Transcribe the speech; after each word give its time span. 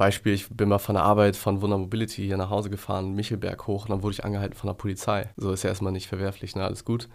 Beispiel, 0.00 0.32
ich 0.32 0.48
bin 0.48 0.70
mal 0.70 0.78
von 0.78 0.94
der 0.94 1.04
Arbeit 1.04 1.36
von 1.36 1.60
Wunder 1.60 1.76
Mobility 1.76 2.24
hier 2.24 2.38
nach 2.38 2.48
Hause 2.48 2.70
gefahren, 2.70 3.12
Michelberg 3.14 3.66
hoch, 3.66 3.82
und 3.82 3.90
dann 3.90 4.02
wurde 4.02 4.14
ich 4.14 4.24
angehalten 4.24 4.56
von 4.56 4.68
der 4.68 4.74
Polizei. 4.74 5.28
So 5.36 5.52
ist 5.52 5.62
ja 5.62 5.68
erstmal 5.68 5.92
nicht 5.92 6.08
verwerflich, 6.08 6.56
ne? 6.56 6.64
alles 6.64 6.86
gut. 6.86 7.10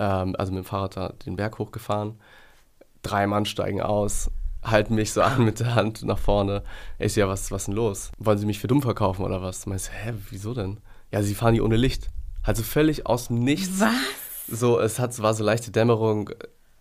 Ähm, 0.00 0.34
also 0.36 0.50
mit 0.50 0.64
dem 0.64 0.66
Fahrrad 0.66 0.96
da 0.96 1.12
den 1.24 1.36
Berg 1.36 1.60
hochgefahren. 1.60 2.18
Drei 3.02 3.28
Mann 3.28 3.46
steigen 3.46 3.80
aus, 3.80 4.32
halten 4.64 4.96
mich 4.96 5.12
so 5.12 5.22
an 5.22 5.44
mit 5.44 5.60
der 5.60 5.76
Hand 5.76 6.02
nach 6.02 6.18
vorne. 6.18 6.64
Ich 6.98 7.12
so, 7.12 7.20
ja, 7.20 7.28
was, 7.28 7.52
was 7.52 7.62
ist 7.62 7.66
denn 7.68 7.76
los? 7.76 8.10
Wollen 8.18 8.38
sie 8.38 8.46
mich 8.46 8.58
für 8.58 8.66
dumm 8.66 8.82
verkaufen 8.82 9.24
oder 9.24 9.40
was? 9.40 9.66
Meinst 9.66 9.86
du, 9.86 9.92
hä, 9.92 10.14
wieso 10.30 10.54
denn? 10.54 10.80
Ja, 11.12 11.22
sie 11.22 11.36
fahren 11.36 11.54
hier 11.54 11.64
ohne 11.64 11.76
Licht. 11.76 12.08
Also 12.42 12.64
völlig 12.64 13.06
aus 13.06 13.28
dem 13.28 13.38
Nichts. 13.38 13.78
Was? 13.78 14.58
So, 14.58 14.80
es 14.80 14.98
hat, 14.98 15.16
war 15.22 15.34
so 15.34 15.44
leichte 15.44 15.70
Dämmerung, 15.70 16.30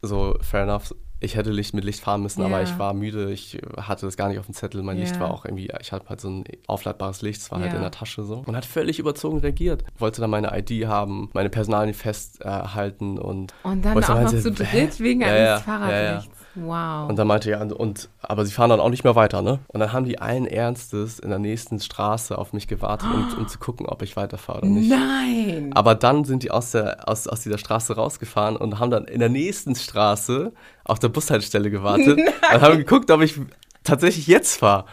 so 0.01 0.35
fair 0.41 0.63
enough. 0.63 0.95
Ich 1.23 1.35
hätte 1.35 1.51
Licht 1.51 1.73
mit 1.73 1.83
Licht 1.85 2.01
fahren 2.01 2.21
müssen, 2.21 2.41
Ja. 2.41 2.47
aber 2.47 2.61
ich 2.61 2.77
war 2.77 2.93
müde, 2.93 3.31
ich 3.31 3.57
hatte 3.77 4.05
das 4.05 4.17
gar 4.17 4.27
nicht 4.29 4.39
auf 4.39 4.45
dem 4.45 4.53
Zettel. 4.53 4.83
Mein 4.83 4.97
Licht 4.97 5.15
Ja. 5.15 5.21
war 5.21 5.31
auch 5.31 5.45
irgendwie, 5.45 5.71
ich 5.81 5.91
hatte 5.91 6.09
halt 6.09 6.19
so 6.21 6.29
ein 6.29 6.43
aufladbares 6.67 7.21
Licht, 7.21 7.41
es 7.41 7.51
war 7.51 7.59
halt 7.59 7.71
Ja. 7.71 7.77
in 7.77 7.81
der 7.81 7.91
Tasche 7.91 8.23
so. 8.23 8.43
Und 8.45 8.55
hat 8.55 8.65
völlig 8.65 8.99
überzogen 8.99 9.39
reagiert. 9.39 9.83
Wollte 9.97 10.21
dann 10.21 10.29
meine 10.29 10.51
ID 10.57 10.85
haben, 10.87 11.29
meine 11.33 11.49
Personalien 11.49 11.93
festhalten 11.93 13.17
und 13.17 13.53
Und 13.63 13.83
dann 13.85 13.97
auch 14.03 14.07
noch 14.09 14.15
meinte, 14.15 14.41
zu 14.41 14.51
dritt 14.51 14.99
wegen 14.99 15.21
Ja, 15.21 15.27
eines. 15.27 15.61
Fahrradlichts. 15.61 16.37
Wow. 16.55 17.09
Und 17.09 17.17
dann 17.17 17.25
meinte 17.25 17.49
ja, 17.49 17.59
und, 17.61 17.73
und, 17.73 18.09
aber 18.21 18.45
sie 18.45 18.51
fahren 18.51 18.69
dann 18.69 18.79
auch 18.79 18.89
nicht 18.91 19.03
mehr 19.03 19.15
weiter, 19.15 19.41
ne? 19.41 19.57
Und 19.69 19.79
dann 19.79 19.91
haben 19.91 20.05
die 20.05 20.19
allen 20.19 20.45
Ernstes 20.45 21.17
in 21.17 21.29
der 21.31 21.39
nächsten 21.39 21.79
Straße 21.79 22.37
auf 22.37 22.53
mich 22.53 22.67
gewartet, 22.67 23.09
um, 23.11 23.27
um 23.39 23.47
zu 23.47 23.57
gucken, 23.57 23.87
ob 23.87 24.03
ich 24.03 24.15
weiterfahre 24.15 24.59
oder 24.59 24.67
nicht. 24.67 24.89
Nein. 24.91 25.71
Aber 25.73 25.95
dann 25.95 26.25
sind 26.25 26.43
die 26.43 26.51
aus, 26.51 26.69
der, 26.69 27.09
aus, 27.09 27.27
aus 27.27 27.41
dieser 27.41 27.57
Straße 27.57 27.95
rausgefahren 27.95 28.55
und 28.55 28.77
haben 28.77 28.91
dann 28.91 29.05
in 29.05 29.19
der 29.19 29.29
nächsten 29.29 29.73
Straße 29.75 30.53
auf 30.83 30.99
der 30.99 31.09
Bushaltestelle 31.09 31.69
gewartet 31.71 32.17
und 32.53 32.61
haben 32.61 32.77
geguckt, 32.77 33.09
ob 33.11 33.21
ich 33.21 33.39
tatsächlich 33.83 34.27
jetzt 34.27 34.57
fahre. 34.57 34.85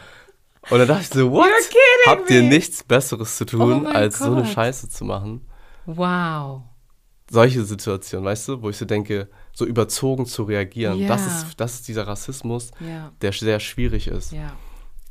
Und 0.69 0.77
dann 0.79 0.87
dachte 0.87 1.01
ich 1.01 1.09
so, 1.09 1.31
what? 1.31 1.47
Habt 2.05 2.29
ihr 2.29 2.43
me. 2.43 2.49
nichts 2.49 2.83
Besseres 2.83 3.37
zu 3.37 3.45
tun, 3.45 3.85
Oh 3.85 3.89
als 3.89 4.19
so 4.19 4.25
eine 4.25 4.43
Gott. 4.43 4.47
Scheiße 4.51 4.89
zu 4.89 5.05
machen? 5.05 5.41
Wow. 5.85 6.61
Solche 7.29 7.63
Situationen, 7.63 8.25
weißt 8.25 8.49
du, 8.49 8.61
wo 8.61 8.69
ich 8.69 8.77
so 8.77 8.85
denke, 8.85 9.29
so 9.53 9.65
überzogen 9.65 10.25
zu 10.25 10.43
reagieren. 10.43 10.97
Ja. 10.99 11.07
Das, 11.07 11.25
ist, 11.25 11.45
das 11.57 11.73
ist 11.75 11.87
dieser 11.87 12.07
Rassismus, 12.07 12.71
Ja. 12.79 13.11
der 13.21 13.31
sehr 13.31 13.59
schwierig 13.59 14.07
ist. 14.07 14.31
Ja. 14.33 14.51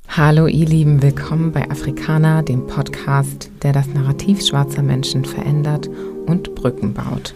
Hallo 0.09 0.47
ihr 0.47 0.67
Lieben, 0.67 1.03
willkommen 1.03 1.53
bei 1.53 1.69
Afrikaner, 1.71 2.43
dem 2.43 2.67
Podcast, 2.67 3.51
der 3.63 3.73
das 3.73 3.87
Narrativ 3.89 4.45
schwarzer 4.47 4.83
Menschen 4.83 5.25
verändert 5.25 5.89
und 6.27 6.55
Brücken 6.55 6.95
baut. 6.95 7.35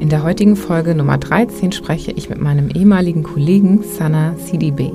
In 0.00 0.08
der 0.08 0.22
heutigen 0.22 0.56
Folge 0.56 0.94
Nummer 0.94 1.18
13 1.18 1.72
spreche 1.72 2.10
ich 2.10 2.30
mit 2.30 2.40
meinem 2.40 2.70
ehemaligen 2.70 3.22
Kollegen 3.22 3.82
Sana 3.82 4.34
Sidibe. 4.38 4.90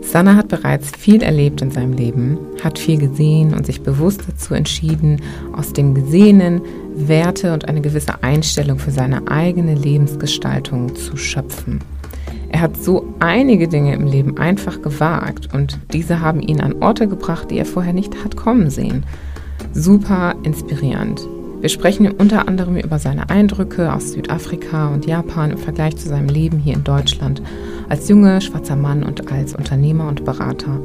Sana 0.00 0.36
hat 0.36 0.48
bereits 0.48 0.90
viel 0.90 1.22
erlebt 1.22 1.60
in 1.60 1.70
seinem 1.70 1.92
Leben, 1.92 2.38
hat 2.64 2.78
viel 2.78 2.98
gesehen 2.98 3.52
und 3.52 3.66
sich 3.66 3.82
bewusst 3.82 4.22
dazu 4.26 4.54
entschieden, 4.54 5.20
aus 5.52 5.74
dem 5.74 5.94
Gesehenen 5.94 6.62
Werte 6.94 7.52
und 7.52 7.68
eine 7.68 7.82
gewisse 7.82 8.22
Einstellung 8.22 8.78
für 8.78 8.90
seine 8.90 9.30
eigene 9.30 9.74
Lebensgestaltung 9.74 10.96
zu 10.96 11.18
schöpfen. 11.18 11.80
Er 12.48 12.62
hat 12.62 12.82
so 12.82 13.14
einige 13.18 13.68
Dinge 13.68 13.92
im 13.92 14.06
Leben 14.06 14.38
einfach 14.38 14.80
gewagt 14.80 15.52
und 15.52 15.78
diese 15.92 16.22
haben 16.22 16.40
ihn 16.40 16.62
an 16.62 16.80
Orte 16.80 17.06
gebracht, 17.06 17.50
die 17.50 17.58
er 17.58 17.66
vorher 17.66 17.92
nicht 17.92 18.24
hat 18.24 18.34
kommen 18.34 18.70
sehen. 18.70 19.04
Super 19.74 20.34
inspirierend. 20.42 21.20
Wir 21.60 21.68
sprechen 21.68 22.08
unter 22.12 22.46
anderem 22.46 22.76
über 22.76 23.00
seine 23.00 23.30
Eindrücke 23.30 23.92
aus 23.92 24.12
Südafrika 24.12 24.88
und 24.88 25.06
Japan 25.06 25.50
im 25.50 25.58
Vergleich 25.58 25.96
zu 25.96 26.08
seinem 26.08 26.28
Leben 26.28 26.58
hier 26.58 26.74
in 26.74 26.84
Deutschland 26.84 27.42
als 27.88 28.08
junger 28.08 28.40
schwarzer 28.40 28.76
Mann 28.76 29.02
und 29.02 29.32
als 29.32 29.56
Unternehmer 29.56 30.06
und 30.06 30.24
Berater. 30.24 30.80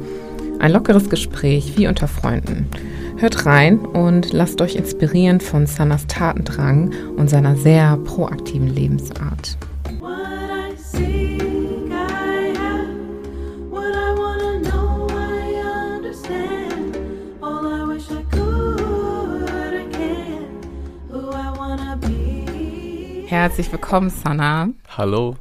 Ein 0.58 0.72
lockeres 0.72 1.08
Gespräch 1.08 1.76
wie 1.76 1.86
unter 1.86 2.08
Freunden. 2.08 2.66
Hört 3.18 3.46
rein 3.46 3.78
und 3.78 4.32
lasst 4.32 4.60
euch 4.60 4.74
inspirieren 4.74 5.40
von 5.40 5.66
Sanas 5.66 6.08
Tatendrang 6.08 6.92
und 7.16 7.30
seiner 7.30 7.54
sehr 7.54 7.96
proaktiven 7.98 8.68
Lebensart. 8.68 9.56
What 10.00 10.10
I 10.50 10.76
seek, 10.76 11.53
Herzlich 23.34 23.72
willkommen, 23.72 24.10
Sana. 24.10 24.68
Hallo. 24.96 25.34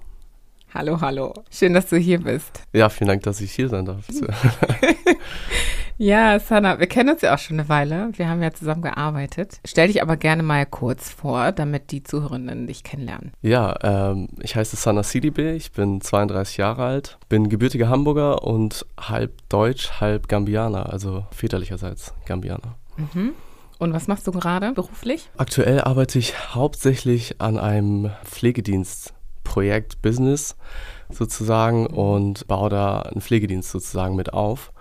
Hallo, 0.74 1.00
hallo. 1.00 1.32
Schön, 1.52 1.74
dass 1.74 1.90
du 1.90 1.96
hier 1.96 2.20
bist. 2.22 2.64
Ja, 2.74 2.90
vielen 2.90 3.10
Dank, 3.10 3.22
dass 3.22 3.40
ich 3.40 3.52
hier 3.52 3.70
sein 3.70 3.86
darf. 3.86 4.04
Ja, 6.00 6.40
Sana, 6.40 6.80
wir 6.80 6.88
kennen 6.88 7.10
uns 7.12 7.22
ja 7.22 7.36
auch 7.36 7.38
schon 7.38 7.60
eine 7.60 7.70
Weile. 7.70 8.10
Wir 8.14 8.28
haben 8.28 8.42
ja 8.42 8.52
zusammen 8.52 8.82
gearbeitet. 8.82 9.60
Stell 9.64 9.88
dich 9.88 10.02
aber 10.02 10.18
gerne 10.18 10.42
mal 10.42 10.66
kurz 10.66 11.12
vor, 11.12 11.52
damit 11.52 11.92
die 11.92 12.02
Zuhörenden 12.02 12.66
dich 12.66 12.84
kennenlernen. 12.84 13.32
Ja, 13.44 13.76
ähm, 13.84 14.30
ich 14.42 14.56
heiße 14.56 14.76
Sana 14.76 15.04
Sidibe, 15.04 15.52
ich 15.52 15.72
bin 15.72 16.02
32 16.02 16.58
Jahre 16.58 16.84
alt, 16.84 17.20
bin 17.30 17.48
gebürtiger 17.48 17.90
Hamburger 17.90 18.44
und 18.44 18.88
halb 19.00 19.34
Deutsch, 19.50 20.02
halb 20.02 20.28
Gambianer, 20.28 20.92
also 20.92 21.28
väterlicherseits 21.30 22.16
Gambianer. 22.26 22.76
Mhm. 22.98 23.34
Und 23.84 23.92
was 23.92 24.08
machst 24.08 24.26
du 24.28 24.32
gerade 24.32 24.72
beruflich? 24.72 25.30
Aktuell 25.36 25.82
arbeite 25.82 26.18
ich 26.18 26.56
hauptsächlich 26.56 27.42
an 27.42 27.58
einem 27.58 28.12
Pflegedienstprojekt 28.24 30.02
Business 30.02 30.56
sozusagen 31.10 31.88
und 31.88 32.48
baue 32.48 32.70
da 32.70 33.00
einen 33.00 33.20
Pflegedienst 33.20 33.72
sozusagen 33.72 34.16
mit 34.16 34.32
auf. 34.32 34.72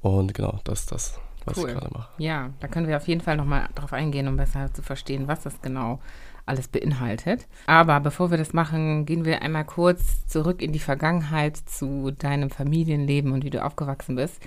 Und 0.00 0.34
genau, 0.34 0.58
das 0.64 0.80
ist 0.80 0.90
das, 0.90 1.20
was 1.44 1.56
Cool. 1.56 1.68
ich 1.68 1.74
gerade 1.76 1.94
mache. 1.94 2.08
Ja, 2.18 2.50
da 2.58 2.66
können 2.66 2.88
wir 2.88 2.96
auf 2.96 3.06
jeden 3.06 3.20
Fall 3.20 3.36
nochmal 3.36 3.68
drauf 3.76 3.92
eingehen, 3.92 4.26
um 4.26 4.36
besser 4.36 4.74
zu 4.74 4.82
verstehen, 4.82 5.28
was 5.28 5.44
das 5.44 5.62
genau 5.62 6.00
alles 6.46 6.66
beinhaltet. 6.66 7.46
Aber 7.68 8.00
bevor 8.00 8.32
wir 8.32 8.38
das 8.38 8.52
machen, 8.52 9.06
gehen 9.06 9.24
wir 9.24 9.42
einmal 9.42 9.64
kurz 9.64 10.26
zurück 10.26 10.62
in 10.62 10.72
die 10.72 10.80
Vergangenheit 10.80 11.56
zu 11.56 12.10
deinem 12.10 12.50
Familienleben 12.50 13.30
und 13.30 13.44
wie 13.44 13.50
du 13.50 13.64
aufgewachsen 13.64 14.16
bist. 14.16 14.42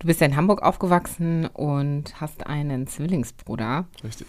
Du 0.00 0.06
bist 0.06 0.20
ja 0.22 0.26
in 0.26 0.34
Hamburg 0.34 0.62
aufgewachsen 0.62 1.46
und 1.46 2.22
hast 2.22 2.46
einen 2.46 2.86
Zwillingsbruder. 2.86 3.84
Richtig. 4.02 4.26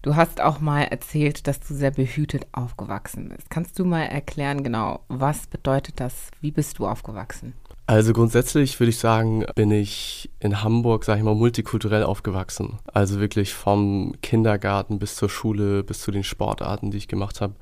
Du 0.00 0.14
hast 0.14 0.40
auch 0.40 0.60
mal 0.60 0.82
erzählt, 0.82 1.48
dass 1.48 1.58
du 1.58 1.74
sehr 1.74 1.90
behütet 1.90 2.46
aufgewachsen 2.52 3.28
bist. 3.28 3.50
Kannst 3.50 3.80
du 3.80 3.84
mal 3.84 4.04
erklären, 4.04 4.62
genau, 4.62 5.00
was 5.08 5.48
bedeutet 5.48 5.98
das? 5.98 6.30
Wie 6.40 6.52
bist 6.52 6.78
du 6.78 6.86
aufgewachsen? 6.86 7.54
Also 7.86 8.12
grundsätzlich 8.12 8.78
würde 8.78 8.90
ich 8.90 8.98
sagen, 8.98 9.44
bin 9.56 9.72
ich 9.72 10.30
in 10.38 10.62
Hamburg, 10.62 11.04
sage 11.04 11.18
ich 11.18 11.24
mal, 11.24 11.34
multikulturell 11.34 12.04
aufgewachsen. 12.04 12.78
Also 12.92 13.18
wirklich 13.18 13.54
vom 13.54 14.14
Kindergarten 14.22 15.00
bis 15.00 15.16
zur 15.16 15.28
Schule, 15.28 15.82
bis 15.82 16.00
zu 16.00 16.12
den 16.12 16.22
Sportarten, 16.22 16.92
die 16.92 16.98
ich 16.98 17.08
gemacht 17.08 17.40
habe, 17.40 17.54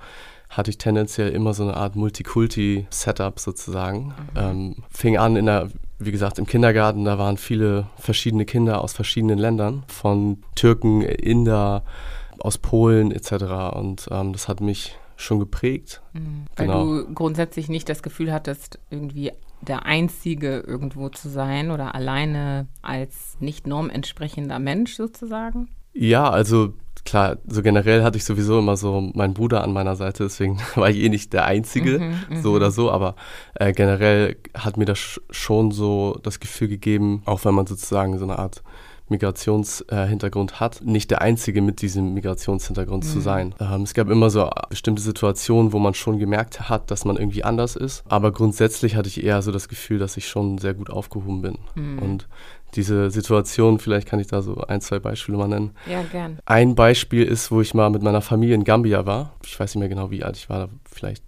hatte 0.50 0.70
ich 0.70 0.76
tendenziell 0.76 1.30
immer 1.30 1.54
so 1.54 1.62
eine 1.62 1.76
Art 1.76 1.96
Multikulti-Setup 1.96 3.38
sozusagen. 3.40 4.14
Ähm, 4.34 4.76
fing 4.90 5.16
an 5.16 5.36
in 5.36 5.46
der, 5.46 5.70
wie 5.98 6.12
gesagt, 6.12 6.38
im 6.38 6.46
Kindergarten, 6.46 7.04
da 7.04 7.18
waren 7.18 7.36
viele 7.36 7.86
verschiedene 7.96 8.44
Kinder 8.44 8.82
aus 8.82 8.92
verschiedenen 8.92 9.38
Ländern, 9.38 9.84
von 9.88 10.42
Türken, 10.54 11.02
Inder, 11.02 11.84
aus 12.38 12.58
Polen 12.58 13.10
etc. 13.12 13.74
Und 13.74 14.08
ähm, 14.10 14.32
das 14.32 14.48
hat 14.48 14.60
mich 14.60 14.96
schon 15.16 15.38
geprägt. 15.40 16.02
Weil 16.56 16.66
Genau. 16.66 16.84
du 16.84 17.14
grundsätzlich 17.14 17.68
nicht 17.68 17.88
das 17.88 18.02
Gefühl 18.02 18.32
hattest, 18.32 18.78
irgendwie 18.90 19.32
der 19.62 19.86
Einzige 19.86 20.58
irgendwo 20.60 21.08
zu 21.08 21.30
sein 21.30 21.70
oder 21.70 21.94
alleine 21.94 22.68
als 22.82 23.38
nicht 23.40 23.66
normentsprechender 23.66 24.58
Mensch 24.58 24.94
sozusagen? 24.94 25.68
Ja, 25.98 26.28
also 26.30 26.74
klar, 27.04 27.36
so 27.46 27.62
generell 27.62 28.02
hatte 28.02 28.18
ich 28.18 28.24
sowieso 28.24 28.58
immer 28.58 28.76
so 28.76 29.00
meinen 29.14 29.32
Bruder 29.34 29.62
an 29.62 29.72
meiner 29.72 29.94
Seite, 29.96 30.24
deswegen 30.24 30.58
war 30.74 30.90
ich 30.90 30.98
eh 30.98 31.08
nicht 31.08 31.32
der 31.32 31.44
Einzige, 31.44 31.98
Mhm, 32.00 32.42
so 32.42 32.52
oder 32.52 32.70
so, 32.70 32.90
aber 32.90 33.14
äh, 33.54 33.72
generell 33.72 34.36
hat 34.54 34.76
mir 34.76 34.84
das 34.86 34.98
sch- 34.98 35.20
schon 35.30 35.70
so 35.70 36.18
das 36.22 36.40
Gefühl 36.40 36.68
gegeben, 36.68 37.22
auch 37.24 37.44
wenn 37.44 37.54
man 37.54 37.66
sozusagen 37.66 38.18
so 38.18 38.24
eine 38.24 38.38
Art 38.38 38.62
Migrationshintergrund 39.08 40.58
hat, 40.58 40.80
nicht 40.84 41.10
der 41.12 41.22
Einzige 41.22 41.62
mit 41.62 41.80
diesem 41.80 42.14
Migrationshintergrund 42.14 43.04
Mhm. 43.04 43.08
zu 43.08 43.20
sein. 43.20 43.54
Ähm, 43.60 43.82
es 43.82 43.94
gab 43.94 44.08
immer 44.10 44.30
so 44.30 44.50
bestimmte 44.68 45.00
Situationen, 45.02 45.72
wo 45.72 45.78
man 45.78 45.94
schon 45.94 46.18
gemerkt 46.18 46.68
hat, 46.68 46.90
dass 46.90 47.04
man 47.04 47.16
irgendwie 47.16 47.44
anders 47.44 47.76
ist, 47.76 48.02
aber 48.08 48.32
grundsätzlich 48.32 48.96
hatte 48.96 49.08
ich 49.08 49.22
eher 49.22 49.42
so 49.42 49.52
das 49.52 49.68
Gefühl, 49.68 49.98
dass 49.98 50.16
ich 50.16 50.26
schon 50.28 50.58
sehr 50.58 50.74
gut 50.74 50.90
aufgehoben 50.90 51.42
bin. 51.42 51.58
Mhm. 51.76 51.98
Und 52.00 52.28
diese 52.74 53.10
Situation, 53.10 53.78
vielleicht 53.78 54.08
kann 54.08 54.20
ich 54.20 54.26
da 54.26 54.42
so 54.42 54.56
ein, 54.62 54.80
zwei 54.80 54.98
Beispiele 54.98 55.38
mal 55.38 55.48
nennen. 55.48 55.70
Ja, 55.90 56.02
gern. 56.02 56.38
Ein 56.44 56.74
Beispiel 56.74 57.24
ist, 57.24 57.50
wo 57.50 57.60
ich 57.60 57.74
mal 57.74 57.90
mit 57.90 58.02
meiner 58.02 58.20
Familie 58.20 58.54
in 58.54 58.64
Gambia 58.64 59.06
war. 59.06 59.34
Ich 59.44 59.58
weiß 59.58 59.74
nicht 59.74 59.80
mehr 59.80 59.88
genau, 59.88 60.10
wie 60.10 60.24
alt 60.24 60.36
ich 60.36 60.50
war, 60.50 60.68
vielleicht 60.84 61.24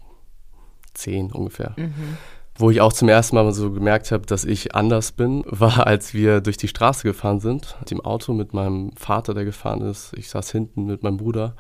zehn 0.95 1.33
ungefähr. 1.33 1.75
Mhm. 1.77 2.19
Wo 2.57 2.71
ich 2.71 2.81
auch 2.81 2.93
zum 2.93 3.09
ersten 3.09 3.37
Mal 3.37 3.51
so 3.53 3.71
gemerkt 3.71 4.11
habe, 4.11 4.27
dass 4.27 4.45
ich 4.45 4.75
anders 4.75 5.13
bin, 5.13 5.45
war, 5.47 5.87
als 5.87 6.13
wir 6.13 6.41
durch 6.41 6.57
die 6.57 6.69
Straße 6.69 7.05
gefahren 7.05 7.41
sind, 7.41 7.77
mit 7.81 7.91
dem 7.91 8.01
Auto, 8.01 8.33
mit 8.35 8.53
meinem 8.53 8.93
Vater, 8.97 9.33
der 9.33 9.45
gefahren 9.45 9.81
ist. 9.81 10.13
Ich 10.17 10.29
saß 10.29 10.51
hinten 10.51 10.87
mit 10.87 11.03
meinem 11.03 11.19
Bruder. 11.19 11.55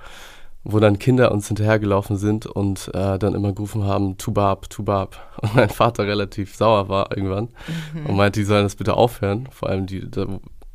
Wo 0.65 0.81
dann 0.81 0.99
Kinder 0.99 1.33
uns 1.33 1.49
hinterhergelaufen 1.49 2.17
sind 2.17 2.47
und 2.47 2.91
äh, 2.95 3.19
dann 3.19 3.35
immer 3.35 3.53
gerufen 3.53 3.85
haben, 3.85 4.19
Tubab, 4.19 4.69
Tubab. 4.69 5.17
Und 5.41 5.55
mein 5.55 5.71
Vater 5.71 6.05
relativ 6.05 6.55
sauer 6.57 6.89
war 6.89 7.17
irgendwann 7.17 7.49
und 7.95 8.17
meinte, 8.17 8.41
die 8.41 8.45
sollen 8.45 8.65
das 8.65 8.75
bitte 8.75 8.95
aufhören. 8.95 9.49
Vor 9.53 9.69
allem, 9.69 9.87
die, 9.87 10.11
da, 10.11 10.27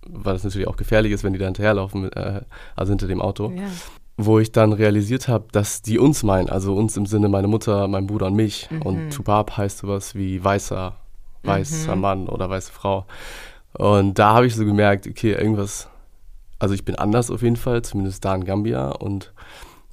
weil 0.07 0.33
das 0.33 0.45
natürlich 0.45 0.69
auch 0.69 0.77
gefährlich 0.77 1.11
ist, 1.11 1.25
wenn 1.25 1.33
die 1.33 1.39
da 1.39 1.45
hinterherlaufen, 1.45 2.09
äh, 2.13 2.41
also 2.75 2.91
hinter 2.91 3.07
dem 3.07 3.21
Auto. 3.21 3.51
Ja. 3.51 3.63
Wo 4.15 4.39
ich 4.39 4.53
dann 4.53 4.71
realisiert 4.71 5.27
habe, 5.27 5.47
dass 5.51 5.81
die 5.81 5.99
uns 5.99 6.23
meinen, 6.23 6.49
also 6.49 6.75
uns 6.75 6.95
im 6.95 7.05
Sinne 7.05 7.27
meine 7.27 7.47
Mutter, 7.47 7.89
mein 7.89 8.07
Bruder 8.07 8.27
und 8.27 8.35
mich. 8.35 8.69
Und 8.85 9.09
Tubab 9.09 9.57
heißt 9.57 9.79
sowas 9.79 10.15
wie 10.15 10.41
weißer, 10.41 10.95
weißer 11.43 11.95
Mann 11.97 12.29
oder 12.29 12.49
weiße 12.49 12.71
Frau. 12.71 13.05
Und 13.73 14.17
da 14.17 14.33
habe 14.33 14.45
ich 14.45 14.55
so 14.55 14.63
gemerkt, 14.65 15.07
okay, 15.07 15.33
irgendwas, 15.33 15.89
also 16.59 16.73
ich 16.73 16.85
bin 16.85 16.95
anders 16.95 17.31
auf 17.31 17.41
jeden 17.41 17.55
Fall, 17.57 17.81
zumindest 17.81 18.23
da 18.23 18.33
in 18.35 18.45
Gambia. 18.45 18.89
Und 18.89 19.33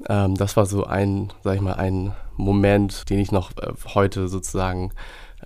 ähm, 0.08 0.36
das 0.36 0.56
war 0.56 0.66
so 0.66 0.84
ein, 0.84 1.32
sag 1.42 1.56
ich 1.56 1.60
mal, 1.60 1.74
ein 1.74 2.12
Moment, 2.36 3.10
den 3.10 3.18
ich 3.18 3.32
noch 3.32 3.52
äh, 3.58 3.72
heute 3.94 4.28
sozusagen 4.28 4.92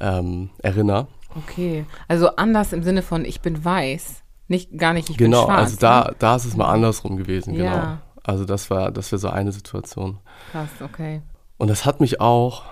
ähm, 0.00 0.50
erinnere. 0.58 1.08
Okay. 1.36 1.84
Also 2.08 2.36
anders 2.36 2.72
im 2.72 2.82
Sinne 2.82 3.02
von 3.02 3.24
ich 3.24 3.40
bin 3.40 3.64
weiß. 3.64 4.22
Nicht 4.46 4.76
gar 4.76 4.92
nicht, 4.92 5.08
ich 5.08 5.16
genau, 5.16 5.46
bin 5.46 5.54
schwarz. 5.54 5.60
also 5.60 5.76
da, 5.78 6.04
ne? 6.04 6.16
da 6.18 6.36
ist 6.36 6.44
es 6.44 6.56
mal 6.56 6.70
andersrum 6.70 7.16
gewesen, 7.16 7.54
genau. 7.54 7.64
Ja. 7.64 8.02
Also 8.22 8.44
das 8.44 8.70
war, 8.70 8.90
das 8.90 9.10
wäre 9.10 9.18
so 9.18 9.28
eine 9.28 9.52
Situation. 9.52 10.18
Krass, 10.52 10.68
okay. 10.82 11.22
Und 11.56 11.68
das 11.68 11.86
hat 11.86 12.00
mich 12.00 12.20
auch 12.20 12.62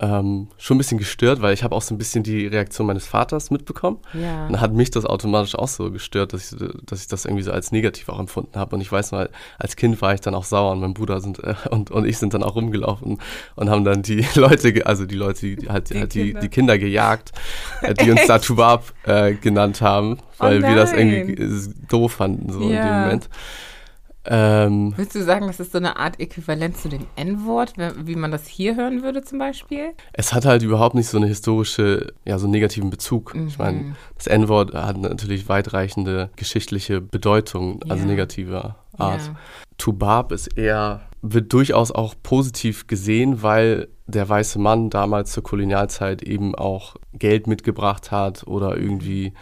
ähm, 0.00 0.48
schon 0.58 0.74
ein 0.74 0.78
bisschen 0.78 0.98
gestört, 0.98 1.40
weil 1.40 1.54
ich 1.54 1.62
habe 1.62 1.74
auch 1.74 1.80
so 1.82 1.94
ein 1.94 1.98
bisschen 1.98 2.24
die 2.24 2.46
Reaktion 2.48 2.86
meines 2.86 3.06
Vaters 3.06 3.50
mitbekommen. 3.52 3.98
Ja. 4.12 4.46
Und 4.46 4.52
dann 4.54 4.60
hat 4.60 4.72
mich 4.72 4.90
das 4.90 5.04
automatisch 5.06 5.54
auch 5.54 5.68
so 5.68 5.90
gestört, 5.92 6.32
dass 6.32 6.52
ich, 6.52 6.58
dass 6.84 7.02
ich 7.02 7.06
das 7.06 7.24
irgendwie 7.24 7.44
so 7.44 7.52
als 7.52 7.70
negativ 7.70 8.08
auch 8.08 8.18
empfunden 8.18 8.58
habe. 8.58 8.74
Und 8.74 8.82
ich 8.82 8.90
weiß 8.90 9.12
noch, 9.12 9.26
als 9.58 9.76
Kind 9.76 10.02
war 10.02 10.12
ich 10.12 10.20
dann 10.20 10.34
auch 10.34 10.44
sauer 10.44 10.72
und 10.72 10.80
mein 10.80 10.94
Bruder 10.94 11.20
sind, 11.20 11.38
äh, 11.44 11.54
und, 11.70 11.92
und 11.92 12.06
ich 12.06 12.18
sind 12.18 12.34
dann 12.34 12.42
auch 12.42 12.56
rumgelaufen 12.56 13.18
und 13.54 13.70
haben 13.70 13.84
dann 13.84 14.02
die 14.02 14.26
Leute, 14.34 14.84
also 14.84 15.06
die 15.06 15.14
Leute, 15.14 15.54
die 15.54 15.68
halt, 15.68 15.90
Die 15.90 16.00
halt 16.00 16.14
die, 16.14 16.24
Kinder. 16.24 16.40
die 16.40 16.48
Kinder 16.48 16.78
gejagt, 16.78 17.30
äh, 17.82 17.94
die 17.94 18.10
uns 18.10 18.24
da 18.26 18.40
Tubab 18.40 18.92
äh, 19.04 19.34
genannt 19.34 19.80
haben, 19.80 20.18
weil 20.38 20.60
wir 20.62 20.74
das 20.74 20.92
irgendwie 20.92 21.36
doof 21.88 22.14
fanden, 22.14 22.52
so 22.52 22.60
in 22.62 22.68
dem 22.70 22.74
Ja. 22.76 23.00
Moment. 23.02 23.28
Ähm, 24.26 24.94
Willst 24.96 25.14
du 25.14 25.22
sagen, 25.22 25.46
das 25.46 25.60
ist 25.60 25.72
so 25.72 25.78
eine 25.78 25.96
Art 25.96 26.18
Äquivalent 26.18 26.76
zu 26.76 26.88
dem 26.88 27.06
N-Wort, 27.16 27.74
wie 28.04 28.16
man 28.16 28.30
das 28.30 28.46
hier 28.46 28.74
hören 28.76 29.02
würde 29.02 29.22
zum 29.22 29.38
Beispiel? 29.38 29.92
es 30.12 30.32
hat 30.32 30.44
halt 30.46 30.62
überhaupt 30.62 30.94
nicht 30.94 31.08
so 31.08 31.16
eine 31.18 31.26
historische, 31.26 32.12
ja, 32.24 32.38
so 32.38 32.46
einen 32.46 32.52
negativen 32.52 32.90
Bezug. 32.90 33.34
Ich 33.34 33.58
Mhm. 33.58 33.64
meine, 33.64 33.96
das 34.16 34.26
N-Wort 34.26 34.72
hat 34.74 34.96
natürlich 34.96 35.48
weitreichende 35.48 36.30
geschichtliche 36.36 37.00
Bedeutung, 37.00 37.82
also 37.88 38.04
Ja. 38.04 38.10
negativer 38.10 38.76
Art. 38.96 39.22
Ja. 39.22 39.34
Tubab 39.76 40.32
ist 40.32 40.56
eher, 40.56 41.02
wird 41.20 41.52
durchaus 41.52 41.90
auch 41.90 42.14
positiv 42.22 42.86
gesehen, 42.86 43.42
weil 43.42 43.88
der 44.06 44.28
weiße 44.28 44.58
Mann 44.58 44.90
damals 44.90 45.32
zur 45.32 45.42
Kolonialzeit 45.42 46.22
eben 46.22 46.54
auch 46.54 46.96
Geld 47.12 47.46
mitgebracht 47.46 48.10
hat 48.10 48.46
oder 48.46 48.76
irgendwie 48.76 49.32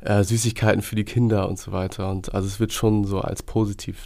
äh, 0.00 0.22
Süßigkeiten 0.22 0.82
für 0.82 0.96
die 0.96 1.04
Kinder 1.04 1.48
und 1.48 1.58
so 1.58 1.72
weiter. 1.72 2.10
Und 2.10 2.34
also 2.34 2.46
es 2.46 2.60
wird 2.60 2.72
schon 2.72 3.04
so 3.04 3.20
als 3.20 3.42
positiv 3.42 4.04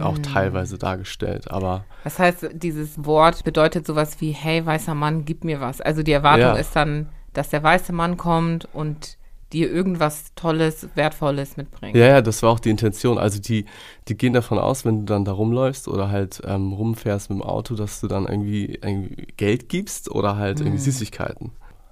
auch 0.00 0.18
Mhm. 0.18 0.22
teilweise 0.22 0.78
dargestellt. 0.78 1.50
Aber 1.50 1.84
Das 2.04 2.18
heißt, 2.18 2.50
dieses 2.52 3.04
Wort 3.04 3.44
bedeutet 3.44 3.86
sowas 3.86 4.20
wie, 4.20 4.30
hey, 4.32 4.64
weißer 4.64 4.94
Mann, 4.94 5.24
gib 5.24 5.44
mir 5.44 5.60
was. 5.60 5.80
Also 5.80 6.02
die 6.02 6.12
Erwartung 6.12 6.40
Ja. 6.42 6.56
ist 6.56 6.76
dann, 6.76 7.08
dass 7.32 7.50
der 7.50 7.62
weiße 7.62 7.92
Mann 7.92 8.16
kommt 8.16 8.68
und 8.72 9.16
dir 9.52 9.68
irgendwas 9.68 10.32
Tolles, 10.36 10.88
Wertvolles 10.94 11.56
mitbringt. 11.56 11.96
Ja, 11.96 12.06
ja, 12.06 12.20
das 12.22 12.40
war 12.44 12.50
auch 12.50 12.60
die 12.60 12.70
Intention. 12.70 13.18
Also 13.18 13.40
die, 13.40 13.64
die 14.06 14.16
gehen 14.16 14.32
davon 14.32 14.58
aus, 14.60 14.84
wenn 14.84 15.00
du 15.00 15.04
dann 15.06 15.24
da 15.24 15.32
rumläufst 15.32 15.88
oder 15.88 16.08
halt 16.08 16.40
ähm, 16.46 16.72
rumfährst 16.72 17.30
mit 17.30 17.40
dem 17.40 17.42
Auto, 17.42 17.74
dass 17.74 18.00
du 18.00 18.06
dann 18.06 18.26
irgendwie, 18.26 18.78
irgendwie 18.80 19.26
Geld 19.36 19.68
gibst 19.68 20.08
oder 20.10 20.36
halt 20.36 20.60
irgendwie 20.60 20.78
Süßigkeiten. 20.78 21.50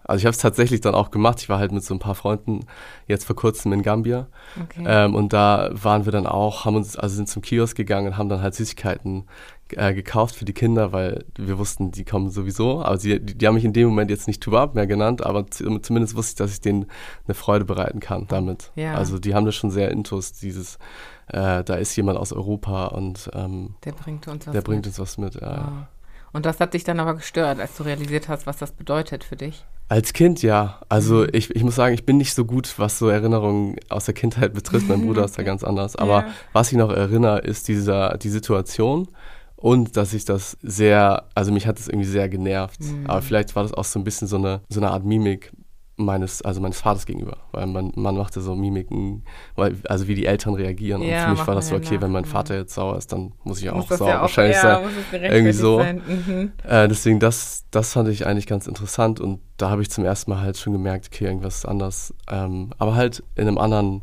Also 0.08 0.20
ich 0.20 0.24
habe 0.26 0.32
es 0.34 0.38
tatsächlich 0.38 0.80
dann 0.80 0.94
auch 0.94 1.10
gemacht. 1.10 1.40
Ich 1.40 1.48
war 1.48 1.58
halt 1.58 1.70
mit 1.70 1.84
so 1.84 1.94
ein 1.94 2.00
paar 2.00 2.14
Freunden 2.14 2.60
jetzt 3.06 3.24
vor 3.24 3.36
kurzem 3.36 3.72
in 3.74 3.82
Gambia 3.82 4.26
Okay. 4.64 4.84
ähm, 4.86 5.14
und 5.14 5.34
da 5.34 5.70
waren 5.72 6.06
wir 6.06 6.12
dann 6.12 6.26
auch, 6.26 6.64
haben 6.64 6.76
uns, 6.76 6.96
also 6.96 7.14
sind 7.14 7.28
zum 7.28 7.42
Kiosk 7.42 7.76
gegangen 7.76 8.08
und 8.08 8.16
haben 8.16 8.30
dann 8.30 8.40
halt 8.40 8.54
Süßigkeiten 8.54 9.26
äh, 9.72 9.92
gekauft 9.92 10.34
für 10.34 10.46
die 10.46 10.54
Kinder, 10.54 10.92
weil 10.92 11.26
wir 11.36 11.58
wussten, 11.58 11.90
die 11.90 12.04
kommen 12.04 12.30
sowieso. 12.30 12.82
Aber 12.82 12.96
sie, 12.96 13.20
die, 13.20 13.36
die 13.36 13.46
haben 13.46 13.54
mich 13.54 13.66
in 13.66 13.74
dem 13.74 13.88
Moment 13.88 14.10
jetzt 14.10 14.26
nicht 14.26 14.42
Tubab 14.42 14.74
mehr 14.74 14.86
genannt, 14.86 15.24
aber 15.24 15.46
zumindest 15.50 16.16
wusste 16.16 16.30
ich, 16.30 16.36
dass 16.36 16.52
ich 16.52 16.62
denen 16.62 16.86
eine 17.26 17.34
Freude 17.34 17.66
bereiten 17.66 18.00
kann 18.00 18.26
damit. 18.28 18.72
Ja. 18.76 18.94
Also 18.94 19.18
die 19.18 19.34
haben 19.34 19.44
das 19.44 19.56
schon 19.56 19.70
sehr 19.70 19.90
intus, 19.90 20.32
dieses, 20.32 20.78
äh, 21.26 21.62
da 21.62 21.74
ist 21.74 21.94
jemand 21.96 22.18
aus 22.18 22.32
Europa 22.32 22.86
und 22.86 23.30
ähm, 23.34 23.74
der 23.84 23.92
bringt 23.92 24.26
uns 24.26 24.46
was 24.46 24.52
der 24.54 24.62
bringt 24.62 24.86
mit. 24.86 24.86
uns 24.86 24.98
was 24.98 25.18
mit. 25.18 25.34
Ja. 25.34 25.66
Wow. 25.66 25.86
Und 26.32 26.46
das 26.46 26.60
hat 26.60 26.72
dich 26.74 26.84
dann 26.84 26.98
aber 27.00 27.14
gestört, 27.14 27.60
als 27.60 27.76
du 27.76 27.82
realisiert 27.82 28.28
hast, 28.28 28.46
was 28.46 28.56
das 28.56 28.72
bedeutet 28.72 29.22
für 29.24 29.36
dich. 29.36 29.64
Als 29.88 30.12
Kind 30.12 30.42
ja. 30.42 30.80
Also 30.88 31.22
Mhm. 31.22 31.28
ich, 31.32 31.54
ich 31.54 31.64
muss 31.64 31.74
sagen, 31.76 31.94
ich 31.94 32.04
bin 32.04 32.18
nicht 32.18 32.34
so 32.34 32.44
gut, 32.44 32.74
was 32.78 32.98
so 32.98 33.08
Erinnerungen 33.08 33.76
aus 33.88 34.04
der 34.04 34.14
Kindheit 34.14 34.52
betrifft. 34.52 34.88
Mein 34.88 35.00
Bruder 35.02 35.24
ist 35.24 35.38
da 35.38 35.42
ganz 35.44 35.64
anders. 35.64 35.96
Aber 35.96 36.20
Ja. 36.22 36.26
was 36.52 36.70
ich 36.72 36.78
noch 36.78 36.90
erinnere, 36.90 37.38
ist 37.40 37.68
dieser, 37.68 38.18
die 38.18 38.28
Situation 38.28 39.08
und 39.56 39.96
dass 39.96 40.12
ich 40.14 40.24
das 40.24 40.56
sehr, 40.62 41.24
also 41.34 41.52
mich 41.52 41.66
hat 41.66 41.78
das 41.78 41.88
irgendwie 41.88 42.08
sehr 42.08 42.28
genervt. 42.28 42.80
Mhm. 42.80 43.06
Aber 43.06 43.22
vielleicht 43.22 43.56
war 43.56 43.62
das 43.62 43.72
auch 43.72 43.84
so 43.84 43.98
ein 43.98 44.04
bisschen 44.04 44.28
so 44.28 44.36
eine, 44.36 44.60
so 44.68 44.78
eine 44.80 44.90
Art 44.90 45.04
Mimik 45.04 45.52
meines, 45.98 46.42
also 46.42 46.60
meines 46.60 46.80
Vaters 46.80 47.04
gegenüber. 47.06 47.36
Weil 47.52 47.66
man, 47.66 47.92
man 47.96 48.16
machte 48.16 48.40
so 48.40 48.54
Mimiken, 48.54 49.24
weil, 49.56 49.76
also 49.88 50.08
wie 50.08 50.14
die 50.14 50.26
Eltern 50.26 50.54
reagieren. 50.54 51.02
Ja, 51.02 51.08
und 51.08 51.22
für 51.24 51.30
mich 51.30 51.46
war 51.46 51.54
das 51.54 51.68
so, 51.68 51.76
okay, 51.76 52.00
wenn 52.00 52.10
mein 52.10 52.22
nach, 52.22 52.30
Vater 52.30 52.56
jetzt 52.56 52.74
sauer 52.74 52.96
ist, 52.96 53.12
dann 53.12 53.32
muss 53.44 53.60
ich 53.60 53.68
auch 53.70 53.74
Muss 53.76 53.88
sauer 53.88 54.08
ja 54.08 54.18
auch, 54.18 54.22
wahrscheinlich 54.22 54.56
ja, 54.56 54.80
sein. 55.10 55.22
Irgendwie 55.22 55.52
so. 55.52 55.78
sein. 55.78 56.02
Mhm. 56.06 56.52
Äh, 56.64 56.88
deswegen, 56.88 57.20
das, 57.20 57.64
das 57.70 57.92
fand 57.92 58.08
ich 58.08 58.26
eigentlich 58.26 58.46
ganz 58.46 58.66
interessant 58.66 59.20
und 59.20 59.40
da 59.56 59.70
habe 59.70 59.82
ich 59.82 59.90
zum 59.90 60.04
ersten 60.04 60.30
Mal 60.30 60.40
halt 60.40 60.56
schon 60.56 60.72
gemerkt, 60.72 61.10
okay, 61.12 61.24
irgendwas 61.24 61.58
ist 61.58 61.66
anders. 61.66 62.14
Ähm, 62.30 62.70
aber 62.78 62.94
halt 62.94 63.22
in 63.34 63.48
einem 63.48 63.58
anderen 63.58 64.02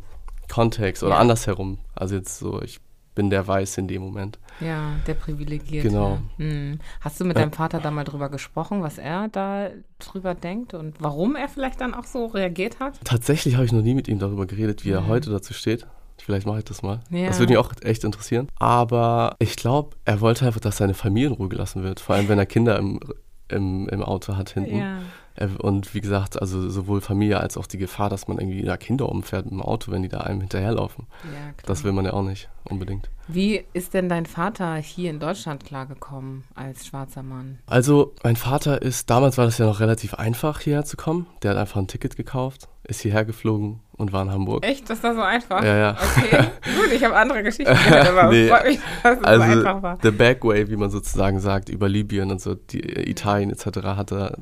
Kontext 0.52 1.02
oder 1.02 1.14
Ja. 1.14 1.18
andersherum. 1.20 1.78
Also 1.94 2.14
jetzt 2.14 2.38
so, 2.38 2.62
ich 2.62 2.80
bin 3.16 3.30
der 3.30 3.48
Weiß 3.48 3.76
in 3.78 3.88
dem 3.88 4.02
Moment. 4.02 4.38
Ja, 4.60 4.92
der 5.08 5.14
Privilegierte. 5.14 5.88
Genau. 5.88 6.18
Hm. 6.36 6.78
Hast 7.00 7.18
du 7.18 7.24
mit 7.24 7.36
Ja. 7.36 7.42
deinem 7.42 7.52
Vater 7.52 7.80
da 7.80 7.90
mal 7.90 8.04
drüber 8.04 8.28
gesprochen, 8.28 8.82
was 8.82 8.98
er 8.98 9.26
da 9.28 9.70
drüber 9.98 10.34
denkt 10.36 10.72
und 10.74 10.94
warum 11.00 11.34
er 11.34 11.48
vielleicht 11.48 11.80
dann 11.80 11.94
auch 11.94 12.04
so 12.04 12.26
reagiert 12.26 12.78
hat? 12.78 13.00
Tatsächlich 13.02 13.56
habe 13.56 13.64
ich 13.64 13.72
noch 13.72 13.82
nie 13.82 13.94
mit 13.94 14.06
ihm 14.06 14.20
darüber 14.20 14.46
geredet, 14.46 14.84
wie 14.84 14.90
er 14.90 15.08
heute 15.08 15.30
dazu 15.30 15.52
steht. 15.52 15.86
Vielleicht 16.18 16.46
mache 16.46 16.58
ich 16.58 16.64
das 16.64 16.82
mal. 16.82 17.00
Ja. 17.10 17.26
Das 17.26 17.38
würde 17.40 17.52
mich 17.52 17.58
auch 17.58 17.72
echt 17.82 18.04
interessieren. 18.04 18.48
Aber 18.58 19.34
ich 19.38 19.56
glaube, 19.56 19.96
er 20.04 20.20
wollte 20.20 20.46
einfach, 20.46 20.60
dass 20.60 20.76
seine 20.78 20.94
Familie 20.94 21.28
in 21.28 21.34
Ruhe 21.34 21.48
gelassen 21.48 21.82
wird. 21.82 22.00
Vor 22.00 22.14
allem, 22.14 22.28
wenn 22.28 22.38
er 22.38 22.46
Kinder 22.46 22.78
im, 22.78 23.00
im, 23.48 23.88
im 23.88 24.02
Auto 24.02 24.36
hat 24.36 24.50
hinten. 24.50 24.76
Ja. 24.78 24.98
Äh, 25.36 25.48
Und 25.58 25.94
wie 25.94 26.00
gesagt, 26.00 26.40
also 26.40 26.68
sowohl 26.68 27.00
Familie 27.00 27.40
als 27.40 27.56
auch 27.56 27.66
die 27.66 27.78
Gefahr, 27.78 28.10
dass 28.10 28.28
man 28.28 28.38
irgendwie 28.38 28.62
da 28.62 28.76
Kinder 28.76 29.08
umfährt 29.08 29.44
mit 29.46 29.52
dem 29.52 29.62
Auto, 29.62 29.90
wenn 29.92 30.02
die 30.02 30.08
da 30.08 30.20
einem 30.20 30.40
hinterherlaufen. 30.40 31.06
Ja, 31.24 31.52
klar. 31.52 31.66
Das 31.66 31.84
will 31.84 31.92
man 31.92 32.04
ja 32.04 32.12
auch 32.12 32.22
nicht 32.22 32.48
unbedingt. 32.64 33.10
Wie 33.28 33.64
ist 33.72 33.94
denn 33.94 34.08
dein 34.08 34.26
Vater 34.26 34.76
hier 34.76 35.10
in 35.10 35.18
Deutschland 35.20 35.64
klargekommen 35.64 36.44
als 36.54 36.86
schwarzer 36.86 37.22
Mann? 37.22 37.58
Also, 37.66 38.14
mein 38.22 38.36
Vater 38.36 38.80
ist, 38.82 39.10
damals 39.10 39.36
war 39.38 39.44
das 39.46 39.58
ja 39.58 39.66
noch 39.66 39.80
relativ 39.80 40.14
einfach, 40.14 40.60
hierher 40.60 40.84
zu 40.84 40.96
kommen. 40.96 41.26
Der 41.42 41.50
hat 41.52 41.58
einfach 41.58 41.80
ein 41.80 41.88
Ticket 41.88 42.16
gekauft, 42.16 42.68
ist 42.84 43.00
hierher 43.00 43.24
geflogen 43.24 43.80
und 43.96 44.12
war 44.12 44.22
in 44.22 44.30
Hamburg. 44.30 44.64
Echt? 44.64 44.88
Das 44.88 45.02
war 45.02 45.14
so 45.14 45.22
einfach? 45.22 45.62
Ja, 45.64 45.76
ja. 45.76 45.96
Okay, 46.18 46.36
gut, 46.80 46.92
ich 46.94 47.02
habe 47.02 47.16
andere 47.16 47.42
Geschichten 47.42 47.72
gehört, 47.72 48.08
aber 48.08 48.28
Nee. 48.30 48.48
freut 48.48 48.64
mich, 48.66 48.78
dass 49.02 49.14
es 49.14 49.18
so 49.20 49.26
einfach 49.26 49.66
Also, 49.74 49.82
war. 49.82 49.98
the 50.02 50.10
back 50.12 50.44
way, 50.44 50.68
wie 50.70 50.76
man 50.76 50.90
sozusagen 50.90 51.40
sagt, 51.40 51.68
über 51.68 51.88
Libyen 51.88 52.30
und 52.30 52.40
so, 52.40 52.54
die, 52.54 52.80
äh, 52.80 53.10
Italien 53.10 53.50
etc. 53.50 53.66
hat 53.96 54.12
er 54.12 54.38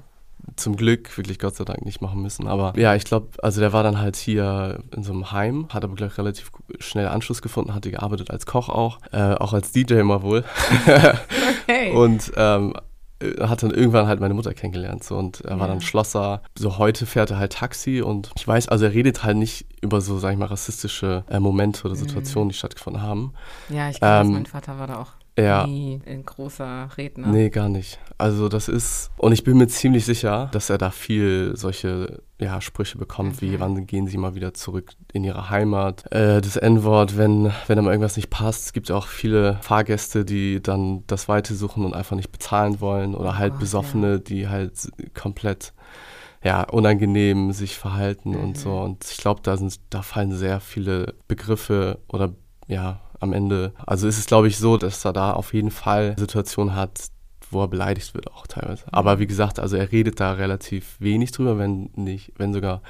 zum 0.57 0.77
Glück 0.77 1.17
wirklich 1.17 1.39
Gott 1.39 1.57
sei 1.57 1.65
Dank 1.65 1.85
nicht 1.85 2.01
machen 2.01 2.23
müssen. 2.23 2.47
Aber 2.47 2.73
ja, 2.79 2.95
ich 2.95 3.05
glaube, 3.05 3.29
also 3.43 3.61
der 3.61 3.73
war 3.73 3.83
dann 3.83 3.99
halt 3.99 4.17
hier 4.17 4.83
in 4.95 5.03
so 5.03 5.13
einem 5.13 5.33
Heim, 5.33 5.69
hat 5.71 5.85
aber 5.85 5.95
gleich 5.95 6.17
relativ 6.19 6.51
schnell 6.79 7.09
Anschluss 7.09 7.43
gefunden, 7.43 7.75
hatte 7.75 7.91
gearbeitet 7.91 8.31
als 8.31 8.47
Koch 8.47 8.69
auch, 8.69 8.99
äh, 9.13 9.35
auch 9.35 9.53
als 9.53 9.73
DJ 9.73 9.95
immer 9.95 10.23
wohl. 10.23 10.45
Okay. 11.67 11.93
Und 11.93 12.31
ähm, 12.37 12.75
äh, 13.21 13.47
hat 13.47 13.63
dann 13.63 13.71
irgendwann 13.71 14.07
halt 14.07 14.21
meine 14.21 14.35
Mutter 14.35 14.55
kennengelernt 14.55 15.05
so, 15.05 15.17
und 15.17 15.41
er 15.43 15.59
war 15.59 15.69
dann 15.69 15.81
Schlosser. 15.81 16.43
So 16.57 16.79
heute 16.79 17.07
fährt 17.07 17.31
er 17.31 17.39
halt 17.39 17.53
Taxi 17.53 18.03
und 18.03 18.31
ich 18.37 18.47
weiß, 18.47 18.69
also 18.69 18.85
er 18.85 18.93
redet 18.93 19.23
halt 19.25 19.37
nicht 19.37 19.67
über 19.81 20.01
so, 20.01 20.19
sag 20.19 20.33
ich 20.33 20.39
mal, 20.39 20.47
rassistische 20.47 21.25
äh, 21.29 21.41
Momente 21.41 21.85
oder 21.85 21.97
Situationen, 21.97 22.51
die 22.51 22.55
stattgefunden 22.55 23.03
haben. 23.03 23.33
ja, 23.69 23.89
ich 23.89 23.99
glaube, 23.99 24.27
ähm, 24.27 24.33
mein 24.33 24.47
Vater 24.47 24.79
war 24.79 24.87
da 24.87 25.01
auch 25.01 25.13
Ja. 25.37 25.67
nie 25.67 26.01
ein 26.07 26.25
großer 26.25 26.89
Redner. 26.97 27.27
Nee, 27.27 27.51
gar 27.51 27.69
nicht. 27.69 27.99
Also 28.19 28.49
das 28.49 28.69
ist, 28.69 29.11
und 29.19 29.33
ich 29.33 29.43
bin 29.43 29.57
mir 29.59 29.67
ziemlich 29.67 30.05
sicher, 30.05 30.49
dass 30.53 30.71
er 30.71 30.79
da 30.79 30.91
viel 30.91 31.57
solche 31.57 32.23
ja, 32.41 32.61
Sprüche 32.61 32.99
bekommt, 32.99 33.43
Mhm. 33.43 33.47
wie 33.47 33.59
wann 33.61 33.87
gehen 33.87 34.07
sie 34.07 34.17
mal 34.17 34.35
wieder 34.37 34.55
zurück 34.55 34.93
in 35.13 35.25
ihre 35.25 35.51
Heimat. 35.51 36.05
Äh, 36.13 36.41
das 36.41 36.57
N-Wort, 36.57 37.17
wenn, 37.19 37.51
wenn 37.67 37.79
einem 37.79 37.89
irgendwas 37.89 38.17
nicht 38.17 38.31
passt. 38.31 38.67
Es 38.67 38.73
gibt 38.73 38.89
ja 38.91 38.95
auch 38.97 39.09
viele 39.09 39.59
Fahrgäste, 39.63 40.25
die 40.25 40.63
dann 40.63 41.03
das 41.09 41.29
Weite 41.29 41.55
suchen 41.55 41.85
und 41.85 41.95
einfach 41.95 42.15
nicht 42.17 42.31
bezahlen 42.31 42.81
wollen. 42.81 43.15
Oder 43.17 43.37
halt 43.39 43.55
Gott, 43.55 43.61
Besoffene, 43.61 44.21
die 44.21 44.49
halt 44.49 44.89
komplett 45.15 45.73
ja, 46.45 46.63
unangenehm 46.63 47.53
sich 47.53 47.77
verhalten 47.77 48.31
Mhm. 48.33 48.41
und 48.45 48.59
so. 48.59 48.79
Und 48.79 49.05
ich 49.11 49.17
glaube, 49.17 49.41
da 49.43 49.57
sind, 49.57 49.81
da 49.91 50.03
fallen 50.03 50.31
sehr 50.33 50.61
viele 50.61 51.15
Begriffe 51.27 51.99
oder 52.09 52.35
ja, 52.69 53.01
am 53.21 53.33
Ende. 53.33 53.73
Also 53.87 54.09
ist 54.09 54.19
es, 54.19 54.27
glaube 54.27 54.49
ich, 54.49 54.59
so, 54.59 54.77
dass 54.77 55.05
er 55.05 55.13
da 55.13 55.33
auf 55.33 55.55
jeden 55.55 55.71
Fall 55.71 56.15
Situationen 56.19 56.75
hat, 56.75 57.09
wo 57.51 57.63
er 57.63 57.69
beleidigt 57.69 58.15
wird 58.15 58.31
auch 58.33 58.47
teilweise. 58.47 58.85
Aber 58.93 59.19
wie 59.19 59.27
gesagt, 59.27 59.59
also 59.59 59.77
er 59.77 59.93
redet 59.93 60.21
da 60.21 60.33
relativ 60.33 60.97
wenig 60.99 61.33
drüber, 61.33 61.59
wenn 61.59 61.91
nicht, 61.95 62.33
wenn 62.37 62.53
sogar 62.53 62.83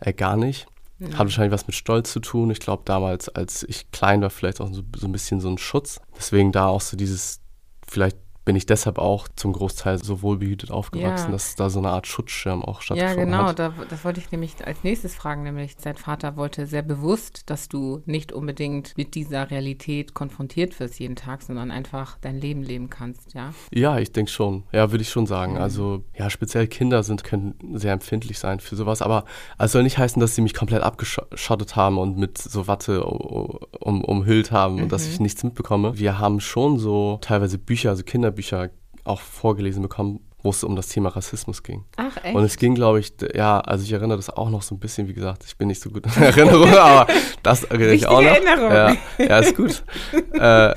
äh, 0.00 0.12
gar 0.12 0.36
nicht. 0.36 0.66
Hat 1.00 1.18
wahrscheinlich 1.18 1.52
was 1.52 1.66
mit 1.66 1.74
Stolz 1.74 2.12
zu 2.12 2.20
tun. 2.20 2.50
Ich 2.52 2.60
glaube, 2.60 2.82
damals, 2.84 3.28
als 3.28 3.64
ich 3.64 3.90
klein 3.90 4.22
war, 4.22 4.30
vielleicht 4.30 4.60
auch 4.60 4.72
so, 4.72 4.82
so 4.96 5.08
ein 5.08 5.12
bisschen 5.12 5.40
so 5.40 5.48
ein 5.48 5.58
Schutz. 5.58 6.00
Deswegen 6.16 6.52
da 6.52 6.68
auch 6.68 6.80
so 6.80 6.96
dieses, 6.96 7.40
vielleicht 7.84 8.16
bin 8.44 8.56
ich 8.56 8.66
deshalb 8.66 8.98
auch 8.98 9.28
zum 9.36 9.52
Großteil 9.52 10.02
so 10.02 10.20
wohlbehütet 10.22 10.70
aufgewachsen, 10.72 11.26
Ja. 11.26 11.32
dass 11.32 11.54
da 11.54 11.70
so 11.70 11.78
eine 11.78 11.90
Art 11.90 12.06
Schutzschirm 12.08 12.62
auch 12.64 12.78
Ja, 12.78 12.82
stattgefunden 12.82 13.26
genau, 13.30 13.44
hat. 13.44 13.58
da, 13.58 13.72
das 13.88 14.04
wollte 14.04 14.18
ich 14.20 14.32
nämlich 14.32 14.66
als 14.66 14.82
nächstes 14.82 15.14
fragen, 15.14 15.44
nämlich 15.44 15.76
dein 15.76 15.96
Vater 15.96 16.36
wollte 16.36 16.66
sehr 16.66 16.82
bewusst, 16.82 17.48
dass 17.50 17.68
du 17.68 18.02
nicht 18.04 18.32
unbedingt 18.32 18.94
mit 18.96 19.14
dieser 19.14 19.50
Realität 19.50 20.14
konfrontiert 20.14 20.78
wirst 20.80 20.98
jeden 20.98 21.14
Tag, 21.14 21.42
sondern 21.42 21.70
einfach 21.70 22.18
dein 22.20 22.36
Leben 22.40 22.62
leben 22.62 22.90
kannst, 22.90 23.32
ja? 23.34 23.52
Ja, 23.72 23.98
ich 23.98 24.10
denke 24.12 24.30
schon. 24.30 24.64
Ja, 24.72 24.90
würde 24.90 25.02
ich 25.02 25.10
schon 25.10 25.22
Mhm. 25.24 25.28
sagen. 25.28 25.58
Also, 25.58 26.02
ja, 26.18 26.28
speziell 26.28 26.66
Kinder 26.66 27.02
sind, 27.04 27.22
können 27.24 27.54
sehr 27.74 27.92
empfindlich 27.92 28.38
sein 28.40 28.58
für 28.58 28.74
sowas. 28.74 29.02
Aber 29.02 29.24
es 29.58 29.70
soll 29.72 29.84
nicht 29.84 29.98
heißen, 29.98 30.18
dass 30.20 30.34
sie 30.34 30.42
mich 30.42 30.54
komplett 30.54 30.82
abgeschottet 30.82 31.76
haben 31.76 31.98
und 31.98 32.18
mit 32.18 32.38
so 32.38 32.66
Watte 32.66 33.06
o- 33.06 33.60
um, 33.80 34.02
umhüllt 34.04 34.50
haben 34.50 34.82
und 34.82 34.90
dass 34.90 35.06
Mhm. 35.06 35.12
ich 35.12 35.20
nichts 35.20 35.44
mitbekomme. 35.44 35.98
Wir 35.98 36.18
haben 36.18 36.40
schon 36.40 36.78
so 36.78 37.18
teilweise 37.20 37.58
Bücher, 37.58 37.90
also 37.90 38.02
Kinderbücher, 38.32 38.70
auch 39.04 39.20
vorgelesen 39.20 39.82
bekommen, 39.82 40.20
wo 40.42 40.50
es 40.50 40.64
um 40.64 40.76
das 40.76 40.88
Thema 40.88 41.10
Rassismus 41.10 41.62
ging. 41.62 41.84
Ach, 41.96 42.16
echt? 42.22 42.34
Und 42.34 42.44
es 42.44 42.56
ging, 42.56 42.74
glaube 42.74 43.00
ich, 43.00 43.12
ja, 43.34 43.60
also 43.60 43.84
ich 43.84 43.92
erinnere 43.92 44.16
das 44.16 44.30
auch 44.30 44.50
noch 44.50 44.62
so 44.62 44.74
ein 44.74 44.78
bisschen, 44.78 45.08
wie 45.08 45.12
gesagt, 45.12 45.44
ich 45.44 45.56
bin 45.56 45.68
nicht 45.68 45.80
so 45.80 45.90
gut 45.90 46.06
in 46.06 46.12
Erinnerung, 46.22 46.70
aber 46.74 47.12
das 47.42 47.64
erinnere 47.64 47.94
ich 47.94 48.06
auch 48.06 48.20
noch. 48.20 48.28
Erinnerung. 48.28 48.72
Ja, 48.72 48.96
ja, 49.18 49.38
ist 49.38 49.56
gut. 49.56 49.84
äh, 50.32 50.74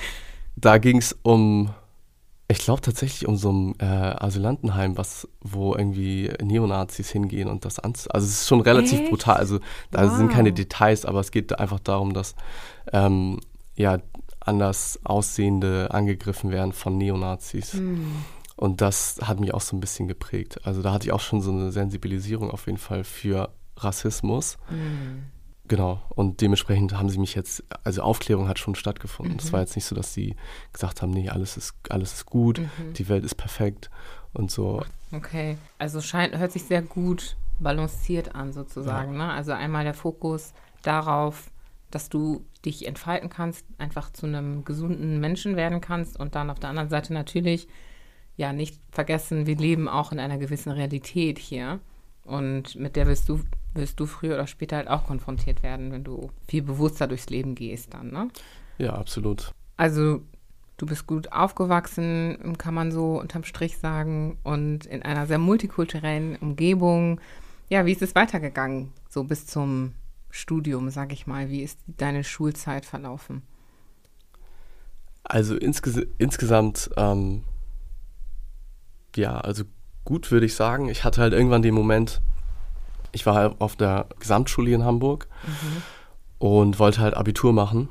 da 0.55 0.77
ging 0.77 0.97
es 0.97 1.17
um, 1.23 1.71
ich 2.47 2.59
glaube 2.59 2.81
tatsächlich 2.81 3.27
um 3.27 3.37
so 3.37 3.51
ein 3.51 3.75
äh, 3.79 3.85
Asylantenheim, 3.85 4.97
was, 4.97 5.27
wo 5.41 5.75
irgendwie 5.75 6.31
Neonazis 6.41 7.09
hingehen 7.09 7.49
und 7.49 7.65
das 7.65 7.79
anz... 7.79 8.07
Also 8.11 8.25
es 8.25 8.41
ist 8.41 8.47
schon 8.47 8.61
relativ 8.61 9.01
Echt? 9.01 9.09
brutal. 9.09 9.37
Also 9.37 9.59
da 9.91 10.09
sind 10.09 10.31
keine 10.31 10.49
Wow. 10.49 10.55
Details, 10.55 11.05
aber 11.05 11.19
es 11.19 11.31
geht 11.31 11.57
einfach 11.57 11.79
darum, 11.79 12.13
dass 12.13 12.35
ähm, 12.93 13.39
ja 13.75 13.97
anders 14.45 14.99
Aussehende 15.03 15.89
angegriffen 15.91 16.51
werden 16.51 16.73
von 16.73 16.97
Neonazis. 16.97 17.73
Hm. 17.73 18.07
Und 18.55 18.79
das 18.81 19.19
hat 19.21 19.39
mich 19.39 19.53
auch 19.53 19.61
so 19.61 19.75
ein 19.75 19.79
bisschen 19.81 20.07
geprägt. 20.07 20.61
Also 20.63 20.81
da 20.81 20.93
hatte 20.93 21.05
ich 21.07 21.11
auch 21.11 21.19
schon 21.19 21.41
so 21.41 21.51
eine 21.51 21.71
Sensibilisierung 21.71 22.51
auf 22.51 22.67
jeden 22.67 22.77
Fall 22.77 23.03
für 23.03 23.49
Rassismus. 23.77 24.57
Hm. 24.69 25.23
Genau. 25.67 25.99
Und 26.09 26.41
dementsprechend 26.41 26.93
haben 26.97 27.09
sie 27.09 27.17
mich 27.17 27.33
jetzt, 27.33 27.63
also 27.83 28.03
Aufklärung 28.03 28.47
hat 28.47 28.59
schon 28.59 28.75
stattgefunden. 28.75 29.37
Es 29.39 29.45
Mhm. 29.45 29.53
war 29.53 29.59
jetzt 29.61 29.75
nicht 29.75 29.85
so, 29.85 29.95
dass 29.95 30.13
sie 30.13 30.35
gesagt 30.71 31.01
haben, 31.01 31.09
nee, 31.11 31.27
alles 31.29 31.57
ist, 31.57 31.73
alles 31.89 32.13
ist 32.13 32.25
gut, 32.27 32.59
Mhm. 32.59 32.93
die 32.93 33.09
Welt 33.09 33.23
ist 33.25 33.35
perfekt 33.35 33.89
und 34.31 34.51
so. 34.51 34.83
Okay, 35.11 35.57
also 35.79 36.01
scheint, 36.01 36.37
hört 36.37 36.51
sich 36.51 36.63
sehr 36.63 36.81
gut 36.83 37.35
balanciert 37.59 38.35
an 38.35 38.53
sozusagen. 38.53 39.17
Ne? 39.17 39.31
Also 39.31 39.53
einmal 39.53 39.83
der 39.85 39.93
Fokus 39.95 40.53
darauf, 40.83 41.49
dass 41.95 42.09
du 42.09 42.45
dich 42.65 42.85
entfalten 42.85 43.29
kannst, 43.29 43.65
einfach 43.77 44.11
zu 44.11 44.25
einem 44.25 44.65
gesunden 44.65 45.21
Menschen 45.21 45.55
werden 45.55 45.79
kannst 45.79 46.19
und 46.19 46.35
dann 46.35 46.49
auf 46.49 46.59
der 46.59 46.69
anderen 46.69 46.89
Seite 46.89 47.13
natürlich 47.13 47.69
ja 48.35 48.51
nicht 48.51 48.81
vergessen, 48.91 49.47
wir 49.47 49.55
leben 49.55 49.87
auch 49.87 50.11
in 50.11 50.19
einer 50.19 50.37
gewissen 50.37 50.73
Realität 50.73 51.39
hier 51.39 51.79
und 52.25 52.75
mit 52.75 52.97
der 52.97 53.07
wirst 53.07 53.29
du 53.29 53.39
wirst 53.73 53.99
du 53.99 54.05
früher 54.05 54.35
oder 54.35 54.47
später 54.47 54.77
halt 54.77 54.89
auch 54.89 55.05
konfrontiert 55.05 55.63
werden, 55.63 55.91
wenn 55.91 56.03
du 56.03 56.31
viel 56.47 56.61
bewusster 56.63 57.07
durchs 57.07 57.29
Leben 57.29 57.55
gehst 57.55 57.93
dann, 57.93 58.11
ne? 58.11 58.29
Ja, 58.77 58.93
absolut. 58.93 59.53
Also 59.77 60.21
du 60.77 60.85
bist 60.85 61.07
gut 61.07 61.31
aufgewachsen, 61.31 62.55
kann 62.57 62.73
man 62.73 62.91
so 62.91 63.19
unterm 63.19 63.43
Strich 63.43 63.77
sagen, 63.77 64.37
und 64.43 64.85
in 64.85 65.01
einer 65.01 65.27
sehr 65.27 65.39
multikulturellen 65.39 66.35
Umgebung. 66.37 67.21
Ja, 67.69 67.85
wie 67.85 67.91
ist 67.91 68.01
es 68.01 68.15
weitergegangen, 68.15 68.91
so 69.09 69.23
bis 69.23 69.45
zum 69.45 69.93
Studium, 70.35 70.89
sag 70.89 71.13
ich 71.13 71.27
mal? 71.27 71.49
Wie 71.49 71.61
ist 71.61 71.79
deine 71.87 72.23
Schulzeit 72.23 72.85
verlaufen? 72.85 73.41
Also 75.23 75.55
insges 75.55 76.05
insgesamt, 76.17 76.89
ähm, 76.97 77.43
ja, 79.15 79.39
also 79.39 79.63
gut 80.03 80.29
würde 80.31 80.45
ich 80.45 80.53
sagen. 80.53 80.89
Ich 80.89 81.03
hatte 81.03 81.21
halt 81.21 81.33
irgendwann 81.33 81.61
den 81.61 81.73
Moment, 81.73 82.21
ich 83.13 83.25
war 83.25 83.55
auf 83.59 83.75
der 83.75 84.07
Gesamtschule 84.19 84.71
in 84.71 84.83
Hamburg 84.83 85.27
und 86.37 86.79
wollte 86.79 86.99
halt 86.99 87.15
Abitur 87.15 87.53
machen 87.53 87.87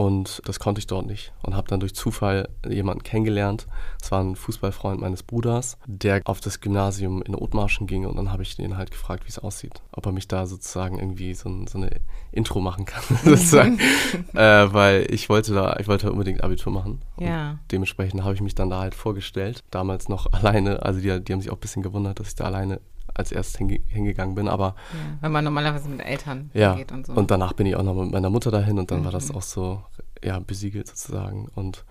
und 0.00 0.40
das 0.46 0.58
konnte 0.58 0.78
ich 0.78 0.86
dort 0.86 1.04
nicht 1.04 1.30
und 1.42 1.54
habe 1.54 1.68
dann 1.68 1.78
durch 1.78 1.94
Zufall 1.94 2.48
jemanden 2.66 3.02
kennengelernt. 3.02 3.66
Es 4.00 4.10
war 4.10 4.22
ein 4.22 4.34
Fußballfreund 4.34 4.98
meines 4.98 5.22
Bruders, 5.22 5.76
der 5.84 6.22
auf 6.24 6.40
das 6.40 6.62
Gymnasium 6.62 7.20
in 7.20 7.34
Othmarschen 7.34 7.86
ging 7.86 8.06
und 8.06 8.16
dann 8.16 8.32
habe 8.32 8.42
ich 8.42 8.58
ihn 8.58 8.78
halt 8.78 8.92
gefragt, 8.92 9.24
wie 9.26 9.28
es 9.28 9.38
aussieht, 9.38 9.82
ob 9.92 10.06
er 10.06 10.12
mich 10.12 10.26
da 10.26 10.46
sozusagen 10.46 10.98
irgendwie 10.98 11.34
so, 11.34 11.50
ein, 11.50 11.66
so 11.66 11.76
eine 11.76 11.90
Intro 12.32 12.62
machen 12.62 12.86
kann, 12.86 13.02
sozusagen, 13.24 13.78
äh, 14.32 14.72
weil 14.72 15.06
ich 15.10 15.28
wollte 15.28 15.52
da, 15.52 15.76
ich 15.78 15.86
wollte 15.86 16.10
unbedingt 16.10 16.42
Abitur 16.42 16.72
machen. 16.72 17.02
Ja. 17.18 17.58
dementsprechend 17.70 18.24
habe 18.24 18.32
ich 18.32 18.40
mich 18.40 18.54
dann 18.54 18.70
da 18.70 18.80
halt 18.80 18.94
vorgestellt, 18.94 19.62
damals 19.70 20.08
noch 20.08 20.26
alleine, 20.32 20.82
also 20.82 20.98
die, 20.98 21.22
die 21.22 21.30
haben 21.34 21.42
sich 21.42 21.50
auch 21.50 21.58
ein 21.58 21.60
bisschen 21.60 21.82
gewundert, 21.82 22.20
dass 22.20 22.28
ich 22.28 22.36
da 22.36 22.44
alleine 22.44 22.80
als 23.14 23.32
erstes 23.32 23.56
hinge 23.58 23.80
hingegangen 23.88 24.34
bin, 24.34 24.48
aber 24.48 24.74
Ja, 24.92 24.98
wenn 25.22 25.32
man 25.32 25.44
normalerweise 25.44 25.88
mit 25.88 26.00
Eltern 26.04 26.50
ja, 26.54 26.74
geht 26.74 26.92
und 26.92 27.06
so. 27.06 27.12
und 27.12 27.30
danach 27.30 27.52
bin 27.54 27.66
ich 27.66 27.76
auch 27.76 27.82
noch 27.82 27.94
mit 27.94 28.12
meiner 28.12 28.30
Mutter 28.30 28.50
dahin 28.50 28.78
und 28.78 28.90
dann 28.90 29.04
war 29.04 29.12
das 29.12 29.30
Mhm. 29.30 29.36
auch 29.36 29.42
so, 29.42 29.82
ja, 30.22 30.38
besiegelt 30.38 30.88
sozusagen. 30.88 31.48
Und 31.54 31.84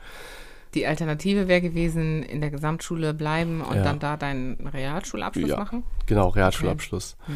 Die 0.76 0.86
Alternative 0.86 1.48
wäre 1.48 1.62
gewesen, 1.62 2.22
in 2.22 2.42
der 2.42 2.52
Gesamtschule 2.52 3.16
bleiben 3.16 3.62
und 3.62 3.76
Ja. 3.78 3.82
dann 3.84 3.98
da 4.00 4.18
deinen 4.18 4.68
Realschulabschluss 4.68 5.50
Ja. 5.50 5.58
machen? 5.58 5.84
genau, 6.06 6.28
Realschulabschluss. 6.28 7.18
Hm. 7.26 7.36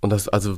Und 0.00 0.10
das, 0.10 0.28
also, 0.28 0.56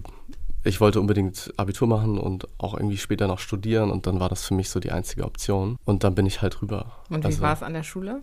ich 0.63 0.81
wollte 0.81 1.01
unbedingt 1.01 1.53
Abitur 1.57 1.89
machen 1.89 2.17
und 2.19 2.47
auch 2.57 2.75
irgendwie 2.75 2.97
später 2.99 3.27
noch 3.27 3.41
studieren 3.41 3.91
und 3.91 4.07
dann 4.07 4.21
war 4.21 4.29
das 4.29 4.47
für 4.47 4.55
mich 4.55 4.71
so 4.71 4.79
die 4.81 4.93
einzige 4.93 5.25
Option. 5.25 5.77
Und 5.85 6.05
dann 6.05 6.15
bin 6.15 6.25
ich 6.25 6.41
halt 6.41 6.63
rüber. 6.63 6.93
Und 7.11 7.23
wie 7.25 7.27
also, 7.27 7.41
war 7.43 7.53
es 7.53 7.63
an 7.65 7.75
der 7.75 7.83
Schule? 7.83 8.23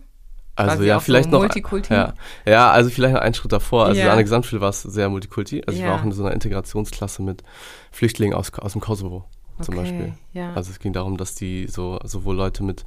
Also 0.54 0.82
ja, 0.84 0.96
auch 0.96 1.00
so 1.00 1.04
vielleicht 1.06 1.30
noch. 1.30 1.38
Multikulti? 1.40 1.92
Ja, 1.94 2.14
ja, 2.46 2.70
also 2.70 2.90
vielleicht 2.90 3.14
noch 3.14 3.22
einen 3.22 3.34
Schritt 3.34 3.52
davor. 3.52 3.86
Also 3.86 4.00
Ja. 4.00 4.10
an 4.10 4.16
der 4.16 4.24
Gesamtschule 4.24 4.60
war 4.60 4.68
es 4.68 4.82
sehr 4.82 5.08
Multikulti. 5.08 5.62
Also 5.66 5.78
ich 5.80 5.86
war 5.86 5.94
auch 5.94 6.02
in 6.04 6.12
so 6.12 6.22
einer 6.24 6.32
Integrationsklasse 6.34 7.22
mit 7.22 7.42
Flüchtlingen 7.90 8.34
aus, 8.36 8.52
aus 8.54 8.72
dem 8.72 8.80
Kosovo 8.82 9.24
zum 9.60 9.74
Okay, 9.74 9.82
Beispiel. 9.82 10.14
Ja. 10.32 10.52
Also 10.54 10.70
es 10.70 10.78
ging 10.78 10.92
darum, 10.92 11.16
dass 11.16 11.34
die 11.34 11.66
so 11.68 11.98
sowohl 12.04 12.36
Leute 12.36 12.62
mit 12.64 12.84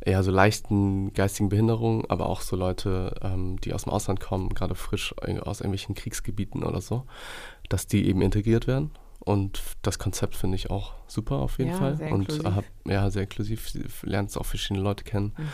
eher 0.00 0.22
so 0.22 0.30
leichten 0.30 1.12
geistigen 1.14 1.48
Behinderungen, 1.48 2.04
aber 2.08 2.28
auch 2.28 2.40
so 2.40 2.54
Leute, 2.56 3.14
ähm, 3.22 3.60
die 3.60 3.72
aus 3.72 3.84
dem 3.84 3.92
Ausland 3.92 4.20
kommen, 4.20 4.50
gerade 4.50 4.74
frisch 4.74 5.14
aus 5.18 5.60
irgendwelchen 5.60 5.94
Kriegsgebieten 5.94 6.62
oder 6.62 6.80
so, 6.80 7.04
dass 7.68 7.86
die 7.86 8.06
eben 8.08 8.20
integriert 8.22 8.66
werden. 8.66 8.90
Und 9.20 9.60
das 9.82 9.98
Konzept 9.98 10.36
finde 10.36 10.54
ich 10.56 10.70
auch 10.70 10.92
super 11.08 11.36
auf 11.36 11.58
jeden 11.58 11.70
Ja, 11.70 11.76
Fall. 11.76 11.96
sehr 11.96 12.12
Und 12.12 12.20
inklusiv. 12.32 12.44
hab, 12.54 12.64
ja, 12.84 13.10
sehr 13.10 13.22
inklusiv. 13.22 13.72
Lernst 14.04 14.38
auch 14.38 14.46
verschiedene 14.46 14.84
Leute 14.84 15.02
kennen. 15.02 15.32
Mhm. 15.36 15.48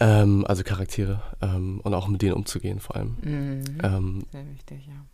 Ähm, 0.00 0.44
also 0.46 0.62
Charaktere 0.64 1.22
ähm, 1.40 1.80
und 1.82 1.94
auch 1.94 2.08
mit 2.08 2.22
denen 2.22 2.34
umzugehen 2.34 2.80
vor 2.80 2.96
allem. 2.96 3.16
Mhm. 3.22 3.64
Ähm, 3.82 4.24
Sehr 4.32 4.48
wichtig, 4.50 4.86
ja. 4.86 5.04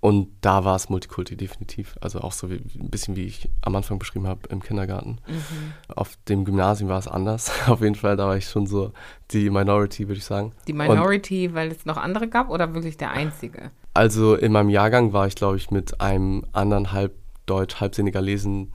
und 0.00 0.28
da 0.40 0.64
war 0.64 0.74
es 0.76 0.88
Multikulti 0.88 1.36
definitiv. 1.36 1.96
Also 2.00 2.20
auch 2.20 2.32
so 2.32 2.50
wie, 2.50 2.56
ein 2.56 2.90
bisschen 2.90 3.16
wie 3.16 3.24
ich 3.24 3.48
am 3.62 3.76
Anfang 3.76 3.98
beschrieben 3.98 4.26
habe 4.26 4.40
im 4.48 4.62
Kindergarten. 4.62 5.18
Mhm. 5.26 5.94
Auf 5.94 6.18
dem 6.28 6.44
Gymnasium 6.44 6.90
war 6.90 6.98
es 6.98 7.08
anders. 7.08 7.52
Auf 7.68 7.80
jeden 7.80 7.94
Fall, 7.94 8.16
da 8.16 8.26
war 8.26 8.36
ich 8.36 8.48
schon 8.48 8.66
so 8.66 8.92
die 9.30 9.50
Minority, 9.50 10.08
würde 10.08 10.18
ich 10.18 10.24
sagen. 10.24 10.52
Die 10.66 10.72
Minority, 10.72 11.54
weil 11.54 11.70
es 11.70 11.86
noch 11.86 11.96
andere 11.96 12.28
gab 12.28 12.50
oder 12.50 12.74
wirklich 12.74 12.96
der 12.96 13.12
einzige? 13.12 13.70
Also 13.94 14.34
in 14.34 14.50
meinem 14.50 14.70
Jahrgang 14.70 15.12
war 15.12 15.28
ich, 15.28 15.36
glaube 15.36 15.56
ich, 15.56 15.70
mit 15.70 16.00
einem 16.00 16.44
anderen 16.52 16.90
halb 16.90 17.14
Deutsch, 17.46 17.76
halb 17.80 17.94
Senegalesen, 17.94 18.72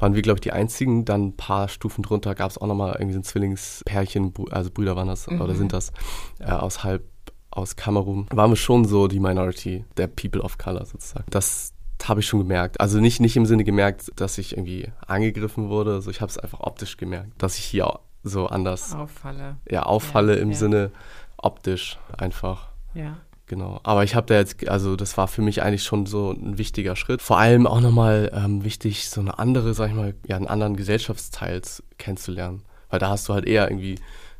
waren 0.00 0.14
wir, 0.14 0.22
glaube 0.22 0.38
ich, 0.38 0.42
die 0.42 0.52
einzigen. 0.52 1.04
Dann 1.04 1.28
ein 1.28 1.36
paar 1.36 1.68
Stufen 1.68 2.02
drunter 2.02 2.34
gab 2.34 2.50
es 2.50 2.58
auch 2.58 2.66
nochmal 2.66 2.94
irgendwie 2.94 3.14
so 3.14 3.20
ein 3.20 3.24
Zwillingspärchen, 3.24 4.32
also 4.50 4.70
Brüder 4.70 4.96
waren 4.96 5.08
das, 5.08 5.28
oder 5.28 5.48
Mhm. 5.54 5.56
sind 5.56 5.72
das, 5.72 5.92
äh, 6.40 6.50
aus 6.50 6.84
halb 6.84 7.04
aus 7.50 7.76
Kamerun. 7.76 8.26
Waren 8.32 8.50
wir 8.50 8.56
schon 8.56 8.84
so 8.84 9.06
die 9.06 9.20
Minority, 9.20 9.84
der 9.96 10.08
People 10.08 10.42
of 10.42 10.58
Color 10.58 10.86
sozusagen. 10.86 11.24
Das 11.30 11.72
habe 12.02 12.18
ich 12.18 12.26
schon 12.26 12.40
gemerkt. 12.40 12.80
Also 12.80 12.98
nicht, 12.98 13.20
nicht 13.20 13.36
im 13.36 13.46
Sinne 13.46 13.62
gemerkt, 13.62 14.10
dass 14.16 14.38
ich 14.38 14.56
irgendwie 14.56 14.90
angegriffen 15.06 15.68
wurde. 15.68 15.92
Also 15.94 16.10
ich 16.10 16.20
habe 16.20 16.30
es 16.30 16.36
einfach 16.36 16.58
optisch 16.60 16.96
gemerkt, 16.96 17.30
dass 17.38 17.56
ich 17.56 17.64
hier 17.64 18.00
so 18.24 18.48
anders 18.48 18.92
Auffalle. 18.96 19.56
ja, 19.70 19.84
auffalle 19.84 20.34
Ja, 20.36 20.42
im 20.42 20.50
ja. 20.50 20.56
Sinne 20.56 20.90
optisch 21.36 21.98
einfach. 22.18 22.70
Ja. 22.94 23.18
Genau. 23.46 23.78
Aber 23.82 24.04
ich 24.04 24.14
habe 24.14 24.26
da 24.26 24.36
jetzt, 24.36 24.66
also 24.68 24.96
das 24.96 25.16
war 25.18 25.28
für 25.28 25.42
mich 25.42 25.62
eigentlich 25.62 25.82
schon 25.84 26.06
so 26.06 26.30
ein 26.30 26.56
wichtiger 26.56 26.96
Schritt. 26.96 27.20
Vor 27.20 27.38
allem 27.38 27.66
auch 27.66 27.80
nochmal 27.80 28.30
ähm, 28.34 28.64
wichtig, 28.64 29.10
so 29.10 29.20
eine 29.20 29.38
andere, 29.38 29.74
sag 29.74 29.88
ich 29.90 29.94
mal, 29.94 30.14
ja, 30.26 30.36
einen 30.36 30.46
anderen 30.46 30.76
Gesellschaftsteil 30.76 31.60
kennenzulernen. 31.98 32.62
Weil 32.88 33.00
da 33.00 33.10
hast 33.10 33.28
du 33.28 33.34
halt 33.34 33.44
eher 33.46 33.70
irgendwie, 33.70 33.96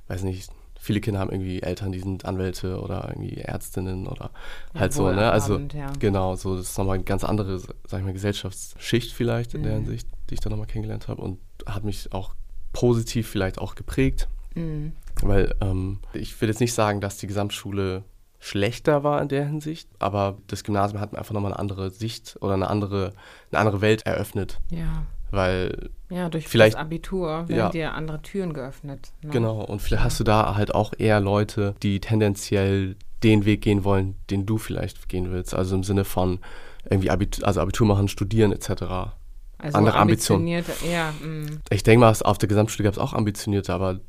weiß 0.09 0.23
nicht, 0.23 0.51
viele 0.79 1.01
Kinder 1.01 1.21
haben 1.21 1.31
irgendwie 1.31 1.63
Eltern, 1.63 1.93
die 1.93 2.01
sind 2.01 2.25
Anwälte 2.25 2.81
oder 2.81 3.09
irgendwie 3.09 3.37
Ärztinnen 3.37 4.07
oder 4.07 4.31
Ja, 4.75 4.81
halt 4.81 4.93
so, 4.93 5.11
ne? 5.11 5.31
Also 5.31 5.59
ja. 5.59 5.91
genau, 5.99 6.35
so 6.37 6.57
das 6.57 6.71
ist 6.71 6.79
nochmal 6.79 6.95
eine 6.97 7.05
ganz 7.05 7.25
andere, 7.25 7.59
sag 7.59 7.99
ich 8.01 8.05
mal, 8.05 8.13
Gesellschaftsschicht 8.13 9.13
vielleicht 9.13 9.55
in 9.55 9.63
der 9.65 9.73
Mhm. 9.73 9.85
Hinsicht, 9.85 10.09
die 10.31 10.35
ich 10.35 10.41
da 10.41 10.51
nochmal 10.51 10.67
kennengelernt 10.67 11.09
habe 11.09 11.21
und 11.23 11.39
hat 11.67 11.85
mich 11.85 12.13
auch 12.13 12.35
positiv 12.73 13.29
vielleicht 13.29 13.59
auch 13.59 13.75
geprägt, 13.75 14.29
Mhm. 14.55 14.93
weil 15.23 15.55
ähm, 15.61 15.99
ich 16.13 16.39
will 16.41 16.49
jetzt 16.49 16.61
nicht 16.61 16.75
sagen, 16.75 17.01
dass 17.01 17.17
die 17.19 17.27
Gesamtschule 17.27 18.05
schlechter 18.45 19.03
war 19.05 19.23
in 19.23 19.29
der 19.29 19.47
Hinsicht, 19.47 19.89
aber 19.99 20.37
das 20.49 20.65
Gymnasium 20.65 21.01
hat 21.01 21.13
mir 21.13 21.19
einfach 21.19 21.33
nochmal 21.33 21.53
eine 21.53 21.59
andere 21.61 21.91
Sicht 21.91 22.37
oder 22.43 22.55
eine 22.55 22.69
andere, 22.69 23.13
eine 23.51 23.59
andere 23.61 23.81
Welt 23.81 24.03
eröffnet, 24.07 24.61
Ja. 24.71 25.05
weil 25.31 25.91
Ja, 26.11 26.29
durch 26.29 26.47
Vielleicht- 26.47 26.75
das 26.75 26.81
Abitur 26.81 27.49
werden 27.49 27.57
Ja. 27.57 27.69
dir 27.71 27.95
andere 27.95 28.21
Türen 28.23 28.53
geöffnet. 28.53 29.13
Ne? 29.23 29.31
Genau, 29.31 29.63
und 29.65 29.81
vielleicht 29.83 30.05
hast 30.05 30.21
du 30.21 30.25
da 30.25 30.55
halt 30.55 30.75
auch 30.75 30.93
eher 30.97 31.19
Leute, 31.21 31.75
die 31.83 31.99
tendenziell 32.01 32.97
den 33.23 33.45
Weg 33.47 33.63
gehen 33.63 33.83
wollen, 33.85 34.17
den 34.31 34.45
du 34.47 34.59
vielleicht 34.59 35.09
gehen 35.09 35.33
willst. 35.33 35.55
Also 35.55 35.75
im 35.75 35.83
Sinne 35.83 36.05
von 36.05 36.39
irgendwie 36.89 37.11
Abitur, 37.11 37.47
also 37.47 37.61
Abitur 37.63 37.87
machen, 37.87 38.07
studieren 38.09 38.53
etc. 38.53 39.17
Also 39.65 39.79
andere 39.79 39.97
Ambitionen. 39.97 40.47
Ja, 40.47 41.13
mm. 41.27 41.61
Ich 41.71 41.83
denke 41.83 42.01
mal, 42.01 42.15
auf 42.23 42.39
der 42.39 42.49
Gesamtschule 42.49 42.85
gab 42.85 42.93
es 42.93 42.99
auch 42.99 43.15
ambitionierte, 43.15 43.73
aber 43.73 44.01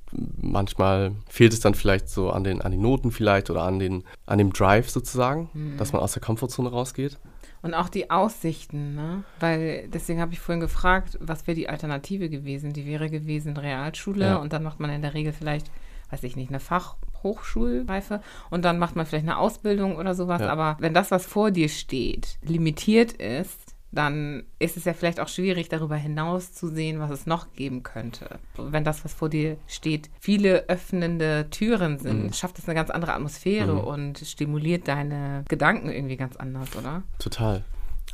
manchmal 0.41 1.13
fehlt 1.29 1.53
es 1.53 1.59
dann 1.61 1.75
vielleicht 1.75 2.09
so 2.09 2.29
an 2.29 2.43
den, 2.43 2.61
an 2.61 2.71
den 2.71 2.81
Noten 2.81 3.11
vielleicht 3.11 3.49
oder 3.49 3.63
an, 3.63 3.79
den, 3.79 4.03
an 4.25 4.37
dem 4.37 4.51
Drive 4.53 4.89
sozusagen, 4.89 5.49
Mhm. 5.53 5.77
dass 5.77 5.93
man 5.93 6.01
aus 6.01 6.13
der 6.13 6.21
Komfortzone 6.21 6.69
rausgeht. 6.69 7.17
Und 7.61 7.73
auch 7.73 7.89
die 7.89 8.11
Aussichten, 8.11 8.93
ne? 8.93 9.23
Weil 9.39 9.87
deswegen 9.87 10.21
habe 10.21 10.33
ich 10.33 10.39
vorhin 10.39 10.59
gefragt, 10.59 11.17
was 11.19 11.47
wäre 11.47 11.55
die 11.55 11.67
Alternative 11.67 12.29
gewesen? 12.29 12.73
Die 12.73 12.85
wäre 12.85 13.09
gewesen 13.09 13.57
Realschule 13.57 14.25
Ja. 14.25 14.35
und 14.35 14.53
dann 14.53 14.61
macht 14.61 14.79
man 14.79 14.91
in 14.91 15.01
der 15.01 15.13
Regel 15.15 15.33
vielleicht, 15.33 15.71
weiß 16.11 16.21
ich 16.23 16.35
nicht, 16.35 16.49
eine 16.49 16.59
Fachhochschulreife 16.59 18.21
und 18.49 18.65
dann 18.65 18.77
macht 18.77 18.95
man 18.95 19.05
vielleicht 19.05 19.25
eine 19.25 19.37
Ausbildung 19.37 19.95
oder 19.95 20.13
sowas. 20.15 20.41
Ja. 20.41 20.49
Aber 20.49 20.77
wenn 20.79 20.93
das, 20.93 21.11
was 21.11 21.25
vor 21.25 21.51
dir 21.51 21.69
steht, 21.69 22.37
limitiert 22.43 23.13
ist, 23.13 23.74
dann 23.95 24.43
ist 24.59 24.77
es 24.77 24.85
ja 24.85 24.93
vielleicht 24.93 25.19
auch 25.19 25.27
schwierig, 25.27 25.69
darüber 25.69 25.95
hinaus 25.95 26.53
zu 26.53 26.67
sehen, 26.67 26.99
was 26.99 27.09
es 27.11 27.25
noch 27.25 27.53
geben 27.53 27.81
könnte. 27.81 28.39
Wenn 28.57 28.83
das, 28.83 29.03
was 29.05 29.13
vor 29.13 29.29
dir 29.29 29.57
steht, 29.67 30.09
viele 30.19 30.67
öffnende 30.69 31.47
Türen 31.49 31.97
sind, 31.97 32.23
Mhm. 32.25 32.33
schafft 32.33 32.59
es 32.59 32.65
eine 32.67 32.75
ganz 32.75 32.89
andere 32.89 33.13
Atmosphäre 33.13 33.73
Mhm. 33.73 33.79
und 33.79 34.19
stimuliert 34.19 34.87
deine 34.87 35.43
Gedanken 35.47 35.89
irgendwie 35.89 36.17
ganz 36.17 36.35
anders, 36.35 36.75
oder? 36.77 37.03
Total. 37.19 37.63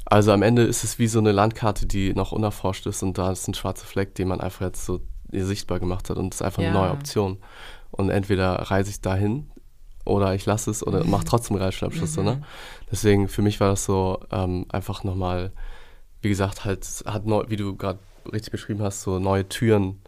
Also 0.05 0.31
am 0.31 0.41
Ende 0.41 0.63
ist 0.63 0.83
es 0.83 0.99
wie 0.99 1.07
so 1.07 1.19
eine 1.19 1.31
Landkarte, 1.31 1.85
die 1.85 2.13
noch 2.13 2.31
unerforscht 2.31 2.85
ist 2.85 3.03
und 3.03 3.17
da 3.17 3.31
ist 3.31 3.47
ein 3.47 3.53
schwarzer 3.53 3.85
Fleck, 3.85 4.15
den 4.15 4.27
man 4.27 4.39
einfach 4.41 4.65
jetzt 4.65 4.85
so 4.85 5.01
sichtbar 5.31 5.79
gemacht 5.79 6.09
hat 6.09 6.17
und 6.17 6.33
es 6.33 6.41
ist 6.41 6.45
einfach 6.45 6.61
Ja. 6.61 6.69
eine 6.69 6.77
neue 6.77 6.91
Option. 6.91 7.37
Und 7.91 8.09
entweder 8.09 8.53
reise 8.55 8.89
ich 8.89 9.01
dahin 9.01 9.49
oder 10.05 10.33
ich 10.33 10.45
lasse 10.45 10.71
es 10.71 10.85
oder 10.85 11.05
mache 11.05 11.25
trotzdem 11.25 11.55
einen 11.55 11.61
Realschulabschluss. 11.61 12.13
So, 12.13 12.23
ne? 12.23 12.41
Deswegen 12.91 13.27
für 13.27 13.41
mich 13.41 13.59
war 13.59 13.69
das 13.69 13.85
so 13.85 14.19
ähm, 14.31 14.65
einfach 14.69 15.03
nochmal, 15.03 15.51
wie 16.21 16.29
gesagt, 16.29 16.65
halt, 16.65 16.85
hat 17.05 17.25
neu, 17.25 17.45
wie 17.47 17.55
du 17.55 17.75
gerade 17.75 17.99
richtig 18.31 18.51
beschrieben 18.51 18.81
hast, 18.81 19.01
so 19.01 19.19
neue 19.19 19.47
Türen 19.47 20.01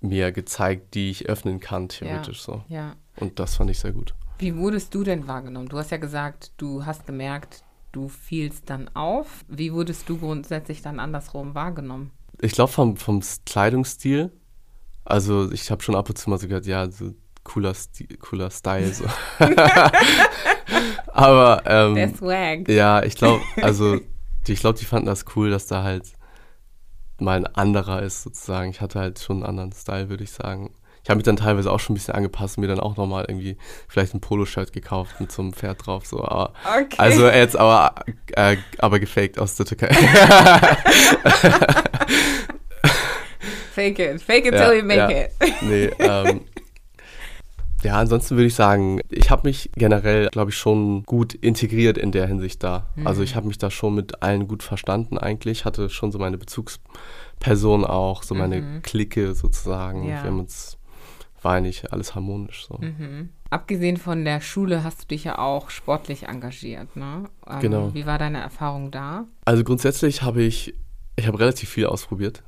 mir 0.00 0.32
gezeigt, 0.32 0.94
die 0.94 1.10
ich 1.10 1.28
öffnen 1.28 1.60
kann, 1.60 1.88
theoretisch 1.88 2.40
so. 2.42 2.62
Ja. 2.68 2.96
Und 3.16 3.38
das 3.38 3.56
fand 3.56 3.70
ich 3.70 3.78
sehr 3.78 3.92
gut. 3.92 4.14
Wie 4.38 4.56
wurdest 4.56 4.94
du 4.94 5.04
denn 5.04 5.28
wahrgenommen? 5.28 5.68
Du 5.68 5.76
hast 5.76 5.90
ja 5.90 5.98
gesagt, 5.98 6.52
du 6.56 6.86
hast 6.86 7.06
gemerkt, 7.06 7.62
du 7.92 8.08
fielst 8.08 8.70
dann 8.70 8.88
auf. 8.94 9.44
Wie 9.48 9.72
wurdest 9.72 10.08
du 10.08 10.16
grundsätzlich 10.18 10.80
dann 10.80 10.98
andersrum 10.98 11.54
wahrgenommen? 11.54 12.10
Ich 12.40 12.52
glaube 12.52 12.72
vom, 12.72 12.96
vom 12.96 13.20
Kleidungsstil, 13.44 14.32
also 15.04 15.52
ich 15.52 15.70
habe 15.70 15.82
schon 15.82 15.94
ab 15.94 16.08
und 16.08 16.16
zu 16.16 16.30
mal 16.30 16.38
so 16.38 16.48
gehört, 16.48 16.64
ja, 16.64 16.90
so 16.90 17.12
cooler, 17.44 17.74
Sti 17.74 18.06
cooler 18.18 18.50
Style 18.50 18.94
so. 18.94 19.04
Aber 21.08 21.62
ähm, 21.66 21.94
Der 21.94 22.08
Swag. 22.14 22.68
ja, 22.68 23.02
ich 23.02 23.16
glaube, 23.16 23.42
also 23.60 23.98
ich 24.46 24.60
glaube, 24.60 24.78
die 24.78 24.84
fanden 24.84 25.06
das 25.06 25.24
cool, 25.36 25.50
dass 25.50 25.66
da 25.66 25.82
halt 25.82 26.04
mal 27.18 27.36
ein 27.36 27.46
anderer 27.46 28.02
ist 28.02 28.22
sozusagen. 28.22 28.70
Ich 28.70 28.80
hatte 28.80 28.98
halt 28.98 29.18
schon 29.20 29.38
einen 29.38 29.46
anderen 29.46 29.72
Style, 29.72 30.08
würde 30.08 30.24
ich 30.24 30.32
sagen. 30.32 30.74
Ich 31.02 31.08
habe 31.08 31.16
mich 31.16 31.24
dann 31.24 31.36
teilweise 31.36 31.72
auch 31.72 31.80
schon 31.80 31.94
ein 31.94 31.98
bisschen 31.98 32.14
angepasst 32.14 32.58
und 32.58 32.62
mir 32.62 32.68
dann 32.68 32.80
auch 32.80 32.96
nochmal 32.96 33.24
irgendwie 33.26 33.56
vielleicht 33.88 34.12
ein 34.14 34.20
Poloshirt 34.20 34.72
gekauft 34.72 35.18
mit 35.20 35.32
so 35.32 35.40
einem 35.42 35.52
Pferd 35.54 35.86
drauf. 35.86 36.04
So. 36.06 36.22
Aber, 36.22 36.52
Okay. 36.78 36.96
Also 36.98 37.26
jetzt 37.28 37.56
aber, 37.56 37.94
äh, 38.32 38.56
aber 38.78 39.00
gefaked 39.00 39.38
aus 39.38 39.54
der 39.54 39.64
Türkei. 39.66 39.88
fake 43.74 43.98
it. 43.98 44.20
Fake 44.22 44.46
it 44.46 44.54
Ja, 44.54 44.68
till 44.68 44.78
you 44.78 44.84
make 44.84 44.98
ja. 44.98 45.08
it. 45.10 45.32
nee, 45.62 45.84
ähm, 45.98 46.40
ja, 47.82 47.98
ansonsten 47.98 48.36
würde 48.36 48.46
ich 48.46 48.54
sagen, 48.54 49.00
ich 49.08 49.30
habe 49.30 49.48
mich 49.48 49.70
generell, 49.74 50.28
glaube 50.28 50.50
ich, 50.50 50.56
schon 50.56 51.02
gut 51.04 51.34
integriert 51.34 51.96
in 51.98 52.12
der 52.12 52.26
Hinsicht 52.26 52.62
da. 52.62 52.86
Also 53.04 53.22
ich 53.22 53.36
habe 53.36 53.46
mich 53.46 53.58
da 53.58 53.70
schon 53.70 53.94
mit 53.94 54.22
allen 54.22 54.46
gut 54.48 54.62
verstanden 54.62 55.16
eigentlich, 55.18 55.64
hatte 55.64 55.88
schon 55.88 56.12
so 56.12 56.18
meine 56.18 56.38
Bezugsperson 56.38 57.84
auch, 57.84 58.22
so 58.22 58.34
meine 58.34 58.80
Clique 58.82 59.34
sozusagen. 59.34 60.04
Ja. 60.04 60.22
Wir 60.22 60.30
haben 60.30 60.40
uns, 60.40 60.78
war 61.42 61.54
eigentlich 61.54 61.92
alles 61.92 62.14
harmonisch 62.14 62.66
so. 62.66 62.78
Mhm. 62.78 63.30
Abgesehen 63.50 63.96
von 63.96 64.24
der 64.24 64.40
Schule 64.40 64.84
hast 64.84 65.02
du 65.02 65.06
dich 65.08 65.24
ja 65.24 65.38
auch 65.38 65.70
sportlich 65.70 66.24
engagiert, 66.28 66.94
ne? 66.96 67.24
Ähm, 67.48 67.60
Genau. 67.60 67.94
Wie 67.94 68.06
war 68.06 68.18
deine 68.18 68.38
Erfahrung 68.40 68.90
da 68.92 69.24
Also 69.44 69.64
grundsätzlich 69.64 70.22
habe 70.22 70.42
ich, 70.42 70.74
ich 71.16 71.26
habe 71.26 71.40
relativ 71.40 71.68
viel 71.68 71.86
ausprobiert. 71.86 72.42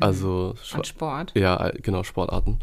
Also 0.00 0.54
Sp- 0.62 0.76
an 0.78 0.84
Sport? 0.84 1.32
Ja, 1.36 1.70
genau, 1.82 2.02
Sportarten. 2.04 2.58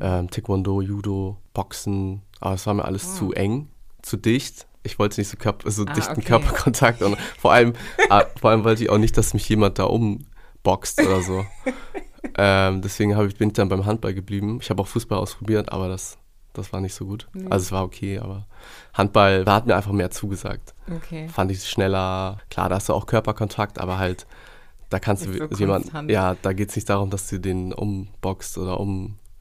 Ähm, 0.00 0.30
Taekwondo, 0.30 0.80
Judo, 0.80 1.36
Boxen. 1.54 2.22
Aber 2.40 2.54
es 2.54 2.66
war 2.66 2.74
mir 2.74 2.84
alles 2.84 3.04
Oh. 3.14 3.18
zu 3.18 3.32
eng, 3.32 3.68
zu 4.02 4.16
dicht. 4.16 4.66
Ich 4.84 4.98
wollte 4.98 5.20
nicht 5.20 5.28
so, 5.28 5.36
Körper, 5.36 5.70
so 5.70 5.84
Ah, 5.86 5.92
dichten 5.92 6.12
okay. 6.12 6.22
Körperkontakt. 6.22 7.02
Und 7.02 7.16
vor 7.38 7.52
allem, 7.52 7.74
äh, 8.10 8.24
vor 8.40 8.50
allem 8.50 8.64
wollte 8.64 8.82
ich 8.82 8.90
auch 8.90 8.98
nicht, 8.98 9.16
dass 9.16 9.32
mich 9.34 9.48
jemand 9.48 9.78
da 9.78 9.84
umboxt 9.84 11.00
oder 11.00 11.22
so. 11.22 11.44
ähm, 12.36 12.82
deswegen 12.82 13.18
ich, 13.26 13.36
bin 13.36 13.48
ich 13.48 13.54
dann 13.54 13.68
beim 13.68 13.86
Handball 13.86 14.14
geblieben. 14.14 14.58
Ich 14.60 14.70
habe 14.70 14.82
auch 14.82 14.86
Fußball 14.88 15.18
ausprobiert, 15.18 15.70
aber 15.70 15.88
das, 15.88 16.18
das 16.52 16.72
war 16.72 16.80
nicht 16.80 16.94
so 16.94 17.06
gut. 17.06 17.28
Nee. 17.32 17.46
Also 17.50 17.64
es 17.64 17.72
war 17.72 17.84
okay, 17.84 18.18
aber 18.18 18.46
Handball, 18.94 19.44
da 19.44 19.54
hat 19.54 19.66
mir 19.66 19.76
einfach 19.76 19.92
mehr 19.92 20.10
zugesagt. 20.10 20.74
Okay. 20.90 21.28
Fand 21.28 21.50
ich 21.52 21.62
schneller. 21.68 22.38
Klar, 22.50 22.68
da 22.68 22.76
hast 22.76 22.88
du 22.88 22.94
auch 22.94 23.06
Körperkontakt, 23.06 23.78
aber 23.78 23.98
halt, 23.98 24.26
da 24.90 24.98
kannst 24.98 25.26
du 25.26 25.32
so 25.32 25.58
jemanden, 25.58 26.08
ja, 26.10 26.36
da 26.42 26.52
geht 26.52 26.70
es 26.70 26.76
nicht 26.76 26.88
darum, 26.88 27.10
dass 27.10 27.28
du 27.28 27.38
den 27.38 27.72
umboxt 27.72 28.58
oder 28.58 28.80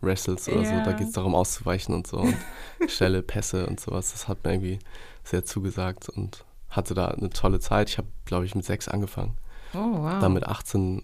umwrestelst 0.01 0.49
oder 0.49 0.65
so. 0.65 0.71
Da 0.85 0.93
geht 0.93 1.07
es 1.07 1.13
darum, 1.13 1.35
auszuweichen 1.35 1.93
und 1.93 2.07
so. 2.07 2.17
Und 2.17 2.35
schnelle 2.87 3.21
Pässe 3.21 3.67
und 3.67 3.79
sowas. 3.79 4.11
Das 4.11 4.27
hat 4.27 4.43
mir 4.43 4.51
irgendwie 4.51 4.79
sehr 5.23 5.45
zugesagt 5.45 6.09
und 6.09 6.45
hatte 6.69 6.93
da 6.93 7.07
eine 7.07 7.29
tolle 7.29 7.59
Zeit. 7.59 7.89
Ich 7.89 7.97
habe, 7.97 8.07
glaube 8.25 8.45
ich, 8.45 8.55
mit 8.55 8.65
sechs 8.65 8.87
angefangen. 8.87 9.37
Oh, 9.73 9.77
wow. 9.77 10.19
Dann 10.19 10.33
mit 10.33 10.45
18 10.45 11.03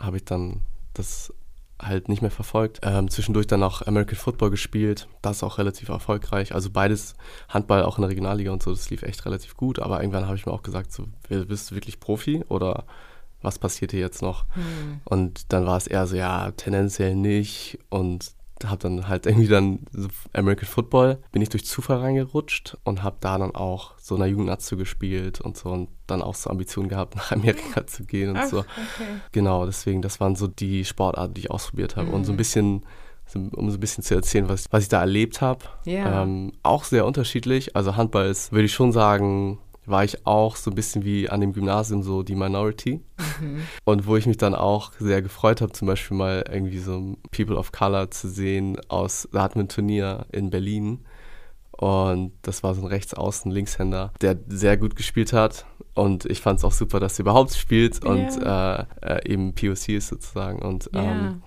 habe 0.00 0.16
ich 0.16 0.24
dann 0.24 0.60
das 0.94 1.32
halt 1.80 2.08
nicht 2.08 2.22
mehr 2.22 2.30
verfolgt. 2.30 2.80
Ähm, 2.82 3.10
zwischendurch 3.10 3.46
dann 3.46 3.62
auch 3.62 3.82
American 3.82 4.16
Football 4.16 4.50
gespielt. 4.50 5.08
Das 5.22 5.42
auch 5.42 5.58
relativ 5.58 5.88
erfolgreich. 5.88 6.54
Also 6.54 6.70
beides, 6.70 7.14
Handball 7.48 7.82
auch 7.84 7.98
in 7.98 8.02
der 8.02 8.10
Regionalliga 8.10 8.50
und 8.50 8.62
so, 8.62 8.70
das 8.70 8.88
lief 8.90 9.02
echt 9.02 9.24
relativ 9.26 9.56
gut. 9.56 9.78
Aber 9.78 10.00
irgendwann 10.00 10.26
habe 10.26 10.36
ich 10.36 10.46
mir 10.46 10.52
auch 10.52 10.62
gesagt, 10.62 10.92
so, 10.92 11.06
bist 11.28 11.70
du 11.70 11.74
wirklich 11.74 12.00
Profi 12.00 12.44
oder 12.48 12.84
was 13.42 13.58
passiert 13.58 13.90
hier 13.92 14.00
jetzt 14.00 14.22
noch? 14.22 14.44
Hm. 14.54 15.00
Und 15.04 15.52
dann 15.52 15.66
war 15.66 15.76
es 15.76 15.86
eher 15.86 16.06
so, 16.06 16.16
ja, 16.16 16.50
tendenziell 16.52 17.14
nicht. 17.14 17.78
Und 17.90 18.32
habe 18.64 18.78
dann 18.78 19.06
halt 19.06 19.26
irgendwie 19.26 19.48
dann 19.48 19.80
so 19.92 20.08
American 20.32 20.66
Football, 20.66 21.18
bin 21.30 21.42
ich 21.42 21.50
durch 21.50 21.66
Zufall 21.66 21.98
reingerutscht 21.98 22.78
und 22.84 23.02
habe 23.02 23.16
da 23.20 23.36
dann 23.36 23.54
auch 23.54 23.92
so 23.98 24.14
in 24.14 24.20
der 24.22 24.30
Jugendnazi 24.30 24.76
gespielt 24.76 25.42
und 25.42 25.58
so 25.58 25.68
und 25.68 25.90
dann 26.06 26.22
auch 26.22 26.34
so 26.34 26.48
Ambitionen 26.48 26.88
gehabt, 26.88 27.14
nach 27.16 27.32
Amerika 27.32 27.86
zu 27.86 28.04
gehen 28.06 28.30
und 28.30 28.38
Ach, 28.38 28.46
so. 28.48 28.58
okay. 28.60 29.20
Genau, 29.32 29.66
deswegen, 29.66 30.00
das 30.00 30.20
waren 30.20 30.36
so 30.36 30.46
die 30.46 30.86
Sportarten, 30.86 31.34
die 31.34 31.42
ich 31.42 31.50
ausprobiert 31.50 31.96
habe. 31.96 32.10
Und 32.10 32.24
so 32.24 32.32
ein 32.32 32.36
Mhm. 32.36 32.38
bisschen, 32.38 32.86
um 33.34 33.70
so 33.70 33.76
ein 33.76 33.80
bisschen 33.80 34.02
zu 34.04 34.14
erzählen, 34.14 34.48
was, 34.48 34.72
was 34.72 34.84
ich 34.84 34.88
da 34.88 35.00
erlebt 35.00 35.42
habe. 35.42 35.64
Ja. 35.84 36.22
Ähm, 36.22 36.52
auch 36.62 36.84
sehr 36.84 37.04
unterschiedlich. 37.04 37.76
Also 37.76 37.96
Handball 37.96 38.30
ist, 38.30 38.52
würde 38.52 38.64
ich 38.64 38.72
schon 38.72 38.90
sagen, 38.92 39.58
war 39.86 40.04
ich 40.04 40.26
auch 40.26 40.56
so 40.56 40.70
ein 40.70 40.74
bisschen 40.74 41.04
wie 41.04 41.28
an 41.30 41.40
dem 41.40 41.52
Gymnasium 41.52 42.02
so 42.02 42.22
die 42.22 42.34
Minority. 42.34 43.00
Mhm. 43.40 43.62
Und 43.84 44.06
wo 44.06 44.16
ich 44.16 44.26
mich 44.26 44.36
dann 44.36 44.54
auch 44.54 44.92
sehr 44.98 45.22
gefreut 45.22 45.60
habe, 45.60 45.72
zum 45.72 45.86
Beispiel 45.88 46.16
mal 46.16 46.44
irgendwie 46.50 46.78
so 46.78 47.16
People 47.30 47.56
of 47.56 47.72
Color 47.72 48.10
zu 48.10 48.28
sehen 48.28 48.78
aus, 48.88 49.28
da 49.32 49.42
hatten 49.42 49.56
wir 49.56 49.64
ein 49.64 49.68
Turnier 49.68 50.26
in 50.32 50.50
Berlin. 50.50 51.04
Und 51.72 52.32
das 52.42 52.62
war 52.62 52.74
so 52.74 52.80
ein 52.82 52.86
Rechtsaußen, 52.86 53.50
Linkshänder, 53.50 54.12
der 54.22 54.38
sehr 54.48 54.76
gut 54.78 54.96
gespielt 54.96 55.32
hat. 55.32 55.66
Und 55.94 56.24
ich 56.24 56.40
fand 56.40 56.58
es 56.58 56.64
auch 56.64 56.72
super, 56.72 57.00
dass 57.00 57.18
er 57.18 57.20
überhaupt 57.24 57.52
spielt 57.54 58.04
und 58.04 58.42
äh, 58.42 58.78
äh, 59.02 59.28
eben 59.30 59.54
POC 59.54 59.90
ist 59.90 60.08
sozusagen. 60.08 60.60
Und 60.62 60.88
Ja. 60.94 61.02
ähm, 61.02 61.42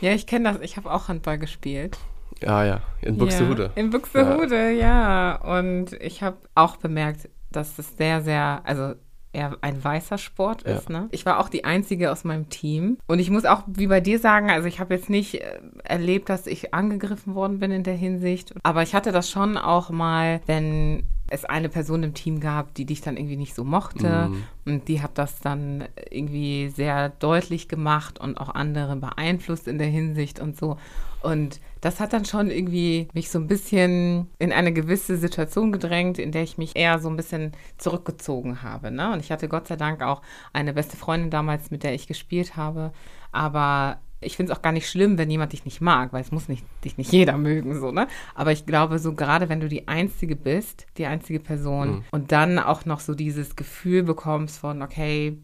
ja, 0.00 0.12
ich 0.12 0.26
kenne 0.26 0.52
das. 0.52 0.60
Ich 0.62 0.76
habe 0.76 0.90
auch 0.92 1.08
Handball 1.08 1.38
gespielt. 1.38 1.98
ja, 2.40 2.64
ja, 2.64 2.82
in 3.02 3.16
Buxtehude. 3.18 3.64
Ja, 3.74 3.80
in 3.82 3.90
Buxtehude, 3.90 4.70
ja. 4.72 5.36
Und 5.58 5.92
ich 6.00 6.22
habe 6.22 6.38
auch 6.54 6.76
bemerkt, 6.76 7.28
dass 7.52 7.78
es 7.78 7.96
sehr, 7.96 8.22
sehr, 8.22 8.62
also 8.64 8.94
eher 9.32 9.56
ein 9.60 9.82
weißer 9.82 10.18
Sport 10.18 10.66
Ja. 10.66 10.74
ist. 10.76 10.90
Ne? 10.90 11.08
Ich 11.12 11.24
war 11.24 11.38
auch 11.38 11.48
die 11.48 11.64
Einzige 11.64 12.10
aus 12.10 12.24
meinem 12.24 12.48
Team. 12.48 12.98
Und 13.06 13.20
ich 13.20 13.30
muss 13.30 13.44
auch, 13.44 13.62
wie 13.68 13.86
bei 13.86 14.00
dir 14.00 14.18
sagen, 14.18 14.50
also 14.50 14.66
ich 14.66 14.80
habe 14.80 14.94
jetzt 14.94 15.08
nicht 15.08 15.34
äh, 15.36 15.60
erlebt, 15.84 16.28
dass 16.28 16.46
ich 16.48 16.74
angegriffen 16.74 17.34
worden 17.34 17.60
bin 17.60 17.70
in 17.70 17.84
der 17.84 17.94
Hinsicht. 17.94 18.54
Aber 18.64 18.82
ich 18.82 18.94
hatte 18.94 19.12
das 19.12 19.30
schon 19.30 19.56
auch 19.56 19.90
mal, 19.90 20.40
wenn 20.46 21.04
es 21.30 21.44
eine 21.44 21.68
Person 21.68 22.02
im 22.02 22.12
Team 22.14 22.40
gab, 22.40 22.74
die 22.74 22.84
dich 22.84 23.00
dann 23.00 23.16
irgendwie 23.16 23.36
nicht 23.36 23.54
so 23.54 23.64
mochte 23.64 24.28
Mhm. 24.28 24.44
und 24.66 24.88
die 24.88 25.00
hat 25.00 25.16
das 25.16 25.38
dann 25.40 25.84
irgendwie 26.10 26.68
sehr 26.68 27.08
deutlich 27.08 27.68
gemacht 27.68 28.20
und 28.20 28.38
auch 28.38 28.54
andere 28.54 28.96
beeinflusst 28.96 29.66
in 29.68 29.78
der 29.78 29.86
Hinsicht 29.86 30.40
und 30.40 30.58
so. 30.58 30.76
Und 31.22 31.60
das 31.82 32.00
hat 32.00 32.12
dann 32.14 32.24
schon 32.24 32.50
irgendwie 32.50 33.08
mich 33.12 33.30
so 33.30 33.38
ein 33.38 33.46
bisschen 33.46 34.28
in 34.38 34.52
eine 34.52 34.72
gewisse 34.72 35.16
Situation 35.18 35.70
gedrängt, 35.70 36.18
in 36.18 36.32
der 36.32 36.42
ich 36.42 36.56
mich 36.58 36.76
eher 36.76 36.98
so 36.98 37.08
ein 37.10 37.16
bisschen 37.16 37.52
zurückgezogen 37.76 38.62
habe. 38.62 38.90
Ne? 38.90 39.12
Und 39.12 39.20
ich 39.20 39.30
hatte 39.30 39.48
Gott 39.48 39.68
sei 39.68 39.76
Dank 39.76 40.02
auch 40.02 40.22
eine 40.52 40.72
beste 40.72 40.96
Freundin 40.96 41.30
damals, 41.30 41.70
mit 41.70 41.82
der 41.82 41.94
ich 41.94 42.06
gespielt 42.06 42.56
habe. 42.56 42.92
Aber 43.32 43.98
ich 44.20 44.36
finde 44.36 44.52
es 44.52 44.58
auch 44.58 44.62
gar 44.62 44.72
nicht 44.72 44.88
schlimm, 44.88 45.16
wenn 45.18 45.30
jemand 45.30 45.52
dich 45.52 45.64
nicht 45.64 45.80
mag, 45.80 46.12
weil 46.12 46.20
es 46.22 46.30
muss 46.32 46.48
nicht, 46.48 46.64
dich 46.84 46.98
nicht 46.98 47.10
jeder 47.12 47.36
mögen, 47.38 47.78
so, 47.80 47.90
ne? 47.90 48.06
Aber 48.34 48.52
ich 48.52 48.66
glaube, 48.66 48.98
so 48.98 49.14
gerade 49.14 49.48
wenn 49.48 49.60
du 49.60 49.68
die 49.68 49.88
Einzige 49.88 50.36
bist, 50.36 50.86
die 50.98 51.06
einzige 51.06 51.40
Person 51.40 51.88
Mhm. 51.90 52.04
und 52.10 52.32
dann 52.32 52.58
auch 52.58 52.84
noch 52.84 53.00
so 53.00 53.14
dieses 53.14 53.56
Gefühl 53.56 54.02
bekommst 54.02 54.58
von, 54.58 54.82
okay, 54.82 55.38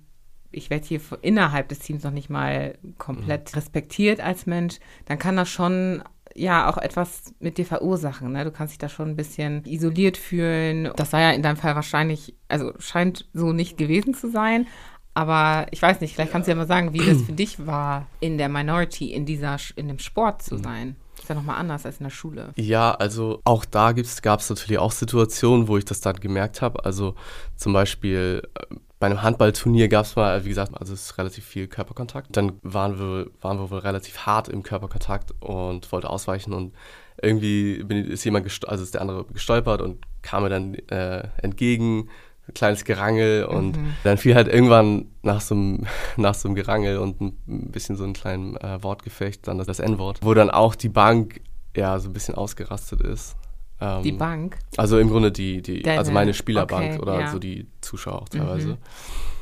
ich 0.53 0.71
werde 0.71 0.87
hier 0.87 1.01
innerhalb 1.23 1.69
des 1.69 1.81
Teams 1.81 2.05
noch 2.05 2.12
nicht 2.12 2.31
mal 2.31 2.79
komplett 2.99 3.55
respektiert 3.57 4.21
als 4.21 4.47
Mensch, 4.47 4.79
dann 5.07 5.19
kann 5.19 5.37
das 5.37 5.49
schon 5.49 6.03
ja 6.35 6.69
auch 6.71 6.77
etwas 6.77 7.35
mit 7.41 7.57
dir 7.57 7.65
verursachen. 7.65 8.33
Ne? 8.33 8.45
Du 8.45 8.51
kannst 8.51 8.73
dich 8.73 8.79
da 8.79 8.89
schon 8.91 9.09
ein 9.09 9.17
bisschen 9.17 9.65
isoliert 9.65 10.19
fühlen. 10.19 10.91
Das 10.97 11.11
sei 11.11 11.23
ja 11.23 11.31
in 11.31 11.43
deinem 11.43 11.57
Fall 11.57 11.75
wahrscheinlich, 11.75 12.35
also 12.49 12.73
scheint 12.79 13.27
so 13.33 13.53
nicht 13.53 13.79
gewesen 13.79 14.12
zu 14.12 14.31
sein. 14.31 14.67
Aber 15.16 15.66
ich 15.70 15.81
weiß 15.81 16.02
nicht, 16.02 16.14
vielleicht 16.14 16.31
kannst 16.31 16.46
du 16.46 16.52
ja 16.52 16.57
mal 16.57 16.66
sagen, 16.66 16.92
wie 16.92 16.98
das 16.98 17.22
für 17.22 17.33
dich 17.33 17.66
war, 17.66 18.07
in 18.20 18.37
der 18.37 18.50
Minority, 18.50 19.14
in 19.14 19.24
dieser, 19.24 19.57
in 19.74 19.88
dem 19.88 19.98
Sport 19.98 20.42
zu 20.42 20.59
sein. 20.59 20.94
Das 21.14 21.24
ist 21.24 21.29
ja 21.31 21.35
nochmal 21.35 21.57
anders 21.59 21.87
als 21.87 22.00
in 22.00 22.05
der 22.05 22.11
Schule. 22.11 22.52
Ja, 22.57 22.92
also 22.92 23.40
auch 23.44 23.64
da 23.64 23.92
gab 23.92 24.40
es 24.40 24.50
natürlich 24.50 24.79
auch 24.79 24.92
Situationen, 24.92 25.68
wo 25.68 25.79
ich 25.79 25.87
das 25.87 26.02
dann 26.02 26.16
gemerkt 26.16 26.61
habe. 26.61 26.85
Also 26.85 27.14
zum 27.57 27.72
Beispiel 27.72 28.42
äh, 28.55 28.74
bei 28.98 29.07
einem 29.07 29.22
Handballturnier 29.22 29.88
gab 29.88 30.05
es 30.05 30.16
mal, 30.16 30.44
wie 30.44 30.50
gesagt, 30.50 30.72
also 30.79 30.92
es 30.92 31.07
ist 31.07 31.16
relativ 31.16 31.46
viel 31.46 31.66
Körperkontakt. 31.66 32.37
Dann 32.37 32.52
waren 32.62 32.98
wir, 32.98 33.31
waren 33.40 33.59
wir 33.59 33.70
wohl 33.70 33.79
relativ 33.79 34.26
hart 34.26 34.50
im 34.50 34.62
Körperkontakt 34.62 35.33
und 35.40 35.90
wollte 35.92 36.11
ausweichen 36.11 36.52
und 36.52 36.74
irgendwie 37.22 37.83
bin, 37.85 38.05
ist 38.05 38.22
jemand, 38.24 38.46
also 38.68 38.85
ist 38.85 38.92
der 38.92 39.00
andere 39.00 39.24
gestolpert 39.33 39.81
und 39.81 40.05
kam 40.20 40.42
mir 40.42 40.50
dann 40.50 40.74
äh, 40.90 41.29
entgegen, 41.40 42.11
kleines 42.54 42.85
Gerangel 42.85 43.44
und 43.44 43.78
dann 44.04 44.18
fiel 44.18 44.35
halt 44.35 44.48
irgendwann 44.48 45.06
nach 45.22 45.40
so 45.40 45.54
einem, 45.54 45.87
nach 46.16 46.35
so 46.35 46.48
einem 46.48 46.54
Gerangel 46.54 46.98
und 46.98 47.20
ein 47.20 47.37
bisschen 47.70 47.96
so 47.96 48.04
einem 48.04 48.12
kleinen 48.12 48.56
äh, 48.56 48.82
Wortgefecht 48.82 49.46
dann 49.48 49.59
das, 49.59 49.66
das 49.66 49.80
N-Wort, 49.80 50.20
wo 50.22 50.32
dann 50.35 50.50
auch 50.50 50.74
die 50.74 50.88
Bank 50.88 51.40
ja 51.76 51.98
so 51.98 52.09
ein 52.09 52.12
bisschen 52.12 52.35
ausgerastet 52.35 53.00
ist. 53.00 53.37
Ähm, 53.80 54.02
Die 54.02 54.12
Bank, 54.12 54.59
Also 54.78 54.98
im 54.98 55.11
Grunde 55.11 55.30
die, 55.32 55.61
die 55.61 55.82
Deine- 55.82 55.98
also 55.98 56.12
meine 56.12 56.32
Spielerbank 56.35 56.92
okay, 56.94 56.98
oder 57.00 57.20
ja. 57.20 57.30
so 57.30 57.38
die 57.38 57.66
Zuschauer 57.82 58.22
auch 58.22 58.28
teilweise. 58.28 58.78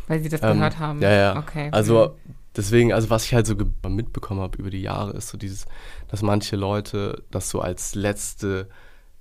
weil 0.09 0.21
sie 0.21 0.29
das 0.29 0.43
Ähm, 0.43 0.55
gehört 0.55 0.79
haben. 0.79 1.01
Ja, 1.01 1.11
ja. 1.13 1.39
Okay. 1.39 1.69
Also 1.71 2.17
deswegen, 2.57 2.93
also 2.93 3.11
was 3.11 3.25
ich 3.27 3.35
halt 3.35 3.47
so 3.47 3.55
mitbekommen 3.89 4.41
habe 4.41 4.59
über 4.59 4.71
die 4.71 4.83
Jahre, 4.83 5.13
ist 5.13 5.29
so 5.29 5.39
dieses, 5.39 5.67
dass 6.09 6.23
manche 6.23 6.57
Leute 6.57 7.23
das 7.31 7.49
so 7.51 7.61
als 7.61 7.95
letzte 7.95 8.69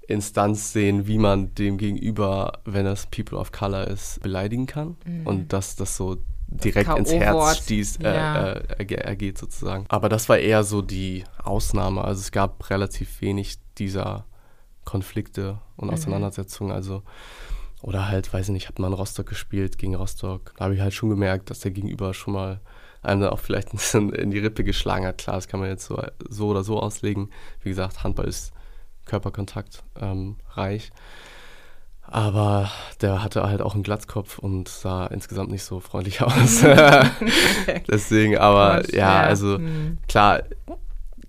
Instanz 0.07 0.73
sehen, 0.73 1.07
wie 1.07 1.17
man 1.17 1.53
dem 1.55 1.77
gegenüber, 1.77 2.59
wenn 2.65 2.85
es 2.85 3.05
People 3.07 3.37
of 3.37 3.51
Color 3.51 3.87
ist, 3.87 4.21
beleidigen 4.21 4.65
kann. 4.65 4.97
Und 5.25 5.53
dass 5.53 5.75
das 5.75 5.95
so 5.95 6.17
direkt 6.47 6.89
ins 6.97 7.11
Herz 7.11 7.57
stieß, 7.57 7.97
äh, 7.97 8.13
ja. 8.13 8.51
äh, 8.53 8.83
erge- 8.83 8.97
ergeht 8.97 9.37
sozusagen. 9.37 9.85
Aber 9.87 10.09
das 10.09 10.27
war 10.29 10.37
eher 10.37 10.63
so 10.63 10.81
die 10.81 11.23
Ausnahme. 11.41 12.03
Also 12.03 12.19
es 12.19 12.31
gab 12.31 12.69
relativ 12.69 13.21
wenig 13.21 13.57
dieser 13.77 14.25
Konflikte 14.85 15.59
und 15.77 15.89
Auseinandersetzungen. 15.89 16.71
Also 16.73 17.03
oder 17.81 18.07
halt, 18.07 18.31
weiß 18.31 18.47
ich 18.47 18.53
nicht, 18.53 18.67
hat 18.69 18.79
man 18.79 18.93
Rostock 18.93 19.27
gespielt 19.27 19.77
gegen 19.77 19.95
Rostock. 19.95 20.53
Da 20.57 20.65
habe 20.65 20.75
ich 20.75 20.81
halt 20.81 20.93
schon 20.93 21.09
gemerkt, 21.09 21.49
dass 21.49 21.59
der 21.61 21.71
Gegenüber 21.71 22.13
schon 22.13 22.33
mal 22.33 22.59
einem 23.01 23.21
dann 23.21 23.29
auch 23.31 23.39
vielleicht 23.39 23.69
ein 23.73 23.77
bisschen 23.77 24.13
in 24.13 24.31
die 24.31 24.39
Rippe 24.39 24.63
geschlagen 24.63 25.05
hat. 25.05 25.17
Klar, 25.17 25.37
das 25.37 25.47
kann 25.47 25.59
man 25.59 25.69
jetzt 25.69 25.85
so, 25.85 26.01
so 26.29 26.47
oder 26.49 26.63
so 26.63 26.79
auslegen. 26.79 27.29
Wie 27.61 27.69
gesagt, 27.69 28.03
Handball 28.03 28.27
ist 28.27 28.51
Körperkontakt 29.05 29.83
ähm, 29.99 30.37
reich. 30.51 30.91
Aber 32.05 32.69
der 33.01 33.23
hatte 33.23 33.43
halt 33.43 33.61
auch 33.61 33.73
einen 33.73 33.83
Glatzkopf 33.83 34.37
und 34.37 34.67
sah 34.67 35.07
insgesamt 35.07 35.49
nicht 35.51 35.63
so 35.63 35.79
freundlich 35.79 36.21
aus. 36.21 36.61
Deswegen, 37.89 38.37
aber 38.37 38.81
Quatsch, 38.81 38.93
ja, 38.93 39.21
also 39.21 39.57
Hm. 39.57 39.97
klar, 40.07 40.43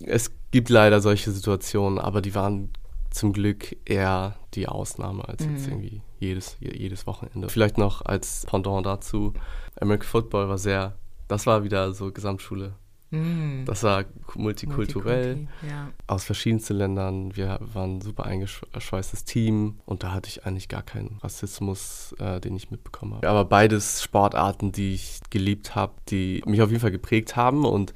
es 0.00 0.30
gibt 0.50 0.68
leider 0.68 1.00
solche 1.00 1.30
Situationen, 1.30 1.98
aber 1.98 2.20
die 2.20 2.34
waren 2.34 2.70
zum 3.10 3.32
Glück 3.32 3.76
eher 3.88 4.34
die 4.54 4.66
Ausnahme 4.68 5.26
als 5.28 5.44
jetzt 5.44 5.66
Mhm. 5.66 5.72
irgendwie 5.72 6.02
jedes, 6.18 6.56
je- 6.60 6.76
jedes 6.76 7.06
Wochenende. 7.06 7.48
Vielleicht 7.48 7.78
noch 7.78 8.04
als 8.04 8.44
Pendant 8.46 8.84
dazu, 8.84 9.32
American 9.80 10.08
Football 10.08 10.48
war 10.48 10.58
sehr, 10.58 10.94
das 11.28 11.46
war 11.46 11.62
wieder 11.64 11.92
so 11.92 12.10
Gesamtschule. 12.12 12.74
Hm. 13.14 13.64
Das 13.66 13.82
war 13.82 14.04
multikulturell 14.34 15.36
Multikulti, 15.36 15.66
Ja. 15.68 15.88
aus 16.06 16.24
verschiedensten 16.24 16.74
Ländern. 16.76 17.36
Wir 17.36 17.58
waren 17.60 17.96
ein 17.96 18.00
super 18.00 18.24
eingeschweißtes 18.26 19.24
Team 19.24 19.78
und 19.86 20.02
da 20.02 20.12
hatte 20.12 20.28
ich 20.28 20.46
eigentlich 20.46 20.68
gar 20.68 20.82
keinen 20.82 21.18
Rassismus, 21.22 22.14
äh, 22.18 22.40
den 22.40 22.56
ich 22.56 22.70
mitbekommen 22.70 23.14
habe. 23.14 23.28
Aber 23.28 23.44
beides 23.44 24.02
Sportarten, 24.02 24.72
die 24.72 24.94
ich 24.94 25.20
geliebt 25.30 25.74
habe, 25.74 25.92
die 26.08 26.42
mich 26.46 26.62
auf 26.62 26.70
jeden 26.70 26.80
Fall 26.80 26.90
geprägt 26.90 27.36
haben 27.36 27.64
und 27.64 27.92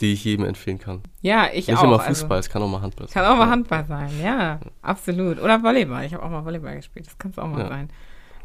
die 0.00 0.14
ich 0.14 0.24
jedem 0.24 0.46
empfehlen 0.46 0.78
kann. 0.78 1.02
ja, 1.20 1.48
ich 1.52 1.66
Nicht 1.68 1.76
auch. 1.78 1.82
immer 1.84 2.00
also- 2.00 2.20
Fußball, 2.22 2.38
es 2.38 2.48
kann 2.48 2.62
auch 2.62 2.68
mal 2.68 2.80
Handball 2.80 3.06
sein. 3.06 3.22
Kann 3.22 3.30
auch 3.32 3.36
mal 3.36 3.44
Ja. 3.44 3.50
Handball 3.50 3.84
sein, 3.86 4.10
ja, 4.22 4.60
absolut. 4.82 5.38
Oder 5.40 5.62
Volleyball. 5.62 6.04
Ich 6.06 6.14
habe 6.14 6.24
auch 6.24 6.30
mal 6.30 6.44
Volleyball 6.44 6.76
gespielt. 6.76 7.06
Das 7.06 7.18
kann 7.18 7.30
es 7.32 7.38
auch 7.38 7.46
mal 7.46 7.60
Ja. 7.60 7.68
sein. 7.68 7.88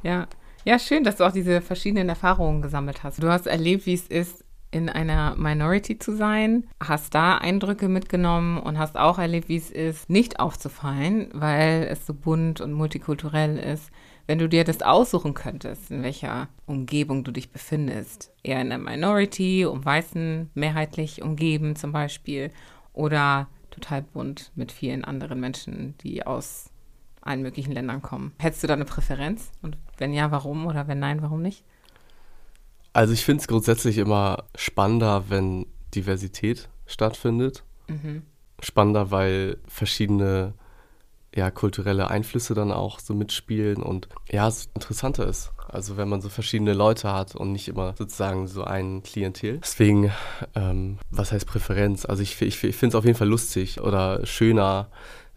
Ja. 0.03 0.27
Ja, 0.65 0.79
schön, 0.79 1.03
dass 1.03 1.17
du 1.17 1.23
auch 1.25 1.31
diese 1.31 1.61
verschiedenen 1.61 2.09
Erfahrungen 2.09 2.61
gesammelt 2.61 3.03
hast. 3.03 3.21
Du 3.21 3.29
hast 3.29 3.45
erlebt, 3.47 3.85
wie 3.85 3.93
es 3.93 4.07
ist, 4.07 4.43
in 4.75 4.89
einer 4.89 5.37
Minority 5.37 5.97
zu 5.97 6.17
sein, 6.17 6.67
hast 6.83 7.15
da 7.15 7.37
Eindrücke 7.37 7.87
mitgenommen 7.87 8.57
und 8.57 8.77
hast 8.77 8.97
auch 8.97 9.17
erlebt, 9.17 9.47
wie 9.47 9.55
es 9.55 9.71
ist, 9.71 10.09
nicht 10.09 10.41
aufzufallen, 10.41 11.29
weil 11.31 11.87
es 11.89 12.05
so 12.05 12.13
bunt 12.13 12.59
und 12.59 12.73
multikulturell 12.73 13.57
ist. 13.57 13.89
Wenn 14.27 14.37
du 14.37 14.49
dir 14.49 14.65
das 14.65 14.81
aussuchen 14.81 15.33
könntest, 15.33 15.91
in 15.91 16.03
welcher 16.03 16.49
Umgebung 16.65 17.23
du 17.23 17.31
dich 17.31 17.51
befindest, 17.51 18.33
eher 18.43 18.59
in 18.59 18.67
der 18.67 18.77
Minority, 18.77 19.65
um 19.65 19.85
Weißen 19.85 20.49
mehrheitlich 20.55 21.21
umgeben 21.21 21.77
zum 21.77 21.93
Beispiel, 21.93 22.51
oder 22.91 23.47
total 23.71 24.01
bunt 24.01 24.51
mit 24.55 24.73
vielen 24.73 25.05
anderen 25.05 25.39
Menschen, 25.39 25.95
die 26.01 26.25
aus 26.25 26.69
allen 27.21 27.43
möglichen 27.43 27.71
Ländern 27.71 28.01
kommen. 28.01 28.33
Hättest 28.39 28.63
du 28.63 28.67
da 28.67 28.73
eine 28.73 28.83
Präferenz? 28.83 29.51
Und 29.61 29.77
wenn 29.97 30.13
ja, 30.13 30.31
warum? 30.31 30.67
Oder 30.67 30.89
wenn 30.89 30.99
nein, 30.99 31.21
warum 31.21 31.41
nicht? 31.41 31.63
Also 32.95 33.11
ich 33.11 33.25
finde 33.25 33.41
es 33.41 33.49
grundsätzlich 33.49 33.97
immer 33.97 34.45
spannender, 34.55 35.25
wenn 35.27 35.65
Diversität 35.93 36.69
stattfindet. 36.85 37.65
Mhm. 37.89 38.21
Spannender, 38.61 39.11
weil 39.11 39.57
verschiedene 39.67 40.53
ja, 41.35 41.51
kulturelle 41.51 42.09
Einflüsse 42.09 42.53
dann 42.53 42.71
auch 42.71 42.99
so 43.01 43.13
mitspielen 43.13 43.83
und 43.83 44.07
ja, 44.31 44.47
es 44.47 44.69
interessanter 44.73 45.27
ist. 45.27 45.51
Also 45.67 45.97
wenn 45.97 46.07
man 46.07 46.21
so 46.21 46.29
verschiedene 46.29 46.73
Leute 46.73 47.11
hat 47.11 47.35
und 47.35 47.51
nicht 47.51 47.67
immer 47.67 47.95
sozusagen 47.97 48.47
so 48.47 48.63
ein 48.63 49.03
Klientel. 49.03 49.57
Deswegen, 49.57 50.13
ähm, 50.55 50.97
was 51.09 51.33
heißt 51.33 51.45
Präferenz? 51.45 52.05
Also 52.05 52.23
ich, 52.23 52.41
ich, 52.41 52.63
ich 52.63 52.77
finde 52.77 52.95
es 52.95 52.97
auf 52.97 53.03
jeden 53.03 53.17
Fall 53.17 53.27
lustig 53.27 53.81
oder 53.81 54.25
schöner, 54.25 54.87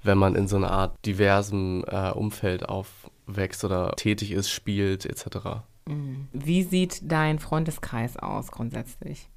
wenn 0.04 0.16
man 0.16 0.36
in 0.36 0.46
so 0.46 0.54
einer 0.54 0.70
Art 0.70 1.04
diversem 1.04 1.84
äh, 1.88 2.12
Umfeld 2.12 2.68
aufwächst 2.68 3.64
oder 3.64 3.96
tätig 3.96 4.30
ist, 4.30 4.48
spielt 4.48 5.06
etc. 5.06 5.64
Mhm. 5.88 6.28
Wie 6.32 6.62
sieht 6.62 7.00
dein 7.10 7.38
Freundeskreis 7.38 8.16
aus 8.16 8.50
grundsätzlich? 8.50 9.28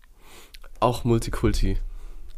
Auch 0.80 1.04
Multikulti. 1.04 1.78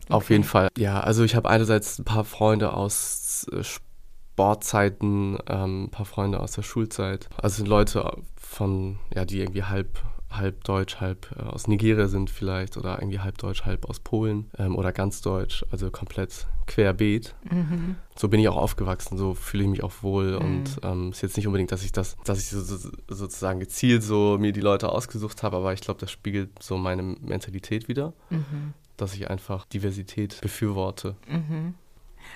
Auf 0.10 0.26
Okay. 0.26 0.34
jeden 0.34 0.44
Fall. 0.44 0.68
Ja, 0.78 1.00
also 1.00 1.24
ich 1.24 1.36
habe 1.36 1.50
einerseits 1.50 1.98
ein 2.00 2.06
paar 2.06 2.26
Freunde 2.26 2.74
aus 2.74 3.48
äh, 3.52 3.64
Sportzeiten, 3.64 5.38
ähm, 5.48 5.86
ein 5.86 5.90
paar 5.92 6.06
Freunde 6.06 6.40
aus 6.40 6.52
der 6.54 6.64
Schulzeit. 6.64 7.30
Also 7.42 7.58
sind 7.58 7.68
Leute 7.68 8.18
von, 8.36 9.00
ja, 9.16 9.26
die 9.26 9.40
irgendwie 9.40 9.64
halb, 9.64 10.02
halb 10.30 10.64
deutsch, 10.64 11.00
halb 11.00 11.34
äh, 11.38 11.44
aus 11.44 11.68
Nigeria 11.68 12.08
sind 12.08 12.30
vielleicht 12.30 12.78
oder 12.78 13.00
irgendwie 13.00 13.20
halb 13.20 13.38
deutsch, 13.38 13.64
halb 13.66 13.90
aus 13.90 14.00
Polen 14.00 14.52
ähm, 14.58 14.76
oder 14.76 14.92
ganz 14.92 15.22
deutsch, 15.22 15.66
also 15.72 15.90
komplett 15.90 16.48
querbeet. 16.66 17.36
Mhm. 17.50 17.96
So 18.16 18.28
bin 18.30 18.40
ich 18.40 18.48
auch 18.48 18.58
aufgewachsen, 18.58 19.18
so 19.18 19.34
fühle 19.34 19.64
ich 19.64 19.70
mich 19.70 19.84
auch 19.84 19.94
wohl 20.02 20.36
und 20.36 20.80
ähm, 20.84 21.12
ist 21.12 21.22
jetzt 21.22 21.38
nicht 21.38 21.48
unbedingt, 21.48 21.72
dass 21.72 21.84
ich 21.84 21.92
das, 21.92 22.16
dass 22.24 22.40
ich 22.40 22.48
so, 22.50 22.62
so, 22.62 22.90
sozusagen 23.08 23.60
gezielt 23.60 24.04
so 24.04 24.38
mir 24.40 24.52
die 24.52 24.62
Leute 24.62 24.90
ausgesucht 24.90 25.44
habe, 25.44 25.58
aber 25.58 25.74
ich 25.74 25.82
glaube, 25.82 26.00
das 26.00 26.12
spiegelt 26.12 26.50
so 26.62 26.78
meine 26.78 27.02
Mentalität 27.04 27.88
wieder, 27.88 28.14
Mhm. 28.30 28.74
dass 28.98 29.14
ich 29.16 29.30
einfach 29.30 29.66
Diversität 29.66 30.40
befürworte. 30.42 31.16
Mhm. 31.28 31.74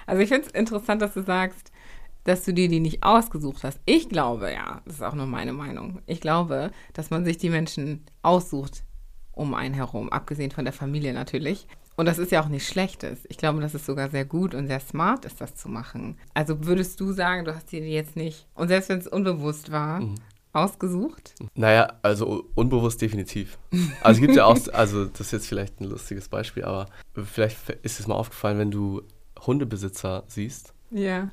Also 0.06 0.22
ich 0.22 0.30
finde 0.30 0.48
es 0.48 0.54
interessant, 0.54 1.02
dass 1.02 1.13
du 1.13 1.24
sagst, 1.24 1.72
dass 2.24 2.44
du 2.44 2.54
dir 2.54 2.68
die 2.68 2.82
nicht 2.82 3.04
ausgesucht 3.04 3.63
hast. 3.63 3.80
Ich 3.86 4.10
glaube, 4.10 4.52
ja, 4.52 4.82
das 4.86 4.96
ist 4.96 5.02
auch 5.02 5.13
nur 5.13 5.28
meine 5.28 5.54
Meinung. 5.54 6.00
Ich 6.08 6.20
glaube, 6.20 6.72
dass 6.94 7.10
man 7.10 7.24
sich 7.24 7.38
die 7.38 7.50
Menschen 7.50 8.04
aussucht 8.22 8.84
um 9.32 9.54
einen 9.54 9.76
herum, 9.76 10.10
abgesehen 10.12 10.52
von 10.52 10.66
der 10.66 10.74
Familie 10.74 11.13
natürlich. 11.13 11.68
Und 11.98 12.06
das 12.06 12.20
ist 12.20 12.32
ja 12.32 12.42
auch 12.44 12.48
nichts 12.48 12.70
Schlechtes. 12.70 13.20
Ich 13.28 13.38
glaube, 13.38 13.60
dass 13.60 13.74
es 13.74 13.86
sogar 13.86 14.10
sehr 14.10 14.24
gut 14.24 14.54
und 14.56 14.68
sehr 14.68 14.80
smart 14.80 15.26
ist, 15.26 15.42
das 15.42 15.56
zu 15.56 15.68
machen. 15.68 16.18
Also 16.34 16.66
würdest 16.66 17.00
du 17.00 17.12
sagen, 17.12 17.44
du 17.44 17.54
hast 17.56 17.72
dir 17.72 17.82
die 17.82 17.88
jetzt 17.92 18.16
nicht, 18.16 18.48
und 18.54 18.68
selbst 18.70 18.88
wenn 18.90 19.00
es 19.00 19.08
unbewusst 19.08 19.72
war, 19.72 20.02
Mhm. 20.02 20.16
ausgesucht? 20.54 21.34
Naja, 21.56 21.94
also 22.04 22.46
unbewusst 22.56 23.02
definitiv. 23.02 23.58
Also 24.02 24.18
es 24.18 24.22
gibt 24.22 24.36
ja 24.36 24.46
auch, 24.46 24.58
also 24.74 25.06
das 25.06 25.22
ist 25.22 25.32
jetzt 25.32 25.48
vielleicht 25.48 25.82
ein 25.82 25.86
lustiges 25.86 26.30
Beispiel, 26.30 26.64
aber 26.64 26.88
vielleicht 27.16 27.70
ist 27.84 28.00
es 28.00 28.08
mal 28.08 28.16
aufgefallen, 28.16 28.58
wenn 28.60 28.72
du 28.72 29.02
Hundebesitzer 29.46 30.24
siehst, 30.28 30.74
Ja. 30.92 31.30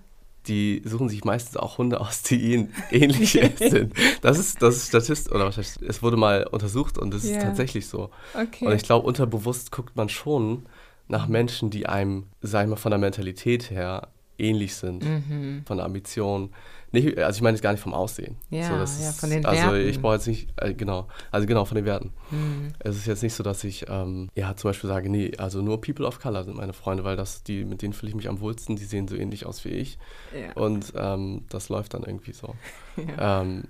Die 0.46 0.82
suchen 0.84 1.08
sich 1.08 1.24
meistens 1.24 1.56
auch 1.56 1.78
Hunde 1.78 2.00
aus, 2.00 2.22
die 2.22 2.52
ihnen 2.52 2.72
ähnlich 2.90 3.32
sind. 3.58 3.94
Das 4.22 4.38
ist, 4.38 4.60
das 4.62 4.76
ist 4.76 4.88
Statist, 4.88 5.32
oder 5.32 5.46
was 5.46 5.56
heißt, 5.56 5.82
es 5.82 6.02
wurde 6.02 6.16
mal 6.16 6.46
untersucht 6.46 6.98
und 6.98 7.14
es 7.14 7.24
Ja. 7.28 7.36
ist 7.36 7.42
tatsächlich 7.42 7.86
so. 7.86 8.10
Okay. 8.34 8.66
Und 8.66 8.72
ich 8.74 8.82
glaube, 8.82 9.06
unterbewusst 9.06 9.72
guckt 9.72 9.96
man 9.96 10.08
schon 10.08 10.66
nach 11.08 11.28
Menschen, 11.28 11.70
die 11.70 11.86
einem, 11.86 12.24
sag 12.40 12.64
ich 12.64 12.70
mal, 12.70 12.76
von 12.76 12.90
der 12.90 12.98
Mentalität 12.98 13.70
her 13.70 14.08
ähnlich 14.38 14.74
sind, 14.74 15.04
mhm. 15.04 15.62
von 15.66 15.76
der 15.78 15.86
Ambition. 15.86 16.50
Nicht, 16.94 17.18
also 17.18 17.36
ich 17.36 17.42
meine 17.42 17.54
jetzt 17.56 17.62
gar 17.62 17.72
nicht 17.72 17.82
vom 17.82 17.92
Aussehen. 17.92 18.36
Ja, 18.50 18.86
so, 18.86 19.02
ja, 19.02 19.12
von 19.12 19.28
den 19.28 19.44
Also 19.44 19.62
Werten. 19.72 19.88
ich 19.88 20.00
brauche 20.00 20.14
jetzt 20.14 20.26
nicht, 20.26 20.48
äh, 20.56 20.72
genau, 20.72 21.08
also 21.30 21.46
genau, 21.46 21.64
von 21.66 21.74
den 21.76 21.84
Werten. 21.84 22.12
Mhm. 22.30 22.72
Es 22.78 22.96
ist 22.96 23.06
jetzt 23.06 23.22
nicht 23.22 23.34
so, 23.34 23.42
dass 23.42 23.62
ich, 23.64 23.84
ähm, 23.88 24.30
ja, 24.34 24.56
zum 24.56 24.70
Beispiel 24.70 24.88
sage, 24.88 25.10
nee, 25.10 25.32
also 25.36 25.60
nur 25.60 25.80
People 25.80 26.06
of 26.06 26.20
Color 26.20 26.44
sind 26.44 26.56
meine 26.56 26.72
Freunde, 26.72 27.04
weil 27.04 27.16
das, 27.16 27.42
die, 27.42 27.64
mit 27.64 27.82
denen 27.82 27.92
fühle 27.92 28.08
ich 28.10 28.14
mich 28.16 28.28
am 28.28 28.40
wohlsten, 28.40 28.76
die 28.76 28.84
sehen 28.84 29.06
so 29.08 29.16
ähnlich 29.16 29.44
aus 29.44 29.64
wie 29.64 29.70
ich. 29.70 29.98
Ja. 30.34 30.52
Und 30.54 30.92
ähm, 30.96 31.44
das 31.50 31.68
läuft 31.68 31.92
dann 31.94 32.04
irgendwie 32.04 32.32
so. 32.32 32.54
ja. 33.18 33.42
Ähm, 33.42 33.64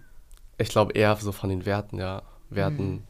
ich 0.59 0.69
glaube 0.69 0.93
eher 0.93 1.17
so 1.17 1.33
von 1.33 1.51
den 1.51 1.67
Werten, 1.67 1.99
ja. 1.99 2.23
Werten, 2.51 2.91
Mhm. 2.93 3.03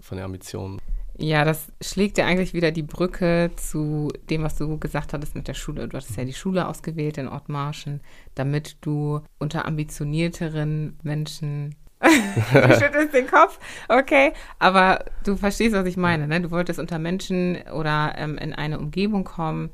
von 0.00 0.16
der 0.16 0.24
Ambition. 0.24 0.80
Ja, 1.18 1.44
das 1.44 1.72
schlägt 1.80 2.18
ja 2.18 2.26
eigentlich 2.26 2.52
wieder 2.52 2.72
die 2.72 2.82
Brücke 2.82 3.50
zu 3.56 4.12
dem, 4.28 4.42
was 4.42 4.56
du 4.56 4.78
gesagt 4.78 5.14
hattest 5.14 5.34
mit 5.34 5.48
der 5.48 5.54
Schule. 5.54 5.88
Du 5.88 5.96
hattest 5.96 6.16
ja 6.16 6.24
die 6.24 6.34
Schule 6.34 6.68
ausgewählt 6.68 7.16
in 7.16 7.28
Ortmarschen, 7.28 8.00
damit 8.34 8.76
du 8.82 9.22
unter 9.38 9.64
ambitionierteren 9.64 10.98
Menschen. 11.02 11.74
du 12.00 12.08
schüttelst 12.78 13.14
den 13.14 13.26
Kopf, 13.26 13.58
okay. 13.88 14.34
Aber 14.58 15.06
du 15.24 15.36
verstehst, 15.36 15.74
was 15.74 15.86
ich 15.86 15.96
meine. 15.96 16.28
Ne? 16.28 16.42
Du 16.42 16.50
wolltest 16.50 16.78
unter 16.78 16.98
Menschen 16.98 17.62
oder 17.72 18.14
ähm, 18.18 18.36
in 18.36 18.52
eine 18.52 18.78
Umgebung 18.78 19.24
kommen, 19.24 19.70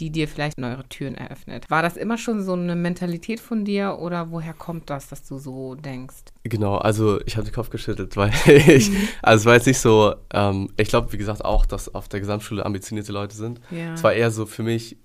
die 0.00 0.10
dir 0.10 0.26
vielleicht 0.26 0.58
neue 0.58 0.82
Türen 0.88 1.14
eröffnet. 1.14 1.70
War 1.70 1.82
das 1.82 1.96
immer 1.96 2.18
schon 2.18 2.42
so 2.42 2.54
eine 2.54 2.74
Mentalität 2.74 3.38
von 3.38 3.64
dir 3.64 3.98
oder 4.00 4.30
woher 4.30 4.52
kommt 4.52 4.90
das, 4.90 5.08
dass 5.08 5.26
du 5.26 5.38
so 5.38 5.74
denkst? 5.76 6.24
Genau, 6.42 6.76
also 6.76 7.20
ich 7.26 7.36
habe 7.36 7.46
den 7.46 7.54
Kopf 7.54 7.70
geschüttelt, 7.70 8.16
weil 8.16 8.32
ich, 8.46 8.90
also 9.22 9.42
es 9.42 9.46
war 9.46 9.54
jetzt 9.54 9.66
nicht 9.66 9.78
so, 9.78 10.14
ähm, 10.32 10.70
ich 10.76 10.88
glaube, 10.88 11.12
wie 11.12 11.18
gesagt, 11.18 11.44
auch, 11.44 11.64
dass 11.64 11.94
auf 11.94 12.08
der 12.08 12.20
Gesamtschule 12.20 12.66
ambitionierte 12.66 13.12
Leute 13.12 13.36
sind. 13.36 13.60
Ja. 13.70 13.94
Es 13.94 14.02
war 14.02 14.12
eher 14.12 14.30
so 14.30 14.46
für 14.46 14.64
mich, 14.64 14.96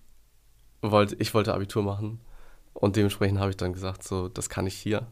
wollte, 0.81 1.15
ich 1.19 1.33
wollte 1.33 1.53
Abitur 1.53 1.83
machen 1.83 2.19
und 2.73 2.95
dementsprechend 2.95 3.39
habe 3.39 3.51
ich 3.51 3.57
dann 3.57 3.73
gesagt, 3.73 4.03
so, 4.03 4.27
das 4.27 4.49
kann 4.49 4.65
ich 4.65 4.75
hier. 4.75 5.07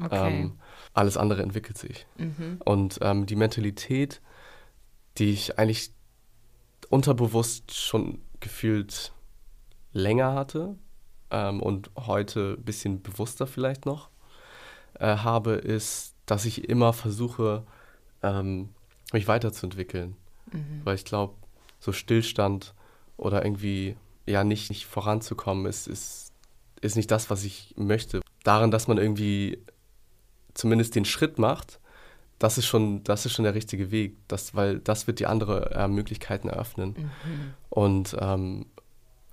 okay. 0.00 0.42
Ähm, 0.42 0.52
alles 0.94 1.16
andere 1.16 1.42
entwickelt 1.42 1.78
sich. 1.78 2.06
mhm. 2.16 2.60
Und 2.64 2.98
ähm, 3.02 3.26
die 3.26 3.36
Mentalität, 3.36 4.20
die 5.18 5.30
ich 5.30 5.58
eigentlich 5.58 5.90
unterbewusst 6.90 7.74
schon 7.74 8.20
gefühlt 8.40 9.12
länger 9.96 10.34
hatte 10.34 10.76
ähm, 11.30 11.60
und 11.60 11.90
heute 11.96 12.56
ein 12.58 12.64
bisschen 12.64 13.02
bewusster 13.02 13.46
vielleicht 13.46 13.86
noch 13.86 14.10
äh, 15.00 15.16
habe, 15.16 15.52
ist, 15.52 16.14
dass 16.26 16.44
ich 16.44 16.68
immer 16.68 16.92
versuche, 16.92 17.64
ähm, 18.22 18.70
mich 19.12 19.26
weiterzuentwickeln. 19.26 20.16
Mhm. 20.52 20.82
Weil 20.84 20.96
ich 20.96 21.04
glaube, 21.04 21.34
so 21.80 21.92
Stillstand 21.92 22.74
oder 23.16 23.44
irgendwie 23.44 23.96
ja 24.26 24.44
nicht, 24.44 24.70
nicht 24.70 24.86
voranzukommen, 24.86 25.66
ist, 25.66 25.86
ist, 25.86 26.32
ist 26.80 26.96
nicht 26.96 27.10
das, 27.10 27.30
was 27.30 27.44
ich 27.44 27.74
möchte. 27.76 28.20
Darin, 28.44 28.70
dass 28.70 28.88
man 28.88 28.98
irgendwie 28.98 29.62
zumindest 30.54 30.94
den 30.94 31.04
Schritt 31.04 31.38
macht, 31.38 31.80
das 32.38 32.58
ist 32.58 32.66
schon, 32.66 33.02
das 33.04 33.24
ist 33.24 33.32
schon 33.32 33.44
der 33.44 33.54
richtige 33.54 33.90
Weg, 33.90 34.16
das, 34.28 34.54
weil 34.54 34.78
das 34.80 35.06
wird 35.06 35.20
die 35.20 35.26
andere 35.26 35.70
äh, 35.74 35.88
Möglichkeiten 35.88 36.48
eröffnen. 36.48 36.94
Mhm. 36.98 37.54
Und 37.70 38.16
ähm, 38.20 38.66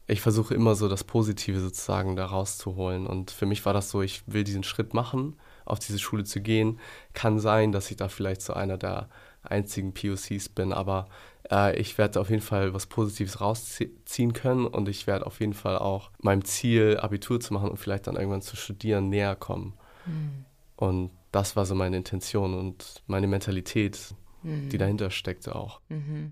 ich 0.07 0.21
versuche 0.21 0.53
immer 0.53 0.75
so 0.75 0.89
das 0.89 1.03
Positive 1.03 1.59
sozusagen 1.59 2.15
da 2.15 2.25
rauszuholen. 2.25 3.07
Und 3.07 3.31
für 3.31 3.45
mich 3.45 3.65
war 3.65 3.73
das 3.73 3.89
so, 3.89 4.01
ich 4.01 4.23
will 4.27 4.43
diesen 4.43 4.63
Schritt 4.63 4.93
machen, 4.93 5.37
auf 5.65 5.79
diese 5.79 5.99
Schule 5.99 6.23
zu 6.23 6.41
gehen. 6.41 6.79
Kann 7.13 7.39
sein, 7.39 7.71
dass 7.71 7.89
ich 7.89 7.97
da 7.97 8.09
vielleicht 8.09 8.41
so 8.41 8.53
einer 8.53 8.77
der 8.77 9.09
einzigen 9.43 9.93
POCs 9.93 10.49
bin, 10.49 10.71
aber 10.71 11.07
äh, 11.51 11.77
ich 11.77 11.97
werde 11.97 12.19
auf 12.21 12.29
jeden 12.29 12.41
Fall 12.41 12.73
was 12.73 12.85
Positives 12.85 13.41
rausziehen 13.41 14.33
können 14.33 14.65
und 14.65 14.87
ich 14.87 15.05
werde 15.05 15.25
auf 15.25 15.39
jeden 15.41 15.53
Fall 15.53 15.77
auch 15.77 16.11
meinem 16.21 16.45
Ziel, 16.45 16.97
Abitur 16.97 17.39
zu 17.41 17.53
machen 17.53 17.69
und 17.69 17.77
vielleicht 17.77 18.07
dann 18.07 18.15
irgendwann 18.15 18.41
zu 18.41 18.55
studieren, 18.55 19.09
näher 19.09 19.35
kommen. 19.35 19.73
Mhm. 20.05 20.45
Und 20.77 21.11
das 21.31 21.55
war 21.55 21.65
so 21.65 21.75
meine 21.75 21.97
Intention 21.97 22.53
und 22.53 23.03
meine 23.07 23.27
Mentalität, 23.27 24.15
Mhm. 24.43 24.69
die 24.69 24.77
dahinter 24.77 25.09
steckte 25.09 25.55
auch. 25.55 25.79
Mhm. 25.89 26.31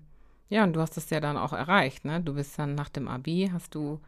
Ja, 0.52 0.64
und 0.64 0.74
du 0.74 0.82
hast 0.82 0.98
es 0.98 1.08
ja 1.08 1.18
dann 1.18 1.38
auch 1.38 1.54
erreicht, 1.54 2.04
ne? 2.04 2.20
Du 2.20 2.34
bist 2.34 2.58
dann 2.58 2.74
nach 2.74 2.90
dem 2.90 3.08
Abi, 3.08 3.48
hast 3.50 3.74
du 3.74 4.00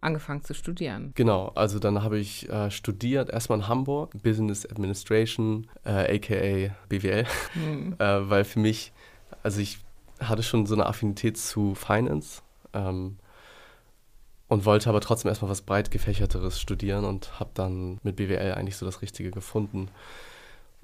angefangen 0.00 0.42
zu 0.42 0.54
studieren. 0.54 1.12
Genau, 1.16 1.48
also 1.54 1.78
dann 1.78 2.02
habe 2.02 2.18
ich 2.18 2.48
äh, 2.48 2.70
studiert, 2.70 3.28
erstmal 3.28 3.58
in 3.58 3.68
Hamburg, 3.68 4.10
Business 4.22 4.64
Administration, 4.64 5.66
äh, 5.84 6.16
aka 6.16 6.74
BWL, 6.88 7.26
Mhm. 7.54 7.96
äh, 7.98 8.04
weil 8.30 8.44
für 8.44 8.58
mich, 8.58 8.90
also 9.42 9.60
ich 9.60 9.80
hatte 10.18 10.42
schon 10.42 10.64
so 10.64 10.74
eine 10.74 10.86
Affinität 10.86 11.36
zu 11.36 11.74
Finance 11.74 12.40
ähm, 12.72 13.18
und 14.48 14.64
wollte 14.64 14.88
aber 14.88 15.02
trotzdem 15.02 15.28
erstmal 15.28 15.50
was 15.50 15.60
breit 15.60 15.90
gefächerteres 15.90 16.58
studieren 16.58 17.04
und 17.04 17.38
habe 17.38 17.50
dann 17.52 18.00
mit 18.02 18.16
BWL 18.16 18.54
eigentlich 18.54 18.78
so 18.78 18.86
das 18.86 19.02
Richtige 19.02 19.30
gefunden. 19.30 19.90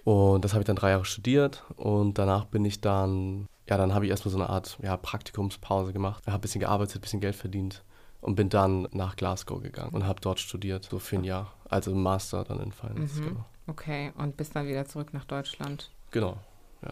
Und 0.08 0.42
das 0.42 0.54
habe 0.54 0.62
ich 0.62 0.66
dann 0.66 0.76
drei 0.76 0.88
Jahre 0.92 1.04
studiert 1.04 1.64
und 1.76 2.16
danach 2.16 2.46
bin 2.46 2.64
ich 2.64 2.80
dann, 2.80 3.46
ja, 3.68 3.76
dann 3.76 3.92
habe 3.92 4.06
ich 4.06 4.10
erstmal 4.10 4.32
so 4.32 4.38
eine 4.38 4.48
Art 4.48 4.78
ja, 4.80 4.96
Praktikumspause 4.96 5.92
gemacht, 5.92 6.26
habe 6.26 6.38
ein 6.38 6.40
bisschen 6.40 6.62
gearbeitet, 6.62 6.96
ein 6.96 7.00
bisschen 7.02 7.20
Geld 7.20 7.36
verdient 7.36 7.84
und 8.22 8.34
bin 8.34 8.48
dann 8.48 8.88
nach 8.92 9.16
Glasgow 9.16 9.62
gegangen 9.62 9.92
und 9.92 10.06
habe 10.06 10.22
dort 10.22 10.40
studiert, 10.40 10.88
so 10.90 10.98
für 10.98 11.16
ein 11.16 11.24
Jahr. 11.24 11.52
Also 11.68 11.94
Master 11.94 12.44
dann 12.44 12.58
in 12.60 12.72
Finance, 12.72 13.20
Mhm. 13.20 13.24
genau. 13.26 13.44
Okay, 13.66 14.12
und 14.16 14.38
bist 14.38 14.56
dann 14.56 14.66
wieder 14.66 14.86
zurück 14.86 15.12
nach 15.12 15.26
Deutschland. 15.26 15.90
Genau. 16.10 16.38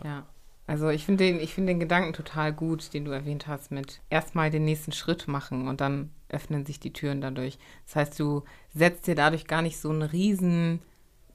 Ja. 0.05 0.27
Also 0.67 0.91
ich 0.91 1.07
finde 1.07 1.25
den, 1.25 1.41
ich 1.41 1.55
finde 1.55 1.73
den 1.73 1.81
Gedanken 1.81 2.13
total 2.13 2.53
gut, 2.53 2.93
den 2.93 3.07
du 3.07 3.13
erwähnt 3.13 3.47
hast, 3.47 3.71
mit 3.71 4.03
erstmal 4.11 4.51
den 4.51 4.67
nächsten 4.67 4.93
Schritt 4.93 5.27
machen 5.27 5.69
und 5.69 5.81
dann 5.81 6.11
öffnen 6.29 6.67
sich 6.67 6.81
die 6.81 6.93
Türen 6.93 7.23
dadurch. 7.23 7.59
Das 7.87 7.97
heißt, 7.97 8.21
du 8.21 8.43
setzt 8.75 9.07
dir 9.07 9.15
dadurch 9.15 9.47
gar 9.47 9.63
nicht 9.63 9.81
so 9.81 9.89
einen 9.89 10.03
riesen, 10.03 10.81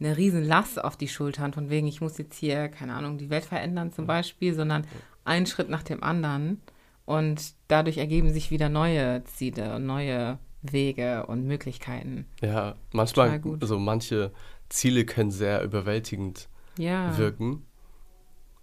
eine 0.02 0.18
riesen 0.18 0.44
Last 0.44 0.84
auf 0.84 0.98
die 0.98 1.08
Schultern, 1.08 1.54
von 1.54 1.70
wegen, 1.70 1.88
ich 1.88 2.02
muss 2.02 2.18
jetzt 2.18 2.36
hier, 2.36 2.70
keine 2.70 2.94
Ahnung, 2.96 3.18
die 3.18 3.30
Welt 3.30 3.46
verändern 3.46 3.92
zum 3.92 4.08
Beispiel, 4.08 4.54
sondern 4.54 4.86
einen 5.24 5.46
Schritt 5.46 5.70
nach 5.70 5.84
dem 5.84 6.04
anderen. 6.04 6.62
Und 7.06 7.54
dadurch 7.68 7.98
ergeben 7.98 8.32
sich 8.34 8.52
wieder 8.52 8.70
neue 8.70 9.24
Ziele 9.26 9.76
und 9.76 9.86
neue 9.86 10.40
Wege 10.62 11.26
und 11.26 11.46
Möglichkeiten. 11.46 12.26
Ja, 12.42 12.76
manchmal, 12.92 13.42
also 13.60 13.80
manche 13.80 14.32
Ziele 14.70 15.06
können 15.06 15.32
sehr 15.32 15.64
überwältigend 15.64 16.48
Ja. 16.78 17.18
wirken. 17.18 17.66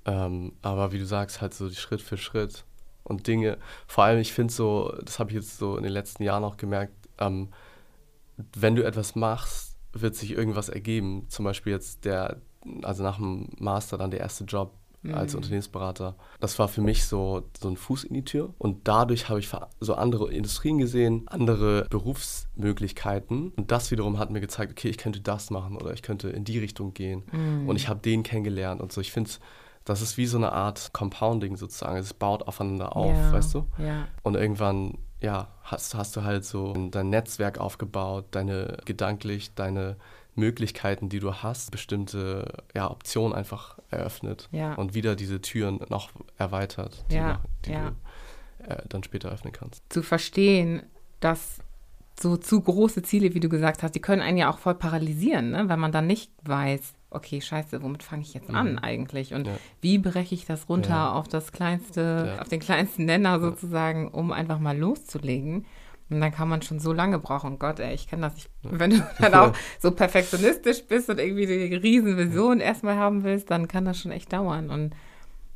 Ähm, 0.06 0.52
aber 0.62 0.92
wie 0.92 0.98
du 0.98 1.06
sagst, 1.06 1.40
halt 1.40 1.54
so 1.54 1.68
die 1.68 1.74
Schritt 1.76 2.00
für 2.00 2.16
Schritt 2.16 2.64
und 3.04 3.26
Dinge. 3.26 3.58
Vor 3.86 4.04
allem, 4.04 4.18
ich 4.20 4.32
finde 4.32 4.52
so, 4.52 4.94
das 5.02 5.18
habe 5.18 5.30
ich 5.30 5.36
jetzt 5.36 5.58
so 5.58 5.76
in 5.76 5.82
den 5.82 5.92
letzten 5.92 6.22
Jahren 6.22 6.44
auch 6.44 6.56
gemerkt, 6.56 6.94
ähm, 7.18 7.48
wenn 8.54 8.76
du 8.76 8.84
etwas 8.84 9.14
machst, 9.16 9.67
wird 10.00 10.14
sich 10.14 10.32
irgendwas 10.32 10.68
ergeben. 10.68 11.26
Zum 11.28 11.44
Beispiel 11.44 11.72
jetzt 11.72 12.04
der, 12.04 12.40
also 12.82 13.02
nach 13.02 13.16
dem 13.16 13.48
Master 13.58 13.98
dann 13.98 14.10
der 14.10 14.20
erste 14.20 14.44
Job 14.44 14.72
als 15.12 15.32
Mhm. 15.32 15.38
Unternehmensberater. 15.38 16.16
Das 16.40 16.58
war 16.58 16.68
für 16.68 16.80
mich 16.80 17.04
so, 17.04 17.48
so 17.58 17.68
ein 17.68 17.76
Fuß 17.76 18.04
in 18.04 18.14
die 18.14 18.24
Tür. 18.24 18.54
Und 18.58 18.88
dadurch 18.88 19.28
habe 19.28 19.38
ich 19.38 19.48
so 19.80 19.94
andere 19.94 20.32
Industrien 20.32 20.78
gesehen, 20.78 21.22
andere 21.26 21.86
Berufsmöglichkeiten. 21.88 23.52
Und 23.56 23.70
das 23.70 23.90
wiederum 23.90 24.18
hat 24.18 24.30
mir 24.30 24.40
gezeigt, 24.40 24.72
okay, 24.72 24.88
ich 24.88 24.98
könnte 24.98 25.20
das 25.20 25.50
machen 25.50 25.76
oder 25.76 25.92
ich 25.92 26.02
könnte 26.02 26.30
in 26.30 26.44
die 26.44 26.58
Richtung 26.58 26.94
gehen. 26.94 27.22
Mhm. 27.32 27.68
Und 27.68 27.76
ich 27.76 27.88
habe 27.88 28.00
den 28.00 28.22
kennengelernt 28.22 28.80
und 28.80 28.92
so. 28.92 29.00
Ich 29.00 29.12
finde, 29.12 29.30
das 29.84 30.02
ist 30.02 30.16
wie 30.18 30.26
so 30.26 30.36
eine 30.36 30.52
Art 30.52 30.92
Compounding 30.92 31.56
sozusagen. 31.56 31.96
Es 31.96 32.12
baut 32.12 32.42
aufeinander 32.42 32.96
auf, 32.96 33.14
ja. 33.14 33.32
weißt 33.32 33.54
du? 33.54 33.66
Ja. 33.78 34.08
Und 34.22 34.34
irgendwann, 34.36 34.98
ja, 35.20 35.48
hast, 35.62 35.94
hast 35.94 36.16
du 36.16 36.22
halt 36.22 36.44
so 36.44 36.72
dein 36.90 37.10
Netzwerk 37.10 37.58
aufgebaut, 37.58 38.26
deine 38.30 38.78
gedanklich, 38.84 39.54
deine 39.54 39.96
Möglichkeiten, 40.34 41.08
die 41.08 41.18
du 41.18 41.34
hast, 41.34 41.72
bestimmte 41.72 42.62
ja, 42.74 42.88
Optionen 42.90 43.34
einfach 43.34 43.78
eröffnet 43.90 44.48
Ja. 44.52 44.74
und 44.74 44.94
wieder 44.94 45.16
diese 45.16 45.40
Türen 45.40 45.80
noch 45.88 46.10
erweitert, 46.36 47.04
die, 47.10 47.16
Ja, 47.16 47.32
noch, 47.34 47.40
die 47.64 47.72
du 47.72 47.96
äh, 48.68 48.82
dann 48.88 49.02
später 49.02 49.30
öffnen 49.30 49.52
kannst. 49.52 49.82
zu 49.92 50.02
verstehen, 50.02 50.82
dass 51.20 51.58
so 52.20 52.36
zu 52.36 52.60
große 52.60 53.02
Ziele, 53.02 53.34
wie 53.34 53.40
du 53.40 53.48
gesagt 53.48 53.82
hast, 53.82 53.94
die 53.94 54.00
können 54.00 54.22
einen 54.22 54.38
ja 54.38 54.50
auch 54.50 54.58
voll 54.58 54.74
paralysieren, 54.76 55.50
ne? 55.50 55.68
weil 55.68 55.76
man 55.76 55.90
dann 55.92 56.06
nicht 56.06 56.30
weiß, 56.44 56.94
okay, 57.10 57.40
scheiße, 57.40 57.82
womit 57.82 58.02
fange 58.02 58.22
ich 58.22 58.34
jetzt 58.34 58.50
an 58.50 58.72
Mhm. 58.72 58.78
eigentlich? 58.78 59.34
Und 59.34 59.46
Ja. 59.46 59.54
wie 59.80 59.98
breche 59.98 60.34
ich 60.34 60.44
das 60.46 60.68
runter 60.68 60.90
Ja. 60.90 61.12
auf 61.12 61.28
das 61.28 61.52
kleinste, 61.52 62.34
Ja. 62.36 62.42
auf 62.42 62.48
den 62.48 62.60
kleinsten 62.60 63.04
Nenner 63.06 63.40
sozusagen, 63.40 64.08
um 64.08 64.32
einfach 64.32 64.58
mal 64.58 64.76
loszulegen? 64.76 65.64
Und 66.10 66.20
dann 66.22 66.32
kann 66.32 66.48
man 66.48 66.62
schon 66.62 66.78
so 66.80 66.92
lange 66.94 67.18
brauchen. 67.18 67.52
Und 67.52 67.60
Gott, 67.60 67.80
ey, 67.80 67.94
ich 67.94 68.08
kenne 68.08 68.22
das. 68.22 68.36
Ich, 68.36 68.48
wenn 68.62 68.90
du 68.90 69.06
dann 69.20 69.34
auch 69.34 69.52
so 69.78 69.90
perfektionistisch 69.90 70.86
bist 70.86 71.10
und 71.10 71.18
irgendwie 71.20 71.44
die 71.46 71.74
riesen 71.74 72.16
Vision 72.16 72.60
erstmal 72.60 72.96
haben 72.96 73.24
willst, 73.24 73.50
dann 73.50 73.68
kann 73.68 73.84
das 73.84 73.98
schon 73.98 74.12
echt 74.12 74.32
dauern. 74.32 74.70
Und 74.70 74.94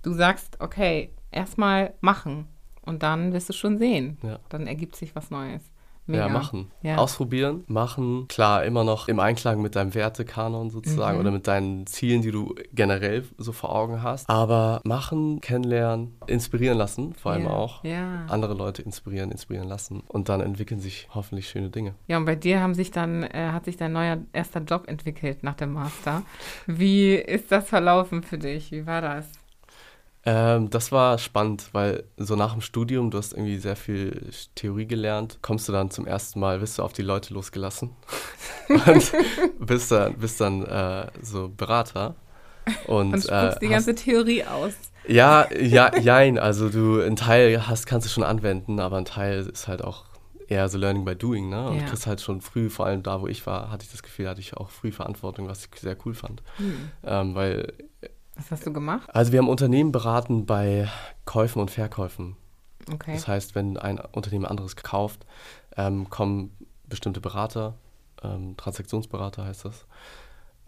du 0.03 0.13
sagst, 0.13 0.59
okay, 0.61 1.11
erstmal 1.31 1.95
machen. 2.03 2.49
Und 2.83 3.03
dann 3.03 3.33
wirst 3.33 3.49
du 3.49 3.53
schon 3.55 3.79
sehen. 3.79 4.19
Dann 4.51 4.67
ergibt 4.67 4.97
sich 4.97 5.15
was 5.17 5.31
Neues. 5.31 5.63
Ja, 6.09 6.29
machen. 6.29 6.71
Ja. 6.83 6.97
Ausprobieren, 6.97 7.65
machen. 7.69 8.27
Klar, 8.29 8.65
immer 8.65 8.83
noch 8.83 9.07
im 9.09 9.21
Einklang 9.21 9.63
mit 9.63 9.77
deinem 9.77 9.95
Wertekanon 9.95 10.69
sozusagen 10.71 11.17
Mhm. 11.17 11.21
oder 11.21 11.31
mit 11.31 11.47
deinen 11.47 11.87
Zielen, 11.87 12.23
die 12.23 12.33
du 12.33 12.55
generell 12.73 13.25
so 13.39 13.53
vor 13.53 13.73
Augen 13.75 14.03
hast. 14.03 14.29
Aber 14.29 14.81
machen, 14.85 15.41
kennenlernen, 15.41 16.17
inspirieren 16.27 16.77
lassen, 16.77 17.15
vor 17.15 17.33
allem 17.33 17.45
ja. 17.45 17.51
auch. 17.51 17.85
Ja. 17.85 18.27
Andere 18.29 18.55
Leute 18.55 18.83
inspirieren, 18.83 19.31
inspirieren 19.31 19.69
lassen. 19.69 20.03
Und 20.09 20.29
dann 20.29 20.41
entwickeln 20.41 20.81
sich 20.81 21.09
hoffentlich 21.15 21.49
schöne 21.49 21.71
Dinge. 21.71 21.95
Ja, 22.09 22.17
und 22.19 22.25
bei 22.25 22.35
dir 22.35 22.61
haben 22.61 22.75
sich 22.75 22.91
dann, 22.91 23.23
äh, 23.23 23.51
hat 23.53 23.65
sich 23.65 23.77
dein 23.77 23.93
neuer 23.93 24.19
erster 24.33 24.61
Job 24.61 24.89
entwickelt 24.89 25.43
nach 25.45 25.55
dem 25.55 25.73
Master. 25.73 26.23
Wie 26.67 27.15
ist 27.15 27.53
das 27.53 27.69
verlaufen 27.69 28.23
für 28.23 28.39
dich? 28.39 28.73
Wie 28.73 28.87
war 28.87 29.01
das? 29.03 29.27
Ähm, 30.25 30.71
das 30.71 30.93
war 30.93 31.19
spannend, 31.19 31.71
weil 31.73 32.05
so 32.17 32.37
nach 32.37 32.53
dem 32.53 32.61
Studium, 32.61 33.11
du 33.11 33.19
hast 33.19 33.33
irgendwie 33.33 33.59
sehr 33.59 33.75
viel 33.75 34.31
Theorie 34.55 34.87
gelernt, 34.87 35.41
kommst 35.43 35.69
du 35.69 35.73
dann 35.73 35.91
zum 35.91 36.07
ersten 36.07 36.39
Mal, 36.39 36.61
wirst 36.61 36.79
du 36.79 36.83
auf 36.85 36.93
die 36.93 37.03
Leute 37.03 37.35
losgelassen 37.35 37.91
und 38.87 39.13
bist 39.59 39.91
dann, 39.91 40.17
bist 40.19 40.41
dann 40.41 40.65
äh, 40.65 41.07
so 41.23 41.49
Berater. 41.49 42.15
Und, 42.87 43.15
Und 43.15 43.29
äh, 43.29 43.31
die 43.61 43.69
hast- 43.69 43.69
ganze 43.69 43.95
Theorie 43.95 44.45
aus. 44.45 44.75
Ja, 45.09 45.49
ja, 45.53 45.97
jein. 45.99 46.39
Also 46.39 46.69
du, 46.69 47.01
ein 47.01 47.17
Teil 47.17 47.67
hast, 47.67 47.87
kannst 47.87 48.07
du 48.07 48.11
schon 48.11 48.23
anwenden, 48.23 48.79
aber 48.79 48.99
ein 48.99 49.05
Teil 49.05 49.41
ist 49.53 49.67
halt 49.67 49.83
auch 49.83 50.05
eher 50.47 50.69
so 50.69 50.79
Learning 50.79 51.05
by 51.05 51.17
Doing, 51.17 51.49
ne? 51.49 51.69
Und 51.69 51.79
Ja. 51.79 51.81
du 51.81 51.85
kriegst 51.91 52.07
halt 52.07 52.21
schon 52.21 52.41
früh, 52.41 52.71
vor 52.71 52.87
allem 52.87 53.03
da, 53.03 53.21
wo 53.21 53.27
ich 53.27 53.45
war, 53.47 53.71
hatte 53.73 53.85
ich 53.85 53.91
das 53.91 54.03
Gefühl, 54.05 54.29
hatte 54.29 54.41
ich 54.41 54.57
auch 54.57 54.71
früh 54.71 54.93
Verantwortung, 54.93 55.49
was 55.49 55.65
ich 55.67 55.81
sehr 55.81 55.97
cool 56.07 56.15
fand. 56.15 56.43
Hm. 56.59 56.93
Ähm, 57.05 57.35
weil, 57.35 57.73
Was 58.43 58.51
hast 58.51 58.67
du 58.67 58.73
gemacht? 58.73 59.09
also 59.15 59.33
wir 59.33 59.39
haben 59.39 59.49
Unternehmen 59.49 59.93
beraten 59.93 60.47
bei 60.47 60.89
Käufen 61.25 61.61
und 61.61 61.71
Verkäufen. 61.71 62.37
Okay. 62.93 63.15
Das 63.15 63.29
heißt, 63.29 63.55
wenn 63.55 63.77
ein 63.77 64.01
Unternehmen 64.01 64.47
anderes 64.47 64.75
kauft, 64.75 65.25
ähm, 65.77 66.11
kommen 66.11 66.51
bestimmte 66.89 67.21
Berater, 67.21 67.75
ähm, 68.23 68.57
Transaktionsberater 68.57 69.45
heißt 69.45 69.65
das, 69.65 69.87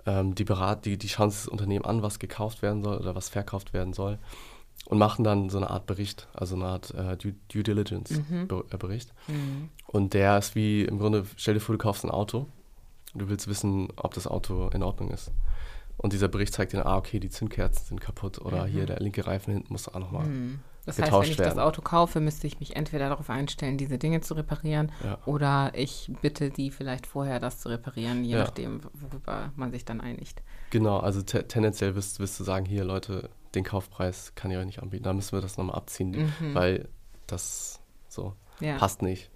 ähm, 0.06 0.34
die, 0.36 0.44
berat, 0.44 0.84
die, 0.84 0.96
die 0.96 1.08
schauen 1.08 1.30
sich 1.30 1.40
das 1.40 1.48
Unternehmen 1.48 1.84
an, 1.84 2.02
was 2.02 2.20
gekauft 2.20 2.62
werden 2.62 2.82
soll 2.84 2.98
oder 2.98 3.16
was 3.16 3.28
verkauft 3.28 3.72
werden 3.72 3.92
soll 3.92 4.18
und 4.86 4.98
machen 4.98 5.24
dann 5.24 5.50
so 5.50 5.56
eine 5.56 5.70
Art 5.70 5.86
Bericht, 5.86 6.28
also 6.32 6.54
eine 6.54 6.66
Art 6.66 6.94
äh, 6.94 7.16
Due, 7.16 7.34
Due 7.48 7.62
Diligence 7.62 8.22
Mhm. 8.28 8.48
Äh, 8.70 8.76
Bericht. 8.76 9.12
Hm. 9.26 9.70
Und 9.86 10.14
der 10.14 10.38
ist 10.38 10.54
wie 10.54 10.82
im 10.82 10.98
Grunde, 10.98 11.24
stell 11.36 11.54
dir 11.54 11.60
vor, 11.60 11.74
du 11.74 11.82
kaufst 11.82 12.04
ein 12.04 12.10
Auto 12.10 12.46
und 13.14 13.22
du 13.22 13.28
willst 13.28 13.48
wissen, 13.48 13.88
ob 13.96 14.14
das 14.14 14.26
Auto 14.26 14.68
in 14.68 14.82
Ordnung 14.82 15.10
ist. 15.10 15.32
Und 16.04 16.12
dieser 16.12 16.28
Bericht 16.28 16.52
zeigt 16.52 16.74
dir, 16.74 16.84
ah, 16.84 16.98
okay, 16.98 17.18
die 17.18 17.30
Zündkerzen 17.30 17.86
sind 17.86 17.98
kaputt 17.98 18.38
oder 18.38 18.64
Mhm. 18.66 18.70
hier 18.72 18.84
der 18.84 19.00
linke 19.00 19.26
Reifen 19.26 19.54
hinten 19.54 19.72
muss 19.72 19.88
auch 19.88 19.98
nochmal. 19.98 20.26
Hm. 20.26 20.60
Das 20.84 20.98
heißt, 21.00 21.10
wenn 21.10 21.22
ich 21.22 21.36
das 21.38 21.46
werden. 21.46 21.60
Auto 21.60 21.80
kaufe, 21.80 22.20
müsste 22.20 22.46
ich 22.46 22.60
mich 22.60 22.76
entweder 22.76 23.08
darauf 23.08 23.30
einstellen, 23.30 23.78
diese 23.78 23.96
Dinge 23.96 24.20
zu 24.20 24.34
reparieren, 24.34 24.92
Ja. 25.02 25.16
oder 25.24 25.72
ich 25.74 26.12
bitte 26.20 26.50
die 26.50 26.70
vielleicht 26.70 27.06
vorher, 27.06 27.40
das 27.40 27.58
zu 27.60 27.70
reparieren, 27.70 28.22
je 28.22 28.32
Ja. 28.34 28.40
nachdem, 28.44 28.82
worüber 28.92 29.50
man 29.56 29.70
sich 29.72 29.86
dann 29.86 30.02
einigt. 30.02 30.42
Genau, 30.68 30.98
also 30.98 31.22
te 31.22 31.48
tendenziell 31.48 31.94
wirst, 31.94 32.20
wirst 32.20 32.38
du 32.38 32.44
sagen, 32.44 32.66
hier 32.66 32.84
Leute, 32.84 33.30
den 33.54 33.64
Kaufpreis 33.64 34.34
kann 34.34 34.50
ich 34.50 34.58
euch 34.58 34.66
nicht 34.66 34.82
anbieten. 34.82 35.04
Da 35.04 35.14
müssen 35.14 35.32
wir 35.32 35.40
das 35.40 35.56
nochmal 35.56 35.76
abziehen, 35.76 36.10
Mhm. 36.38 36.54
weil 36.54 36.88
das 37.26 37.80
so 38.10 38.34
Ja. 38.60 38.76
passt 38.76 39.00
nicht. 39.00 39.30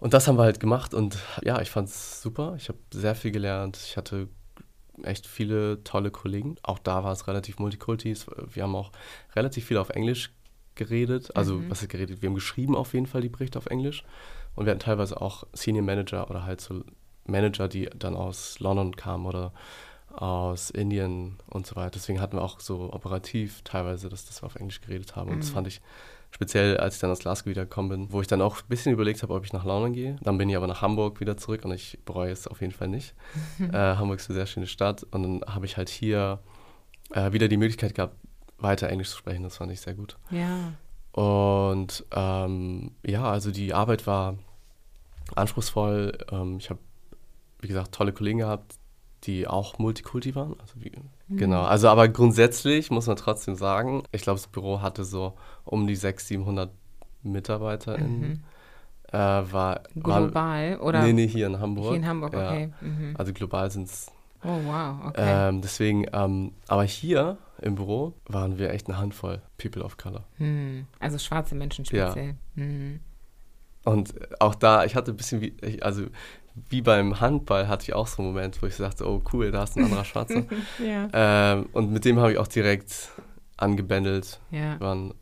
Und 0.00 0.12
das 0.12 0.26
haben 0.26 0.38
wir 0.38 0.42
halt 0.42 0.58
gemacht 0.58 0.92
und 0.92 1.18
ja, 1.44 1.60
ich 1.60 1.70
fand 1.70 1.88
es 1.88 2.20
super. 2.20 2.54
Ich 2.56 2.68
habe 2.68 2.78
sehr 2.92 3.14
viel 3.14 3.30
gelernt. 3.30 3.76
Ich 3.76 3.96
hatte 3.96 4.28
echt 5.02 5.26
viele 5.26 5.82
tolle 5.84 6.10
Kollegen. 6.10 6.56
Auch 6.62 6.78
da 6.78 7.04
war 7.04 7.12
es 7.12 7.26
relativ 7.26 7.58
multikulti. 7.58 8.10
Es- 8.10 8.26
Wir 8.52 8.62
haben 8.62 8.74
auch 8.76 8.92
relativ 9.34 9.66
viel 9.66 9.76
auf 9.78 9.90
Englisch 9.90 10.32
geredet. 10.74 11.34
Also, 11.36 11.54
Mhm. 11.54 11.70
was 11.70 11.82
ist 11.82 11.88
geredet? 11.88 12.22
Wir 12.22 12.28
haben 12.28 12.34
geschrieben 12.34 12.76
auf 12.76 12.92
jeden 12.94 13.06
Fall 13.06 13.20
die 13.22 13.28
Berichte 13.28 13.58
auf 13.58 13.66
Englisch. 13.66 14.04
Und 14.54 14.66
wir 14.66 14.70
hatten 14.72 14.80
teilweise 14.80 15.20
auch 15.20 15.44
Senior 15.52 15.84
Manager 15.84 16.30
oder 16.30 16.44
halt 16.44 16.60
so 16.60 16.82
Manager, 17.26 17.68
die 17.68 17.88
dann 17.96 18.14
aus 18.14 18.58
London 18.60 18.94
kamen 18.96 19.26
oder 19.26 19.52
aus 20.14 20.70
Indien 20.70 21.36
und 21.50 21.66
so 21.66 21.76
weiter. 21.76 21.90
Deswegen 21.90 22.20
hatten 22.20 22.36
wir 22.38 22.42
auch 22.42 22.60
so 22.60 22.92
operativ 22.92 23.62
teilweise, 23.64 24.08
dass, 24.08 24.24
dass 24.24 24.42
wir 24.42 24.46
auf 24.46 24.56
Englisch 24.56 24.80
geredet 24.80 25.16
haben. 25.16 25.30
Und 25.30 25.40
das 25.40 25.50
Mhm. 25.50 25.54
fand 25.54 25.66
ich 25.68 25.80
speziell, 26.36 26.76
als 26.76 26.96
ich 26.96 27.00
dann 27.00 27.10
aus 27.10 27.20
Glasgow 27.20 27.46
wiedergekommen 27.46 27.88
bin, 27.88 28.12
wo 28.12 28.20
ich 28.20 28.26
dann 28.26 28.42
auch 28.42 28.58
ein 28.58 28.68
bisschen 28.68 28.92
überlegt 28.92 29.22
habe, 29.22 29.32
ob 29.32 29.46
ich 29.46 29.54
nach 29.54 29.64
London 29.64 29.94
gehe. 29.94 30.16
Dann 30.20 30.36
bin 30.36 30.50
ich 30.50 30.56
aber 30.56 30.66
nach 30.66 30.82
Hamburg 30.82 31.18
wieder 31.18 31.38
zurück 31.38 31.64
und 31.64 31.72
ich 31.72 31.98
bereue 32.04 32.30
es 32.30 32.46
auf 32.46 32.60
jeden 32.60 32.74
Fall 32.74 32.88
nicht. 32.88 33.14
äh, 33.58 33.72
Hamburg 33.72 34.18
ist 34.18 34.28
eine 34.28 34.36
sehr 34.36 34.44
schöne 34.44 34.66
Stadt 34.66 35.02
und 35.12 35.22
dann 35.22 35.54
habe 35.54 35.64
ich 35.64 35.78
halt 35.78 35.88
hier 35.88 36.40
äh, 37.12 37.32
wieder 37.32 37.48
die 37.48 37.56
Möglichkeit 37.56 37.94
gehabt, 37.94 38.16
weiter 38.58 38.90
Englisch 38.90 39.08
zu 39.08 39.16
sprechen. 39.16 39.44
Das 39.44 39.56
fand 39.56 39.72
ich 39.72 39.80
sehr 39.80 39.94
gut. 39.94 40.18
Ja. 40.30 40.74
Und 41.12 42.04
ähm, 42.14 42.90
ja, 43.02 43.24
also 43.24 43.50
die 43.50 43.72
Arbeit 43.72 44.06
war 44.06 44.36
anspruchsvoll. 45.36 46.18
Ähm, 46.30 46.58
ich 46.58 46.68
habe, 46.68 46.80
wie 47.60 47.68
gesagt, 47.68 47.94
tolle 47.94 48.12
Kollegen 48.12 48.40
gehabt, 48.40 48.74
die 49.26 49.46
auch 49.46 49.78
Multikulti 49.78 50.34
waren. 50.34 50.54
Also 50.60 50.74
wie, 50.76 50.92
Genau, 51.28 51.62
also 51.64 51.88
aber 51.88 52.08
grundsätzlich 52.08 52.90
muss 52.90 53.06
man 53.08 53.16
trotzdem 53.16 53.56
sagen, 53.56 54.04
ich 54.12 54.22
glaube, 54.22 54.38
das 54.38 54.46
Büro 54.46 54.80
hatte 54.80 55.04
so 55.04 55.34
um 55.64 55.86
die 55.86 55.96
600, 55.96 56.26
700 56.28 56.70
MitarbeiterInnen. 57.22 58.20
Mhm. 58.20 58.40
Äh, 59.12 59.18
war, 59.18 59.82
Global 59.94 60.78
oder 60.80 61.02
nee, 61.02 61.12
nee, 61.12 61.28
hier 61.28 61.46
in 61.46 61.60
Hamburg. 61.60 61.86
hier 61.88 61.96
in 61.96 62.06
Hamburg, 62.06 62.32
Ja. 62.32 62.48
okay. 62.50 62.72
Mhm. 62.80 63.14
Also 63.16 63.32
global 63.32 63.70
sind 63.70 63.84
es 63.88 64.10
Oh, 64.44 64.58
wow, 64.64 65.06
okay. 65.06 65.48
ähm, 65.48 65.60
deswegen, 65.62 66.06
ähm, 66.12 66.52
aber 66.68 66.84
hier 66.84 67.38
im 67.62 67.74
Büro 67.76 68.14
waren 68.28 68.58
wir 68.58 68.70
echt 68.70 68.86
eine 68.88 68.98
Handvoll 68.98 69.40
People 69.58 69.82
of 69.82 69.96
Color. 69.96 70.24
Hm. 70.36 70.86
Also 71.00 71.18
schwarze 71.18 71.54
Menschen 71.54 71.84
Ja. 71.86 72.10
speziell. 72.10 72.34
Hm. 72.54 73.00
Und 73.84 74.14
auch 74.40 74.54
da, 74.54 74.84
ich 74.84 74.94
hatte 74.94 75.12
ein 75.12 75.16
bisschen 75.16 75.40
wie, 75.40 75.54
ich- 75.62 75.84
also 75.84 76.02
wie 76.70 76.82
beim 76.82 77.20
Handball 77.20 77.68
hatte 77.68 77.84
ich 77.84 77.94
auch 77.94 78.06
so 78.06 78.22
einen 78.22 78.32
Moment, 78.32 78.60
wo 78.62 78.66
ich 78.66 78.74
sagte, 78.76 79.06
oh 79.08 79.22
cool, 79.32 79.50
da 79.50 79.64
ist 79.64 79.76
ein 79.76 79.84
anderer 79.84 80.04
Schwarzer. 80.04 80.42
Ja. 80.84 81.08
ähm, 81.12 81.68
und 81.72 81.92
mit 81.92 82.04
dem 82.04 82.18
habe 82.18 82.32
ich 82.32 82.38
auch 82.38 82.46
direkt 82.48 83.10
angebändelt. 83.56 84.40
Ja. 84.50 84.78
Wir 84.78 84.80
waren 84.86 85.14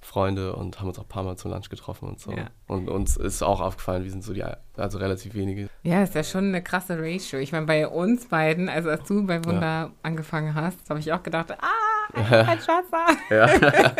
Freunde 0.00 0.54
und 0.54 0.78
haben 0.80 0.88
uns 0.88 0.98
auch 0.98 1.02
ein 1.04 1.08
paar 1.08 1.22
Mal 1.24 1.36
zum 1.36 1.50
Lunch 1.50 1.68
getroffen 1.68 2.08
und 2.08 2.20
so. 2.20 2.30
Ja. 2.32 2.46
Und 2.66 2.88
uns 2.88 3.16
ist 3.16 3.42
auch 3.42 3.60
aufgefallen, 3.60 4.04
wir 4.04 4.10
sind 4.10 4.22
so 4.24 4.32
die, 4.32 4.44
also 4.76 4.98
relativ 4.98 5.34
wenige. 5.34 5.68
Ja, 5.82 6.02
ist 6.02 6.14
ja 6.14 6.22
schon 6.22 6.44
eine 6.48 6.62
krasse 6.62 6.98
Ratio. 6.98 7.38
Ich 7.40 7.52
meine, 7.52 7.66
bei 7.66 7.86
uns 7.86 8.26
beiden, 8.26 8.68
also 8.68 8.88
als 8.90 9.06
du 9.08 9.26
bei 9.26 9.44
Wunder 9.44 9.90
angefangen 10.02 10.54
hast, 10.54 10.78
habe 10.88 11.00
ich 11.00 11.12
auch 11.12 11.22
gedacht, 11.22 11.52
ah, 11.52 12.14
ein 12.14 12.58
Schwarzer. 12.60 13.06
Ja. 13.30 13.48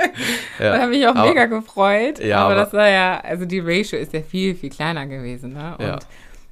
Da 0.59 0.75
ja. 0.77 0.83
habe 0.83 0.97
ich 0.97 1.07
auch 1.07 1.15
Aber- 1.15 1.29
mega 1.29 1.47
gefreut. 1.47 2.19
Ja, 2.21 2.39
aber, 2.41 2.55
aber- 2.55 2.65
das 2.65 2.73
war 2.73 2.89
ja, 2.89 3.21
also 3.21 3.45
die 3.45 3.61
Ratio 3.61 3.99
ist 3.99 4.13
ja 4.13 4.23
viel, 4.23 4.55
viel 4.57 4.71
kleiner 4.71 5.07
gewesen. 5.07 5.53
Ne? 5.53 5.77
Und 5.79 5.85
Ja. 5.87 5.99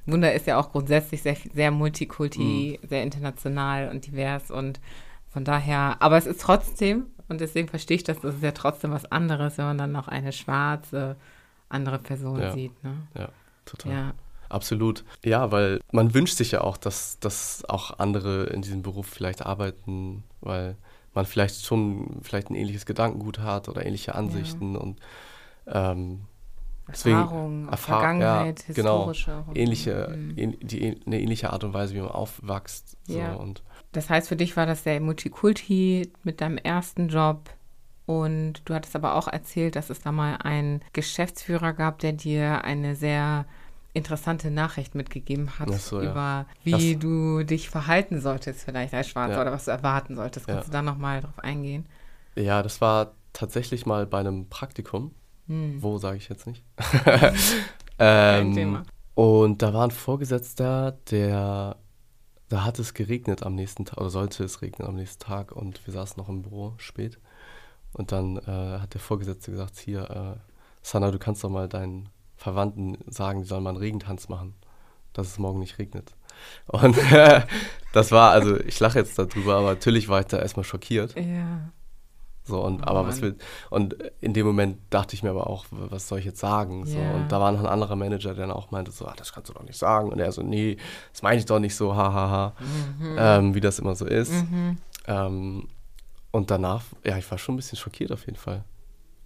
Wunder 0.07 0.33
ist 0.33 0.47
ja 0.47 0.59
auch 0.59 0.71
grundsätzlich 0.71 1.21
sehr, 1.21 1.35
sehr 1.53 1.71
multikulti, 1.71 2.79
Mhm. 2.81 2.87
sehr 2.87 3.03
international 3.03 3.89
und 3.89 4.05
divers 4.07 4.49
und 4.51 4.79
von 5.29 5.43
daher, 5.43 5.97
aber 5.99 6.17
es 6.17 6.25
ist 6.25 6.41
trotzdem, 6.41 7.07
und 7.27 7.41
deswegen 7.41 7.67
verstehe 7.67 7.97
ich 7.97 8.03
das, 8.03 8.19
das 8.21 8.35
ist 8.35 8.43
ja 8.43 8.51
trotzdem 8.53 8.91
was 8.91 9.11
anderes, 9.11 9.57
wenn 9.57 9.65
man 9.65 9.77
dann 9.77 9.91
noch 9.91 10.07
eine 10.07 10.31
schwarze 10.31 11.15
andere 11.69 11.99
Person 11.99 12.39
Ja. 12.41 12.53
sieht. 12.53 12.83
Ne? 12.83 12.93
ja, 13.17 13.29
total. 13.65 13.91
Ja. 13.91 14.13
Absolut. 14.49 15.03
Ja, 15.25 15.51
weil 15.51 15.81
man 15.91 16.13
wünscht 16.13 16.37
sich 16.37 16.51
ja 16.51 16.61
auch, 16.61 16.77
dass, 16.77 17.19
dass 17.19 17.65
auch 17.67 17.99
andere 17.99 18.45
in 18.45 18.61
diesem 18.61 18.81
Beruf 18.81 19.05
vielleicht 19.07 19.45
arbeiten, 19.45 20.23
weil 20.39 20.77
man 21.13 21.25
vielleicht 21.25 21.65
schon 21.65 22.19
vielleicht 22.21 22.49
ein 22.49 22.55
ähnliches 22.55 22.85
Gedankengut 22.85 23.39
hat 23.39 23.67
oder 23.67 23.85
ähnliche 23.85 24.15
Ansichten 24.15 24.77
und 24.77 24.99
ähm, 25.67 26.21
Deswegen 26.89 27.17
Erfahrung, 27.17 27.67
Erfahr- 27.69 27.99
Vergangenheit, 27.99 28.65
ja, 28.67 28.73
genau. 28.73 28.97
historische. 28.99 29.43
auch. 29.47 29.55
ähnliche, 29.55 30.15
Mhm. 30.15 30.57
die, 30.61 31.01
eine 31.05 31.19
ähnliche 31.21 31.51
Art 31.51 31.63
und 31.63 31.73
Weise, 31.73 31.93
wie 31.95 31.99
man 32.01 32.11
aufwächst. 32.11 32.97
So, 33.05 33.17
Ja. 33.17 33.33
und 33.33 33.63
Das 33.93 34.09
heißt, 34.09 34.27
für 34.27 34.35
dich 34.35 34.55
war 34.57 34.65
das 34.65 34.83
sehr 34.83 34.99
Multikulti 34.99 36.11
mit 36.23 36.41
deinem 36.41 36.57
ersten 36.57 37.07
Job. 37.09 37.49
Und 38.05 38.61
du 38.65 38.73
hattest 38.73 38.95
aber 38.95 39.15
auch 39.15 39.27
erzählt, 39.27 39.75
dass 39.75 39.89
es 39.89 39.99
da 40.01 40.11
mal 40.11 40.35
einen 40.37 40.81
Geschäftsführer 40.93 41.73
gab, 41.73 41.99
der 41.99 42.13
dir 42.13 42.63
eine 42.63 42.95
sehr 42.95 43.45
interessante 43.93 44.51
Nachricht 44.51 44.93
mitgegeben 44.95 45.57
hat 45.59 45.73
so, 45.73 46.01
ja. 46.01 46.11
über 46.11 46.45
wie 46.63 46.93
Das- 46.93 46.99
du 47.01 47.43
dich 47.43 47.69
verhalten 47.69 48.21
solltest 48.21 48.63
vielleicht 48.63 48.93
als 48.93 49.09
Schwarzer 49.09 49.33
Ja. 49.35 49.41
oder 49.41 49.51
was 49.51 49.65
du 49.65 49.71
erwarten 49.71 50.15
solltest. 50.15 50.47
Kannst 50.47 50.67
Ja. 50.67 50.71
du 50.71 50.71
da 50.71 50.81
nochmal 50.83 51.21
drauf 51.21 51.39
eingehen? 51.39 51.85
ja, 52.35 52.61
das 52.61 52.79
war 52.81 53.13
tatsächlich 53.33 53.85
mal 53.87 54.05
bei 54.05 54.19
einem 54.19 54.47
Praktikum. 54.49 55.11
Hm. 55.47 55.81
Wo 55.81 55.97
sage 55.97 56.17
ich 56.17 56.29
jetzt 56.29 56.47
nicht? 56.47 56.63
Ähm, 57.99 58.53
Thema. 58.53 58.83
Und 59.15 59.63
da 59.63 59.73
war 59.73 59.87
ein 59.87 59.89
Vorgesetzter, 59.89 60.91
der 61.09 61.77
da 62.49 62.63
hat 62.63 62.79
es 62.79 62.93
geregnet 62.93 63.43
am 63.43 63.55
nächsten 63.55 63.85
Tag, 63.85 63.97
oder 63.97 64.09
sollte 64.09 64.43
es 64.43 64.61
regnen 64.61 64.87
am 64.87 64.95
nächsten 64.95 65.23
Tag 65.23 65.51
und 65.51 65.85
wir 65.85 65.93
saßen 65.93 66.15
noch 66.17 66.29
im 66.29 66.43
Büro 66.43 66.73
spät. 66.77 67.19
Und 67.93 68.11
dann 68.11 68.37
äh, 68.37 68.79
hat 68.79 68.93
der 68.93 69.01
Vorgesetzte 69.01 69.51
gesagt, 69.51 69.77
hier, 69.77 70.09
äh, 70.09 70.39
Sana, 70.81 71.11
du 71.11 71.19
kannst 71.19 71.43
doch 71.43 71.49
mal 71.49 71.67
deinen 71.67 72.09
Verwandten 72.37 72.97
sagen, 73.07 73.41
die 73.41 73.47
sollen 73.47 73.63
mal 73.63 73.71
einen 73.71 73.79
Regentanz 73.79 74.29
machen, 74.29 74.53
dass 75.13 75.27
es 75.27 75.39
morgen 75.39 75.59
nicht 75.59 75.79
regnet. 75.79 76.15
Und 76.67 76.95
das 77.93 78.11
war, 78.11 78.31
also 78.31 78.57
ich 78.61 78.79
lache 78.79 78.99
jetzt 78.99 79.17
darüber, 79.17 79.55
aber 79.55 79.69
natürlich 79.69 80.07
war 80.07 80.21
ich 80.21 80.27
da 80.27 80.39
erstmal 80.39 80.63
schockiert. 80.63 81.15
Ja. 81.15 81.71
So, 82.47 82.61
und 82.63 82.81
Oh 82.81 82.85
aber 82.87 83.05
was 83.05 83.21
will. 83.21 83.37
Und 83.69 83.95
in 84.21 84.33
dem 84.33 84.45
Moment 84.47 84.77
dachte 84.89 85.13
ich 85.15 85.21
mir 85.23 85.29
aber 85.31 85.47
auch, 85.47 85.65
was 85.69 86.07
soll 86.07 86.19
ich 86.19 86.25
jetzt 86.25 86.39
sagen? 86.39 86.85
So, 86.85 86.97
Ja. 86.97 87.11
Und 87.15 87.31
da 87.31 87.39
war 87.39 87.51
noch 87.51 87.59
ein 87.59 87.65
anderer 87.65 87.95
Manager, 87.95 88.33
der 88.33 88.47
dann 88.47 88.55
auch 88.55 88.71
meinte, 88.71 88.91
so, 88.91 89.05
ah, 89.05 89.13
das 89.17 89.33
kannst 89.33 89.49
du 89.49 89.53
doch 89.53 89.63
nicht 89.63 89.77
sagen. 89.77 90.09
Und 90.11 90.19
er 90.19 90.31
so, 90.31 90.41
nee, 90.43 90.77
das 91.11 91.21
meine 91.21 91.37
ich 91.39 91.45
doch 91.45 91.59
nicht 91.59 91.75
so, 91.75 91.95
hahaha. 91.95 92.53
Mhm. 92.99 93.15
Ähm, 93.19 93.55
wie 93.55 93.59
das 93.59 93.79
immer 93.79 93.95
so 93.95 94.05
ist. 94.05 94.31
Ähm, 95.07 95.67
und 96.31 96.51
danach, 96.51 96.83
ja, 97.03 97.17
ich 97.17 97.29
war 97.29 97.37
schon 97.37 97.55
ein 97.55 97.57
bisschen 97.57 97.77
schockiert 97.77 98.11
auf 98.11 98.25
jeden 98.25 98.37
Fall. 98.37 98.63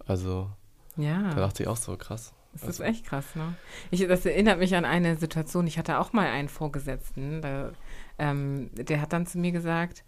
Also, 0.06 0.48
Ja. 0.96 1.30
da 1.30 1.36
dachte 1.36 1.62
ich 1.62 1.68
auch 1.68 1.76
so, 1.76 1.96
krass. 1.96 2.32
Das 2.54 2.64
ist 2.64 2.80
echt 2.80 3.06
krass, 3.06 3.24
ne? 3.34 3.54
Ich, 3.90 4.06
das 4.06 4.26
erinnert 4.26 4.58
mich 4.58 4.76
an 4.76 4.84
eine 4.84 5.16
Situation. 5.16 5.66
Ich 5.66 5.78
hatte 5.78 5.98
auch 5.98 6.12
mal 6.12 6.26
einen 6.26 6.50
Vorgesetzten, 6.50 7.40
da, 7.40 7.70
ähm, 8.18 8.68
der 8.74 9.00
hat 9.00 9.12
dann 9.14 9.24
zu 9.26 9.38
mir 9.38 9.52
gesagt, 9.52 10.04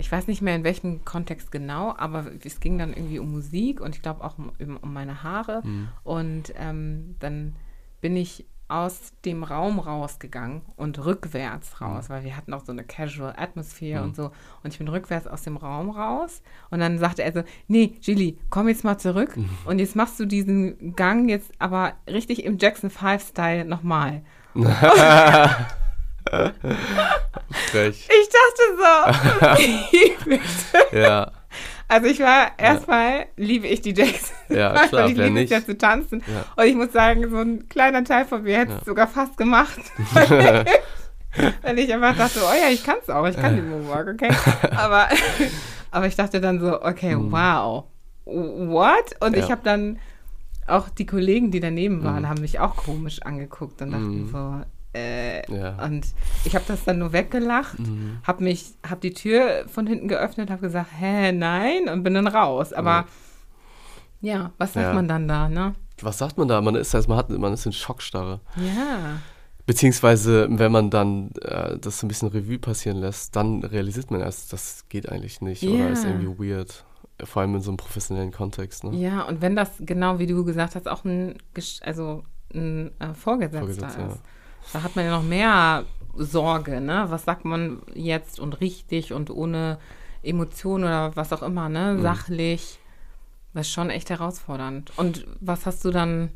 ich 0.00 0.10
weiß 0.10 0.26
nicht 0.26 0.42
mehr 0.42 0.56
in 0.56 0.64
welchem 0.64 1.04
Kontext 1.04 1.52
genau, 1.52 1.94
aber 1.96 2.26
es 2.42 2.58
ging 2.58 2.78
dann 2.78 2.92
irgendwie 2.92 3.18
um 3.18 3.30
Musik 3.30 3.80
und 3.80 3.94
ich 3.94 4.02
glaube 4.02 4.24
auch 4.24 4.38
um, 4.38 4.50
um, 4.58 4.92
meine 4.92 5.22
Haare. 5.22 5.62
Und 6.02 6.52
ähm, 6.56 7.16
dann 7.20 7.54
bin 8.00 8.16
ich 8.16 8.46
aus 8.68 9.12
dem 9.24 9.42
Raum 9.42 9.80
rausgegangen 9.80 10.62
und 10.76 11.04
rückwärts 11.04 11.80
raus, 11.80 12.08
weil 12.08 12.24
wir 12.24 12.36
hatten 12.36 12.54
auch 12.54 12.64
so 12.64 12.72
eine 12.72 12.84
Casual 12.84 13.34
Atmosphere 13.36 14.02
und 14.02 14.14
so. 14.14 14.30
Und 14.62 14.72
ich 14.72 14.78
bin 14.78 14.88
rückwärts 14.88 15.26
aus 15.26 15.42
dem 15.42 15.56
Raum 15.56 15.90
raus 15.90 16.40
und 16.70 16.78
dann 16.78 16.98
sagte 16.98 17.22
er 17.22 17.32
so, 17.32 17.42
nee, 17.66 17.88
Gilly, 18.00 18.38
komm 18.48 18.68
jetzt 18.68 18.84
mal 18.84 18.96
zurück 18.96 19.36
und 19.64 19.80
jetzt 19.80 19.96
machst 19.96 20.20
du 20.20 20.24
diesen 20.24 20.94
Gang 20.94 21.28
jetzt 21.28 21.50
aber 21.58 21.94
richtig 22.08 22.44
im 22.44 22.58
Jackson 22.58 22.90
5-Style 22.90 23.64
nochmal. 23.64 24.22
Frech. 27.70 28.08
Ich 28.08 28.28
dachte 28.28 29.56
so, 30.92 30.96
ja, 30.98 31.30
also 31.88 32.06
ich 32.06 32.20
war 32.20 32.52
erstmal, 32.58 33.26
liebe 33.36 33.66
ich 33.66 33.80
die 33.80 33.92
Jackson. 33.92 34.36
Ja, 34.48 34.86
klar, 34.86 35.06
ich 35.08 35.16
liebe 35.16 35.24
es 35.26 35.32
nicht? 35.32 35.50
ja 35.50 35.64
zu 35.64 35.76
tanzen. 35.76 36.22
Ja. 36.26 36.44
Und 36.62 36.68
ich 36.68 36.74
muss 36.76 36.92
sagen, 36.92 37.28
so 37.28 37.38
ein 37.38 37.68
kleiner 37.68 38.04
Teil 38.04 38.24
von 38.26 38.42
mir 38.44 38.58
hätte 38.58 38.74
es 38.78 38.84
sogar 38.84 39.08
fast 39.08 39.36
gemacht. 39.36 39.80
Weil 41.62 41.78
ich 41.78 41.92
einfach 41.92 42.16
dachte, 42.16 42.40
oh 42.42 42.52
ja, 42.54 42.68
ich 42.72 42.84
kann 42.84 42.96
es 43.02 43.08
auch, 43.10 43.26
ich 43.26 43.36
kann 43.36 43.54
den 43.56 43.68
Moonwalk, 43.70 44.08
okay? 44.14 44.30
Aber, 44.76 45.08
aber 45.90 46.06
ich 46.06 46.16
dachte 46.16 46.40
dann 46.40 46.58
so, 46.60 46.82
okay, 46.82 47.16
wow, 47.18 47.84
what? 48.24 49.16
Und 49.20 49.36
ich. 49.36 49.44
Ja. 49.44 49.50
habe 49.50 49.60
dann 49.64 49.98
auch 50.66 50.88
die 50.88 51.06
Kollegen, 51.06 51.50
die 51.50 51.58
daneben 51.60 52.04
waren, 52.04 52.22
Mhm. 52.22 52.28
haben 52.28 52.40
mich 52.42 52.58
auch 52.60 52.76
komisch 52.76 53.22
angeguckt 53.22 53.80
und 53.82 53.90
dachten 53.90 54.26
Mhm. 54.26 54.30
so, 54.30 54.60
äh, 54.94 55.40
ja. 55.54 55.82
und 55.84 56.06
ich 56.44 56.54
habe 56.54 56.64
das 56.68 56.84
dann 56.84 56.98
nur 56.98 57.12
weggelacht, 57.12 57.78
Mhm. 57.78 58.18
habe 58.26 58.42
mich, 58.44 58.72
habe 58.88 59.00
die 59.00 59.12
Tür 59.12 59.64
von 59.68 59.86
hinten 59.86 60.08
geöffnet, 60.08 60.50
habe 60.50 60.62
gesagt, 60.62 60.90
hä, 60.98 61.32
nein, 61.32 61.88
und 61.88 62.02
bin 62.02 62.14
dann 62.14 62.26
raus. 62.26 62.72
Aber 62.72 63.06
ja, 64.20 64.52
was 64.58 64.72
sagt 64.74 64.86
Ja. 64.86 64.92
man 64.94 65.08
dann 65.08 65.28
da, 65.28 65.48
ne? 65.48 65.74
Was 66.02 66.18
sagt 66.18 66.38
man 66.38 66.48
da? 66.48 66.60
Man 66.60 66.74
ist 66.74 66.92
erstmal, 66.94 67.18
hat, 67.18 67.30
man 67.30 67.52
ist 67.52 67.66
in 67.66 67.72
Schockstarre. 67.72 68.40
Ja, 68.56 69.18
Beziehungsweise, 69.66 70.48
wenn 70.50 70.72
man 70.72 70.90
dann 70.90 71.30
äh, 71.42 71.78
das 71.78 72.00
so 72.00 72.06
ein 72.06 72.08
bisschen 72.08 72.28
Revue 72.28 72.58
passieren 72.58 72.96
lässt, 72.96 73.36
dann 73.36 73.62
realisiert 73.62 74.10
man 74.10 74.20
erst, 74.20 74.52
das 74.52 74.86
geht 74.88 75.08
eigentlich 75.08 75.40
nicht 75.42 75.62
Ja. 75.62 75.70
oder 75.70 75.90
ist 75.90 76.04
irgendwie 76.04 76.50
weird. 76.50 76.84
Vor 77.22 77.42
allem 77.42 77.54
in 77.54 77.60
so 77.60 77.70
einem 77.70 77.76
professionellen 77.76 78.32
Kontext. 78.32 78.82
Ne? 78.82 78.96
ja, 78.96 79.22
und 79.22 79.42
wenn 79.42 79.54
das 79.54 79.70
genau 79.80 80.18
wie 80.18 80.26
du 80.26 80.44
gesagt 80.44 80.74
hast, 80.74 80.88
auch 80.88 81.04
ein, 81.04 81.36
also 81.82 82.24
ein 82.52 82.90
äh, 82.98 83.14
Vorgesetzter, 83.14 83.58
Vorgesetzter, 83.60 84.08
ist, 84.08 84.20
da 84.72 84.82
hat 84.82 84.96
man 84.96 85.04
ja 85.04 85.10
noch 85.10 85.22
mehr 85.22 85.84
Sorge, 86.16 86.80
ne? 86.80 87.06
Was 87.08 87.24
sagt 87.24 87.44
man 87.44 87.82
jetzt 87.94 88.40
und 88.40 88.60
richtig 88.60 89.12
und 89.12 89.30
ohne 89.30 89.78
Emotionen 90.22 90.84
oder 90.84 91.16
was 91.16 91.32
auch 91.32 91.42
immer, 91.42 91.68
ne? 91.68 91.94
Mhm. 91.94 92.02
Sachlich. 92.02 92.78
Das 93.52 93.66
ist 93.66 93.72
schon 93.72 93.90
echt 93.90 94.10
herausfordernd. 94.10 94.92
Und 94.96 95.26
was 95.40 95.66
hast 95.66 95.84
du 95.84 95.90
dann 95.90 96.30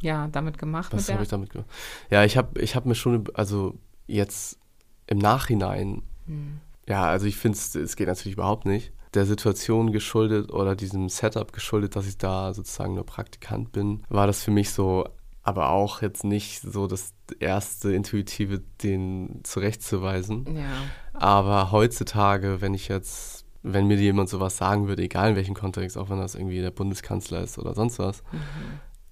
ja 0.00 0.28
damit 0.28 0.58
gemacht 0.58 0.92
Was 0.92 1.10
habe 1.10 1.22
ich 1.22 1.28
damit 1.28 1.50
gemacht? 1.50 1.68
Ja, 2.10 2.24
ich 2.24 2.36
habe 2.36 2.60
ich 2.60 2.76
hab 2.76 2.86
mir 2.86 2.94
schon, 2.94 3.24
also 3.34 3.74
jetzt 4.06 4.58
im 5.06 5.18
Nachhinein, 5.18 6.02
Hm. 6.26 6.60
ja, 6.88 7.04
also 7.06 7.26
ich 7.26 7.36
finde, 7.36 7.56
es 7.58 7.96
geht 7.96 8.08
natürlich 8.08 8.34
überhaupt 8.34 8.66
nicht. 8.66 8.92
Der 9.14 9.26
Situation 9.26 9.92
geschuldet 9.92 10.52
oder 10.52 10.74
diesem 10.76 11.08
Setup 11.08 11.52
geschuldet, 11.52 11.96
dass 11.96 12.06
ich 12.06 12.18
da 12.18 12.52
sozusagen 12.52 12.94
nur 12.94 13.06
Praktikant 13.06 13.72
bin, 13.72 14.02
war 14.08 14.26
das 14.26 14.42
für 14.42 14.50
mich 14.50 14.70
so, 14.70 15.08
aber 15.46 15.70
auch 15.70 16.02
jetzt 16.02 16.24
nicht 16.24 16.60
so 16.60 16.86
das 16.88 17.12
erste 17.38 17.92
Intuitive, 17.92 18.62
den 18.82 19.40
zurechtzuweisen. 19.44 20.56
Ja. 20.56 20.64
Aber 21.12 21.70
heutzutage, 21.70 22.60
wenn 22.60 22.74
ich 22.74 22.88
jetzt, 22.88 23.44
wenn 23.62 23.86
mir 23.86 23.96
jemand 23.96 24.28
sowas 24.28 24.56
sagen 24.56 24.88
würde, 24.88 25.02
egal 25.02 25.30
in 25.30 25.36
welchem 25.36 25.54
Kontext, 25.54 25.96
auch 25.96 26.10
wenn 26.10 26.18
das 26.18 26.34
irgendwie 26.34 26.60
der 26.60 26.72
Bundeskanzler 26.72 27.42
ist 27.42 27.58
oder 27.58 27.74
sonst 27.74 27.98
was, 28.00 28.20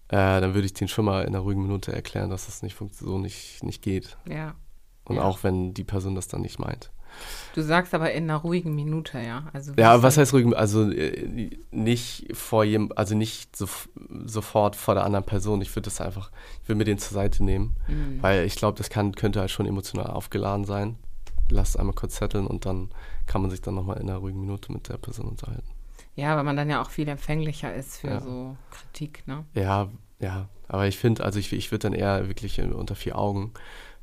äh, 0.09 0.41
dann 0.41 0.55
würde 0.55 0.67
ich 0.67 0.75
den 0.75 0.89
schon 0.89 1.05
mal 1.05 1.23
in 1.23 1.29
einer 1.29 1.39
ruhigen 1.41 1.63
Minute 1.63 1.93
erklären, 1.93 2.31
dass 2.31 2.47
das 2.47 2.63
nicht 2.63 2.77
so 2.93 3.19
nicht, 3.19 3.63
nicht 3.63 3.81
geht. 3.81 4.17
Ja. 4.29 4.55
Und 5.05 5.17
Ja. 5.17 5.23
auch 5.23 5.45
wenn 5.45 5.73
die 5.73 5.85
Person 5.85 6.17
das 6.17 6.27
dann 6.27 6.43
nicht 6.43 6.59
meint. 6.59 6.91
Du 7.55 7.63
sagst 7.63 7.95
aber 7.95 8.13
in 8.13 8.25
einer 8.25 8.37
ruhigen 8.39 8.75
Minute, 8.75 9.19
ja. 9.21 9.45
Also 9.53 9.73
Ja, 9.79 10.03
was 10.03 10.17
heißt 10.19 10.33
ruhig? 10.33 10.57
Also 10.57 10.91
äh, 10.91 11.51
nicht 11.71 12.27
vor 12.37 12.65
jedem, 12.65 12.91
also 12.97 13.15
nicht 13.15 13.57
so, 13.57 13.69
sofort 14.25 14.77
vor 14.77 14.95
der 14.95 15.05
anderen 15.05 15.25
Person. 15.25 15.61
Ich 15.63 15.71
würde 15.75 15.85
das 15.85 16.01
einfach, 16.01 16.31
ich 16.63 16.69
würde 16.69 16.79
mir 16.79 16.85
den 16.85 16.99
zur 16.99 17.15
Seite 17.15 17.45
nehmen, 17.45 17.77
Mhm. 17.89 18.23
weil 18.23 18.45
ich 18.45 18.57
glaube, 18.57 18.77
das 18.79 18.91
kann, 18.91 19.15
könnte 19.15 19.41
halt 19.41 19.51
schon 19.51 19.67
emotional 19.67 20.09
aufgeladen 20.09 20.65
sein. 20.65 20.97
Lass 21.51 21.71
es 21.71 21.77
einmal 21.77 21.95
kurz 21.95 22.15
zetteln 22.17 22.47
und 22.47 22.65
dann 22.67 22.91
kann 23.27 23.43
man 23.43 23.51
sich 23.51 23.61
dann 23.61 23.75
nochmal 23.75 23.99
in 23.99 24.09
einer 24.09 24.19
ruhigen 24.19 24.41
Minute 24.41 24.73
mit 24.73 24.89
der 24.89 24.97
Person 24.97 25.27
unterhalten. 25.27 25.69
Ja, 26.17 26.37
weil 26.37 26.45
man 26.45 26.57
dann 26.57 26.71
ja 26.71 26.81
auch 26.81 26.91
viel 26.91 27.09
empfänglicher 27.09 27.75
ist 27.75 27.99
für 27.99 28.09
Ja. 28.09 28.21
so 28.21 28.57
Kritik, 28.71 29.23
ne? 29.27 29.45
Ja, 29.55 29.89
ja, 30.21 30.49
aber 30.69 30.87
ich 30.87 30.97
finde, 30.97 31.23
also 31.25 31.39
ich, 31.39 31.53
ich 31.53 31.71
würde 31.71 31.91
dann 31.91 31.93
eher 31.93 32.29
wirklich 32.29 32.59
äh, 32.59 32.63
unter 32.63 32.95
vier 32.95 33.19
Augen, 33.19 33.53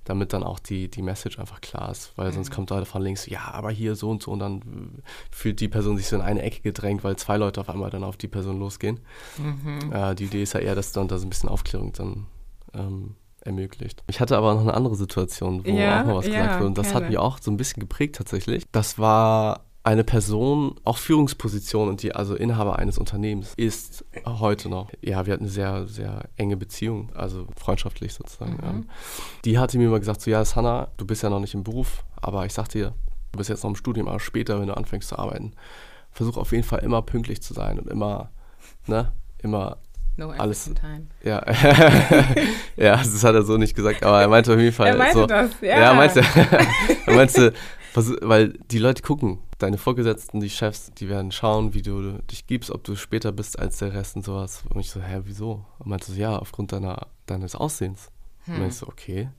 damit 0.03 0.33
dann 0.33 0.43
auch 0.43 0.59
die, 0.59 0.89
die 0.89 1.01
Message 1.01 1.37
einfach 1.39 1.61
klar 1.61 1.91
ist, 1.91 2.11
weil 2.17 2.31
sonst 2.31 2.49
Mhm. 2.49 2.55
kommt 2.55 2.71
da 2.71 2.83
von 2.85 3.01
links, 3.01 3.27
ja, 3.27 3.51
aber 3.51 3.69
hier 3.71 3.95
so 3.95 4.09
und 4.09 4.23
so 4.23 4.31
und 4.31 4.39
dann 4.39 5.01
fühlt 5.31 5.59
die 5.59 5.67
Person 5.67 5.97
sich 5.97 6.07
so 6.07 6.15
in 6.15 6.21
eine 6.21 6.41
Ecke 6.41 6.61
gedrängt, 6.61 7.03
weil 7.03 7.15
zwei 7.17 7.37
Leute 7.37 7.61
auf 7.61 7.69
einmal 7.69 7.89
dann 7.91 8.03
auf 8.03 8.17
die 8.17 8.27
Person 8.27 8.59
losgehen. 8.59 8.99
Mhm. 9.37 9.91
Äh, 9.93 10.15
die 10.15 10.25
Idee 10.25 10.43
ist 10.43 10.53
ja 10.53 10.59
eher, 10.59 10.75
dass 10.75 10.91
dann 10.91 11.07
da 11.07 11.17
so 11.17 11.25
ein 11.25 11.29
bisschen 11.29 11.49
Aufklärung 11.49 11.93
dann 11.93 12.25
ähm, 12.73 13.15
ermöglicht. 13.41 14.03
Ich 14.07 14.19
hatte 14.19 14.37
aber 14.37 14.53
noch 14.53 14.61
eine 14.61 14.73
andere 14.73 14.95
Situation, 14.95 15.65
wo 15.67 15.77
Ja, 15.77 16.01
auch 16.01 16.05
mal 16.05 16.15
was 16.15 16.25
ja, 16.27 16.33
gesagt 16.33 16.55
wurde 16.55 16.67
und 16.67 16.77
das 16.77 16.93
hat 16.95 17.07
mich 17.07 17.17
auch 17.17 17.39
so 17.41 17.51
ein 17.51 17.57
bisschen 17.57 17.79
geprägt 17.79 18.15
tatsächlich. 18.15 18.65
Das 18.71 18.97
war 18.99 19.65
eine 19.83 20.03
Person, 20.03 20.75
auch 20.83 20.97
Führungsposition 20.99 21.89
und 21.89 22.03
die 22.03 22.13
also 22.13 22.35
Inhaber 22.35 22.77
eines 22.77 22.99
Unternehmens 22.99 23.53
ist 23.57 24.05
heute 24.27 24.69
noch. 24.69 24.91
Ja, 25.01 25.25
wir 25.25 25.33
hatten 25.33 25.43
eine 25.45 25.51
sehr, 25.51 25.87
sehr 25.87 26.29
enge 26.37 26.55
Beziehung, 26.55 27.09
also 27.15 27.47
freundschaftlich 27.57 28.13
sozusagen. 28.13 28.53
Mhm. 28.57 28.63
Ähm, 28.63 28.89
die 29.43 29.57
hatte 29.57 29.79
mir 29.79 29.85
immer 29.87 29.99
gesagt, 29.99 30.21
so 30.21 30.29
ja, 30.29 30.45
Sanna, 30.45 30.89
du 30.97 31.05
bist 31.07 31.23
ja 31.23 31.29
noch 31.31 31.39
nicht 31.39 31.55
im 31.55 31.63
Beruf, 31.63 32.05
aber 32.15 32.45
ich 32.45 32.53
sag 32.53 32.67
dir, 32.69 32.93
du 33.31 33.37
bist 33.37 33.49
jetzt 33.49 33.63
noch 33.63 33.71
im 33.71 33.75
Studium, 33.75 34.07
aber 34.07 34.19
später, 34.19 34.59
wenn 34.59 34.67
du 34.67 34.77
anfängst 34.77 35.09
zu 35.09 35.17
arbeiten, 35.17 35.53
versuch 36.11 36.37
auf 36.37 36.51
jeden 36.51 36.63
Fall 36.63 36.79
immer 36.79 37.01
pünktlich 37.01 37.41
zu 37.41 37.55
sein 37.55 37.79
und 37.79 37.87
immer, 37.89 38.29
ne, 38.85 39.11
immer 39.39 39.77
No 40.17 40.29
Alles- 40.29 40.65
time. 40.65 41.07
ja, 41.23 41.41
ja, 42.75 42.97
das 42.97 43.23
hat 43.23 43.33
er 43.33 43.43
so 43.43 43.57
nicht 43.57 43.75
gesagt, 43.75 44.03
aber 44.03 44.21
er 44.21 44.27
meinte 44.27 44.53
auf 44.53 44.59
jeden 44.59 44.73
Fall 44.73 44.87
Er 44.87 44.97
meinte 44.97 45.17
so. 45.19 45.25
das, 45.25 45.49
ja. 45.61 45.79
Ja, 45.79 45.93
meinte, 45.93 46.21
er 47.07 47.13
meinte, 47.15 47.53
weil 48.21 48.49
die 48.69 48.77
Leute 48.77 49.01
gucken, 49.01 49.39
deine 49.61 49.77
Vorgesetzten, 49.77 50.39
die 50.39 50.49
Chefs, 50.49 50.91
die 50.93 51.09
werden 51.09 51.31
schauen, 51.31 51.73
wie 51.73 51.81
du 51.81 52.19
dich 52.31 52.47
gibst, 52.47 52.71
ob 52.71 52.83
du 52.83 52.95
später 52.95 53.31
bist 53.31 53.59
als 53.59 53.77
der 53.77 53.93
Rest 53.93 54.15
und 54.15 54.25
sowas. 54.25 54.63
Und 54.69 54.79
ich 54.79 54.89
so, 54.89 55.01
hä, 55.01 55.21
wieso? 55.25 55.65
Und 55.79 55.87
meinte 55.87 56.11
so, 56.11 56.13
ja, 56.19 56.37
aufgrund 56.37 56.71
deiner, 56.71 57.07
deines 57.25 57.55
Aussehens. 57.55 58.09
Und 58.47 58.65
ich 58.67 58.75
so, 58.75 58.87
okay. 58.87 59.29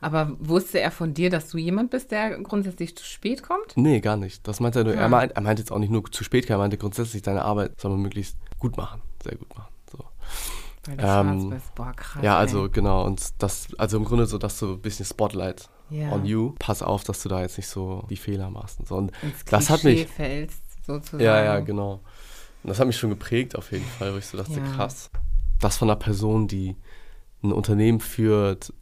Aber 0.00 0.36
wusste 0.40 0.80
er 0.80 0.90
von 0.90 1.14
dir, 1.14 1.30
dass 1.30 1.48
du 1.48 1.58
jemand 1.58 1.90
bist, 1.90 2.10
der 2.10 2.38
grundsätzlich 2.42 2.96
zu 2.96 3.04
spät 3.04 3.42
kommt? 3.42 3.76
Nee, 3.76 4.00
gar 4.00 4.16
nicht. 4.16 4.46
Das 4.46 4.60
meinte 4.60 4.80
er 4.80 4.84
nur. 4.84 4.94
Ah. 4.94 5.00
Er, 5.00 5.08
meint, 5.08 5.32
er 5.32 5.42
meinte 5.42 5.62
jetzt 5.62 5.70
auch 5.70 5.78
nicht 5.78 5.90
nur 5.92 6.04
zu 6.10 6.24
spät, 6.24 6.50
er 6.50 6.58
meinte 6.58 6.76
grundsätzlich, 6.76 7.22
deine 7.22 7.42
Arbeit 7.44 7.80
soll 7.80 7.92
man 7.92 8.00
möglichst 8.00 8.36
gut 8.58 8.76
machen. 8.76 9.00
Sehr 9.22 9.36
gut 9.36 9.56
machen. 9.56 9.72
So. 9.90 10.04
Weil 10.86 10.96
du 10.96 11.04
Ähm, 11.04 11.50
bist. 11.50 11.74
Boah, 11.74 11.92
krass. 11.94 12.22
Ja, 12.22 12.34
ey. 12.34 12.40
also 12.40 12.68
genau. 12.68 13.04
Und 13.04 13.22
das, 13.38 13.68
also 13.78 13.96
im 13.96 14.04
Grunde 14.04 14.26
so, 14.26 14.38
dass 14.38 14.58
du 14.58 14.72
ein 14.72 14.80
bisschen 14.80 15.06
Spotlight 15.06 15.68
ja. 15.90 16.12
on 16.12 16.24
you. 16.24 16.54
Pass 16.58 16.82
auf, 16.82 17.04
dass 17.04 17.22
du 17.22 17.28
da 17.28 17.40
jetzt 17.40 17.56
nicht 17.56 17.68
so 17.68 18.04
die 18.10 18.16
Fehler 18.16 18.50
machst 18.50 18.78
und 18.80 18.88
so. 18.88 18.96
Und 18.96 19.12
Ins 19.22 19.44
das 19.46 19.70
hat 19.70 19.84
mich- 19.84 20.06
fällst, 20.08 20.62
sozusagen. 20.86 21.22
ja, 21.22 21.42
ja, 21.42 21.60
genau. 21.60 22.00
Und 22.62 22.68
das 22.68 22.78
hat 22.78 22.86
mich 22.86 22.96
schon 22.98 23.10
geprägt 23.10 23.56
auf 23.56 23.72
jeden 23.72 23.84
Fall, 23.86 24.12
wo 24.14 24.18
ich 24.18 24.26
so 24.26 24.36
dachte, 24.38 24.52
Ja. 24.52 24.66
krass. 24.74 25.10
Das 25.58 25.76
von 25.76 25.88
einer 25.90 25.98
Person, 25.98 26.48
die 26.48 26.76
ein 27.42 27.52
Unternehmen 27.52 28.00
führt, 28.00 28.72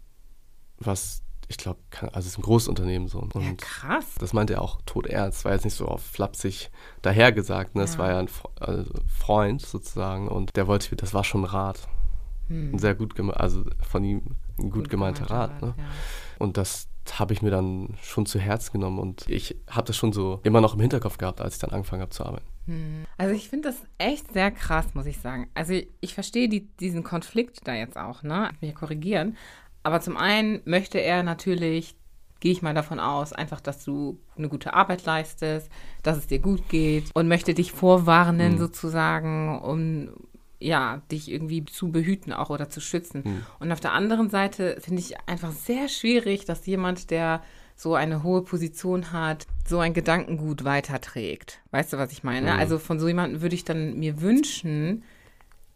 was 0.79 1.23
ich 1.51 1.57
glaube, 1.57 1.79
also 2.03 2.19
es 2.19 2.27
ist 2.27 2.39
ein 2.39 2.43
Großunternehmen 2.43 3.09
so. 3.09 3.21
Und 3.21 3.35
Ja, 3.35 3.55
krass. 3.57 4.05
das 4.19 4.35
meinte 4.35 4.53
er 4.55 4.61
auch 4.63 4.83
todernst. 4.85 5.47
War 5.47 5.53
jetzt 5.53 5.65
nicht 5.65 5.77
so 5.77 5.87
auf 5.87 6.03
flapsig 6.03 6.71
dahergesagt. 7.01 7.75
Ne? 7.75 7.85
Es 7.85 7.95
Ja. 7.95 8.01
war 8.01 8.11
ja 8.11 8.19
ein 8.19 8.29
also 8.61 8.93
Freund 9.07 9.63
sozusagen 9.63 10.29
und 10.29 10.57
der 10.57 10.67
wollte, 10.67 10.95
das 10.97 11.15
war 11.15 11.25
schon 11.25 11.43
ein 11.43 11.47
Rat. 11.47 11.89
Hm. 12.49 12.75
Ein 12.75 12.79
sehr 12.79 12.95
gut 12.95 13.15
gemeinter, 13.15 13.41
also 13.41 13.65
von 13.81 14.05
ihm 14.05 14.23
ein 14.59 14.69
gut, 14.71 14.91
gemeinter 14.91 15.31
Rat. 15.31 15.63
Ne? 15.63 15.75
Ja. 15.79 15.85
Und 16.39 16.59
das 16.59 16.89
habe 17.19 17.33
ich 17.33 17.43
mir 17.43 17.51
dann 17.51 17.97
schon 18.03 18.27
zu 18.27 18.39
Herzen 18.39 18.73
genommen 18.73 18.99
und 18.99 19.29
ich 19.29 19.57
habe 19.69 19.87
das 19.87 19.97
schon 19.97 20.13
so 20.13 20.41
immer 20.43 20.61
noch 20.61 20.75
im 20.75 20.81
Hinterkopf 20.81 21.19
gehabt, 21.19 21.41
als 21.41 21.55
ich 21.55 21.61
dann 21.61 21.71
angefangen 21.71 22.03
habe 22.03 22.11
zu 22.11 22.25
arbeiten. 22.25 22.47
Also 23.17 23.35
ich 23.35 23.49
finde 23.49 23.69
das 23.69 23.77
echt 23.97 24.33
sehr 24.33 24.51
krass, 24.51 24.87
muss 24.95 25.07
ich 25.07 25.19
sagen. 25.19 25.49
Also 25.55 25.73
ich, 25.73 25.89
ich 26.01 26.15
verstehe 26.15 26.49
die, 26.49 26.69
diesen 26.77 27.03
Konflikt 27.03 27.67
da 27.67 27.75
jetzt 27.75 27.97
auch, 27.97 28.23
ne? 28.23 28.51
Ich 28.55 28.63
will 28.63 28.69
ja 28.71 28.75
korrigieren. 28.75 29.37
Aber 29.83 30.01
zum 30.01 30.17
einen 30.17 30.61
möchte 30.67 30.99
er 30.99 31.23
natürlich, 31.23 31.97
gehe 32.41 32.53
ich 32.53 32.61
mal 32.61 32.75
davon 32.75 33.01
aus, 33.01 33.33
einfach, 33.33 33.61
dass 33.61 33.85
du 33.85 34.21
eine 34.37 34.49
gute 34.49 34.75
Arbeit 34.75 35.05
leistest, 35.07 35.71
dass 36.03 36.19
es 36.19 36.27
dir 36.27 36.41
gut 36.41 36.69
geht 36.69 37.11
und 37.15 37.27
möchte 37.27 37.55
dich 37.55 37.73
vorwarnen 37.73 38.59
sozusagen, 38.59 39.61
um 39.61 40.11
ja, 40.61 41.03
dich 41.11 41.31
irgendwie 41.31 41.65
zu 41.65 41.91
behüten 41.91 42.33
auch 42.33 42.51
oder 42.51 42.69
zu 42.69 42.81
schützen. 42.81 43.23
Und 43.61 43.73
auf 43.73 43.81
der 43.81 43.93
anderen 43.93 44.31
Seite 44.31 44.79
finde 44.81 45.01
ich 45.01 45.17
einfach 45.27 45.53
sehr 45.53 45.89
schwierig, 45.89 46.45
dass 46.45 46.67
jemand, 46.67 47.11
der 47.11 47.43
so 47.77 47.95
eine 47.95 48.25
hohe 48.25 48.43
Position 48.43 49.13
hat, 49.13 49.47
so 49.65 49.79
ein 49.79 49.95
Gedankengut 49.95 50.65
weiterträgt. 50.65 51.61
Weißt 51.71 51.93
du, 51.93 51.97
was 51.97 52.11
ich 52.11 52.25
meine? 52.25 52.55
Also 52.59 52.79
von 52.79 52.99
so 52.99 53.07
jemandem 53.07 53.41
würde 53.41 53.55
ich 53.55 53.65
dann 53.65 53.99
mir 53.99 54.21
wünschen, 54.21 55.05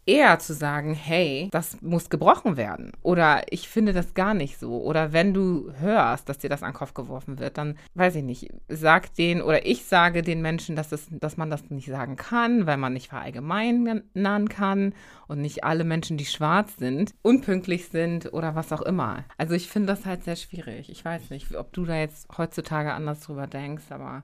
eher 0.05 0.39
zu 0.39 0.53
sagen, 0.53 0.93
hey, 0.93 1.47
das 1.51 1.81
muss 1.81 2.09
gebrochen 2.09 2.57
werden. 2.57 2.91
Oder 3.01 3.43
ich 3.51 3.69
finde 3.69 3.93
das 3.93 4.13
gar 4.13 4.33
nicht 4.33 4.59
so. 4.59 4.81
Oder 4.81 5.13
wenn 5.13 5.33
du 5.33 5.71
hörst, 5.79 6.27
dass 6.27 6.39
dir 6.39 6.49
das 6.49 6.63
an 6.63 6.71
den 6.71 6.77
Kopf 6.77 6.93
geworfen 6.93 7.39
wird, 7.39 7.57
dann 7.57 7.77
weiß 7.95 8.15
ich 8.15 8.23
nicht, 8.23 8.49
sag 8.67 9.13
den 9.15 9.41
oder 9.41 9.65
ich 9.65 9.85
sage 9.85 10.21
den 10.21 10.41
Menschen, 10.41 10.75
dass, 10.75 10.91
es, 10.91 11.07
dass 11.11 11.37
man 11.37 11.49
das 11.49 11.69
nicht 11.69 11.87
sagen 11.87 12.15
kann, 12.15 12.65
weil 12.65 12.77
man 12.77 12.93
nicht 12.93 13.09
verallgemeinern 13.09 14.49
kann 14.49 14.93
und 15.27 15.41
nicht 15.41 15.63
alle 15.63 15.83
Menschen, 15.83 16.17
die 16.17 16.25
schwarz 16.25 16.75
sind, 16.77 17.13
unpünktlich 17.21 17.87
sind 17.87 18.33
oder 18.33 18.55
was 18.55 18.73
auch 18.73 18.81
immer. 18.81 19.23
Also 19.37 19.53
ich 19.53 19.69
finde 19.69 19.87
das 19.87 20.05
halt 20.05 20.23
sehr 20.23 20.35
schwierig. 20.35 20.89
Ich 20.89 21.03
weiß 21.03 21.29
nicht, 21.29 21.55
ob 21.55 21.71
du 21.71 21.85
da 21.85 21.95
jetzt 21.95 22.27
heutzutage 22.37 22.93
anders 22.93 23.21
drüber 23.21 23.47
denkst, 23.47 23.85
aber. 23.89 24.23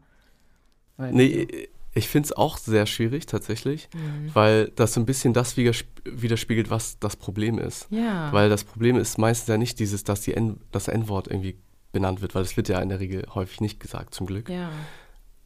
Nee, 0.98 1.70
ich 1.94 2.08
finde 2.08 2.28
es 2.28 2.34
auch 2.34 2.58
sehr 2.58 2.86
schwierig 2.86 3.26
tatsächlich, 3.26 3.90
Mhm. 3.94 4.30
weil 4.34 4.70
das 4.76 4.94
so 4.94 5.00
ein 5.00 5.06
bisschen 5.06 5.34
das 5.34 5.58
widersp- 5.58 5.86
widerspiegelt, 6.06 6.70
was 6.70 7.00
das 7.00 7.16
Problem 7.16 7.58
ist. 7.58 7.88
Ja. 7.90 8.32
Weil 8.32 8.50
das 8.50 8.64
Problem 8.64 8.96
ist 8.98 9.18
meistens 9.18 9.48
ja 9.48 9.58
nicht 9.58 9.80
dieses, 9.80 10.04
dass 10.04 10.22
die 10.22 10.34
N 10.36 10.60
das 10.72 10.88
N-Wort 10.88 11.28
irgendwie 11.28 11.58
benannt 11.92 12.22
wird, 12.22 12.36
weil 12.36 12.44
das 12.44 12.56
wird 12.58 12.70
ja 12.70 12.80
in 12.80 12.90
der 12.90 13.00
Regel 13.00 13.26
häufig 13.34 13.62
nicht 13.62 13.80
gesagt, 13.80 14.14
zum 14.14 14.28
Glück. 14.28 14.50
ja. 14.50 14.70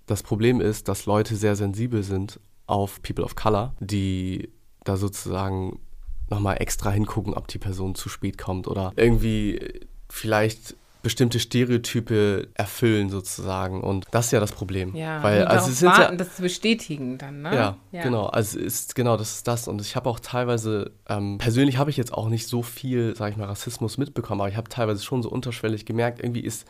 Das 0.06 0.22
Problem 0.22 0.60
ist, 0.60 0.90
dass 0.90 1.06
Leute 1.06 1.38
sehr 1.38 1.56
sensibel 1.56 2.04
sind 2.04 2.38
auf 2.68 3.02
People 3.02 3.24
of 3.24 3.36
Color, 3.38 3.74
die 3.80 4.50
da 4.84 4.98
sozusagen 4.98 5.80
nochmal 6.30 6.58
extra 6.60 6.92
hingucken, 6.92 7.34
ob 7.34 7.48
die 7.48 7.58
Person 7.58 7.96
zu 7.96 8.10
spät 8.10 8.38
kommt 8.38 8.68
oder 8.68 8.92
irgendwie 8.98 9.80
vielleicht 10.10 10.76
bestimmte 11.04 11.40
Stereotype 11.40 12.48
erfüllen 12.56 13.10
sozusagen. 13.10 13.82
Und 13.82 14.06
das 14.12 14.28
ist 14.28 14.32
ja 14.32 14.40
das 14.40 14.54
Problem. 14.54 14.96
Ja, 14.96 15.22
weil 15.22 15.42
und 15.42 15.48
also 15.50 15.70
es 15.70 15.84
warten, 15.84 16.14
ja, 16.14 16.16
das 16.16 16.38
zu 16.38 16.42
bestätigen 16.42 17.18
dann, 17.18 17.42
ne? 17.42 17.54
ja, 17.92 18.02
genau. 18.02 18.28
Also 18.28 18.58
es 18.58 18.86
ist 18.86 18.96
genau, 18.96 19.18
das 19.18 19.36
ist 19.36 19.48
das. 19.48 19.68
Und 19.68 19.82
ich 19.82 19.98
habe 19.98 20.10
auch 20.10 20.20
teilweise, 20.22 20.92
ähm, 21.10 21.38
persönlich 21.38 21.78
habe 21.78 21.90
ich 21.90 21.98
jetzt 21.98 22.14
auch 22.14 22.30
nicht 22.30 22.48
so 22.48 22.64
viel, 22.64 23.16
sage 23.18 23.32
ich 23.32 23.38
mal, 23.38 23.46
Rassismus 23.46 23.98
mitbekommen, 23.98 24.42
aber 24.42 24.50
ich 24.50 24.56
habe 24.56 24.70
teilweise 24.70 25.04
schon 25.04 25.22
so 25.22 25.30
unterschwellig 25.30 25.86
gemerkt, 25.86 26.24
irgendwie 26.24 26.40
ist 26.40 26.66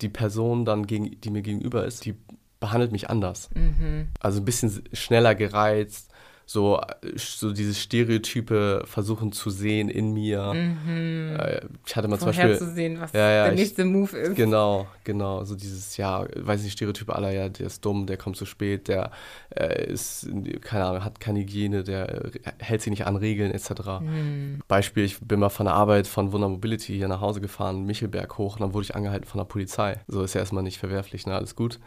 die 0.00 0.08
Person 0.08 0.64
dann, 0.64 0.86
gegen, 0.86 1.20
die 1.20 1.30
mir 1.30 1.42
gegenüber 1.42 1.86
ist, 1.86 2.04
die 2.04 2.16
behandelt 2.58 2.90
mich 2.90 3.08
anders. 3.08 3.50
Mhm. 3.54 4.08
Also 4.18 4.40
ein 4.40 4.44
bisschen 4.44 4.82
schneller 4.92 5.36
gereizt, 5.36 6.05
so, 6.48 6.78
äh, 6.78 6.84
so 7.16 7.52
diese 7.52 7.74
Stereotype 7.74 8.84
versuchen 8.86 9.32
zu 9.32 9.50
sehen 9.50 9.88
in 9.88 10.12
mir. 10.12 10.52
Äh, 10.54 11.60
Ich 11.84 11.96
hatte 11.96 12.06
mal 12.08 12.18
zum 12.18 12.26
Beispiel. 12.28 12.44
Vorherzusehen, 12.56 13.00
was 13.00 13.12
Ja, 13.12 13.30
ja, 13.30 13.44
der 13.44 13.52
ich- 13.54 13.58
nächste 13.58 13.84
Move 13.84 14.16
ist. 14.16 14.36
Genau, 14.36 14.86
genau. 15.02 15.42
So 15.44 15.56
dieses, 15.56 15.96
ja, 15.96 16.24
weiß 16.36 16.62
nicht, 16.62 16.72
Stereotype 16.74 17.14
aller, 17.14 17.32
ja, 17.32 17.48
der 17.48 17.66
ist 17.66 17.84
dumm, 17.84 18.06
der 18.06 18.16
kommt 18.16 18.36
zu 18.36 18.46
spät, 18.46 18.86
der 18.88 19.10
äh, 19.50 19.86
ist, 19.92 20.28
keine 20.60 20.84
Ahnung, 20.84 21.04
hat 21.04 21.18
keine 21.18 21.40
Hygiene, 21.40 21.82
der 21.82 22.26
äh, 22.26 22.30
hält 22.58 22.80
sich 22.82 22.90
nicht 22.90 23.06
an 23.06 23.16
Regeln, 23.16 23.50
etc. 23.50 23.70
Hm. 23.98 24.60
Beispiel, 24.68 25.04
ich 25.04 25.18
bin 25.20 25.40
mal 25.40 25.48
von 25.48 25.66
der 25.66 25.74
Arbeit 25.74 26.06
von 26.06 26.30
Wunder 26.32 26.48
Mobility 26.48 26.94
hier 26.96 27.08
nach 27.08 27.20
Hause 27.20 27.40
gefahren, 27.40 27.84
Michelberg 27.86 28.38
hoch, 28.38 28.54
und 28.54 28.60
dann 28.62 28.72
wurde 28.72 28.84
ich 28.84 28.94
angehalten 28.94 29.26
von 29.26 29.38
der 29.38 29.46
Polizei. 29.46 30.00
So 30.06 30.22
ist 30.22 30.34
ja 30.34 30.40
erstmal 30.40 30.62
nicht 30.62 30.78
verwerflich, 30.78 31.26
ne, 31.26 31.34
alles 31.34 31.56
gut. 31.56 31.80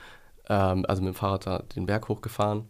Ähm, 0.49 0.85
also 0.87 1.01
mit 1.01 1.13
dem 1.13 1.15
Fahrrad 1.15 1.45
da 1.47 1.63
den 1.75 1.85
Berg 1.85 2.09
hochgefahren. 2.09 2.65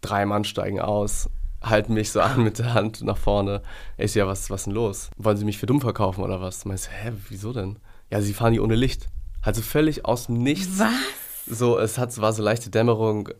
Drei 0.00 0.26
Mann 0.26 0.44
steigen 0.44 0.80
aus, 0.80 1.28
halten 1.62 1.94
mich 1.94 2.10
so 2.10 2.20
an 2.22 2.42
mit 2.42 2.58
der 2.58 2.74
Hand 2.74 3.02
nach 3.02 3.16
vorne. 3.16 3.62
Ich 3.96 4.12
so, 4.12 4.20
ja, 4.20 4.26
was, 4.26 4.50
was 4.50 4.64
denn 4.64 4.74
los? 4.74 5.10
Wollen 5.16 5.36
sie 5.36 5.44
mich 5.44 5.58
für 5.58 5.66
dumm 5.66 5.80
verkaufen 5.80 6.22
oder 6.22 6.40
was? 6.40 6.64
Meinst 6.64 6.86
du, 6.86 6.90
hä, 6.90 7.12
wieso 7.28 7.52
denn? 7.52 7.78
Ja, 8.10 8.20
sie 8.20 8.34
fahren 8.34 8.52
hier 8.52 8.62
ohne 8.62 8.76
Licht. 8.76 9.08
Also 9.42 9.62
völlig 9.62 10.04
aus 10.04 10.26
dem 10.26 10.42
Nichts. 10.42 10.78
Was? 10.78 11.58
So, 11.58 11.78
es 11.78 11.98
hat, 11.98 12.16
war 12.20 12.32
so 12.32 12.42
leichte 12.42 12.70
Dämmerung, 12.70 13.30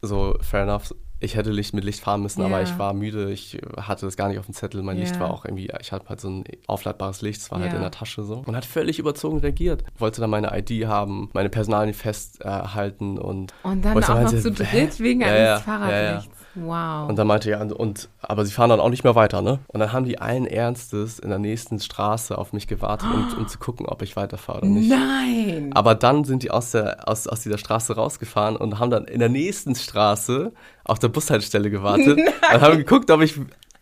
so, 0.00 0.36
fair 0.40 0.62
enough. 0.62 0.94
Ich 1.20 1.34
hätte 1.34 1.50
Licht 1.50 1.74
mit 1.74 1.82
Licht 1.84 2.00
fahren 2.00 2.22
müssen, 2.22 2.42
aber 2.42 2.58
Ja. 2.58 2.62
ich 2.62 2.78
war 2.78 2.94
müde, 2.94 3.30
ich 3.32 3.58
hatte 3.76 4.06
das 4.06 4.16
gar 4.16 4.28
nicht 4.28 4.38
auf 4.38 4.46
dem 4.46 4.54
Zettel. 4.54 4.82
Mein 4.82 4.98
Licht 4.98 5.14
Ja. 5.14 5.20
war 5.22 5.30
auch 5.32 5.44
irgendwie, 5.44 5.68
ich 5.80 5.90
hatte 5.90 6.08
halt 6.08 6.20
so 6.20 6.28
ein 6.30 6.44
aufladbares 6.68 7.22
Licht, 7.22 7.40
es 7.40 7.50
war 7.50 7.58
halt 7.60 7.70
Ja. 7.72 7.76
in 7.76 7.82
der 7.82 7.90
Tasche 7.90 8.22
so. 8.22 8.42
Und 8.46 8.54
hat 8.54 8.64
völlig 8.64 8.98
überzogen 9.00 9.38
reagiert. 9.38 9.82
Wollte 9.98 10.20
dann 10.20 10.30
meine 10.30 10.56
ID 10.56 10.86
haben, 10.86 11.28
meine 11.32 11.48
Personalien 11.48 11.92
festhalten 11.94 13.18
und, 13.18 13.52
Und 13.62 13.84
dann 13.84 14.02
auch 14.04 14.20
noch 14.22 14.30
zu 14.30 14.50
hä? 14.50 14.86
dritt 14.86 15.00
wegen 15.00 15.20
Ja, 15.22 15.26
eines 15.26 15.38
ja, 15.40 15.58
Fahrradlichts. 15.60 16.34
Wow. 16.64 17.08
und 17.08 17.16
dann 17.16 17.26
meinte 17.26 17.50
er, 17.50 17.60
und, 17.60 17.72
und, 17.72 18.08
aber 18.20 18.44
sie 18.44 18.52
fahren 18.52 18.70
dann 18.70 18.80
auch 18.80 18.88
nicht 18.90 19.04
mehr 19.04 19.14
weiter, 19.14 19.42
ne? 19.42 19.58
Und 19.68 19.80
dann 19.80 19.92
haben 19.92 20.04
die 20.04 20.18
allen 20.18 20.46
Ernstes 20.46 21.18
in 21.18 21.28
der 21.30 21.38
nächsten 21.38 21.78
Straße 21.80 22.36
auf 22.36 22.52
mich 22.52 22.66
gewartet, 22.66 23.08
um, 23.12 23.38
um 23.38 23.48
zu 23.48 23.58
gucken, 23.58 23.86
ob 23.86 24.02
ich 24.02 24.16
weiterfahre 24.16 24.58
oder 24.58 24.66
nicht. 24.68 24.90
Nein. 24.90 25.70
Aber 25.74 25.94
dann 25.94 26.24
sind 26.24 26.42
die 26.42 26.50
aus, 26.50 26.72
der, 26.72 27.08
aus, 27.08 27.26
aus 27.26 27.40
dieser 27.40 27.58
Straße 27.58 27.94
rausgefahren 27.94 28.56
und 28.56 28.78
haben 28.78 28.90
dann 28.90 29.04
in 29.04 29.20
der 29.20 29.28
nächsten 29.28 29.74
Straße 29.74 30.52
auf 30.84 30.98
der 30.98 31.08
Bushaltestelle 31.08 31.70
gewartet 31.70 32.18
und 32.54 32.60
haben 32.60 32.78
geguckt, 32.78 33.10
ob 33.10 33.20
ich 33.20 33.34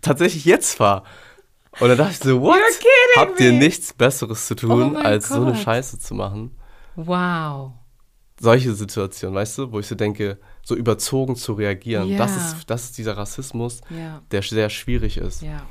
tatsächlich 0.02 0.44
jetzt 0.44 0.74
fahre. 0.76 1.02
Und 1.78 1.88
dann 1.88 1.98
dachte 1.98 2.12
ich 2.12 2.18
so, 2.18 2.40
what? 2.40 2.56
Habt 3.16 3.38
ihr 3.40 3.52
nichts 3.52 3.92
Besseres 3.92 4.46
zu 4.46 4.54
Oh 4.54 4.56
tun, 4.56 4.92
mein 4.94 5.04
als 5.04 5.28
so 5.28 5.42
eine 5.42 5.52
Gott. 5.52 5.60
Scheiße 5.60 5.98
zu 5.98 6.14
machen? 6.14 6.56
Wow. 6.94 7.72
Solche 8.38 8.74
Situationen, 8.74 9.34
weißt 9.34 9.58
du, 9.58 9.72
wo 9.72 9.80
ich 9.80 9.86
so 9.86 9.94
denke, 9.94 10.38
so 10.62 10.74
überzogen 10.74 11.36
zu 11.36 11.54
reagieren. 11.54 12.08
Ja. 12.08 12.18
Das, 12.18 12.36
ist, 12.36 12.70
das 12.70 12.84
ist 12.84 12.98
dieser 12.98 13.16
Rassismus, 13.16 13.80
Ja. 13.88 14.20
der 14.30 14.42
sehr 14.42 14.68
schwierig 14.68 15.16
ist. 15.16 15.42
Ja. 15.42 15.62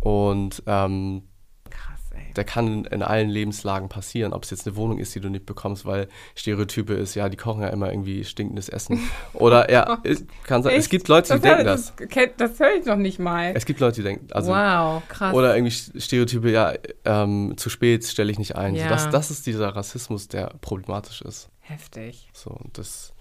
Und 0.00 0.62
ähm, 0.66 1.24
Krass, 1.68 2.00
ey. 2.14 2.32
der 2.34 2.44
kann 2.44 2.66
in, 2.68 2.84
in 2.86 3.02
allen 3.02 3.28
Lebenslagen 3.28 3.90
passieren. 3.90 4.32
Ob 4.32 4.44
es 4.44 4.50
jetzt 4.50 4.66
eine 4.66 4.76
Wohnung 4.76 4.98
ist, 4.98 5.14
die 5.14 5.20
du 5.20 5.28
nicht 5.28 5.44
bekommst, 5.44 5.84
weil 5.84 6.08
Stereotype 6.34 6.94
ist, 6.94 7.14
ja, 7.16 7.28
die 7.28 7.36
kochen 7.36 7.60
ja 7.60 7.68
immer 7.68 7.90
irgendwie 7.90 8.24
stinkendes 8.24 8.70
Essen. 8.70 8.98
Oder 9.34 9.70
ja, 9.70 9.98
es 10.02 10.24
kann 10.44 10.62
sein, 10.62 10.76
es 10.76 10.88
gibt 10.88 11.06
Leute, 11.08 11.34
die 11.34 11.40
das 11.40 11.42
denken 11.42 11.64
das. 11.66 11.92
das. 11.96 12.28
Das, 12.38 12.60
höre 12.60 12.76
ich 12.78 12.86
noch 12.86 12.96
nicht 12.96 13.18
mal. 13.18 13.52
Es 13.54 13.66
gibt 13.66 13.78
Leute, 13.80 13.96
die 13.96 14.04
denken, 14.04 14.32
also 14.32 14.52
wow, 14.52 15.02
krass. 15.06 15.34
oder 15.34 15.54
irgendwie 15.54 16.00
Stereotype, 16.00 16.50
ja, 16.50 16.72
ähm, 17.04 17.52
zu 17.58 17.68
spät 17.68 18.04
stelle 18.06 18.32
ich 18.32 18.38
nicht 18.38 18.56
ein. 18.56 18.74
So, 18.74 18.84
das, 18.88 19.10
das 19.10 19.30
ist 19.30 19.44
dieser 19.46 19.68
Rassismus, 19.76 20.28
der 20.28 20.54
problematisch 20.62 21.20
ist. 21.20 21.50
Heftig. 21.70 22.28
So, 22.32 22.50
und 22.50 22.76
das, 22.78 23.12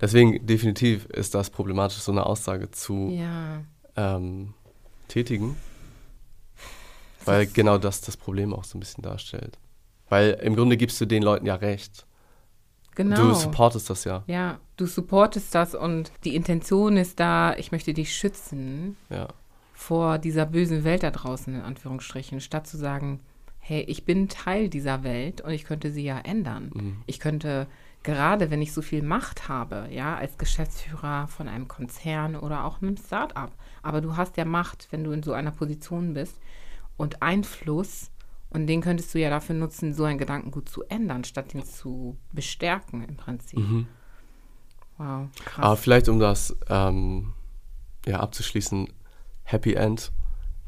deswegen 0.00 0.46
definitiv 0.46 1.06
ist 1.06 1.34
das 1.34 1.50
problematisch, 1.50 1.98
so 1.98 2.12
eine 2.12 2.24
Aussage 2.26 2.70
zu 2.70 3.10
Ja. 3.10 3.62
ähm, 3.96 4.54
tätigen. 5.08 5.56
Weil 7.24 7.46
genau 7.46 7.78
das 7.78 8.00
das 8.00 8.16
Problem 8.16 8.54
auch 8.54 8.64
so 8.64 8.78
ein 8.78 8.80
bisschen 8.80 9.02
darstellt. 9.02 9.58
Weil 10.08 10.30
im 10.42 10.56
Grunde 10.56 10.76
gibst 10.76 11.00
du 11.00 11.06
den 11.06 11.22
Leuten 11.22 11.46
ja 11.46 11.56
recht. 11.56 12.06
Genau. 12.94 13.16
Du 13.16 13.34
supportest 13.34 13.90
das 13.90 14.04
ja. 14.04 14.24
ja, 14.26 14.58
du 14.76 14.86
supportest 14.86 15.54
das 15.54 15.74
und 15.74 16.10
die 16.24 16.34
Intention 16.34 16.96
ist 16.96 17.20
da, 17.20 17.54
ich 17.56 17.70
möchte 17.70 17.94
dich 17.94 18.12
schützen 18.16 18.96
Ja. 19.08 19.28
vor 19.72 20.18
dieser 20.18 20.46
bösen 20.46 20.82
Welt 20.82 21.04
da 21.04 21.10
draußen, 21.12 21.54
in 21.54 21.60
Anführungsstrichen, 21.60 22.40
statt 22.40 22.66
zu 22.66 22.76
sagen, 22.76 23.20
hey, 23.60 23.82
ich 23.82 24.04
bin 24.04 24.28
Teil 24.28 24.68
dieser 24.68 25.04
Welt 25.04 25.42
und 25.42 25.52
ich 25.52 25.64
könnte 25.64 25.92
sie 25.92 26.02
ja 26.02 26.18
ändern. 26.18 26.70
Mhm. 26.74 27.02
Ich 27.06 27.20
könnte, 27.20 27.68
gerade 28.02 28.50
wenn 28.50 28.62
ich 28.62 28.72
so 28.72 28.82
viel 28.82 29.02
Macht 29.02 29.48
habe, 29.48 29.88
ja, 29.90 30.16
als 30.16 30.38
Geschäftsführer 30.38 31.28
von 31.28 31.48
einem 31.48 31.68
Konzern 31.68 32.36
oder 32.36 32.64
auch 32.64 32.80
einem 32.80 32.96
Start-up, 32.96 33.52
aber 33.82 34.00
du 34.00 34.16
hast 34.16 34.36
ja 34.36 34.44
Macht, 34.44 34.88
wenn 34.90 35.04
du 35.04 35.10
in 35.12 35.22
so 35.22 35.32
einer 35.32 35.50
Position 35.50 36.14
bist 36.14 36.38
und 36.96 37.22
Einfluss 37.22 38.10
und 38.50 38.66
den 38.66 38.80
könntest 38.80 39.14
du 39.14 39.18
ja 39.18 39.30
dafür 39.30 39.54
nutzen, 39.54 39.92
so 39.92 40.04
ein 40.04 40.18
Gedankengut 40.18 40.68
zu 40.68 40.84
ändern, 40.84 41.24
statt 41.24 41.54
ihn 41.54 41.64
zu 41.64 42.16
bestärken 42.32 43.04
im 43.04 43.16
Prinzip. 43.16 43.58
Mhm. 43.58 43.86
Wow, 44.96 45.28
krass. 45.44 45.64
Aber 45.64 45.76
vielleicht, 45.76 46.08
um 46.08 46.18
das 46.18 46.56
ähm, 46.68 47.34
ja, 48.06 48.20
abzuschließen, 48.20 48.88
Happy 49.44 49.74
End. 49.74 50.12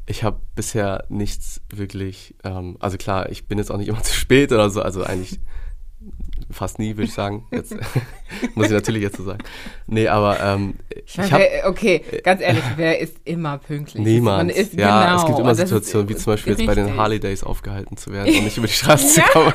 Ich 0.05 0.23
habe 0.23 0.39
bisher 0.55 1.05
nichts 1.09 1.61
wirklich, 1.69 2.35
ähm, 2.43 2.77
also 2.79 2.97
klar, 2.97 3.29
ich 3.29 3.47
bin 3.47 3.57
jetzt 3.57 3.71
auch 3.71 3.77
nicht 3.77 3.87
immer 3.87 4.03
zu 4.03 4.13
spät 4.13 4.51
oder 4.51 4.69
so, 4.69 4.81
also 4.81 5.03
eigentlich 5.03 5.39
fast 6.49 6.79
nie, 6.79 6.91
würde 6.97 7.03
ich 7.03 7.13
sagen. 7.13 7.45
Jetzt 7.51 7.73
muss 8.55 8.65
ich 8.67 8.71
natürlich 8.71 9.01
jetzt 9.03 9.17
so 9.17 9.23
sagen. 9.23 9.43
Nee, 9.87 10.07
aber 10.07 10.39
ähm, 10.41 10.75
Ich 11.05 11.17
ich 11.17 11.31
habe 11.31 11.47
okay, 11.65 12.03
ganz 12.23 12.41
ehrlich, 12.41 12.63
wer 12.75 12.99
ist 12.99 13.17
immer 13.23 13.57
pünktlich? 13.57 14.03
niemand. 14.03 14.51
Ja, 14.73 15.03
genau, 15.05 15.15
es 15.21 15.25
gibt 15.25 15.39
immer 15.39 15.49
das 15.49 15.59
ist 15.59 15.69
Situationen, 15.69 16.09
wie 16.09 16.15
zum 16.15 16.33
Beispiel 16.33 16.53
jetzt 16.53 16.65
bei 16.65 16.75
den. 16.75 16.97
Harley 16.97 17.19
Days 17.19 17.43
aufgehalten 17.43 17.95
zu 17.97 18.11
werden 18.11 18.33
und 18.35 18.43
nicht 18.43 18.57
über 18.57 18.67
die 18.67 18.73
Straße 18.73 19.07
zu 19.15 19.21
kommen. 19.31 19.53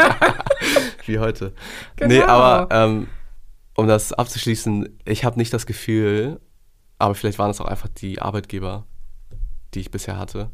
wie 1.06 1.18
heute. 1.18 1.52
Nee, 2.00 2.20
Genau. 2.20 2.26
aber 2.28 2.68
ähm, 2.74 3.08
um 3.74 3.86
das 3.86 4.12
abzuschließen, 4.12 4.88
ich 5.04 5.24
habe 5.24 5.38
nicht 5.38 5.52
das 5.52 5.66
Gefühl, 5.66 6.40
aber 6.98 7.14
vielleicht 7.14 7.38
waren 7.38 7.50
es 7.50 7.60
auch 7.60 7.66
einfach 7.66 7.88
die 7.88 8.22
Arbeitgeber, 8.22 8.86
die 9.74 9.80
ich 9.80 9.90
bisher 9.90 10.18
hatte, 10.18 10.50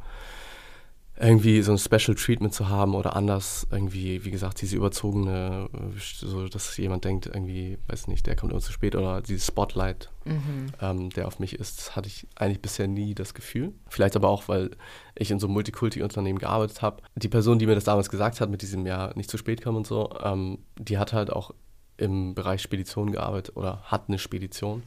irgendwie 1.23 1.63
so 1.63 1.71
ein 1.73 1.79
Special 1.79 2.17
Treatment 2.17 2.53
zu 2.53 2.69
haben 2.69 2.95
oder 2.97 3.15
anders 3.15 3.67
irgendwie, 3.71 4.25
wie 4.25 4.31
gesagt, 4.33 4.61
diese 4.61 4.77
überzogene, 4.77 5.69
äh, 5.73 5.99
so 5.99 6.49
dass 6.49 6.77
jemand 6.77 7.05
denkt, 7.05 7.27
irgendwie, 7.27 7.79
weiß 7.87 8.09
nicht, 8.09 8.27
der 8.27 8.35
kommt 8.35 8.51
immer 8.51 8.61
zu 8.61 8.73
spät 8.73 8.97
oder 8.97 9.23
dieses 9.23 9.47
Spotlight, 9.47 10.11
Mhm. 10.25 10.67
ähm, 10.81 11.11
der 11.11 11.27
auf 11.27 11.39
mich 11.39 11.55
ist, 11.59 11.95
hatte 11.97 12.09
ich 12.09 12.27
eigentlich 12.37 12.61
bisher 12.61 12.89
nie 12.89 13.15
das 13.15 13.35
Gefühl. 13.35 13.73
Vielleicht 13.89 14.17
aber 14.17 14.29
auch, 14.29 14.49
weil 14.49 14.71
ich 15.15 15.31
in 15.31 15.39
so 15.39 15.47
einem 15.47 15.55
Multikulti-Unternehmen 15.55 16.39
gearbeitet 16.39 16.83
habe. 16.83 17.03
Die 17.15 17.29
Person, 17.29 17.59
die 17.59 17.67
mir 17.67 17.75
das 17.75 17.85
damals 17.85 18.11
gesagt 18.11 18.41
hat, 18.41 18.51
mit 18.51 18.63
diesem 18.63 18.85
Jahr 18.87 19.17
nicht 19.17 19.31
zu 19.31 19.39
spät 19.39 19.63
kommen 19.63 19.79
und 19.79 19.87
so, 19.87 20.11
ähm, 20.23 20.59
die 20.79 20.99
hat 20.99 21.13
halt 21.13 21.31
auch 21.33 21.53
im 21.99 22.35
Bereich 22.35 22.63
Spedition 22.63 23.13
gearbeitet 23.13 23.57
oder 23.57 23.83
hat 23.85 24.05
eine 24.09 24.19
Spedition, 24.19 24.83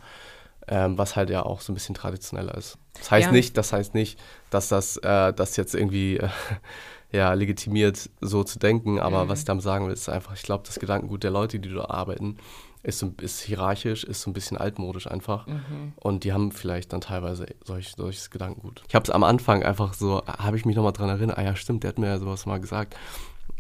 ähm, 0.68 0.98
was 0.98 1.16
halt 1.16 1.30
ja 1.30 1.44
auch 1.44 1.62
so 1.62 1.72
ein 1.72 1.76
bisschen 1.76 1.96
traditioneller 1.96 2.56
ist. 2.56 2.78
Das 2.96 3.12
heißt 3.12 3.28
Ja. 3.28 3.32
nicht, 3.32 3.58
das 3.58 3.72
heißt 3.74 3.94
nicht, 3.94 4.20
dass 4.50 4.70
das, 4.70 4.98
äh, 4.98 5.34
das 5.34 5.58
jetzt 5.58 5.76
irgendwie 5.76 6.18
äh, 6.18 6.30
ja, 7.12 7.34
legitimiert, 7.34 8.10
so 8.22 8.44
zu 8.44 8.60
denken, 8.60 9.00
aber 9.00 9.26
Mhm. 9.26 9.30
was 9.30 9.40
ich 9.40 9.46
damit 9.46 9.64
sagen 9.64 9.86
will, 9.86 9.94
ist 9.94 10.10
einfach, 10.10 10.34
ich 10.34 10.42
glaube, 10.44 10.64
das 10.66 10.80
Gedankengut 10.80 11.24
der 11.24 11.32
Leute, 11.32 11.60
die 11.60 11.70
dort 11.70 11.90
arbeiten, 11.90 12.38
ist, 12.84 13.00
so, 13.00 13.14
ist 13.22 13.42
hierarchisch, 13.42 14.04
ist 14.04 14.22
so 14.22 14.30
ein 14.30 14.34
bisschen 14.34 14.58
altmodisch 14.58 15.08
einfach. 15.08 15.48
Mhm. 15.48 15.94
Und 15.96 16.24
die 16.24 16.34
haben 16.34 16.52
vielleicht 16.52 16.94
dann 16.94 17.02
teilweise 17.02 17.48
solch, 17.64 17.94
solches 17.98 18.30
Gedankengut. 18.30 18.84
Ich 18.88 18.94
habe 18.96 19.04
es 19.04 19.10
am 19.10 19.24
Anfang 19.24 19.64
einfach 19.64 19.94
so, 19.96 20.22
habe 20.28 20.56
ich 20.58 20.66
mich 20.66 20.76
nochmal 20.76 20.94
dran 20.94 21.10
erinnert, 21.10 21.38
ah 21.38 21.42
ja, 21.42 21.56
stimmt, 21.56 21.84
der 21.84 21.90
hat 21.90 21.98
mir 22.00 22.08
ja 22.08 22.20
sowas 22.20 22.46
mal 22.46 22.60
gesagt. 22.60 22.96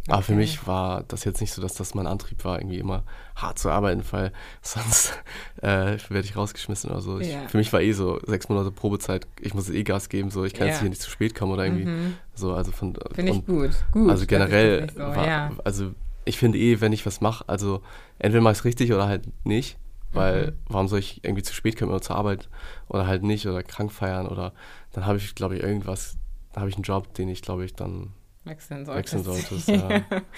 Aber 0.07 0.21
für 0.21 0.35
mich 0.35 0.67
war 0.67 1.03
das 1.07 1.23
jetzt 1.23 1.41
nicht 1.41 1.51
so, 1.51 1.61
dass 1.63 1.73
das 1.73 1.95
mein 1.95 2.05
Antrieb 2.05 2.45
war, 2.45 2.59
irgendwie 2.59 2.77
immer 2.77 3.03
hart 3.35 3.57
zu 3.57 3.69
arbeiten, 3.71 4.03
weil 4.11 4.31
sonst 4.61 5.13
äh, 5.61 5.97
werde 6.09 6.19
ich 6.25 6.35
rausgeschmissen 6.35 6.91
oder 6.91 7.01
so. 7.01 7.19
Ich, 7.19 7.31
Ja. 7.33 7.47
Für 7.47 7.57
mich 7.57 7.73
war 7.73 7.81
eh 7.81 7.91
so 7.91 8.19
sechs 8.25 8.47
Monate 8.49 8.71
Probezeit, 8.71 9.27
ich 9.41 9.53
muss 9.55 9.69
eh 9.69 9.83
Gas 9.83 10.09
geben, 10.09 10.29
so 10.29 10.43
ich 10.43 10.53
kann 10.53 10.67
Ja. 10.67 10.73
jetzt 10.73 10.81
hier 10.81 10.89
nicht 10.89 11.01
zu 11.01 11.09
spät 11.09 11.33
kommen 11.33 11.53
oder 11.53 11.65
irgendwie 11.65 11.85
Mhm. 11.87 12.17
so. 12.35 12.53
Also 12.53 12.71
von 12.71 12.95
Finde 13.13 13.31
ich 13.31 13.45
gut. 13.47 13.71
gut. 13.91 14.09
also 14.11 14.25
generell, 14.27 14.87
so, 14.93 14.99
war, 14.99 15.25
ja. 15.27 15.51
also 15.63 15.91
ich 16.23 16.37
finde 16.37 16.57
eh, 16.59 16.81
wenn 16.81 16.93
ich 16.93 17.05
was 17.05 17.21
mache, 17.21 17.43
also 17.47 17.81
entweder 18.19 18.41
mache 18.41 18.53
ich 18.53 18.59
es 18.59 18.65
richtig 18.65 18.93
oder 18.93 19.07
halt 19.07 19.23
nicht, 19.45 19.77
weil 20.11 20.51
Mhm. 20.51 20.53
warum 20.69 20.87
soll 20.87 20.99
ich 20.99 21.23
irgendwie 21.23 21.43
zu 21.43 21.53
spät 21.53 21.77
kommen 21.77 21.91
oder 21.91 22.01
zur 22.01 22.15
Arbeit 22.15 22.47
oder 22.89 23.07
halt 23.07 23.23
nicht 23.23 23.47
oder 23.47 23.63
krank 23.63 23.91
feiern 23.91 24.27
oder 24.27 24.53
dann 24.93 25.05
habe 25.07 25.17
ich, 25.17 25.33
glaube 25.35 25.55
ich, 25.55 25.63
irgendwas, 25.63 26.17
habe 26.55 26.69
ich 26.69 26.75
einen 26.75 26.83
Job, 26.83 27.13
den 27.15 27.27
ich, 27.29 27.41
glaube 27.41 27.65
ich, 27.65 27.73
dann 27.73 28.11
wechseln 28.45 28.87
wechseln 28.87 29.23
solltest. 29.23 29.65
sollte. 29.65 30.05
Ja. 30.11 30.21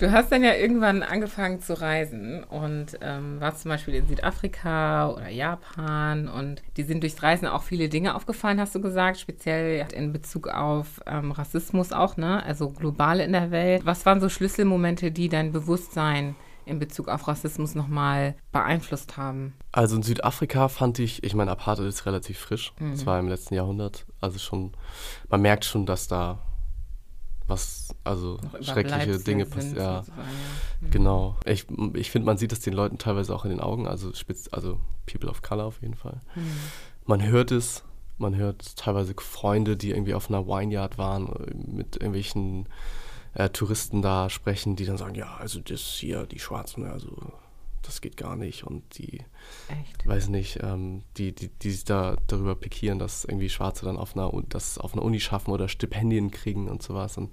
Du 0.00 0.10
hast 0.10 0.32
dann 0.32 0.42
ja 0.42 0.54
irgendwann 0.54 1.04
angefangen 1.04 1.60
zu 1.60 1.80
reisen 1.80 2.42
und 2.42 2.98
ähm, 3.00 3.40
warst 3.40 3.62
zum 3.62 3.68
Beispiel 3.68 3.94
in 3.94 4.08
Südafrika 4.08 5.08
oder 5.08 5.28
Japan 5.28 6.26
und 6.26 6.62
die 6.76 6.82
sind 6.82 7.02
durchs 7.04 7.22
Reisen 7.22 7.46
auch 7.46 7.62
viele 7.62 7.88
Dinge 7.88 8.16
aufgefallen, 8.16 8.60
hast 8.60 8.74
du 8.74 8.80
gesagt, 8.80 9.20
speziell 9.20 9.86
in 9.94 10.12
Bezug 10.12 10.48
auf 10.48 11.00
ähm, 11.06 11.30
Rassismus 11.30 11.92
auch, 11.92 12.16
ne? 12.16 12.42
Also 12.42 12.70
global 12.70 13.20
in 13.20 13.32
der 13.32 13.52
Welt. 13.52 13.86
Was 13.86 14.04
waren 14.04 14.20
so 14.20 14.28
Schlüsselmomente, 14.28 15.12
die 15.12 15.28
dein 15.28 15.52
Bewusstsein 15.52 16.34
in 16.66 16.80
Bezug 16.80 17.08
auf 17.08 17.28
Rassismus 17.28 17.76
nochmal 17.76 18.34
beeinflusst 18.50 19.16
haben? 19.16 19.54
Also 19.70 19.94
in 19.94 20.02
Südafrika 20.02 20.68
fand 20.68 20.98
ich, 20.98 21.22
ich 21.22 21.34
meine, 21.34 21.52
Apartheid 21.52 21.86
ist 21.86 22.04
relativ 22.04 22.38
frisch. 22.38 22.72
Mhm. 22.80 22.90
Das 22.90 23.06
war 23.06 23.20
im 23.20 23.28
letzten 23.28 23.54
Jahrhundert. 23.54 24.06
Also 24.20 24.40
schon, 24.40 24.72
man 25.28 25.40
merkt 25.40 25.64
schon, 25.64 25.86
dass 25.86 26.08
da 26.08 26.40
was, 27.46 27.94
also 28.04 28.38
schreckliche 28.60 29.18
Dinge 29.18 29.46
passieren. 29.46 29.76
Ja, 29.76 29.92
ja. 29.94 30.02
Mhm. 30.80 30.90
genau. 30.90 31.36
Ich, 31.44 31.66
ich 31.94 32.10
finde, 32.10 32.26
man 32.26 32.38
sieht 32.38 32.52
das 32.52 32.60
den 32.60 32.72
Leuten 32.72 32.98
teilweise 32.98 33.34
auch 33.34 33.44
in 33.44 33.50
den 33.50 33.60
Augen, 33.60 33.86
also 33.86 34.12
spitz, 34.14 34.48
also 34.50 34.80
People 35.06 35.28
of 35.28 35.42
Color 35.42 35.64
auf 35.66 35.82
jeden 35.82 35.94
Fall. 35.94 36.20
Mhm. 36.34 36.50
Man 37.06 37.22
hört 37.22 37.50
es, 37.50 37.84
man 38.16 38.34
hört 38.36 38.76
teilweise 38.76 39.14
Freunde, 39.18 39.76
die 39.76 39.90
irgendwie 39.90 40.14
auf 40.14 40.30
einer 40.30 40.46
Wineyard 40.46 40.96
waren, 40.96 41.28
mit 41.66 41.96
irgendwelchen 41.96 42.68
äh, 43.34 43.50
Touristen 43.50 44.00
da 44.00 44.30
sprechen, 44.30 44.76
die 44.76 44.86
dann 44.86 44.96
sagen, 44.96 45.14
ja, 45.14 45.36
also 45.36 45.60
das 45.60 45.80
hier, 45.80 46.26
die 46.26 46.38
Schwarzen, 46.38 46.86
also 46.86 47.32
das 47.86 48.00
geht 48.00 48.16
gar 48.16 48.36
nicht 48.36 48.64
und 48.64 48.82
die 48.98 49.18
Echt. 49.68 50.06
weiß 50.06 50.28
nicht, 50.28 50.58
ähm, 50.62 51.02
die, 51.16 51.34
die, 51.34 51.48
die 51.48 51.70
sich 51.70 51.84
da 51.84 52.16
darüber 52.26 52.54
pikieren, 52.54 52.98
dass 52.98 53.24
irgendwie 53.24 53.48
Schwarze 53.48 53.84
dann 53.84 53.96
auf 53.96 54.16
einer, 54.16 54.30
das 54.48 54.78
auf 54.78 54.92
einer 54.94 55.02
Uni 55.02 55.20
schaffen 55.20 55.50
oder 55.52 55.68
Stipendien 55.68 56.30
kriegen 56.30 56.68
und 56.68 56.82
sowas. 56.82 57.16
Und 57.18 57.32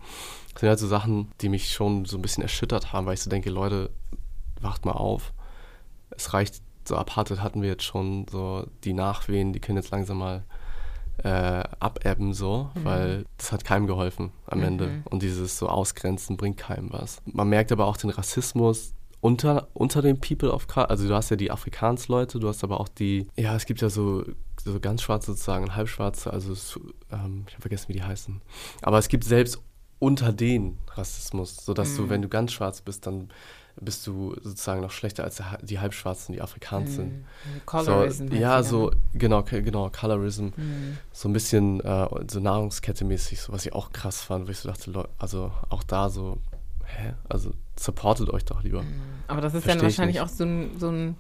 das 0.54 0.60
sind 0.62 0.70
halt 0.70 0.80
so 0.80 0.88
Sachen, 0.88 1.32
die 1.41 1.49
mich 1.49 1.72
schon 1.74 2.06
so 2.06 2.18
ein 2.18 2.22
bisschen 2.22 2.43
erschüttert 2.43 2.93
haben, 2.93 3.06
weil 3.06 3.14
ich 3.16 3.22
so 3.22 3.30
denke, 3.30 3.49
Leute, 3.49 3.89
wacht 4.60 4.86
mal 4.86 4.93
auf. 4.93 5.34
Es 6.12 6.34
reicht, 6.34 6.62
so 6.88 6.95
Apartheid 6.97 7.41
hatten 7.41 7.62
wir 7.62 7.70
jetzt 7.70 7.84
schon, 7.84 8.26
so 8.30 8.68
die 8.84 8.93
Nachwehen, 8.93 9.54
die 9.54 9.60
können 9.60 9.78
jetzt 9.78 9.91
langsam 9.91 10.18
mal 10.18 10.43
äh, 11.24 11.64
abebben, 11.80 12.34
so, 12.34 12.72
weil 12.84 13.26
das 13.38 13.52
hat 13.52 13.64
keinem 13.64 13.86
geholfen 13.86 14.32
am 14.47 14.60
Mhm. 14.60 14.64
Ende. 14.66 15.04
Und 15.06 15.22
dieses 15.22 15.58
so 15.58 15.68
Ausgrenzen 15.70 16.36
bringt 16.38 16.58
keinem 16.58 16.91
was. 16.91 17.22
Man 17.26 17.47
merkt 17.49 17.72
aber 17.72 17.86
auch 17.86 17.97
den 17.97 18.10
Rassismus, 18.10 18.93
unter, 19.22 19.68
unter 19.74 20.02
den 20.02 20.20
People 20.20 20.52
of 20.52 20.68
Color, 20.68 20.90
also 20.90 21.08
du 21.08 21.14
hast 21.14 21.30
ja 21.30 21.38
die 21.38 21.52
Afrikaans-Leute, 21.52 22.40
du 22.40 22.48
hast 22.48 22.64
aber 22.64 22.80
auch 22.80 22.90
die, 22.90 23.28
ja, 23.38 23.56
es 23.56 23.66
gibt 23.66 23.82
ja 23.82 23.90
so, 23.90 24.26
so 24.64 24.80
ganz 24.80 25.04
schwarze 25.04 25.28
sozusagen 25.28 25.64
und 25.64 25.76
halbschwarze, 25.76 26.34
also 26.34 26.54
es, 26.54 26.80
ähm, 27.12 27.46
ich 27.48 27.54
habe 27.54 27.62
vergessen, 27.62 27.90
wie 27.90 27.94
die 27.94 28.04
heißen. 28.04 28.42
Aber 28.82 28.98
es 28.98 29.08
gibt 29.08 29.24
selbst 29.24 29.60
unter 30.00 30.34
den 30.34 30.80
Rassismus, 30.96 31.64
sodass 31.64 31.96
du, 31.96 32.10
wenn 32.10 32.24
du 32.24 32.28
ganz 32.28 32.52
schwarz 32.52 32.82
bist, 32.82 33.06
dann 33.06 33.30
bist 33.80 34.06
du 34.08 34.36
sozusagen 34.42 34.82
noch 34.82 34.92
schlechter 34.92 35.24
als 35.24 35.42
die 35.62 35.80
Halbschwarzen, 35.80 36.34
die 36.34 36.42
Afrikaans 36.42 36.96
sind. 36.96 37.14
Mhm. 37.14 37.26
Colorism. 37.66 38.28
So, 38.28 38.32
heißt 38.32 38.42
ja, 38.42 38.62
die 38.62 38.68
so, 38.68 38.92
genau, 39.14 39.44
genau, 39.44 39.90
Colorism. 39.90 40.48
Mhm. 40.56 40.98
So 41.12 41.30
ein 41.30 41.34
bisschen 41.34 41.80
äh, 41.82 42.08
so 42.30 42.40
Nahrungskette-mäßig, 42.40 43.40
so 43.40 43.54
was 43.54 43.66
ich 43.66 43.74
auch 43.74 43.92
krass 43.92 44.22
fand, 44.22 44.48
wo 44.48 44.52
ich 44.52 44.58
so 44.58 44.70
dachte, 44.70 45.10
also 45.18 45.52
auch 45.70 45.84
da 45.84 46.10
so, 46.10 46.40
hä? 46.98 47.14
Also 47.30 47.52
supportet 47.78 48.30
euch 48.30 48.46
doch 48.46 48.64
lieber. 48.64 48.84
Aber 49.28 49.42
das 49.42 49.54
ist 49.54 49.64
Versteh 49.64 49.80
dann 49.80 49.89
ich 49.89 49.98
wahrscheinlich 49.98 50.22
auch 50.22 50.28
so 50.28 50.44
ein, 50.44 50.72
so 50.80 50.89
ein 50.89 51.16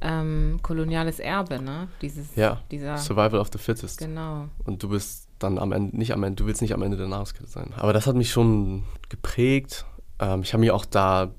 ähm, 0.00 0.58
koloniales 0.62 1.18
Erbe, 1.20 1.60
ne? 1.60 1.88
Dieses, 2.02 2.34
Ja, 2.36 2.60
dieser, 2.70 2.98
Survival 2.98 3.40
of 3.40 3.48
the 3.52 3.58
Fittest. 3.58 3.98
genau. 3.98 4.48
Und 4.64 4.82
du 4.82 4.90
bist 4.90 5.28
dann 5.38 5.58
am 5.58 5.72
Ende, 5.72 5.96
nicht 5.96 6.12
am 6.12 6.22
Ende, 6.22 6.36
du 6.36 6.46
willst 6.46 6.62
nicht 6.62 6.74
am 6.74 6.82
Ende 6.82 6.96
der 6.96 7.08
Nahrungskette 7.08 7.48
sein. 7.48 7.72
Aber 7.76 7.92
das 7.92 8.06
hat 8.06 8.16
mich 8.16 8.30
schon 8.30 8.84
geprägt. 9.08 9.86
Ähm, 10.18 10.42
ich 10.42 10.52
habe 10.52 10.60
mich 10.60 10.70
auch 10.70 10.84
da, 10.84 11.32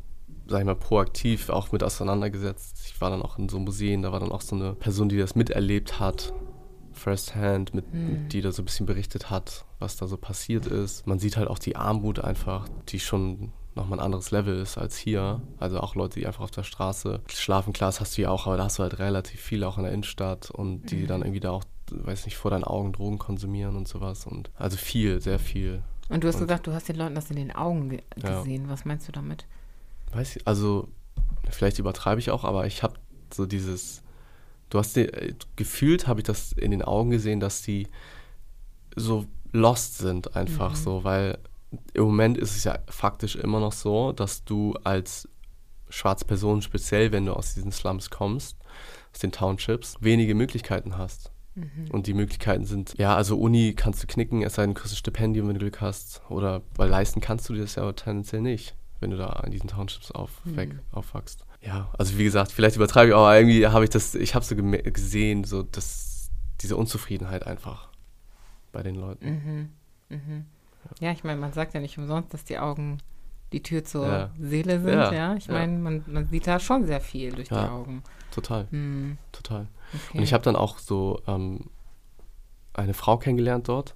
sag 0.48 0.60
ich 0.60 0.66
mal, 0.66 0.76
proaktiv 0.76 1.50
auch 1.50 1.72
mit 1.72 1.84
auseinandergesetzt. 1.84 2.82
Ich 2.86 3.00
war 3.02 3.10
dann 3.10 3.22
auch 3.22 3.38
in 3.38 3.50
so 3.50 3.60
Museen, 3.60 4.02
da 4.02 4.12
war 4.12 4.20
dann 4.20 4.32
auch 4.32 4.42
so 4.42 4.56
eine 4.56 4.74
Person, 4.74 5.10
die 5.10 5.18
das 5.18 5.36
miterlebt 5.36 6.00
hat, 6.00 6.34
firsthand, 6.94 7.74
mit, 7.76 7.94
mit, 7.94 8.34
die 8.34 8.42
da 8.42 8.52
so 8.52 8.62
ein 8.64 8.66
bisschen 8.66 8.86
berichtet 8.88 9.30
hat, 9.30 9.66
was 9.80 9.98
da 9.98 10.08
so 10.08 10.18
passiert 10.18 10.66
ist. 10.66 11.06
Man 11.06 11.20
sieht 11.20 11.38
halt 11.38 11.48
auch 11.48 11.60
die 11.60 11.76
Armut 11.76 12.20
einfach, 12.20 12.68
die 12.90 13.00
schon 13.00 13.52
nochmal 13.78 14.00
ein 14.00 14.06
anderes 14.06 14.32
Level 14.32 14.60
ist 14.60 14.78
als 14.78 14.98
hier. 14.98 15.42
Also 15.60 15.80
auch 15.80 15.96
Leute, 15.96 16.20
die 16.20 16.28
einfach 16.28 16.42
auf 16.44 16.52
der 16.52 16.64
Straße 16.64 17.22
schlafen, 17.28 17.72
klar, 17.74 17.90
das 17.90 18.02
hast 18.02 18.18
du 18.18 18.22
ja 18.24 18.30
auch, 18.30 18.46
aber 18.48 18.58
da 18.58 18.66
hast 18.66 18.80
du 18.80 18.84
halt 18.84 19.00
relativ 19.00 19.40
viel 19.40 19.64
auch 19.64 19.78
in 19.78 19.84
der 19.84 19.94
Innenstadt 19.94 20.52
und 20.52 20.92
die 20.92 21.08
dann 21.08 21.22
irgendwie 21.22 21.40
da 21.40 21.52
auch, 21.52 21.64
weiß 21.92 22.26
nicht, 22.26 22.36
vor 22.38 22.52
deinen 22.52 22.66
Augen 22.66 22.92
Drogen 22.92 23.18
konsumieren 23.18 23.76
und 23.78 23.88
sowas. 23.88 24.26
Und 24.28 24.50
also 24.58 24.76
viel, 24.76 25.22
sehr 25.22 25.40
viel. 25.40 25.82
Und 26.10 26.24
du 26.24 26.28
hast 26.28 26.36
Und- 26.36 26.42
gesagt, 26.48 26.68
du 26.68 26.74
hast 26.74 26.90
den 26.90 26.98
Leuten 26.98 27.16
das 27.16 27.30
in 27.30 27.38
den 27.38 27.52
Augen 27.56 27.90
ge 27.90 28.02
Ja. 28.22 28.40
gesehen. 28.40 28.68
Was 28.70 28.84
meinst 28.86 29.08
du 29.08 29.12
damit? 29.14 29.46
Weiß 30.12 30.36
ich, 30.36 30.48
also 30.48 30.88
vielleicht 31.50 31.80
übertreibe 31.80 32.20
ich 32.20 32.32
auch, 32.32 32.44
aber 32.44 32.66
ich 32.66 32.84
habe 32.84 32.96
so 33.34 33.46
dieses, 33.46 34.02
du 34.70 34.80
hast 34.80 34.96
die, 34.96 35.02
äh, 35.02 35.34
gefühlt 35.56 36.08
habe 36.08 36.22
ich 36.22 36.26
das 36.26 36.52
in 36.54 36.72
den 36.72 36.82
Augen 36.82 37.10
gesehen, 37.10 37.40
dass 37.40 37.62
die 37.62 37.88
so 38.96 39.26
lost 39.52 39.98
sind 39.98 40.36
einfach 40.36 40.76
so, 40.76 41.04
weil 41.04 41.38
im 41.94 42.04
Moment 42.04 42.38
ist 42.38 42.56
es 42.56 42.64
ja 42.64 42.80
faktisch 42.88 43.36
immer 43.36 43.60
noch 43.60 43.74
so, 43.74 44.12
dass 44.12 44.44
du 44.44 44.74
als 44.84 45.28
schwarze 45.90 46.26
Person, 46.26 46.62
speziell 46.62 47.12
wenn 47.12 47.26
du 47.26 47.34
aus 47.34 47.54
diesen 47.54 47.72
Slums 47.72 48.10
kommst, 48.10 48.58
aus 49.14 49.20
den 49.20 49.32
Townships, 49.32 49.96
wenige 50.00 50.36
Möglichkeiten 50.36 50.98
hast. 50.98 51.32
Und 51.92 52.06
die 52.06 52.14
Möglichkeiten 52.14 52.66
sind, 52.66 52.94
ja, 53.00 53.16
also 53.16 53.36
Uni 53.36 53.74
kannst 53.76 54.04
du 54.04 54.08
knicken, 54.08 54.44
es 54.44 54.54
sei 54.56 54.64
denn, 54.64 54.76
du 54.76 54.80
kriegst 54.80 54.94
ein 54.94 54.98
Stipendium, 54.98 55.48
wenn 55.48 55.56
du 55.56 55.60
Glück 55.60 55.82
hast. 55.82 56.22
Oder, 56.30 56.62
weil 56.76 56.88
leisten 56.88 57.20
kannst 57.20 57.50
du 57.50 57.54
dir 57.54 57.62
das 57.62 57.76
ja 57.76 57.82
aber 57.82 57.96
tendenziell 57.96 58.42
nicht, 58.42 58.76
wenn 59.00 59.10
du 59.10 59.18
da 59.18 59.42
in 59.44 59.52
diesen 59.52 59.68
Townships 59.68 60.12
aufweg, 60.12 60.76
aufwachst. 60.92 61.46
Ja, 61.62 61.90
also 61.98 62.16
wie 62.20 62.24
gesagt, 62.24 62.52
vielleicht 62.52 62.76
übertreibe 62.76 63.10
ich, 63.10 63.16
aber 63.16 63.36
irgendwie 63.36 63.66
habe 63.66 63.84
ich 63.84 63.90
das, 63.90 64.14
ich 64.14 64.36
habe 64.36 64.46
so 64.46 64.56
gesehen, 64.56 65.46
so 65.46 65.64
dass 65.64 66.30
diese 66.62 66.78
Unzufriedenheit 66.78 67.48
einfach 67.48 67.90
bei 68.72 68.84
den 68.84 68.94
Leuten. 68.94 69.26
Mhm. 69.26 69.70
Mhm. 70.10 70.46
Ja, 71.00 71.12
ich 71.12 71.24
meine, 71.24 71.40
man 71.40 71.54
sagt 71.54 71.74
ja 71.74 71.80
nicht 71.80 71.98
umsonst, 71.98 72.34
dass 72.34 72.44
die 72.44 72.58
Augen 72.60 72.98
die 73.54 73.64
Tür 73.64 73.84
zur 73.86 74.08
Ja. 74.08 74.30
Seele 74.40 74.80
sind, 74.82 74.94
ja. 74.94 75.14
Ja, 75.14 75.36
Ich 75.36 75.48
ja. 75.48 75.54
meine, 75.54 75.78
man, 75.78 76.04
man 76.08 76.28
sieht 76.28 76.48
da 76.48 76.60
schon 76.60 76.86
sehr 76.86 77.00
viel 77.02 77.32
durch 77.32 77.48
die. 77.50 77.56
Augen. 77.56 78.04
Total, 78.32 78.68
Mhm. 78.72 79.18
total. 79.32 79.68
Okay. 79.94 80.18
Und 80.18 80.24
ich 80.24 80.34
habe 80.34 80.44
dann 80.44 80.56
auch 80.58 80.78
so 80.80 81.22
ähm, 81.28 81.70
eine 82.74 82.94
Frau 82.94 83.18
kennengelernt 83.18 83.68
dort, 83.70 83.96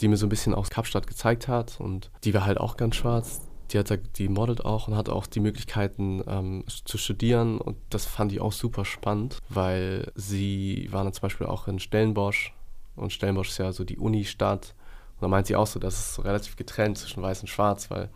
die 0.00 0.08
mir 0.08 0.16
so 0.16 0.26
ein 0.26 0.30
bisschen 0.30 0.54
aus 0.54 0.70
Kapstadt 0.70 1.06
gezeigt 1.06 1.46
hat 1.48 1.78
und 1.80 2.10
die 2.24 2.34
war 2.34 2.44
halt 2.44 2.58
auch 2.58 2.76
ganz 2.76 2.96
schwarz. 2.96 3.40
Die, 3.70 3.78
hat 3.78 3.88
da, 3.88 3.96
die 3.96 4.28
modelt 4.28 4.64
auch 4.64 4.88
und 4.88 4.96
hat 4.96 5.08
auch 5.08 5.26
die 5.28 5.38
Möglichkeiten 5.38 6.24
ähm, 6.26 6.64
zu 6.66 6.98
studieren 6.98 7.58
und 7.60 7.76
das 7.90 8.04
fand 8.04 8.32
ich 8.32 8.40
auch 8.40 8.50
super 8.52 8.84
spannend, 8.84 9.38
weil 9.48 10.10
sie 10.16 10.88
war 10.90 11.04
dann 11.04 11.12
zum 11.12 11.22
Beispiel 11.22 11.46
auch 11.46 11.68
in 11.68 11.78
Stellenbosch 11.78 12.52
und 12.96 13.12
Stellenbosch 13.12 13.50
ist 13.50 13.58
ja 13.58 13.70
so 13.72 13.84
die 13.84 13.98
Uni-Stadt 13.98 14.74
und 15.20 15.22
da 15.22 15.28
meint 15.28 15.46
sie 15.46 15.56
auch 15.56 15.66
so, 15.66 15.78
das 15.78 15.94
ist 15.98 16.14
so 16.14 16.22
relativ 16.22 16.56
getrennt 16.56 16.98
zwischen 16.98 17.22
weiß 17.22 17.42
und 17.42 17.48
schwarz, 17.48 17.90
weil 17.90 18.08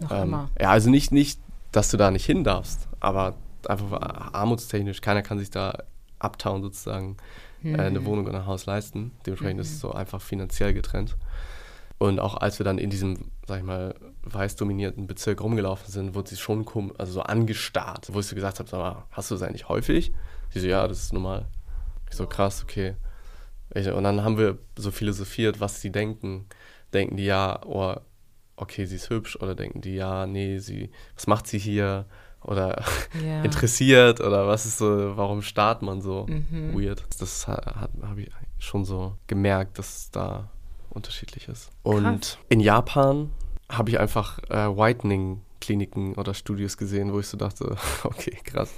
Noch 0.00 0.10
ähm, 0.10 0.22
immer. 0.22 0.50
ja, 0.60 0.70
also 0.70 0.90
nicht, 0.90 1.12
nicht, 1.12 1.40
dass 1.72 1.90
du 1.90 1.96
da 1.96 2.10
nicht 2.10 2.26
hin 2.26 2.44
darfst, 2.44 2.88
aber 3.00 3.36
einfach 3.68 3.92
armutstechnisch, 4.32 5.00
keiner 5.00 5.22
kann 5.22 5.38
sich 5.38 5.50
da 5.50 5.84
uptown 6.18 6.62
sozusagen 6.62 7.16
äh, 7.72 7.76
eine 7.78 8.00
Mhm. 8.00 8.04
Wohnung 8.04 8.26
oder 8.26 8.40
ein 8.40 8.46
Haus 8.46 8.66
leisten. 8.66 9.12
Dementsprechend 9.26 9.60
ist 9.60 9.70
es 9.72 9.80
so 9.80 9.92
einfach 9.92 10.20
finanziell 10.20 10.74
getrennt. 10.74 11.16
Und 11.98 12.18
auch 12.18 12.36
als 12.36 12.58
wir 12.58 12.64
dann 12.64 12.78
in 12.78 12.90
diesem, 12.90 13.30
sag 13.46 13.58
ich 13.58 13.64
mal, 13.64 13.94
weiß 14.24 14.56
dominierten 14.56 15.06
Bezirk 15.06 15.40
rumgelaufen 15.40 15.90
sind, 15.90 16.14
wurde 16.14 16.30
sie 16.30 16.36
schon 16.36 16.66
also 16.98 17.12
so 17.12 17.22
angestarrt, 17.22 18.08
wo 18.12 18.18
ich 18.20 18.26
so 18.26 18.34
gesagt 18.34 18.58
habe, 18.58 18.68
sag 18.68 18.78
mal, 18.80 19.04
hast 19.12 19.30
du 19.30 19.34
das 19.36 19.42
eigentlich 19.42 19.68
häufig? 19.68 20.12
Sie 20.50 20.60
so, 20.60 20.66
ja, 20.66 20.88
das 20.88 21.00
ist 21.00 21.12
normal. 21.12 21.46
Ich 22.10 22.16
so, 22.16 22.26
krass, 22.26 22.62
okay. 22.62 22.94
Und 23.74 24.04
dann 24.04 24.22
haben 24.24 24.38
wir 24.38 24.58
so 24.76 24.90
philosophiert, 24.90 25.60
was 25.60 25.80
sie 25.80 25.90
denken. 25.90 26.46
Denken 26.92 27.16
die, 27.16 27.24
ja, 27.24 27.60
oh, 27.64 27.94
okay, 28.56 28.84
sie 28.84 28.96
ist 28.96 29.08
hübsch, 29.10 29.36
oder 29.36 29.54
denken 29.54 29.80
die, 29.80 29.94
ja, 29.94 30.26
nee, 30.26 30.58
sie, 30.58 30.90
was 31.14 31.26
macht 31.26 31.46
sie 31.46 31.58
hier? 31.58 32.04
Oder 32.42 32.84
Ja. 33.26 33.42
interessiert, 33.44 34.20
oder 34.20 34.46
was 34.46 34.66
ist 34.66 34.78
so, 34.78 35.16
warum 35.16 35.42
starrt 35.42 35.82
man 35.82 36.02
so 36.02 36.26
Mhm. 36.28 36.74
weird? 36.78 37.02
Das 37.18 37.46
habe 37.48 37.90
ich 38.16 38.30
schon 38.58 38.84
so 38.84 39.16
gemerkt, 39.26 39.78
dass 39.78 39.96
es 39.96 40.10
da 40.10 40.50
unterschiedlich 40.90 41.48
ist. 41.48 41.70
Und 41.82 42.38
in 42.48 42.60
Japan 42.60 43.30
habe 43.70 43.90
ich 43.90 43.98
einfach 43.98 44.38
äh, 44.50 44.76
Whitening-Kliniken 45.62 46.14
oder 46.14 46.34
Studios 46.34 46.76
gesehen, 46.76 47.12
wo 47.12 47.20
ich 47.20 47.26
so 47.26 47.36
dachte, 47.36 47.76
okay, 48.04 48.36
krass. 48.44 48.70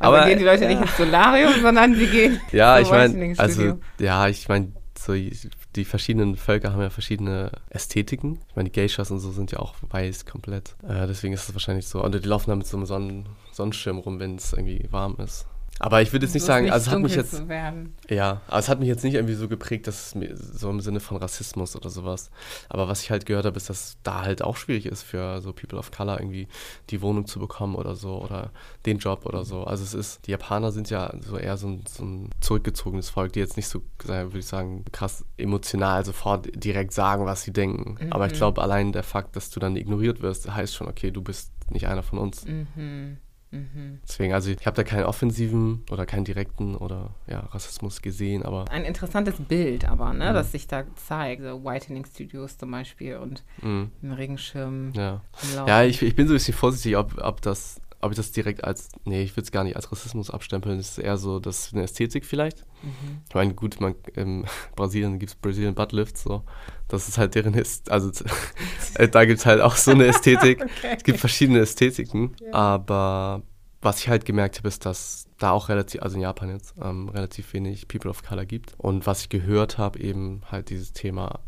Aber 0.00 0.18
Also 0.18 0.28
gehen 0.28 0.38
die 0.38 0.44
Leute 0.44 0.66
nicht 0.66 0.80
ins 0.80 0.96
Solarium, 0.96 1.52
sondern 1.60 1.94
sie 1.94 2.06
gehen 2.06 2.40
Ja, 2.52 2.76
zum 2.76 2.84
ich 2.84 2.90
meine, 2.90 3.34
also, 3.38 3.78
ja, 3.98 4.28
ich 4.28 4.48
meine, 4.48 4.72
so, 4.98 5.12
die 5.12 5.84
verschiedenen 5.84 6.36
Völker 6.36 6.72
haben 6.72 6.80
ja 6.80 6.90
verschiedene 6.90 7.52
Ästhetiken. 7.68 8.38
Ich 8.48 8.56
meine, 8.56 8.70
die 8.70 8.80
Geishas 8.80 9.10
und 9.10 9.20
so 9.20 9.30
sind 9.30 9.52
ja 9.52 9.58
auch 9.58 9.74
weiß 9.90 10.24
komplett. 10.24 10.74
Äh, 10.82 11.06
deswegen 11.06 11.34
ist 11.34 11.48
es 11.48 11.54
wahrscheinlich 11.54 11.86
so. 11.86 12.02
Und 12.02 12.14
die 12.14 12.26
laufen 12.26 12.50
da 12.50 12.56
mit 12.56 12.66
so 12.66 12.76
einem 12.76 12.86
Sonnen 12.86 13.28
Sonnenschirm 13.52 13.98
rum, 13.98 14.18
wenn 14.18 14.36
es 14.36 14.52
irgendwie 14.52 14.86
warm 14.90 15.16
ist. 15.18 15.46
Aber 15.78 16.00
ich 16.00 16.12
würde 16.12 16.24
jetzt 16.24 16.32
nicht 16.34 16.44
sagen, 16.44 16.64
nicht 16.64 16.72
also 16.72 16.88
es 16.88 16.94
hat 16.94 17.02
mich 17.02 17.14
jetzt, 17.14 17.42
ja, 18.08 18.40
aber 18.46 18.58
es 18.58 18.68
hat 18.68 18.80
mich 18.80 18.88
jetzt 18.88 19.04
nicht 19.04 19.14
irgendwie 19.14 19.34
so 19.34 19.46
geprägt, 19.46 19.86
dass 19.86 20.06
es 20.06 20.14
mir 20.14 20.34
so 20.34 20.70
im 20.70 20.80
Sinne 20.80 21.00
von 21.00 21.18
Rassismus 21.18 21.76
oder 21.76 21.90
sowas. 21.90 22.30
Aber 22.70 22.88
was 22.88 23.02
ich 23.02 23.10
halt 23.10 23.26
gehört 23.26 23.44
habe, 23.44 23.56
ist, 23.56 23.68
dass 23.68 23.98
da 24.02 24.22
halt 24.22 24.42
auch 24.42 24.56
schwierig 24.56 24.86
ist 24.86 25.02
für 25.02 25.40
so 25.42 25.52
People 25.52 25.78
of 25.78 25.90
Color 25.90 26.20
irgendwie 26.20 26.48
die 26.88 27.02
Wohnung 27.02 27.26
zu 27.26 27.38
bekommen 27.38 27.74
oder 27.74 27.94
so 27.94 28.22
oder 28.22 28.52
den 28.86 28.98
Job 28.98 29.26
oder 29.26 29.44
so. 29.44 29.64
Also 29.64 29.84
es 29.84 29.92
ist, 29.92 30.26
die 30.26 30.30
Japaner 30.30 30.72
sind 30.72 30.88
ja 30.88 31.12
so 31.20 31.36
eher 31.36 31.58
so 31.58 31.68
ein, 31.68 31.84
so 31.86 32.04
ein 32.04 32.30
zurückgezogenes 32.40 33.10
Volk, 33.10 33.34
die 33.34 33.40
jetzt 33.40 33.56
nicht 33.56 33.68
so, 33.68 33.82
würde 34.04 34.38
ich 34.38 34.46
sagen, 34.46 34.84
krass 34.92 35.26
emotional 35.36 36.04
sofort 36.06 36.48
direkt 36.54 36.92
sagen, 36.92 37.26
was 37.26 37.42
sie 37.42 37.52
denken. 37.52 37.98
Aber 38.10 38.26
ich 38.26 38.32
glaube, 38.32 38.62
allein 38.62 38.92
der 38.92 39.02
Fakt, 39.02 39.36
dass 39.36 39.50
du 39.50 39.60
dann 39.60 39.76
ignoriert 39.76 40.22
wirst, 40.22 40.50
heißt 40.52 40.74
schon, 40.74 40.88
okay, 40.88 41.10
du 41.10 41.20
bist 41.20 41.52
nicht 41.70 41.86
einer 41.86 42.02
von 42.02 42.18
uns. 42.18 42.46
Mhm. 42.46 43.18
Mhm. 43.52 44.00
Deswegen, 44.06 44.32
also 44.34 44.50
ich 44.50 44.66
habe 44.66 44.76
da 44.76 44.82
keinen 44.82 45.04
offensiven 45.04 45.84
oder 45.90 46.04
keinen 46.04 46.24
direkten 46.24 46.74
oder 46.74 47.14
ja, 47.28 47.40
Rassismus 47.40 48.02
gesehen, 48.02 48.42
aber 48.42 48.64
Ein 48.70 48.84
interessantes 48.84 49.36
Bild 49.36 49.84
aber, 49.88 50.12
ne, 50.12 50.30
Mhm. 50.30 50.34
das 50.34 50.52
sich 50.52 50.66
da 50.66 50.84
zeigt. 50.96 51.42
So 51.42 51.64
Whitening 51.64 52.04
Studios 52.04 52.58
zum 52.58 52.70
Beispiel 52.72 53.16
und 53.16 53.44
mh, 53.62 53.88
ein 54.02 54.12
Regenschirm 54.12 54.92
ja. 54.94 55.22
Ja, 55.66 55.84
ich, 55.84 56.02
ich 56.02 56.14
bin 56.16 56.26
so 56.26 56.34
ein 56.34 56.36
bisschen 56.36 56.54
vorsichtig, 56.54 56.96
ob, 56.96 57.16
ob 57.22 57.40
das 57.40 57.80
ob 58.06 58.12
ich 58.12 58.16
das 58.16 58.32
direkt 58.32 58.64
als, 58.64 58.88
nee, 59.04 59.22
ich 59.22 59.32
würde 59.32 59.42
es 59.42 59.52
gar 59.52 59.64
nicht 59.64 59.76
als 59.76 59.90
Rassismus 59.92 60.30
abstempeln. 60.30 60.78
Es 60.78 60.92
ist 60.92 60.98
eher 60.98 61.18
so, 61.18 61.38
das 61.38 61.66
ist 61.66 61.74
eine 61.74 61.82
Ästhetik 61.82 62.24
vielleicht. 62.24 62.64
Mhm. 62.82 63.22
Ich 63.28 63.34
meine, 63.34 63.54
gut, 63.54 63.80
man, 63.80 63.94
in 64.14 64.46
Brasilien 64.76 65.18
gibt 65.18 65.32
es 65.32 65.36
Brazilian 65.36 65.74
Butt 65.74 65.92
Lifts, 65.92 66.22
so. 66.22 66.42
Das 66.88 67.08
ist 67.08 67.18
halt 67.18 67.34
deren 67.34 67.54
ist, 67.54 67.90
also 67.90 68.10
äh, 68.94 69.08
da 69.08 69.24
gibt 69.24 69.40
es 69.40 69.46
halt 69.46 69.60
auch 69.60 69.76
so 69.76 69.90
eine 69.90 70.06
Ästhetik. 70.08 70.64
Es 70.82 71.04
gibt 71.04 71.20
verschiedene 71.20 71.60
Ästhetiken, 71.60 72.34
aber 72.52 73.42
was 73.82 74.00
ich 74.00 74.08
halt 74.08 74.24
gemerkt 74.24 74.58
habe, 74.58 74.68
ist, 74.68 74.84
dass 74.86 75.26
da 75.38 75.50
auch 75.50 75.68
relativ, 75.68 76.02
also 76.02 76.16
in 76.16 76.22
Japan 76.22 76.50
jetzt, 76.50 76.74
ähm, 76.82 77.08
relativ 77.08 77.52
wenig 77.52 77.88
People 77.88 78.10
of 78.10 78.22
Color 78.22 78.46
gibt. 78.46 78.74
Und 78.78 79.06
was 79.06 79.20
ich 79.20 79.28
gehört 79.28 79.78
habe, 79.78 80.00
eben 80.00 80.42
halt 80.50 80.70
dieses 80.70 80.92
Thema 80.92 81.40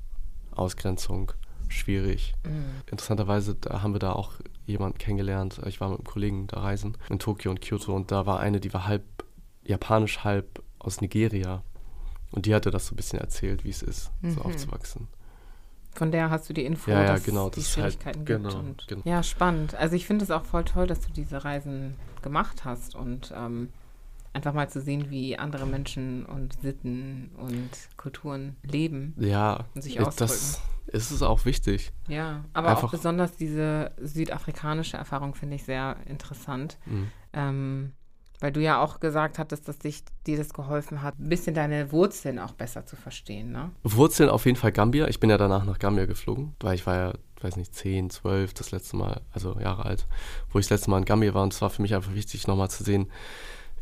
Ausgrenzung, 0.53 1.33
schwierig. 1.71 2.35
Mhm. 2.45 2.65
Interessanterweise 2.91 3.55
da 3.55 3.83
haben 3.83 3.93
wir 3.95 3.99
da 4.01 4.13
auch 4.13 4.33
jemanden 4.67 4.99
kennengelernt. 4.99 5.61
Ich 5.67 5.81
war 5.81 5.89
mit 5.91 5.99
einem 5.99 6.07
Kollegen 6.07 6.47
da 6.49 6.61
reisen 6.61 6.97
in 7.09 7.19
Tokio 7.19 7.51
und 7.51 7.61
Kyoto 7.61 7.95
und 7.95 8.11
da 8.11 8.27
war 8.27 8.41
eine, 8.41 8.61
die 8.61 8.73
war 8.75 8.87
halb 8.87 9.05
japanisch, 9.65 10.25
halb 10.25 10.63
aus 10.79 11.01
Nigeria. 11.01 11.63
Und 12.31 12.45
die 12.47 12.55
hatte 12.55 12.71
das 12.71 12.87
so 12.87 12.95
ein 12.95 12.97
bisschen 12.97 13.19
erzählt, 13.19 13.65
wie 13.65 13.71
es 13.71 13.83
ist, 13.83 14.11
so 14.23 14.29
Mhm. 14.41 14.43
aufzuwachsen. 14.43 15.09
Von 15.95 16.13
der 16.13 16.31
hast 16.31 16.49
du 16.49 16.53
die 16.53 16.65
Info, 16.65 16.91
Ja, 16.91 17.01
ja, 17.03 17.07
dass 17.15 17.25
genau, 17.25 17.49
die 17.49 17.57
das 17.61 17.77
halt- 17.77 17.95
Schwierigkeiten 17.95 18.25
gibt. 18.27 18.43
genau, 18.45 18.59
und, 18.59 18.87
genau. 18.87 19.03
Ja, 19.05 19.23
spannend. 19.23 19.75
Also 19.75 19.97
ich 19.97 20.07
finde 20.07 20.25
es 20.25 20.31
auch 20.31 20.45
voll 20.45 20.65
toll, 20.65 20.87
dass 20.87 21.01
du 21.01 21.13
diese 21.13 21.45
Reisen 21.45 21.95
gemacht 22.23 22.65
hast 22.65 22.95
und 22.95 23.33
ähm, 23.37 23.71
einfach 24.33 24.53
mal 24.53 24.69
zu 24.69 24.81
sehen, 24.81 25.11
wie 25.11 25.39
andere 25.39 25.67
Menschen 25.67 26.25
und 26.27 26.61
Sitten 26.61 27.31
und 27.37 27.71
Kulturen 27.97 28.57
leben 28.63 29.15
Ja, 29.19 29.65
und 29.75 29.83
sich 29.83 29.95
ich- 29.97 30.01
ausdrücken. 30.01 30.31
das 30.33 30.61
ist 30.87 31.11
es 31.11 31.23
auch 31.23 31.45
wichtig. 31.45 31.93
Ja, 32.09 32.45
aber 32.53 32.69
auch 32.69 32.77
Einfach- 32.77 32.91
besonders 32.91 33.37
diese 33.37 33.93
südafrikanische 34.01 34.97
Erfahrung 34.97 35.35
finde 35.35 35.57
ich 35.57 35.65
sehr 35.65 35.97
interessant. 36.07 36.79
Mhm. 36.87 37.09
Ähm, 37.33 37.93
weil 38.41 38.53
du 38.53 38.61
ja 38.63 38.81
auch 38.81 39.01
gesagt 39.01 39.39
hattest, 39.41 39.67
dass 39.67 39.79
dich, 39.81 40.05
dir 40.25 40.37
das 40.39 40.53
geholfen 40.55 41.03
hat, 41.03 41.19
ein 41.19 41.29
bisschen 41.29 41.55
deine 41.57 41.91
Wurzeln 41.91 42.39
auch 42.39 42.53
besser 42.53 42.87
zu 42.87 42.95
verstehen, 42.95 43.51
ne? 43.51 43.73
Wurzeln 43.83 44.31
auf 44.31 44.47
jeden 44.47 44.57
Fall 44.57 44.71
Gambia. 44.71 45.09
Ich 45.09 45.19
bin 45.19 45.29
ja 45.29 45.37
danach 45.37 45.65
nach 45.65 45.81
Gambia 45.81 46.07
geflogen, 46.07 46.55
weil 46.61 46.77
ich 46.77 46.87
war 46.87 46.95
ja, 46.95 47.13
weiß 47.41 47.57
nicht, 47.57 47.75
10, 47.75 48.11
12 48.11 48.55
das 48.55 48.71
letzte 48.71 48.97
Mal, 48.97 49.23
also 49.33 49.59
Jahre 49.59 49.87
alt, 49.87 50.07
wo 50.51 50.61
ich 50.61 50.67
das 50.67 50.79
letzte 50.79 50.91
Mal 50.91 50.99
in 50.99 51.05
Gambia 51.05 51.35
war. 51.35 51.43
Und 51.43 51.53
es 51.53 51.61
war 51.63 51.71
für 51.71 51.83
mich 51.83 51.97
einfach 51.97 52.15
wichtig, 52.15 52.47
nochmal 52.47 52.71
zu 52.71 52.85
sehen, 52.85 53.11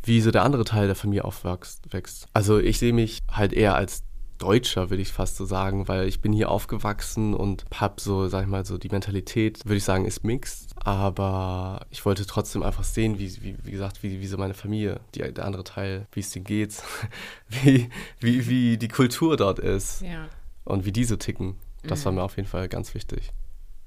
wie 0.07 0.21
so 0.21 0.31
der 0.31 0.43
andere 0.45 0.65
Teil 0.65 0.87
der 0.87 0.97
Familie 0.97 1.25
aufwächst. 1.25 1.93
Wächst. 1.93 2.27
Also 2.33 2.59
ich 2.59 2.79
sehe 2.79 2.93
mich 2.93 3.21
halt 3.31 3.53
eher 3.53 3.75
als 3.75 4.03
Deutscher, 4.39 4.91
würde 4.91 5.01
ich 5.03 5.13
fast 5.13 5.37
so 5.37 5.47
sagen, 5.47 5.89
weil 5.89 6.07
ich 6.09 6.21
bin 6.21 6.31
hier 6.33 6.51
aufgewachsen 6.51 7.33
und 7.33 7.65
habe 7.73 7.99
so, 8.03 8.29
sag 8.29 8.43
ich 8.43 8.49
mal, 8.49 8.67
so 8.67 8.77
die 8.77 8.91
Mentalität, 8.91 9.65
würde 9.65 9.77
ich 9.79 9.85
sagen, 9.85 10.05
ist 10.05 10.25
mixed. 10.25 10.75
Aber 10.85 11.87
ich 11.91 12.05
wollte 12.05 12.27
trotzdem 12.27 12.63
einfach 12.63 12.85
sehen, 12.85 13.19
wie, 13.19 13.33
wie, 13.43 13.57
wie 13.63 13.71
gesagt, 13.71 14.03
wie, 14.03 14.21
wie 14.21 14.27
so 14.27 14.37
meine 14.37 14.53
Familie, 14.53 15.01
die, 15.15 15.21
der 15.33 15.45
andere 15.47 15.65
Teil, 15.65 16.07
wie 16.13 16.21
es 16.21 16.31
denen 16.33 16.45
geht, 16.45 16.83
wie, 17.49 17.89
wie, 18.21 18.47
wie 18.47 18.77
die 18.77 18.89
Kultur 18.89 19.37
dort 19.39 19.59
ist 19.59 20.03
Ja. 20.03 20.29
und 20.65 20.85
wie 20.85 20.93
die 20.93 21.05
so 21.05 21.17
ticken. 21.17 21.57
Das 21.83 22.01
Mhm. 22.01 22.05
war 22.05 22.13
mir 22.13 22.23
auf 22.25 22.37
jeden 22.37 22.49
Fall 22.49 22.69
ganz 22.69 22.93
wichtig. 22.95 23.33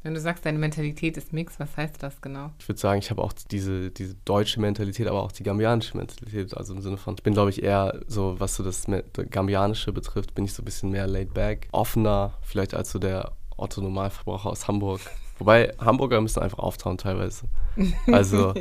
Wenn 0.02 0.14
du 0.14 0.20
sagst, 0.22 0.46
deine 0.46 0.58
Mentalität 0.60 1.18
ist 1.18 1.34
Mix, 1.34 1.60
was 1.60 1.76
heißt 1.76 2.02
das 2.02 2.22
genau? 2.22 2.52
Ich 2.60 2.68
würde 2.70 2.80
sagen, 2.80 3.00
ich 3.00 3.10
habe 3.10 3.22
auch 3.22 3.34
diese, 3.34 3.92
diese 3.92 4.16
deutsche 4.24 4.62
Mentalität, 4.62 5.08
aber 5.08 5.22
auch 5.22 5.32
die 5.34 5.44
gambianische 5.44 5.98
Mentalität. 5.98 6.56
Also 6.56 6.74
im 6.74 6.82
Sinne 6.82 6.96
von, 6.98 7.16
ich 7.16 7.24
bin, 7.24 7.34
glaube 7.34 7.50
ich, 7.50 7.62
eher 7.62 8.00
so, 8.08 8.40
was 8.40 8.56
so 8.56 8.64
das 8.64 8.86
Gambianische 9.30 9.92
betrifft, 9.92 10.34
bin 10.36 10.46
ich 10.46 10.54
so 10.54 10.62
ein 10.62 10.66
bisschen 10.66 10.90
mehr 10.92 11.06
laid 11.06 11.34
back, 11.34 11.68
offener, 11.74 12.34
vielleicht 12.44 12.74
als 12.74 12.92
so 12.92 13.00
der 13.00 13.34
Otto-Normalverbraucher 13.58 14.50
aus 14.50 14.68
Hamburg. 14.70 15.02
Wobei 15.40 15.74
Hamburger 15.80 16.20
müssen 16.22 16.42
einfach 16.42 16.60
auftauen 16.60 16.98
teilweise. 16.98 17.46
Also 18.12 18.54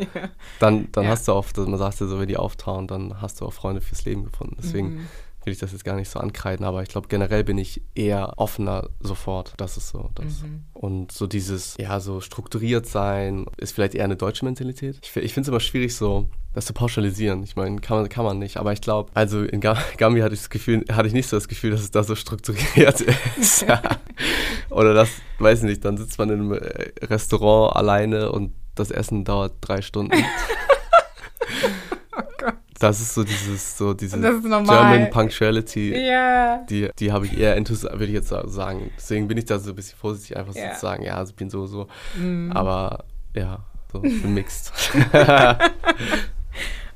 dann, 0.61 0.91
dann 0.93 1.05
Ja. 1.05 1.11
hast 1.11 1.27
du 1.29 1.33
auch, 1.33 1.45
man 1.57 1.79
sagt 1.79 1.99
ja 2.01 2.07
so, 2.07 2.19
wenn 2.21 2.29
die 2.29 2.37
auftauen, 2.37 2.87
dann 2.87 3.21
hast 3.21 3.41
du 3.41 3.47
auch 3.47 3.53
Freunde 3.53 3.81
fürs 3.81 4.05
Leben 4.05 4.25
gefunden. 4.25 4.57
Deswegen 4.59 4.89
Mhm. 4.95 5.09
Will 5.45 5.53
ich 5.53 5.59
das 5.59 5.73
jetzt 5.73 5.85
gar 5.85 5.97
nicht 5.97 6.11
so 6.11 6.19
ankreiden, 6.19 6.65
aber 6.65 6.83
ich 6.83 6.89
glaube, 6.89 7.09
generell 7.09 7.45
bin 7.45 7.59
ich 7.59 7.83
eher 7.95 8.35
offener 8.37 8.91
sofort. 9.01 9.55
Das 9.57 9.77
ist 9.77 9.89
so. 9.89 10.11
Das. 10.15 10.43
Mhm. 10.43 10.65
Und 10.73 11.13
so 11.13 11.27
dieses, 11.27 11.77
ja, 11.79 12.01
so 12.01 12.21
strukturiert 12.21 12.87
sein, 12.87 13.47
ist 13.57 13.73
vielleicht 13.73 13.95
eher 13.95 14.05
eine 14.05 14.17
deutsche 14.17 14.45
Mentalität. 14.45 14.99
Ich, 15.03 15.17
ich 15.17 15.33
finde 15.33 15.47
es 15.47 15.49
immer 15.49 15.61
schwierig, 15.61 15.95
so 15.97 16.29
das 16.55 16.67
zu 16.67 16.73
pauschalisieren. 16.73 17.43
Ich 17.45 17.57
meine, 17.57 17.81
kann 17.81 17.99
man, 17.99 18.09
kann 18.09 18.25
man 18.25 18.39
nicht. 18.39 18.57
Aber 18.57 18.73
ich 18.73 18.81
glaube, 18.81 19.11
also 19.15 19.43
in 19.43 19.61
Ga 19.61 19.79
Gambia 19.97 20.25
hatte 20.25 20.35
ich 20.35 20.41
das 20.41 20.51
Gefühl, 20.51 20.85
hatte 20.91 21.09
ich 21.09 21.15
nicht 21.15 21.29
so 21.29 21.37
das 21.37 21.49
Gefühl, 21.49 21.71
dass 21.71 21.81
es 21.81 21.91
da 21.91 22.03
so 22.03 22.15
strukturiert 22.15 23.01
ist. 23.41 23.65
Oder 24.71 24.95
das, 24.95 25.11
weiß 25.39 25.61
ich 25.61 25.65
nicht, 25.65 25.85
dann 25.85 25.97
sitzt 25.97 26.19
man 26.19 26.31
in 26.31 26.41
einem 26.41 26.53
äh, 26.53 26.91
Restaurant 27.05 27.77
alleine 27.77 28.33
und 28.33 28.53
das 28.75 28.91
Essen 28.91 29.25
dauert 29.25 29.55
drei 29.61 29.83
Stunden. 29.83 30.17
Das 32.79 33.01
ist 33.01 33.15
so 33.15 33.25
dieses, 33.25 33.77
so 33.77 33.93
diese 33.95 34.17
Und 34.17 34.23
das 34.23 34.37
ist 34.37 34.45
normal. 34.45 34.93
German 34.93 35.11
Punctuality. 35.11 35.95
Ja. 36.07 36.59
Die, 36.71 36.89
die 36.99 37.13
habe 37.13 37.27
ich 37.27 37.37
eher 37.39 37.57
intus, 37.57 37.83
würde 37.83 38.05
ich 38.07 38.13
jetzt 38.13 38.29
sagen. 38.29 38.91
Deswegen 38.97 39.27
bin 39.29 39.37
ich 39.39 39.47
da 39.47 39.59
so 39.59 39.71
ein 39.71 39.77
bisschen 39.77 39.99
vorsichtig, 39.99 40.37
einfach 40.37 40.53
so 40.53 40.59
Ja. 40.61 40.75
zu 40.75 40.81
sagen, 40.81 41.03
ja, 41.03 41.17
also 41.17 41.31
ich 41.31 41.37
bin 41.37 41.51
so, 41.51 41.67
so. 41.67 41.89
Mhm. 42.17 42.53
Aber 42.53 43.05
ja, 43.35 43.61
so 43.93 44.03
ich 44.05 44.23
bin 44.23 44.35
mixed. 44.35 44.73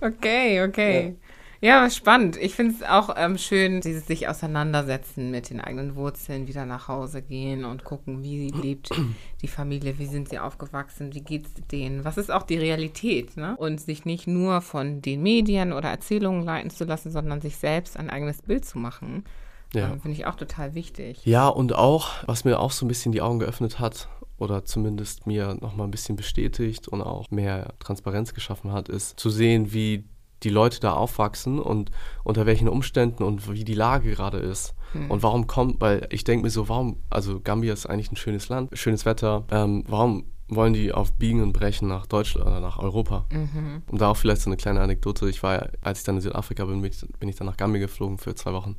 Okay, 0.05 0.61
okay. 0.64 1.05
Ja, 1.05 1.22
was 1.63 1.97
spannend. 1.97 2.37
Ich 2.37 2.55
finde 2.55 2.75
es 2.75 2.83
auch 2.83 3.15
ähm, 3.17 3.39
schön, 3.39 3.81
dieses 3.81 4.07
sich 4.07 4.29
auseinandersetzen 4.29 5.31
mit 5.31 5.51
den 5.51 5.61
eigenen 5.61 5.95
Wurzeln, 5.95 6.49
wieder 6.49 6.67
nach 6.67 6.89
Hause 6.89 7.23
gehen 7.23 7.65
und 7.65 7.85
gucken, 7.85 8.23
wie 8.23 8.49
lebt 8.49 8.91
die 9.41 9.49
Familie, 9.49 9.99
wie 9.99 10.07
sind 10.07 10.29
sie 10.29 10.39
aufgewachsen, 10.39 11.15
wie 11.15 11.21
geht 11.21 11.47
es 11.47 11.53
denen, 11.69 12.05
was 12.05 12.19
ist 12.19 12.31
auch 12.31 12.43
die 12.43 12.59
Realität, 12.59 13.37
ne? 13.37 13.57
Und 13.57 13.81
sich 13.81 14.05
nicht 14.05 14.27
nur 14.27 14.61
von 14.61 15.03
den 15.03 15.23
Medien 15.23 15.73
oder 15.73 15.89
Erzählungen 15.89 16.45
leiten 16.45 16.71
zu 16.71 16.85
lassen, 16.85 17.13
sondern 17.13 17.41
sich 17.41 17.57
selbst 17.57 17.97
ein 17.97 18.11
eigenes 18.11 18.43
Bild 18.43 18.65
zu 18.65 18.79
machen. 18.79 19.25
Ja. 19.73 19.91
Ähm, 19.91 20.01
finde 20.01 20.17
ich 20.19 20.27
auch 20.27 20.35
total 20.35 20.75
wichtig. 20.75 21.25
Ja, 21.25 21.49
und 21.49 21.75
auch, 21.75 22.11
was 22.27 22.45
mir 22.45 22.59
auch 22.59 22.73
so 22.73 22.85
ein 22.85 22.89
bisschen 22.89 23.13
die 23.13 23.23
Augen 23.23 23.39
geöffnet 23.39 23.79
hat 23.79 24.09
oder 24.37 24.65
zumindest 24.65 25.27
mir 25.27 25.57
nochmal 25.61 25.87
ein 25.87 25.93
bisschen 25.93 26.17
bestätigt 26.17 26.89
und 26.89 27.01
auch 27.03 27.31
mehr 27.31 27.75
Transparenz 27.79 28.35
geschaffen 28.35 28.73
hat, 28.73 28.89
ist 28.89 29.19
zu 29.19 29.31
sehen, 29.31 29.73
wie 29.73 30.05
die 30.43 30.51
Leute 30.51 30.80
da 30.80 30.93
aufwachsen 30.93 31.59
und 31.59 31.90
unter 32.24 32.47
welchen 32.47 32.68
Umständen 32.68 33.22
und 33.22 33.51
wie 33.51 33.64
die 33.64 33.74
Lage 33.74 34.11
gerade 34.11 34.38
ist. 34.38 34.74
Und 35.09 35.22
warum 35.22 35.47
kommt, 35.47 35.80
weil 35.80 36.07
ich 36.11 36.24
denke 36.24 36.45
mir 36.45 36.51
so, 36.51 36.68
warum, 36.68 36.99
also 37.09 37.40
Gambia 37.40 37.72
ist 37.72 37.86
eigentlich 37.86 38.12
ein 38.12 38.16
schönes 38.16 38.49
Land, 38.49 38.76
schönes 38.76 39.07
Wetter, 39.07 39.45
ähm, 39.51 39.84
warum 39.88 40.24
wollen 40.49 40.74
die 40.74 40.93
auf 40.93 41.12
Biegen 41.14 41.43
und 41.43 41.53
Brechen 41.53 41.88
nach 41.88 42.07
Deutschland 42.07 42.47
oder 42.47 42.61
nach 42.61 42.78
Europa? 42.78 43.24
Und 43.90 44.01
da 44.01 44.09
auch 44.09 44.16
vielleicht 44.16 44.43
so 44.43 44.51
eine 44.51 44.59
kleine 44.59 44.80
Anekdote. 44.80 45.28
Ich 45.30 45.43
war, 45.43 45.68
als 45.80 46.01
ich 46.01 46.05
dann 46.05 46.16
in 46.16 46.20
Südafrika 46.20 46.66
bin, 46.66 46.82
bin 46.82 47.28
ich, 47.28 47.36
dann 47.36 47.47
nach 47.47 47.57
Gambia 47.57 47.80
geflogen 47.80 48.18
für 48.18 48.34
zwei 48.34 48.53
Wochen. 48.53 48.76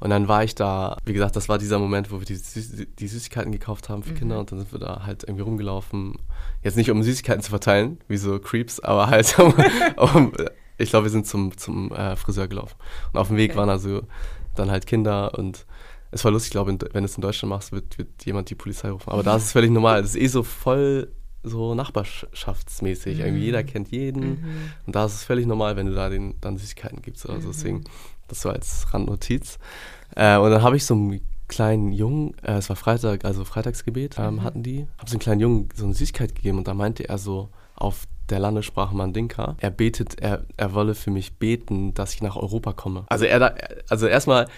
Und 0.00 0.10
dann 0.10 0.26
war 0.26 0.42
ich 0.42 0.54
da, 0.54 0.96
wie 1.04 1.12
gesagt, 1.12 1.36
das 1.36 1.48
war 1.48 1.58
dieser 1.58 1.78
Moment, 1.78 2.10
wo 2.10 2.18
wir 2.18 2.26
die, 2.26 2.34
Süß 2.34 2.86
die 2.98 3.08
Süßigkeiten 3.08 3.52
gekauft 3.52 3.88
haben 3.88 4.02
für 4.02 4.14
Kinder 4.14 4.40
und 4.40 4.50
dann 4.50 4.58
sind 4.58 4.72
wir 4.72 4.80
da 4.80 5.04
halt 5.06 5.22
irgendwie 5.22 5.42
rumgelaufen. 5.42 6.16
Jetzt 6.62 6.76
nicht 6.76 6.90
um 6.90 7.02
Süßigkeiten 7.02 7.42
zu 7.42 7.50
verteilen, 7.50 7.98
wie 8.08 8.16
so 8.16 8.40
Creeps, 8.40 8.80
aber 8.80 9.08
halt 9.08 9.38
um, 9.38 9.54
um 9.96 10.32
ich 10.78 10.90
glaube, 10.90 11.04
wir 11.06 11.10
sind 11.10 11.26
zum, 11.26 11.56
zum 11.56 11.92
äh, 11.92 12.16
Friseur 12.16 12.48
gelaufen. 12.48 12.76
Und 13.12 13.18
auf 13.20 13.28
dem 13.28 13.36
Weg 13.36 13.52
Okay. 13.52 13.58
waren 13.58 13.70
also 13.70 14.02
dann 14.54 14.70
halt 14.70 14.86
Kinder 14.86 15.38
und 15.38 15.66
es 16.10 16.24
war 16.24 16.30
lustig, 16.30 16.48
ich 16.48 16.52
glaube, 16.52 16.70
wenn 16.70 17.02
du 17.02 17.04
es 17.06 17.16
in 17.16 17.22
Deutschland 17.22 17.50
machst, 17.50 17.72
wird, 17.72 17.96
wird 17.96 18.08
jemand 18.24 18.50
die 18.50 18.54
Polizei 18.54 18.90
rufen. 18.90 19.10
Aber 19.10 19.22
da 19.22 19.36
ist 19.36 19.44
es 19.44 19.52
völlig 19.52 19.70
normal. 19.70 20.02
Das 20.02 20.14
ist 20.14 20.20
eh 20.20 20.26
so 20.26 20.42
voll 20.42 21.10
so 21.42 21.74
nachbarschaftsmäßig. 21.74 23.18
Irgendwie 23.20 23.44
jeder 23.44 23.64
kennt 23.64 23.90
jeden. 23.90 24.44
Und 24.86 24.94
da 24.94 25.06
ist 25.06 25.14
es 25.14 25.24
völlig 25.24 25.46
normal, 25.46 25.76
wenn 25.76 25.86
du 25.86 25.94
da 25.94 26.08
den 26.08 26.34
dann 26.40 26.56
Süßigkeiten 26.58 27.02
gibst 27.02 27.24
oder 27.26 27.40
so. 27.40 27.48
Deswegen, 27.48 27.84
das 28.28 28.42
so 28.42 28.50
als 28.50 28.92
Randnotiz. 28.92 29.58
Äh, 30.14 30.36
und 30.36 30.50
dann 30.50 30.62
habe 30.62 30.76
ich 30.76 30.84
so 30.84 30.94
einen 30.94 31.20
kleinen 31.48 31.92
Jungen, 31.92 32.34
äh, 32.42 32.52
es 32.52 32.68
war 32.68 32.76
Freitag, 32.76 33.24
also 33.24 33.44
Freitagsgebet 33.44 34.16
ähm, 34.18 34.42
hatten 34.42 34.62
die, 34.62 34.86
habe 34.98 35.08
so 35.08 35.14
einen 35.14 35.20
kleinen 35.20 35.40
Jungen 35.40 35.68
so 35.74 35.84
eine 35.84 35.94
Süßigkeit 35.94 36.34
gegeben 36.34 36.58
und 36.58 36.68
da 36.68 36.74
meinte 36.74 37.08
er 37.08 37.18
so 37.18 37.48
auf 37.74 38.04
der 38.32 38.40
Landessprache 38.40 38.94
Mandinka, 38.96 39.56
er 39.60 39.70
betet, 39.70 40.20
er, 40.20 40.44
er 40.56 40.74
wolle 40.74 40.94
für 40.94 41.10
mich 41.10 41.34
beten, 41.38 41.94
dass 41.94 42.14
ich 42.14 42.22
nach 42.22 42.36
Europa 42.36 42.72
komme. 42.72 43.04
Also 43.08 43.24
er, 43.24 43.54
also 43.88 44.06
erstmal 44.06 44.48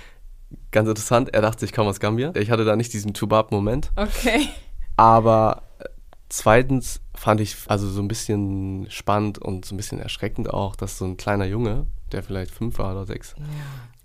ganz 0.71 0.89
interessant, 0.89 1.35
er 1.35 1.43
dachte, 1.43 1.65
ich 1.65 1.73
komme 1.73 1.91
aus 1.91 2.01
Gambia. 2.01 2.33
Ich 2.37 2.51
hatte 2.51 2.65
da 2.65 2.77
nicht 2.77 2.93
diesen 2.93 3.13
Tubab-Moment. 3.15 3.91
Okay. 3.97 4.49
Aber 4.97 5.63
äh, 5.81 5.85
zweitens 6.29 7.01
fand 7.15 7.41
ich 7.41 7.57
also 7.67 7.89
so 7.89 8.01
ein 8.01 8.09
bisschen 8.09 8.87
spannend 8.91 9.39
und 9.39 9.65
so 9.65 9.75
ein 9.75 9.77
bisschen 9.77 9.99
erschreckend 9.99 10.53
auch, 10.53 10.77
dass 10.77 10.99
so 10.99 11.05
ein 11.05 11.17
kleiner 11.17 11.45
Junge, 11.47 11.87
der 12.13 12.23
vielleicht 12.23 12.53
fünf 12.53 12.79
war 12.79 12.93
oder 12.93 13.05
sechs, 13.07 13.35
Ja. 13.39 13.45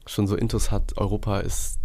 schon 0.07 0.26
so 0.28 0.36
Intus 0.36 0.72
hat, 0.72 0.97
Europa 0.97 1.39
ist 1.39 1.78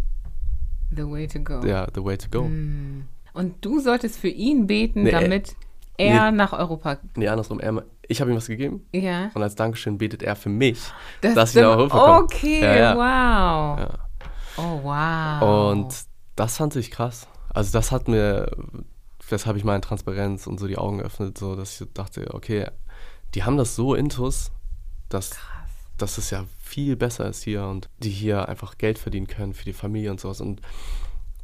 The 0.95 1.03
way 1.03 1.27
to 1.27 1.39
go. 1.39 1.59
der 1.61 1.87
the 1.93 2.03
way 2.03 2.17
to 2.17 2.27
go. 2.29 2.43
Mm. 2.45 3.07
Und 3.33 3.63
du 3.65 3.79
solltest 3.81 4.17
für 4.17 4.29
ihn 4.29 4.65
beten, 4.65 5.03
Nee, 5.03 5.11
damit 5.11 5.55
er 5.97 6.31
nee. 6.31 6.37
nach 6.37 6.53
Europa. 6.53 6.97
Nee, 7.15 7.27
andersrum, 7.27 7.59
er, 7.59 7.83
ich 8.07 8.21
habe 8.21 8.31
ihm 8.31 8.37
was 8.37 8.47
gegeben 8.47 8.85
Ja. 8.93 9.29
und 9.33 9.41
als 9.41 9.55
Dankeschön 9.55 9.97
betet 9.97 10.23
er 10.23 10.35
für 10.35 10.49
mich, 10.49 10.79
Das 11.21 11.33
dass 11.35 11.55
ich 11.55 11.61
nach. 11.61 11.69
Europa 11.77 11.97
komme. 11.99 12.23
Okay, 12.23 12.61
Ja, 12.61 12.75
ja. 12.75 12.95
wow. 12.95 13.79
Ja. 13.79 13.99
Oh, 14.57 14.83
wow. 14.83 15.71
Und 15.71 15.95
das 16.35 16.57
fand 16.57 16.75
ich 16.75 16.91
krass. 16.91 17.27
Also 17.53 17.71
das 17.73 17.91
hat 17.91 18.07
mir, 18.07 18.49
weshalb 19.29 19.57
ich 19.57 19.63
meine 19.63 19.81
Transparenz 19.81 20.47
und 20.47 20.59
so 20.59 20.67
die 20.67 20.77
Augen 20.77 20.99
geöffnet, 20.99 21.37
so 21.37 21.55
dass 21.55 21.79
ich 21.81 21.87
dachte, 21.93 22.33
okay, 22.33 22.67
die 23.33 23.43
haben 23.43 23.57
das 23.57 23.75
so 23.75 23.95
intus, 23.95 24.51
dass, 25.09 25.31
dass 25.97 26.17
es 26.17 26.29
ja 26.31 26.45
viel 26.61 26.95
besser 26.95 27.27
ist 27.27 27.43
hier 27.43 27.65
und 27.65 27.89
die 27.99 28.09
hier 28.09 28.47
einfach 28.49 28.77
Geld 28.77 28.97
verdienen 28.99 29.27
können 29.27 29.53
für 29.53 29.65
die 29.65 29.73
Familie 29.73 30.11
und 30.11 30.19
sowas. 30.19 30.41
Und 30.41 30.61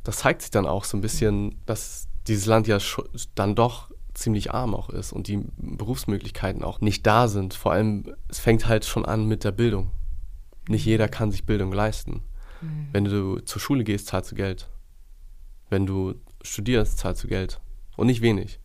das 0.03 0.17
zeigt 0.17 0.41
sich 0.41 0.51
dann 0.51 0.65
auch 0.65 0.83
so 0.83 0.97
ein 0.97 1.01
bisschen, 1.01 1.59
dass 1.65 2.07
dieses 2.27 2.45
Land 2.45 2.67
ja 2.67 2.77
dann 3.35 3.55
doch 3.55 3.89
ziemlich 4.13 4.51
arm 4.51 4.75
auch 4.75 4.89
ist 4.89 5.13
und 5.13 5.27
die 5.27 5.45
Berufsmöglichkeiten 5.57 6.63
auch 6.63 6.81
nicht 6.81 7.05
da 7.07 7.27
sind. 7.27 7.53
Vor 7.53 7.71
allem, 7.71 8.15
es 8.27 8.39
fängt 8.39 8.67
halt 8.67 8.85
schon 8.85 9.05
an 9.05 9.27
mit 9.27 9.43
der 9.43 9.51
Bildung. 9.51 9.91
Nicht 10.67 10.85
jeder 10.85 11.07
kann 11.07 11.31
sich 11.31 11.45
Bildung 11.45 11.71
leisten. 11.71 12.21
Wenn 12.91 13.05
du 13.05 13.39
zur 13.39 13.59
Schule 13.59 13.83
gehst, 13.83 14.07
zahlst 14.07 14.31
du 14.31 14.35
Geld. 14.35 14.69
Wenn 15.69 15.87
du 15.87 16.13
studierst, 16.43 16.99
zahlst 16.99 17.23
du 17.23 17.27
Geld. 17.27 17.59
Und 17.97 18.07
nicht 18.07 18.21
wenig. 18.21 18.59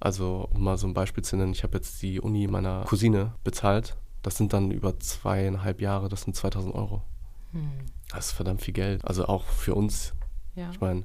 Also, 0.00 0.48
um 0.52 0.64
mal 0.64 0.76
so 0.76 0.88
ein 0.88 0.94
Beispiel 0.94 1.22
zu 1.22 1.36
nennen, 1.36 1.52
ich 1.52 1.62
habe 1.62 1.78
jetzt 1.78 2.02
die 2.02 2.20
Uni 2.20 2.48
meiner 2.48 2.82
Cousine 2.84 3.34
bezahlt. 3.44 3.96
Das 4.22 4.36
sind 4.36 4.52
dann 4.52 4.72
über 4.72 4.98
zweieinhalb 4.98 5.80
Jahre, 5.80 6.08
das 6.08 6.22
sind 6.22 6.34
2000 6.34 6.74
Euro. 6.74 7.02
Das 8.10 8.26
ist 8.26 8.32
verdammt 8.32 8.62
viel 8.62 8.74
Geld. 8.74 9.04
Also 9.04 9.26
auch 9.26 9.44
für 9.44 9.74
uns. 9.74 10.14
Ja. 10.54 10.70
Ich 10.70 10.80
meine, 10.80 11.04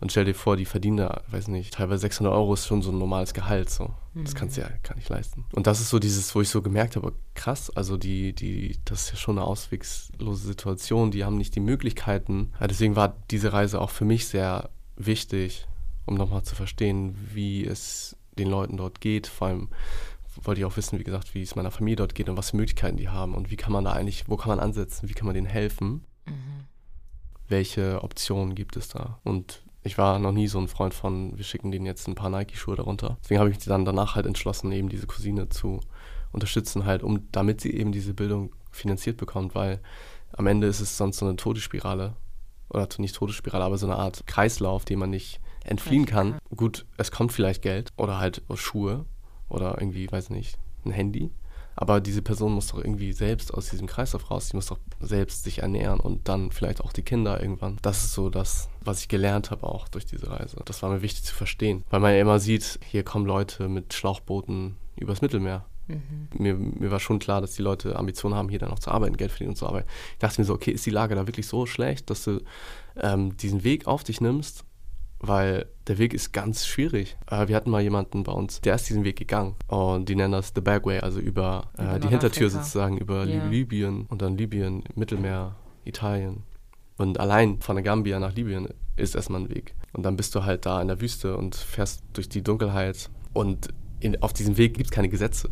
und 0.00 0.10
stell 0.10 0.24
dir 0.24 0.34
vor, 0.34 0.56
die 0.56 0.64
verdienen 0.64 0.96
da, 0.96 1.22
weiß 1.28 1.48
nicht, 1.48 1.74
teilweise 1.74 2.00
600 2.00 2.32
Euro 2.32 2.54
ist 2.54 2.66
schon 2.66 2.82
so 2.82 2.90
ein 2.90 2.98
normales 2.98 3.34
Gehalt. 3.34 3.70
So. 3.70 3.94
Das 4.14 4.34
kannst 4.34 4.56
du 4.56 4.62
ja 4.62 4.68
gar 4.82 4.96
nicht 4.96 5.08
leisten. 5.08 5.44
Und 5.52 5.68
das 5.68 5.80
ist 5.80 5.90
so 5.90 6.00
dieses, 6.00 6.34
wo 6.34 6.40
ich 6.40 6.48
so 6.48 6.60
gemerkt 6.60 6.96
habe, 6.96 7.12
krass, 7.34 7.70
also 7.70 7.96
die, 7.96 8.32
die, 8.32 8.78
das 8.84 9.02
ist 9.02 9.10
ja 9.10 9.16
schon 9.16 9.38
eine 9.38 9.46
auswegslose 9.46 10.44
Situation. 10.44 11.12
Die 11.12 11.24
haben 11.24 11.36
nicht 11.36 11.54
die 11.54 11.60
Möglichkeiten. 11.60 12.52
Ja, 12.60 12.66
deswegen 12.66 12.96
war 12.96 13.16
diese 13.30 13.52
Reise 13.52 13.80
auch 13.80 13.90
für 13.90 14.04
mich 14.04 14.26
sehr 14.26 14.70
wichtig, 14.96 15.68
um 16.06 16.16
nochmal 16.16 16.42
zu 16.42 16.56
verstehen, 16.56 17.16
wie 17.32 17.64
es 17.64 18.16
den 18.38 18.48
Leuten 18.48 18.76
dort 18.76 19.00
geht. 19.00 19.28
Vor 19.28 19.48
allem 19.48 19.68
wollte 20.42 20.60
ich 20.60 20.64
auch 20.64 20.76
wissen, 20.76 20.98
wie 20.98 21.04
gesagt, 21.04 21.34
wie 21.34 21.42
es 21.42 21.54
meiner 21.54 21.70
Familie 21.70 21.96
dort 21.96 22.16
geht 22.16 22.28
und 22.28 22.36
was 22.36 22.50
für 22.50 22.56
Möglichkeiten 22.56 22.96
die 22.96 23.08
haben 23.08 23.34
und 23.34 23.50
wie 23.50 23.56
kann 23.56 23.72
man 23.72 23.84
da 23.84 23.92
eigentlich, 23.92 24.24
wo 24.26 24.36
kann 24.36 24.48
man 24.48 24.60
ansetzen, 24.60 25.08
wie 25.08 25.14
kann 25.14 25.26
man 25.26 25.34
denen 25.34 25.46
helfen 25.46 26.04
welche 27.50 28.02
Optionen 28.02 28.54
gibt 28.54 28.76
es 28.76 28.88
da? 28.88 29.18
Und 29.24 29.62
ich 29.82 29.98
war 29.98 30.18
noch 30.18 30.32
nie 30.32 30.46
so 30.46 30.58
ein 30.58 30.68
Freund 30.68 30.94
von, 30.94 31.36
wir 31.36 31.44
schicken 31.44 31.70
denen 31.70 31.86
jetzt 31.86 32.06
ein 32.06 32.14
paar 32.14 32.30
Nike-Schuhe 32.30 32.76
darunter. 32.76 33.18
Deswegen 33.22 33.40
habe 33.40 33.50
ich 33.50 33.56
mich 33.56 33.64
dann 33.64 33.84
danach 33.84 34.14
halt 34.14 34.26
entschlossen, 34.26 34.72
eben 34.72 34.88
diese 34.88 35.06
Cousine 35.06 35.48
zu 35.48 35.80
unterstützen, 36.32 36.84
halt, 36.84 37.02
um 37.02 37.28
damit 37.32 37.60
sie 37.60 37.72
eben 37.72 37.92
diese 37.92 38.14
Bildung 38.14 38.54
finanziert 38.70 39.16
bekommt, 39.16 39.54
weil 39.54 39.80
am 40.32 40.46
Ende 40.46 40.66
ist 40.66 40.80
es 40.80 40.96
sonst 40.96 41.18
so 41.18 41.26
eine 41.26 41.36
Todesspirale. 41.36 42.14
Oder 42.68 42.88
nicht 42.98 43.16
Todesspirale, 43.16 43.64
aber 43.64 43.78
so 43.78 43.86
eine 43.86 43.96
Art 43.96 44.26
Kreislauf, 44.26 44.84
den 44.84 45.00
man 45.00 45.10
nicht 45.10 45.40
entfliehen 45.64 46.06
kann. 46.06 46.38
Gut, 46.54 46.86
es 46.98 47.10
kommt 47.10 47.32
vielleicht 47.32 47.62
Geld 47.62 47.90
oder 47.96 48.18
halt 48.18 48.42
Schuhe 48.54 49.06
oder 49.48 49.76
irgendwie, 49.80 50.10
weiß 50.10 50.30
nicht, 50.30 50.58
ein 50.84 50.92
Handy. 50.92 51.30
Aber 51.76 52.00
diese 52.00 52.22
Person 52.22 52.52
muss 52.52 52.68
doch 52.68 52.78
irgendwie 52.78 53.12
selbst 53.12 53.54
aus 53.54 53.70
diesem 53.70 53.86
Kreislauf 53.86 54.30
raus, 54.30 54.48
die 54.48 54.56
muss 54.56 54.66
doch 54.66 54.78
selbst 55.00 55.44
sich 55.44 55.60
ernähren 55.60 56.00
und 56.00 56.28
dann 56.28 56.52
vielleicht 56.52 56.82
auch 56.82 56.92
die 56.92 57.02
Kinder 57.02 57.40
irgendwann. 57.40 57.78
Das 57.82 58.04
ist 58.04 58.12
so 58.12 58.28
das, 58.28 58.68
was 58.82 59.00
ich 59.00 59.08
gelernt 59.08 59.50
habe 59.50 59.66
auch 59.66 59.88
durch 59.88 60.04
diese 60.04 60.30
Reise. 60.30 60.60
Das 60.64 60.82
war 60.82 60.90
mir 60.90 61.02
wichtig 61.02 61.24
zu 61.24 61.34
verstehen, 61.34 61.84
weil 61.90 62.00
man 62.00 62.12
ja 62.12 62.20
immer 62.20 62.38
sieht, 62.38 62.80
hier 62.84 63.02
kommen 63.02 63.26
Leute 63.26 63.68
mit 63.68 63.94
Schlauchbooten 63.94 64.76
übers 64.96 65.22
Mittelmeer. 65.22 65.64
Mir, 66.34 66.54
mir 66.54 66.90
war 66.92 67.00
schon 67.00 67.18
klar, 67.18 67.40
dass 67.40 67.54
die 67.56 67.62
Leute 67.62 67.96
Ambitionen 67.96 68.36
haben, 68.36 68.48
hier 68.48 68.60
dann 68.60 68.70
noch 68.70 68.78
zu 68.78 68.92
arbeiten, 68.92 69.16
Geld 69.16 69.32
verdienen 69.32 69.50
und 69.50 69.56
zu 69.56 69.66
arbeiten. 69.66 69.88
Ich 70.12 70.18
dachte 70.18 70.40
mir 70.40 70.44
so, 70.44 70.54
okay, 70.54 70.70
ist 70.70 70.86
die 70.86 70.90
Lage 70.90 71.16
da 71.16 71.26
wirklich 71.26 71.48
so 71.48 71.66
schlecht, 71.66 72.10
dass 72.10 72.22
du 72.22 72.40
ähm, 72.96 73.36
diesen 73.36 73.64
Weg 73.64 73.88
auf 73.88 74.04
dich 74.04 74.20
nimmst 74.20 74.64
weil 75.20 75.66
der 75.86 75.98
Weg 75.98 76.14
ist 76.14 76.32
ganz 76.32 76.66
schwierig. 76.66 77.16
Äh, 77.30 77.48
wir 77.48 77.56
hatten 77.56 77.70
mal 77.70 77.82
jemanden 77.82 78.22
bei 78.24 78.32
uns, 78.32 78.60
der 78.60 78.74
ist 78.74 78.88
diesen 78.88 79.04
Weg 79.04 79.16
gegangen 79.16 79.54
und 79.68 80.08
die 80.08 80.16
nennen 80.16 80.32
das 80.32 80.52
The 80.54 80.60
Bagway, 80.60 81.00
also 81.00 81.20
über, 81.20 81.70
Über 81.74 81.96
äh, 81.96 82.00
die 82.00 82.08
Hintertür 82.08 82.48
Nordafrika. 82.48 82.64
sozusagen, 82.64 82.98
über 82.98 83.24
Ja. 83.24 83.46
Libyen 83.46 84.06
und 84.08 84.22
dann 84.22 84.36
Libyen, 84.36 84.82
Mittelmeer, 84.94 85.54
Italien. 85.84 86.42
Und 86.96 87.18
allein 87.20 87.60
von 87.60 87.76
der 87.76 87.82
Gambia 87.82 88.18
nach 88.18 88.34
Libyen 88.34 88.68
ist 88.96 89.14
erstmal 89.14 89.40
ein 89.42 89.48
Weg. 89.50 89.74
Und 89.92 90.04
dann 90.04 90.16
bist 90.16 90.34
du 90.34 90.44
halt 90.44 90.66
da 90.66 90.80
in 90.82 90.88
der 90.88 91.00
Wüste 91.00 91.36
und 91.36 91.54
fährst 91.54 92.02
durch 92.12 92.28
die 92.28 92.42
Dunkelheit 92.42 93.08
und 93.32 93.68
in, 94.00 94.20
auf 94.22 94.32
diesem 94.32 94.56
Weg 94.56 94.74
gibt 94.74 94.86
es 94.86 94.90
keine 94.90 95.08
Gesetze. 95.08 95.50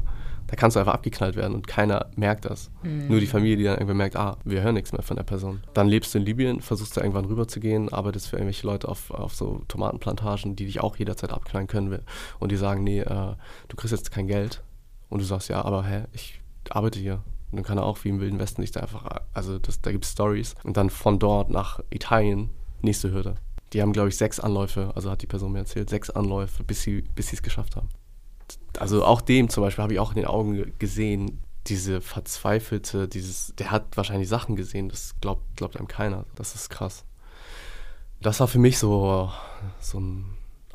Da 0.48 0.56
kannst 0.56 0.76
du 0.76 0.80
einfach 0.80 0.94
abgeknallt 0.94 1.36
werden 1.36 1.54
und 1.54 1.68
keiner 1.68 2.06
merkt 2.16 2.46
das. 2.46 2.70
Nur 2.82 3.20
die 3.20 3.26
Familie, 3.26 3.56
die 3.58 3.64
dann 3.64 3.74
irgendwann 3.74 3.98
merkt, 3.98 4.16
ah, 4.16 4.38
wir 4.44 4.62
hören 4.62 4.74
nichts 4.74 4.92
mehr 4.92 5.02
von 5.02 5.16
der 5.16 5.24
Person. 5.24 5.60
Dann 5.74 5.88
lebst 5.88 6.14
du 6.14 6.18
in 6.18 6.24
Libyen, 6.24 6.60
versuchst 6.62 6.96
da 6.96 7.02
irgendwann 7.02 7.26
rüber 7.26 7.46
zu 7.46 7.60
gehen, 7.60 7.92
arbeitest 7.92 8.28
für 8.28 8.36
irgendwelche 8.36 8.66
Leute 8.66 8.88
auf, 8.88 9.10
auf 9.10 9.34
so 9.34 9.62
Tomatenplantagen, 9.68 10.56
die 10.56 10.64
dich 10.64 10.80
auch 10.80 10.96
jederzeit 10.96 11.32
abknallen 11.32 11.68
können. 11.68 11.98
Und 12.38 12.50
die 12.50 12.56
sagen, 12.56 12.82
nee, 12.82 13.00
äh, 13.00 13.34
du 13.68 13.76
kriegst 13.76 13.92
jetzt 13.92 14.10
kein 14.10 14.26
Geld. 14.26 14.62
Und 15.10 15.20
du 15.20 15.24
sagst, 15.26 15.48
ja, 15.48 15.62
aber 15.62 15.84
hä, 15.84 16.04
ich 16.12 16.40
arbeite 16.70 16.98
hier. 16.98 17.22
Und 17.50 17.56
dann 17.58 17.64
kann 17.64 17.78
er 17.78 17.84
auch 17.84 18.02
wie 18.04 18.08
im 18.08 18.20
Wilden 18.20 18.38
Westen 18.38 18.62
sich 18.62 18.72
da 18.72 18.80
einfach, 18.80 19.06
also 19.34 19.58
das, 19.58 19.82
da 19.82 19.92
gibt 19.92 20.04
es 20.04 20.12
Stories. 20.12 20.54
Und 20.64 20.78
dann 20.78 20.88
von 20.88 21.18
dort 21.18 21.50
nach 21.50 21.80
Italien, 21.90 22.50
nächste 22.80 23.12
Hürde. 23.12 23.34
Die 23.74 23.82
haben, 23.82 23.92
glaube 23.92 24.08
ich, 24.08 24.16
sechs 24.16 24.40
Anläufe, 24.40 24.92
also 24.94 25.10
hat 25.10 25.20
die 25.20 25.26
Person 25.26 25.52
mir 25.52 25.58
erzählt, 25.58 25.90
sechs 25.90 26.08
Anläufe, 26.08 26.64
bis 26.64 26.82
sie 26.82 27.02
bis 27.14 27.28
sie 27.28 27.36
es 27.36 27.42
geschafft 27.42 27.76
haben. 27.76 27.88
Also 28.78 29.04
auch 29.04 29.20
dem 29.20 29.48
zum 29.48 29.62
Beispiel 29.62 29.82
habe 29.82 29.92
ich 29.92 29.98
auch 30.00 30.10
in 30.10 30.16
den 30.16 30.26
Augen 30.26 30.54
ge- 30.54 30.72
gesehen, 30.78 31.42
diese 31.66 32.00
verzweifelte, 32.00 33.08
dieses, 33.08 33.52
der 33.58 33.70
hat 33.70 33.96
wahrscheinlich 33.96 34.28
Sachen 34.28 34.56
gesehen, 34.56 34.88
das 34.88 35.14
glaubt, 35.20 35.42
glaubt 35.56 35.76
einem 35.76 35.88
keiner. 35.88 36.24
Das 36.34 36.54
ist 36.54 36.70
krass. 36.70 37.04
Das 38.20 38.40
war 38.40 38.48
für 38.48 38.58
mich 38.58 38.78
so, 38.78 39.30
so 39.80 40.00
ein 40.00 40.24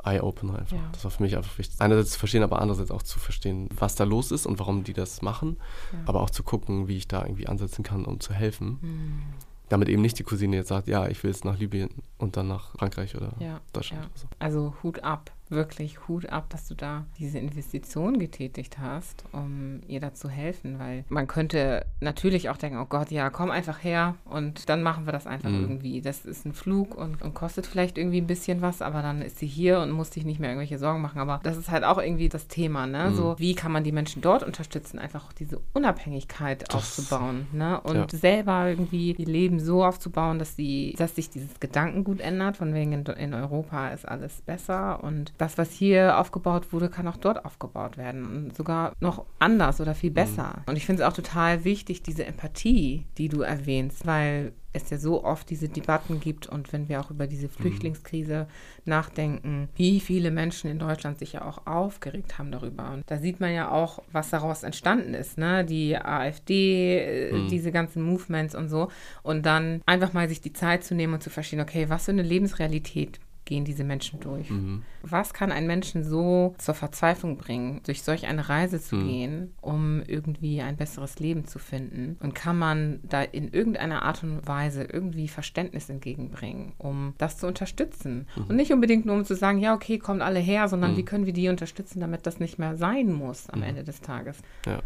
Eye-Opener 0.04 0.58
einfach. 0.58 0.76
Ja. 0.76 0.88
Das 0.92 1.04
war 1.04 1.10
für 1.10 1.22
mich 1.22 1.36
einfach 1.36 1.58
wichtig. 1.58 1.80
Einerseits 1.80 2.12
zu 2.12 2.18
verstehen, 2.18 2.42
aber 2.42 2.60
andererseits 2.60 2.90
auch 2.90 3.02
zu 3.02 3.18
verstehen, 3.18 3.68
was 3.74 3.94
da 3.96 4.04
los 4.04 4.30
ist 4.30 4.46
und 4.46 4.58
warum 4.58 4.84
die 4.84 4.92
das 4.92 5.22
machen. 5.22 5.56
Ja. 5.92 5.98
Aber 6.06 6.20
auch 6.20 6.30
zu 6.30 6.42
gucken, 6.42 6.88
wie 6.88 6.96
ich 6.96 7.08
da 7.08 7.22
irgendwie 7.22 7.46
ansetzen 7.48 7.82
kann, 7.82 8.04
um 8.04 8.20
zu 8.20 8.32
helfen. 8.32 8.78
Hm. 8.80 9.22
Damit 9.70 9.88
eben 9.88 10.02
nicht 10.02 10.18
die 10.18 10.24
Cousine 10.24 10.56
jetzt 10.56 10.68
sagt, 10.68 10.88
ja, 10.88 11.08
ich 11.08 11.22
will 11.24 11.30
jetzt 11.30 11.46
nach 11.46 11.58
Libyen 11.58 11.88
und 12.18 12.36
dann 12.36 12.48
nach 12.48 12.72
Frankreich 12.78 13.16
oder 13.16 13.32
Ja, 13.40 13.60
Deutschland 13.72 14.04
oder 14.04 14.10
so. 14.14 14.26
Also 14.38 14.74
Hut 14.82 15.02
ab, 15.02 15.32
wirklich 15.50 16.08
Hut 16.08 16.26
ab, 16.30 16.48
dass 16.50 16.66
du 16.68 16.74
da 16.74 17.04
diese 17.18 17.38
Investition 17.38 18.18
getätigt 18.18 18.78
hast, 18.78 19.24
um 19.32 19.80
ihr 19.86 20.00
da 20.00 20.14
zu 20.14 20.28
helfen, 20.28 20.78
weil 20.78 21.04
man 21.08 21.26
könnte 21.26 21.84
natürlich 22.00 22.48
auch 22.50 22.56
denken, 22.56 22.78
oh 22.78 22.86
Gott, 22.86 23.10
ja, 23.10 23.30
komm 23.30 23.50
einfach 23.50 23.84
her 23.84 24.14
und 24.24 24.68
dann 24.68 24.82
machen 24.82 25.06
wir 25.06 25.12
das 25.12 25.26
einfach 25.26 25.50
Mhm. 25.50 25.60
irgendwie. 25.60 26.00
Das 26.00 26.24
ist 26.24 26.46
ein 26.46 26.52
Flug 26.54 26.94
und, 26.96 27.20
und 27.22 27.34
kostet 27.34 27.66
vielleicht 27.66 27.98
irgendwie 27.98 28.20
ein 28.20 28.26
bisschen 28.26 28.62
was, 28.62 28.80
aber 28.82 29.02
dann 29.02 29.20
ist 29.22 29.38
sie 29.38 29.46
hier 29.46 29.80
und 29.80 29.90
muss 29.90 30.10
sich 30.10 30.24
nicht 30.24 30.40
mehr 30.40 30.50
irgendwelche 30.50 30.78
Sorgen 30.78 31.00
machen. 31.02 31.20
Aber 31.20 31.40
das 31.42 31.56
ist 31.56 31.70
halt 31.70 31.84
auch 31.84 31.98
irgendwie 31.98 32.28
das 32.28 32.48
Thema, 32.48 32.86
ne? 32.86 33.10
Mhm. 33.10 33.14
So, 33.14 33.34
wie 33.38 33.54
kann 33.54 33.72
man 33.72 33.84
die 33.84 33.92
Menschen 33.92 34.22
dort 34.22 34.42
unterstützen, 34.42 34.98
einfach 34.98 35.26
auch 35.26 35.32
diese 35.32 35.60
Unabhängigkeit 35.98 36.64
Das- 36.68 36.74
aufzubauen, 36.74 37.46
ne? 37.52 37.80
Und 37.82 38.12
ja. 38.12 38.18
selber 38.18 38.68
irgendwie 38.68 39.12
ihr 39.12 39.26
Leben 39.26 39.60
so 39.60 39.84
aufzubauen, 39.84 40.38
dass 40.38 40.56
sie, 40.56 40.94
dass 40.98 41.14
sich 41.14 41.30
dieses 41.30 41.60
Gedankengut 41.60 42.20
ändert, 42.20 42.56
von 42.56 42.74
wegen 42.74 42.92
in, 42.92 43.04
in 43.04 43.34
Europa 43.34 43.88
ist 43.88 44.06
alles 44.08 44.42
besser 44.42 45.02
und 45.04 45.32
das, 45.44 45.58
was 45.58 45.72
hier 45.72 46.18
aufgebaut 46.18 46.72
wurde, 46.72 46.88
kann 46.88 47.06
auch 47.06 47.18
dort 47.18 47.44
aufgebaut 47.44 47.96
werden 47.98 48.24
und 48.24 48.56
sogar 48.56 48.94
noch 49.00 49.26
anders 49.38 49.80
oder 49.80 49.94
viel 49.94 50.10
besser. 50.10 50.64
Und 50.66 50.76
ich 50.76 50.86
finde 50.86 51.02
es 51.02 51.08
auch 51.08 51.12
total 51.12 51.64
wichtig, 51.64 52.02
diese 52.02 52.24
Empathie, 52.24 53.06
die 53.18 53.28
du 53.28 53.42
erwähnst, 53.42 54.06
weil 54.06 54.52
es 54.72 54.90
ja 54.90 54.98
so 54.98 55.22
oft 55.22 55.48
diese 55.50 55.68
Debatten 55.68 56.18
gibt 56.18 56.48
und 56.48 56.72
wenn 56.72 56.88
wir 56.88 57.00
auch 57.00 57.10
über 57.10 57.26
diese 57.26 57.48
Flüchtlingskrise 57.48 58.48
nachdenken, 58.84 59.68
wie 59.76 60.00
viele 60.00 60.30
Menschen 60.30 60.68
in 60.68 60.78
Deutschland 60.78 61.18
sich 61.18 61.34
ja 61.34 61.44
auch 61.44 61.66
aufgeregt 61.66 62.38
haben 62.38 62.50
darüber. 62.50 62.90
Und 62.90 63.04
da 63.06 63.18
sieht 63.18 63.38
man 63.38 63.54
ja 63.54 63.70
auch, 63.70 64.02
was 64.10 64.30
daraus 64.30 64.64
entstanden 64.64 65.14
ist, 65.14 65.38
ne? 65.38 65.64
Die 65.64 65.96
AfD, 65.96 66.98
äh, 66.98 67.48
diese 67.48 67.70
ganzen 67.70 68.02
Movements 68.02 68.54
und 68.54 68.68
so. 68.68 68.88
Und 69.22 69.46
dann 69.46 69.80
einfach 69.86 70.12
mal 70.12 70.28
sich 70.28 70.40
die 70.40 70.52
Zeit 70.52 70.82
zu 70.82 70.94
nehmen 70.94 71.14
und 71.14 71.22
zu 71.22 71.30
verstehen, 71.30 71.60
okay, 71.60 71.88
was 71.88 72.06
für 72.06 72.10
eine 72.10 72.22
Lebensrealität 72.22 73.20
gehen 73.44 73.64
diese 73.64 73.84
Menschen 73.84 74.20
durch? 74.20 74.50
Mhm. 74.50 74.82
Was 75.02 75.34
kann 75.34 75.52
einen 75.52 75.66
Menschen 75.66 76.02
so 76.04 76.54
zur 76.58 76.74
Verzweiflung 76.74 77.36
bringen, 77.36 77.80
durch 77.84 78.02
solch 78.02 78.26
eine 78.26 78.48
Reise 78.48 78.80
zu 78.80 78.96
Mhm. 78.96 79.06
gehen, 79.06 79.54
um 79.60 80.02
irgendwie 80.06 80.62
ein 80.62 80.76
besseres 80.76 81.18
Leben 81.18 81.46
zu 81.46 81.58
finden? 81.58 82.16
Und 82.20 82.34
kann 82.34 82.58
man 82.58 83.00
da 83.02 83.22
in 83.22 83.48
irgendeiner 83.52 84.02
Art 84.02 84.22
und 84.22 84.46
Weise 84.46 84.84
irgendwie 84.84 85.28
Verständnis 85.28 85.88
entgegenbringen, 85.90 86.72
um 86.78 87.14
das 87.18 87.36
zu 87.38 87.46
unterstützen? 87.46 88.26
Mhm. 88.36 88.44
Und 88.48 88.56
nicht 88.56 88.72
unbedingt 88.72 89.06
nur 89.06 89.16
um 89.16 89.24
zu 89.24 89.34
sagen, 89.34 89.58
ja, 89.58 89.74
okay, 89.74 89.98
kommt 89.98 90.22
alle 90.22 90.40
her, 90.40 90.68
sondern 90.68 90.96
wie 90.96 91.04
können 91.04 91.26
wir 91.26 91.32
die 91.32 91.48
unterstützen, 91.48 92.00
damit 92.00 92.26
das 92.26 92.40
nicht 92.40 92.58
mehr 92.58 92.76
sein 92.76 93.12
muss 93.12 93.50
am 93.50 93.62
Ende 93.62 93.84
des 93.84 94.00
Tages? 94.00 94.38
Mhm. 94.66 94.72
Ja. 94.72 94.78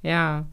Ja, 0.00 0.46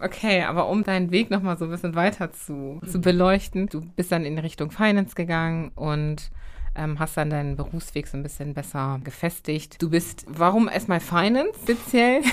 okay, 0.00 0.42
aber 0.42 0.68
um 0.68 0.84
deinen 0.84 1.10
Weg 1.10 1.28
nochmal 1.28 1.58
so 1.58 1.64
ein 1.64 1.72
bisschen 1.72 1.96
weiter 1.96 2.30
zu, 2.32 2.80
zu 2.86 3.00
beleuchten, 3.00 3.66
du 3.66 3.80
bist 3.80 4.12
dann 4.12 4.24
in 4.24 4.38
Richtung 4.38 4.70
Finance 4.70 5.16
gegangen 5.16 5.72
und 5.74 6.30
ähm, 6.74 6.98
hast 6.98 7.16
dann 7.16 7.30
deinen 7.30 7.56
Berufsweg 7.56 8.06
so 8.06 8.16
ein 8.16 8.22
bisschen 8.22 8.54
besser 8.54 9.00
gefestigt. 9.04 9.80
Du 9.80 9.90
bist, 9.90 10.24
warum 10.28 10.68
erstmal 10.68 11.00
Finance 11.00 11.58
speziell? 11.62 12.22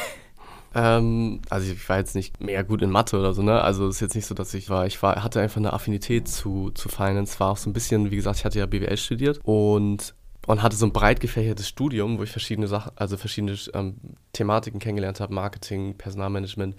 Ähm, 0.76 1.42
also 1.50 1.72
ich 1.72 1.90
war 1.90 1.98
jetzt 1.98 2.14
nicht 2.14 2.40
mehr 2.40 2.64
gut 2.64 2.84
in 2.84 2.92
Mathe 2.92 3.18
oder 3.18 3.34
so, 3.34 3.42
ne? 3.42 3.60
Also 3.62 3.88
es 3.88 3.96
ist 3.96 4.02
jetzt 4.02 4.16
nicht 4.16 4.28
so, 4.28 4.36
dass 4.36 4.54
ich 4.54 4.70
war, 4.70 4.86
ich 4.86 5.02
war, 5.02 5.24
hatte 5.24 5.42
einfach 5.42 5.58
eine 5.58 5.74
Affinität 5.74 6.28
zu, 6.28 6.70
zu 6.72 6.90
Finance, 6.90 7.40
war 7.40 7.50
auch 7.50 7.58
so 7.58 7.70
ein 7.70 7.74
bisschen, 7.74 8.12
wie 8.12 8.16
gesagt, 8.16 8.38
ich 8.38 8.46
hatte 8.46 8.60
ja 8.60 8.68
BWL 8.68 8.98
studiert 8.98 9.40
und 9.44 10.14
und 10.48 10.64
hatte 10.64 10.76
so 10.76 10.86
ein 10.88 10.94
breit 10.94 11.20
gefächertes 11.20 11.68
Studium, 11.68 12.18
wo 12.18 12.24
ich 12.24 12.32
verschiedene 12.32 12.68
Sachen, 12.68 12.92
also 12.96 13.18
verschiedene 13.18 13.56
ähm, 13.74 13.98
Thematiken 14.34 14.80
kennengelernt 14.80 15.20
habe, 15.20 15.34
Marketing, 15.34 15.96
Personalmanagement, 15.96 16.76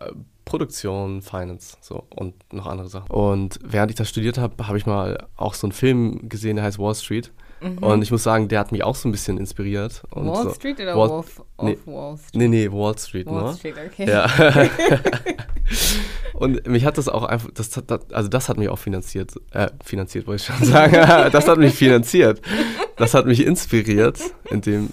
äh, 0.00 0.12
Produktion, 0.48 1.20
Finance, 1.22 1.76
so 1.80 2.04
und 2.16 2.34
noch 2.52 2.66
andere 2.66 2.88
Sachen. 2.88 3.10
Und 3.10 3.58
während 3.62 3.90
ich 3.90 3.96
das 3.96 4.08
studiert 4.08 4.38
habe, 4.38 4.66
habe 4.66 4.78
ich 4.78 4.86
mal 4.86 5.26
auch 5.36 5.54
so 5.54 5.66
einen 5.66 5.72
Film 5.72 6.28
gesehen, 6.28 6.56
der 6.56 6.64
heißt 6.64 6.78
Wall 6.78 6.94
Street. 6.94 7.30
Und 7.80 8.02
ich 8.02 8.12
muss 8.12 8.22
sagen, 8.22 8.46
der 8.46 8.60
hat 8.60 8.70
mich 8.70 8.84
auch 8.84 8.94
so 8.94 9.08
ein 9.08 9.12
bisschen 9.12 9.36
inspiriert. 9.36 10.02
Und 10.10 10.28
Wall 10.28 10.44
so, 10.44 10.54
Street 10.54 10.78
oder 10.78 10.96
Wall- 10.96 11.08
Wolf 11.08 11.42
nee. 11.60 11.72
of 11.72 11.86
Wall 11.88 12.16
Street? 12.16 12.34
Nee, 12.36 12.48
nee, 12.48 12.70
Wall 12.70 12.96
Street, 12.96 13.26
Wall 13.26 13.42
ne? 13.50 13.54
Street, 13.56 13.74
okay. 13.84 14.08
Ja. 14.08 14.28
und 16.34 16.66
mich 16.68 16.84
hat 16.84 16.98
das 16.98 17.08
auch 17.08 17.24
einfach, 17.24 17.50
das 17.52 17.76
hat, 17.76 17.90
das- 17.90 18.10
also 18.12 18.28
das 18.28 18.48
hat 18.48 18.58
mich 18.58 18.68
auch 18.68 18.78
finanziert, 18.78 19.32
äh, 19.50 19.68
finanziert 19.84 20.26
wollte 20.28 20.42
ich 20.42 20.46
schon 20.56 20.66
sagen, 20.66 20.92
das 21.32 21.48
hat 21.48 21.58
mich 21.58 21.74
finanziert, 21.74 22.40
das 22.96 23.14
hat 23.14 23.26
mich 23.26 23.44
inspiriert 23.44 24.20
in 24.50 24.60
dem, 24.60 24.90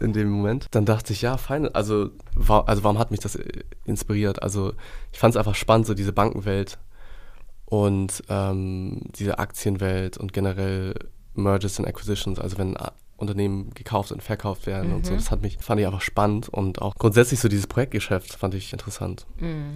in 0.00 0.12
dem 0.12 0.30
Moment. 0.30 0.66
Dann 0.72 0.84
dachte 0.84 1.12
ich, 1.12 1.22
ja, 1.22 1.36
fein, 1.36 1.72
also, 1.74 2.10
wa- 2.34 2.60
also 2.66 2.82
warum 2.84 2.98
hat 2.98 3.10
mich 3.10 3.20
das 3.20 3.36
äh, 3.36 3.62
inspiriert? 3.84 4.42
Also 4.42 4.72
ich 5.12 5.18
fand 5.18 5.34
es 5.34 5.38
einfach 5.38 5.54
spannend, 5.54 5.86
so 5.86 5.94
diese 5.94 6.12
Bankenwelt 6.12 6.78
und 7.66 8.22
ähm, 8.28 9.02
diese 9.18 9.38
Aktienwelt 9.38 10.16
und 10.18 10.32
generell 10.32 10.94
Mergers 11.34 11.78
and 11.78 11.88
Acquisitions, 11.88 12.38
also 12.38 12.58
wenn 12.58 12.76
A- 12.76 12.92
Unternehmen 13.16 13.70
gekauft 13.74 14.12
und 14.12 14.22
verkauft 14.22 14.66
werden 14.66 14.92
und 14.92 15.04
so, 15.06 15.14
das 15.14 15.30
hat 15.30 15.42
mich, 15.42 15.58
fand 15.60 15.78
ich 15.80 15.86
einfach 15.86 16.00
spannend 16.00 16.48
und 16.48 16.80
auch 16.80 16.94
grundsätzlich 16.96 17.38
so 17.38 17.48
dieses 17.48 17.66
Projektgeschäft 17.66 18.32
fand 18.34 18.54
ich 18.54 18.72
interessant, 18.72 19.26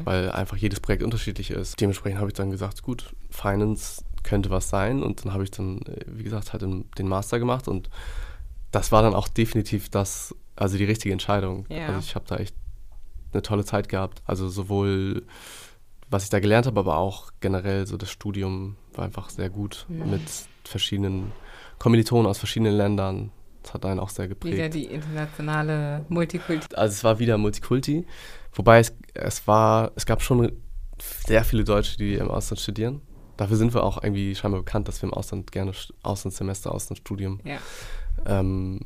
weil 0.04 0.30
einfach 0.30 0.56
jedes 0.56 0.80
Projekt 0.80 1.02
unterschiedlich 1.02 1.50
ist. 1.50 1.78
Dementsprechend 1.80 2.18
habe 2.20 2.30
ich 2.30 2.34
dann 2.34 2.50
gesagt, 2.50 2.82
gut, 2.82 3.14
Finance 3.30 4.02
könnte 4.22 4.48
was 4.48 4.70
sein 4.70 5.02
und 5.02 5.24
dann 5.24 5.34
habe 5.34 5.44
ich 5.44 5.50
dann, 5.50 5.82
äh, 5.82 6.00
wie 6.06 6.22
gesagt, 6.24 6.52
halt 6.54 6.62
den 6.62 7.08
Master 7.08 7.38
gemacht 7.38 7.68
und 7.68 7.90
das 8.74 8.92
war 8.92 9.02
dann 9.02 9.14
auch 9.14 9.28
definitiv 9.28 9.88
das, 9.88 10.34
also 10.56 10.76
die 10.78 10.84
richtige 10.84 11.12
Entscheidung. 11.12 11.66
Ja. 11.68 11.86
Also 11.88 12.00
ich 12.00 12.14
habe 12.14 12.24
da 12.28 12.36
echt 12.36 12.54
eine 13.32 13.42
tolle 13.42 13.64
Zeit 13.64 13.88
gehabt. 13.88 14.22
Also 14.26 14.48
sowohl 14.48 15.26
was 16.10 16.24
ich 16.24 16.30
da 16.30 16.38
gelernt 16.38 16.66
habe, 16.66 16.78
aber 16.78 16.96
auch 16.98 17.32
generell 17.40 17.86
so 17.86 17.96
das 17.96 18.10
Studium 18.10 18.76
war 18.92 19.04
einfach 19.04 19.30
sehr 19.30 19.50
gut 19.50 19.86
mit 19.88 20.20
verschiedenen 20.64 21.32
Kommilitonen 21.78 22.26
aus 22.26 22.38
verschiedenen 22.38 22.76
Ländern. 22.76 23.32
Das 23.62 23.74
hat 23.74 23.86
einen 23.86 23.98
auch 23.98 24.10
sehr 24.10 24.28
geprägt. 24.28 24.54
Wieder 24.54 24.68
die 24.68 24.84
internationale 24.84 26.04
Multikultur. 26.10 26.78
Also 26.78 26.92
es 26.92 27.02
war 27.04 27.18
wieder 27.18 27.38
Multikulti, 27.38 28.06
wobei 28.52 28.78
es, 28.80 28.94
es 29.14 29.46
war, 29.48 29.92
es 29.96 30.04
gab 30.06 30.22
schon 30.22 30.52
sehr 31.26 31.42
viele 31.44 31.64
Deutsche, 31.64 31.96
die 31.96 32.14
im 32.14 32.30
Ausland 32.30 32.60
studieren. 32.60 33.00
Dafür 33.36 33.56
sind 33.56 33.74
wir 33.74 33.82
auch 33.82 34.00
irgendwie 34.04 34.34
scheinbar 34.36 34.60
bekannt, 34.60 34.86
dass 34.86 35.02
wir 35.02 35.08
im 35.08 35.14
Ausland 35.14 35.50
gerne 35.50 35.72
St- 35.72 35.92
Auslandssemester, 36.02 36.70
Auslandsstudium 36.70 37.40
Ja. 37.44 37.56
Ähm, 38.26 38.80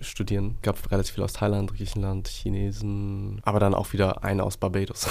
studieren. 0.00 0.56
Gab 0.62 0.90
relativ 0.90 1.14
viel 1.14 1.24
aus 1.24 1.32
Thailand, 1.34 1.74
Griechenland, 1.74 2.28
Chinesen, 2.28 3.40
aber 3.44 3.60
dann 3.60 3.74
auch 3.74 3.92
wieder 3.92 4.24
einen 4.24 4.40
aus 4.40 4.56
Barbados 4.56 5.08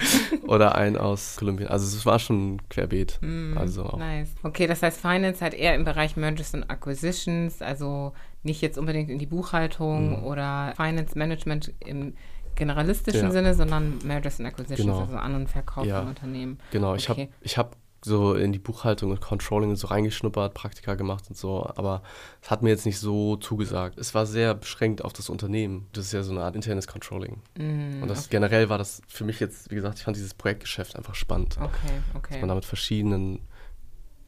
oder 0.46 0.74
einen 0.74 0.96
aus 0.96 1.36
Kolumbien. 1.38 1.68
Also 1.68 1.84
es 1.86 2.06
war 2.06 2.18
schon 2.18 2.60
querbeet. 2.68 3.20
Also 3.56 3.84
auch. 3.84 3.98
Nice. 3.98 4.30
Okay, 4.42 4.66
das 4.66 4.82
heißt, 4.82 5.00
Finance 5.00 5.40
halt 5.42 5.54
eher 5.54 5.74
im 5.74 5.84
Bereich 5.84 6.16
Mergers 6.16 6.54
and 6.54 6.70
Acquisitions, 6.70 7.60
also 7.62 8.12
nicht 8.42 8.60
jetzt 8.62 8.78
unbedingt 8.78 9.10
in 9.10 9.18
die 9.18 9.26
Buchhaltung 9.26 10.22
oder 10.24 10.72
Finance 10.76 11.16
Management 11.18 11.72
im 11.80 12.14
generalistischen 12.56 13.24
Ja. 13.24 13.30
Sinne, 13.30 13.54
sondern 13.54 13.98
Mergers 14.04 14.38
and 14.38 14.48
Acquisitions, 14.48 14.86
Genau. 14.86 15.00
also 15.00 15.16
An- 15.16 15.34
und 15.34 15.48
Verkauf 15.48 15.86
Ja. 15.86 16.00
von 16.00 16.08
Unternehmen. 16.08 16.58
Genau, 16.72 16.94
ich 16.94 17.08
Okay. 17.08 17.22
habe 17.22 17.32
ich 17.42 17.58
hab 17.58 17.76
so 18.02 18.34
in 18.34 18.52
die 18.52 18.58
Buchhaltung 18.58 19.10
und 19.10 19.20
Controlling 19.20 19.76
so 19.76 19.88
reingeschnuppert, 19.88 20.54
Praktika 20.54 20.94
gemacht 20.94 21.24
und 21.28 21.36
so, 21.36 21.66
aber 21.76 22.02
es 22.40 22.50
hat 22.50 22.62
mir 22.62 22.70
jetzt 22.70 22.86
nicht 22.86 22.98
so 22.98 23.36
zugesagt. 23.36 23.98
Es 23.98 24.14
war 24.14 24.26
sehr 24.26 24.54
beschränkt 24.54 25.04
auf 25.04 25.12
das 25.12 25.28
Unternehmen. 25.28 25.86
Das 25.92 26.06
ist 26.06 26.12
ja 26.12 26.22
so 26.22 26.32
eine 26.32 26.42
Art 26.42 26.56
internes 26.56 26.86
Controlling. 26.86 27.42
Mm, 27.58 28.02
und 28.02 28.08
das 28.08 28.30
generell 28.30 28.68
war 28.68 28.78
das 28.78 29.02
für 29.06 29.24
mich 29.24 29.38
jetzt, 29.38 29.70
wie 29.70 29.74
gesagt, 29.74 29.98
ich 29.98 30.04
fand 30.04 30.16
dieses 30.16 30.34
Projektgeschäft 30.34 30.96
einfach 30.96 31.14
spannend. 31.14 31.58
Okay, 31.60 31.70
Dass 32.12 32.16
okay. 32.16 32.40
man 32.40 32.48
da 32.48 32.54
mit 32.54 32.64
verschiedenen 32.64 33.40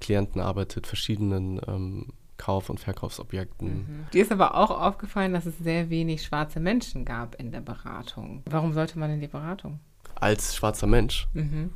Klienten 0.01 0.41
arbeitet, 0.41 0.87
verschiedenen 0.87 1.61
ähm, 1.66 2.12
Kauf- 2.37 2.68
und 2.68 2.81
Verkaufsobjekten. 2.81 3.68
Mhm. 3.68 4.07
Dir 4.12 4.23
ist 4.23 4.33
aber 4.33 4.57
auch 4.57 4.70
aufgefallen, 4.70 5.33
dass 5.33 5.47
es 5.47 5.57
sehr 5.59 5.91
wenig 5.91 6.25
schwarze 6.25 6.61
Menschen 6.61 7.05
gab 7.05 7.37
in 7.37 7.53
der 7.53 7.61
Beratung. 7.61 8.43
Warum 8.47 8.73
sollte 8.73 8.99
man 8.99 9.11
in 9.11 9.20
die 9.20 9.29
Beratung? 9.29 9.79
Als 10.16 10.57
schwarzer 10.57 10.89
Mensch. 10.89 11.29
Mhm. 11.35 11.70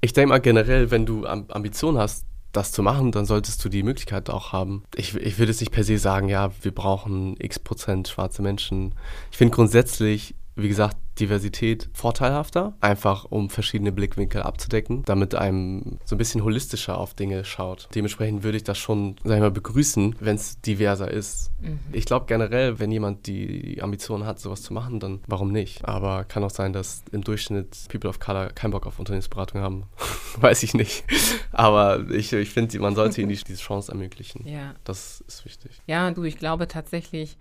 Ich 0.00 0.12
denke 0.12 0.28
mal 0.30 0.40
generell, 0.40 0.90
wenn 0.90 1.06
du 1.06 1.26
Am 1.26 1.46
Ambitionen 1.48 1.98
hast, 1.98 2.26
das 2.52 2.72
zu 2.72 2.82
machen, 2.82 3.12
dann 3.12 3.26
solltest 3.26 3.64
du 3.64 3.68
die 3.68 3.82
Möglichkeit 3.82 4.30
auch 4.30 4.52
haben. 4.52 4.84
Ich, 4.96 5.14
ich 5.14 5.38
würde 5.38 5.52
jetzt 5.52 5.60
nicht 5.60 5.72
per 5.72 5.84
se 5.84 5.98
sagen, 5.98 6.28
ja, 6.28 6.50
wir 6.62 6.74
brauchen 6.74 7.36
x 7.38 7.58
Prozent 7.58 8.08
schwarze 8.08 8.42
Menschen. 8.42 8.94
Ich 9.30 9.36
finde 9.36 9.54
grundsätzlich 9.54 10.34
wie 10.58 10.68
gesagt, 10.68 10.96
Diversität 11.20 11.88
vorteilhafter, 11.94 12.76
einfach 12.80 13.24
um 13.24 13.50
verschiedene 13.50 13.90
Blickwinkel 13.90 14.42
abzudecken, 14.42 15.02
damit 15.04 15.34
einem 15.34 15.98
so 16.04 16.14
ein 16.14 16.18
bisschen 16.18 16.44
holistischer 16.44 16.96
auf 16.96 17.14
Dinge 17.14 17.44
schaut. 17.44 17.88
Dementsprechend 17.94 18.44
würde 18.44 18.56
ich 18.56 18.62
das 18.64 18.78
schon, 18.78 19.16
sag 19.24 19.34
ich 19.34 19.40
mal, 19.40 19.50
begrüßen, 19.50 20.14
wenn 20.20 20.36
es 20.36 20.60
diverser 20.60 21.10
ist. 21.10 21.50
Ich 21.90 22.04
glaube 22.04 22.26
generell, 22.26 22.78
wenn 22.78 22.92
jemand 22.92 23.26
die 23.26 23.82
Ambition 23.82 24.26
hat, 24.26 24.38
sowas 24.38 24.62
zu 24.62 24.72
machen, 24.72 25.00
dann 25.00 25.20
warum 25.26 25.50
nicht? 25.50 25.84
Aber 25.84 26.22
kann 26.22 26.44
auch 26.44 26.50
sein, 26.50 26.72
dass 26.72 27.02
im 27.10 27.24
Durchschnitt 27.24 27.76
People 27.90 28.08
of 28.10 28.20
Color 28.20 28.50
keinen 28.50 28.70
Bock 28.70 28.86
auf 28.86 29.00
Unternehmensberatung 29.00 29.60
haben. 29.60 29.84
Weiß 30.40 30.62
ich 30.62 30.74
nicht. 30.74 31.02
Aber 31.50 32.08
ich, 32.10 32.32
ich 32.32 32.50
finde, 32.50 32.78
man 32.78 32.94
sollte 32.94 33.20
ihnen 33.20 33.30
die- 33.30 33.42
diese 33.42 33.60
Chance 33.62 33.90
ermöglichen. 33.90 34.46
Ja. 34.46 34.74
Das 34.84 35.24
ist 35.26 35.44
wichtig. 35.44 35.80
Ja, 35.86 36.10
du, 36.12 36.22
ich 36.22 36.38
glaube 36.38 36.68
tatsächlich, 36.68 37.38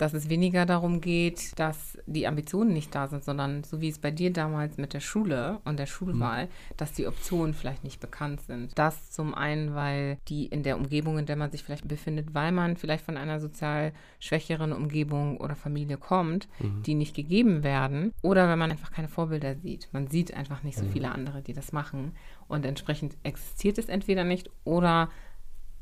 dass 0.00 0.14
es 0.14 0.30
weniger 0.30 0.64
darum 0.64 1.02
geht, 1.02 1.58
dass 1.58 1.98
die 2.06 2.26
Ambitionen 2.26 2.72
nicht 2.72 2.94
da 2.94 3.06
sind, 3.06 3.22
sondern 3.22 3.64
so 3.64 3.82
wie 3.82 3.90
es 3.90 3.98
bei 3.98 4.10
dir 4.10 4.32
damals 4.32 4.78
mit 4.78 4.94
der 4.94 5.00
Schule 5.00 5.60
und 5.64 5.78
der 5.78 5.84
Schulwahl, 5.86 6.48
dass 6.78 6.92
die 6.92 7.06
Optionen 7.06 7.52
vielleicht 7.52 7.84
nicht 7.84 8.00
bekannt 8.00 8.40
sind. 8.40 8.72
Das 8.78 9.10
zum 9.10 9.34
einen, 9.34 9.74
weil 9.74 10.16
die 10.28 10.46
in 10.46 10.62
der 10.62 10.78
Umgebung, 10.78 11.18
in 11.18 11.26
der 11.26 11.36
man 11.36 11.50
sich 11.50 11.62
vielleicht 11.62 11.86
befindet, 11.86 12.32
weil 12.32 12.50
man 12.50 12.78
vielleicht 12.78 13.04
von 13.04 13.18
einer 13.18 13.40
sozial 13.40 13.92
schwächeren 14.20 14.72
Umgebung 14.72 15.36
oder 15.36 15.54
Familie 15.54 15.98
kommt, 15.98 16.48
die 16.86 16.94
nicht 16.94 17.14
gegeben 17.14 17.62
werden, 17.62 18.12
oder 18.22 18.48
wenn 18.48 18.58
man 18.58 18.70
einfach 18.70 18.92
keine 18.92 19.08
Vorbilder 19.08 19.56
sieht. 19.56 19.88
Man 19.92 20.06
sieht 20.06 20.32
einfach 20.32 20.62
nicht 20.62 20.78
so 20.78 20.86
viele 20.86 21.10
andere, 21.10 21.42
die 21.42 21.52
das 21.52 21.72
machen. 21.72 22.12
Und 22.48 22.64
entsprechend 22.64 23.18
existiert 23.22 23.76
es 23.76 23.90
entweder 23.90 24.24
nicht 24.24 24.48
oder 24.64 25.10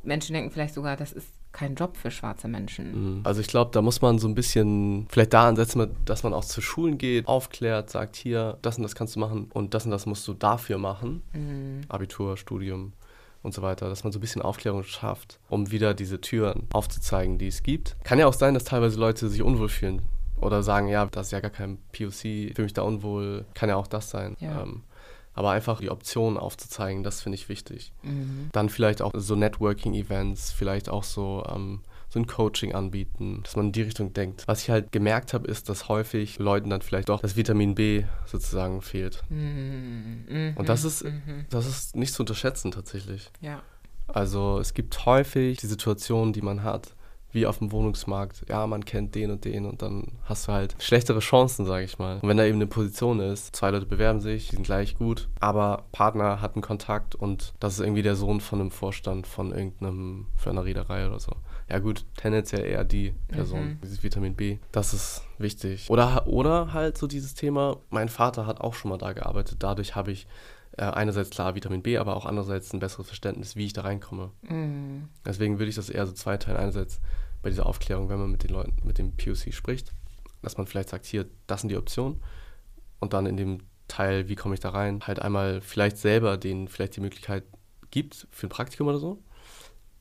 Menschen 0.02 0.34
denken 0.34 0.50
vielleicht 0.50 0.74
sogar, 0.74 0.96
das 0.96 1.12
ist 1.12 1.32
kein 1.52 1.74
Job 1.74 1.96
für 1.96 2.10
schwarze 2.10 2.46
Menschen. 2.48 3.20
Also 3.24 3.40
ich 3.40 3.46
glaube, 3.46 3.70
da 3.72 3.82
muss 3.82 4.00
man 4.00 4.18
so 4.18 4.28
ein 4.28 4.34
bisschen 4.34 5.06
vielleicht 5.10 5.32
da 5.32 5.48
ansetzen, 5.48 5.90
dass 6.04 6.22
man 6.22 6.34
auch 6.34 6.44
zu 6.44 6.60
Schulen 6.60 6.98
geht, 6.98 7.26
aufklärt, 7.26 7.90
sagt 7.90 8.16
hier, 8.16 8.58
das 8.62 8.76
und 8.76 8.82
das 8.82 8.94
kannst 8.94 9.16
du 9.16 9.20
machen 9.20 9.50
und 9.52 9.74
das 9.74 9.84
und 9.84 9.90
das 9.90 10.06
musst 10.06 10.26
du 10.28 10.34
dafür 10.34 10.78
machen. 10.78 11.22
Abitur, 11.88 12.36
Studium 12.36 12.92
und 13.42 13.54
so 13.54 13.62
weiter, 13.62 13.88
dass 13.88 14.04
man 14.04 14.12
so 14.12 14.18
ein 14.18 14.20
bisschen 14.20 14.42
Aufklärung 14.42 14.82
schafft, 14.84 15.40
um 15.48 15.70
wieder 15.70 15.94
diese 15.94 16.20
Türen 16.20 16.66
aufzuzeigen, 16.72 17.38
die 17.38 17.48
es 17.48 17.62
gibt. 17.62 17.96
Kann 18.04 18.18
ja 18.18 18.26
auch 18.26 18.34
sein, 18.34 18.54
dass 18.54 18.64
teilweise 18.64 18.98
Leute 18.98 19.28
sich 19.28 19.42
unwohl 19.42 19.68
fühlen 19.68 20.02
oder 20.40 20.62
sagen, 20.62 20.88
ja, 20.88 21.06
das 21.06 21.28
ist 21.28 21.32
ja 21.32 21.40
gar 21.40 21.50
kein 21.50 21.78
POC, 21.92 22.54
fühle 22.54 22.64
mich 22.64 22.74
da 22.74 22.82
unwohl, 22.82 23.44
kann 23.54 23.68
ja 23.68 23.76
auch 23.76 23.86
das 23.86 24.10
sein. 24.10 24.36
Ja. 24.40 24.62
Ähm, 24.62 24.82
aber 25.38 25.52
einfach 25.52 25.78
die 25.80 25.88
Optionen 25.88 26.36
aufzuzeigen, 26.36 27.04
das 27.04 27.20
finde 27.22 27.36
ich 27.36 27.48
wichtig. 27.48 27.92
Mhm. 28.02 28.48
Dann 28.50 28.68
vielleicht 28.68 29.02
auch 29.02 29.12
so 29.14 29.36
Networking-Events, 29.36 30.50
vielleicht 30.50 30.88
auch 30.88 31.04
so, 31.04 31.44
ähm, 31.48 31.82
so 32.08 32.18
ein 32.18 32.26
Coaching 32.26 32.74
anbieten, 32.74 33.42
dass 33.44 33.54
man 33.54 33.66
in 33.66 33.72
die 33.72 33.82
Richtung 33.82 34.12
denkt. 34.12 34.42
Was 34.48 34.62
ich 34.62 34.70
halt 34.70 34.90
gemerkt 34.90 35.34
habe, 35.34 35.46
ist, 35.46 35.68
dass 35.68 35.88
häufig 35.88 36.40
Leuten 36.40 36.70
dann 36.70 36.82
vielleicht 36.82 37.08
doch 37.08 37.20
das 37.20 37.36
Vitamin 37.36 37.76
B 37.76 38.02
sozusagen 38.26 38.82
fehlt. 38.82 39.22
Mhm. 39.28 40.54
Und 40.56 40.68
das 40.68 40.82
ist, 40.82 41.04
das 41.50 41.66
ist 41.66 41.94
nicht 41.94 42.12
zu 42.12 42.22
unterschätzen 42.22 42.72
tatsächlich. 42.72 43.30
Ja. 43.40 43.62
Also 44.08 44.58
es 44.58 44.74
gibt 44.74 45.06
häufig 45.06 45.58
die 45.58 45.66
Situation, 45.68 46.32
die 46.32 46.42
man 46.42 46.64
hat, 46.64 46.96
wie 47.32 47.46
auf 47.46 47.58
dem 47.58 47.72
Wohnungsmarkt. 47.72 48.44
Ja, 48.48 48.66
man 48.66 48.84
kennt 48.84 49.14
den 49.14 49.30
und 49.30 49.44
den 49.44 49.66
und 49.66 49.82
dann 49.82 50.04
hast 50.24 50.48
du 50.48 50.52
halt 50.52 50.74
schlechtere 50.78 51.20
Chancen, 51.20 51.66
sage 51.66 51.84
ich 51.84 51.98
mal. 51.98 52.18
Und 52.20 52.28
wenn 52.28 52.36
da 52.36 52.44
eben 52.44 52.56
eine 52.56 52.66
Position 52.66 53.20
ist, 53.20 53.54
zwei 53.54 53.70
Leute 53.70 53.86
bewerben 53.86 54.20
sich, 54.20 54.48
die 54.48 54.56
sind 54.56 54.64
gleich 54.64 54.96
gut, 54.96 55.28
aber 55.40 55.84
Partner 55.92 56.40
hat 56.40 56.54
einen 56.54 56.62
Kontakt 56.62 57.14
und 57.14 57.52
das 57.60 57.74
ist 57.74 57.80
irgendwie 57.80 58.02
der 58.02 58.16
Sohn 58.16 58.40
von 58.40 58.60
einem 58.60 58.70
Vorstand 58.70 59.26
von 59.26 59.52
irgendeinem, 59.52 60.26
für 60.36 60.50
einer 60.50 60.64
Reederei 60.64 61.06
oder 61.06 61.18
so. 61.18 61.32
Ja 61.68 61.80
gut, 61.80 62.06
tendenziell 62.16 62.64
eher 62.64 62.84
die 62.84 63.12
Person, 63.28 63.78
dieses 63.82 64.02
Vitamin 64.02 64.34
B. 64.34 64.58
Das 64.72 64.94
ist 64.94 65.22
wichtig. 65.36 65.90
Oder, 65.90 66.26
oder 66.26 66.72
halt 66.72 66.96
so 66.96 67.06
dieses 67.06 67.34
Thema, 67.34 67.76
mein 67.90 68.08
Vater 68.08 68.46
hat 68.46 68.60
auch 68.62 68.72
schon 68.72 68.90
mal 68.90 68.96
da 68.96 69.12
gearbeitet, 69.12 69.58
dadurch 69.60 69.94
habe 69.94 70.10
ich 70.10 70.26
äh, 70.78 70.82
einerseits 70.84 71.30
klar 71.30 71.54
Vitamin 71.54 71.82
B, 71.82 71.98
aber 71.98 72.16
auch 72.16 72.24
andererseits 72.24 72.72
ein 72.72 72.78
besseres 72.78 73.08
Verständnis, 73.08 73.56
wie 73.56 73.66
ich 73.66 73.72
da 73.72 73.82
reinkomme. 73.82 74.30
Mhm. 74.42 75.08
Deswegen 75.24 75.58
würde 75.58 75.68
ich 75.68 75.76
das 75.76 75.90
eher 75.90 76.06
so 76.06 76.12
zweiteilen. 76.12 76.58
Einerseits 76.58 77.00
bei 77.42 77.50
dieser 77.50 77.66
Aufklärung, 77.66 78.08
wenn 78.08 78.18
man 78.18 78.30
mit 78.30 78.44
den 78.44 78.50
Leuten, 78.50 78.74
mit 78.84 78.98
dem 78.98 79.16
POC 79.16 79.52
spricht, 79.52 79.92
dass 80.42 80.56
man 80.56 80.66
vielleicht 80.66 80.88
sagt, 80.88 81.06
hier, 81.06 81.26
das 81.46 81.60
sind 81.60 81.70
die 81.70 81.76
Optionen. 81.76 82.20
Und 83.00 83.12
dann 83.12 83.26
in 83.26 83.36
dem 83.36 83.58
Teil, 83.88 84.28
wie 84.28 84.36
komme 84.36 84.54
ich 84.54 84.60
da 84.60 84.70
rein, 84.70 85.00
halt 85.06 85.20
einmal 85.20 85.60
vielleicht 85.60 85.98
selber 85.98 86.36
denen 86.36 86.68
vielleicht 86.68 86.96
die 86.96 87.00
Möglichkeit 87.00 87.44
gibt 87.90 88.26
für 88.30 88.46
ein 88.46 88.50
Praktikum 88.50 88.86
oder 88.86 88.98
so. 88.98 89.22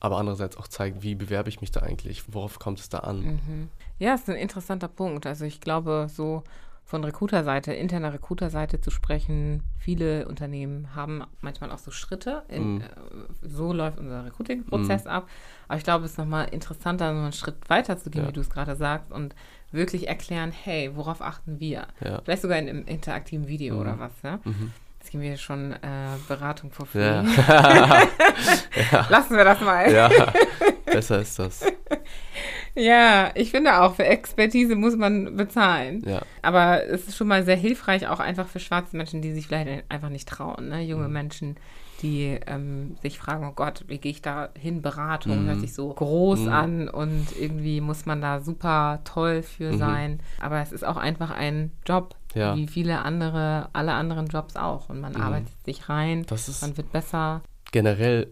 Aber 0.00 0.18
andererseits 0.18 0.56
auch 0.56 0.68
zeigt, 0.68 1.02
wie 1.02 1.16
bewerbe 1.16 1.48
ich 1.48 1.60
mich 1.60 1.72
da 1.72 1.80
eigentlich, 1.80 2.32
worauf 2.32 2.58
kommt 2.60 2.78
es 2.78 2.88
da 2.88 2.98
an. 2.98 3.22
Mhm. 3.22 3.68
Ja, 3.98 4.14
ist 4.14 4.28
ein 4.28 4.36
interessanter 4.36 4.88
Punkt. 4.88 5.26
Also 5.26 5.44
ich 5.44 5.60
glaube, 5.60 6.06
so 6.08 6.44
von 6.88 7.04
Recruiter-Seite, 7.04 7.74
interner 7.74 8.14
Recruiter-Seite 8.14 8.80
zu 8.80 8.90
sprechen, 8.90 9.62
viele 9.78 10.26
Unternehmen 10.26 10.94
haben 10.96 11.22
manchmal 11.42 11.70
auch 11.70 11.76
so 11.78 11.90
Schritte. 11.90 12.44
In, 12.48 12.76
Mhm. 12.76 12.80
äh, 12.80 12.86
so 13.42 13.74
läuft 13.74 13.98
unser 13.98 14.24
Recruiting-Prozess 14.24 15.06
ab. 15.06 15.28
Aber 15.68 15.76
ich 15.76 15.84
glaube, 15.84 16.06
es 16.06 16.12
ist 16.12 16.16
nochmal 16.18 16.48
interessanter, 16.50 17.12
so 17.12 17.20
einen 17.20 17.32
Schritt 17.34 17.56
weiter 17.68 17.98
zu 17.98 18.08
gehen, 18.08 18.22
Ja. 18.22 18.28
wie 18.28 18.32
du 18.32 18.40
es 18.40 18.48
gerade 18.48 18.74
sagst, 18.74 19.12
und 19.12 19.34
wirklich 19.70 20.08
erklären, 20.08 20.50
hey, 20.50 20.90
worauf 20.96 21.20
achten 21.20 21.60
wir? 21.60 21.88
Ja. 22.02 22.22
Vielleicht 22.24 22.40
sogar 22.40 22.56
in 22.58 22.70
einem 22.70 22.86
interaktiven 22.86 23.48
Video 23.48 23.74
Mhm. 23.74 23.80
oder 23.82 23.98
was, 23.98 24.12
ja? 24.22 24.40
Mhm. 24.44 24.72
Jetzt 24.98 25.10
gehen 25.10 25.20
wir 25.20 25.36
schon 25.36 25.72
äh, 25.72 25.76
Beratung 26.26 26.70
for 26.72 26.86
free. 26.86 27.22
Ja. 28.92 29.06
Lassen 29.10 29.36
wir 29.36 29.44
das 29.44 29.60
mal. 29.60 29.92
ja, 29.92 30.08
besser 30.86 31.20
ist 31.20 31.38
das. 31.38 31.64
Ja, 32.78 33.30
ich 33.34 33.50
finde 33.50 33.80
auch, 33.80 33.94
für 33.96 34.04
Expertise 34.04 34.74
muss 34.76 34.96
man 34.96 35.36
bezahlen. 35.36 36.02
Ja. 36.06 36.22
Aber 36.42 36.84
es 36.84 37.08
ist 37.08 37.16
schon 37.16 37.28
mal 37.28 37.44
sehr 37.44 37.56
hilfreich, 37.56 38.06
auch 38.08 38.20
einfach 38.20 38.46
für 38.48 38.60
schwarze 38.60 38.96
Menschen, 38.96 39.20
die 39.22 39.32
sich 39.32 39.46
vielleicht 39.48 39.84
einfach 39.90 40.08
nicht 40.10 40.28
trauen. 40.28 40.68
Ne? 40.68 40.82
Junge 40.82 41.08
Menschen, 41.08 41.56
die 42.02 42.38
ähm, 42.46 42.96
sich 43.02 43.18
fragen, 43.18 43.46
oh 43.48 43.52
Gott, 43.52 43.84
wie 43.88 43.98
gehe 43.98 44.12
ich 44.12 44.22
da 44.22 44.50
hin? 44.56 44.82
Beratung 44.82 45.42
Mhm. 45.42 45.48
hört 45.48 45.60
sich 45.60 45.74
so 45.74 45.92
groß 45.92 46.42
Mhm. 46.42 46.48
an 46.48 46.88
und 46.88 47.26
irgendwie 47.36 47.80
muss 47.80 48.06
man 48.06 48.20
da 48.20 48.40
super 48.40 49.00
toll 49.04 49.42
für 49.42 49.72
Mhm. 49.72 49.78
sein. 49.78 50.20
Aber 50.40 50.60
es 50.62 50.70
ist 50.70 50.84
auch 50.86 50.96
einfach 50.96 51.30
ein 51.32 51.72
Job, 51.84 52.14
Ja. 52.34 52.54
wie 52.54 52.68
viele 52.68 53.00
andere, 53.00 53.68
alle 53.72 53.94
anderen 53.94 54.26
Jobs 54.28 54.54
auch. 54.54 54.88
Und 54.88 55.00
man 55.00 55.14
Mhm. 55.14 55.20
arbeitet 55.22 55.64
sich 55.64 55.88
rein, 55.88 56.24
man 56.60 56.76
wird 56.76 56.92
besser. 56.92 57.42
generell 57.72 58.28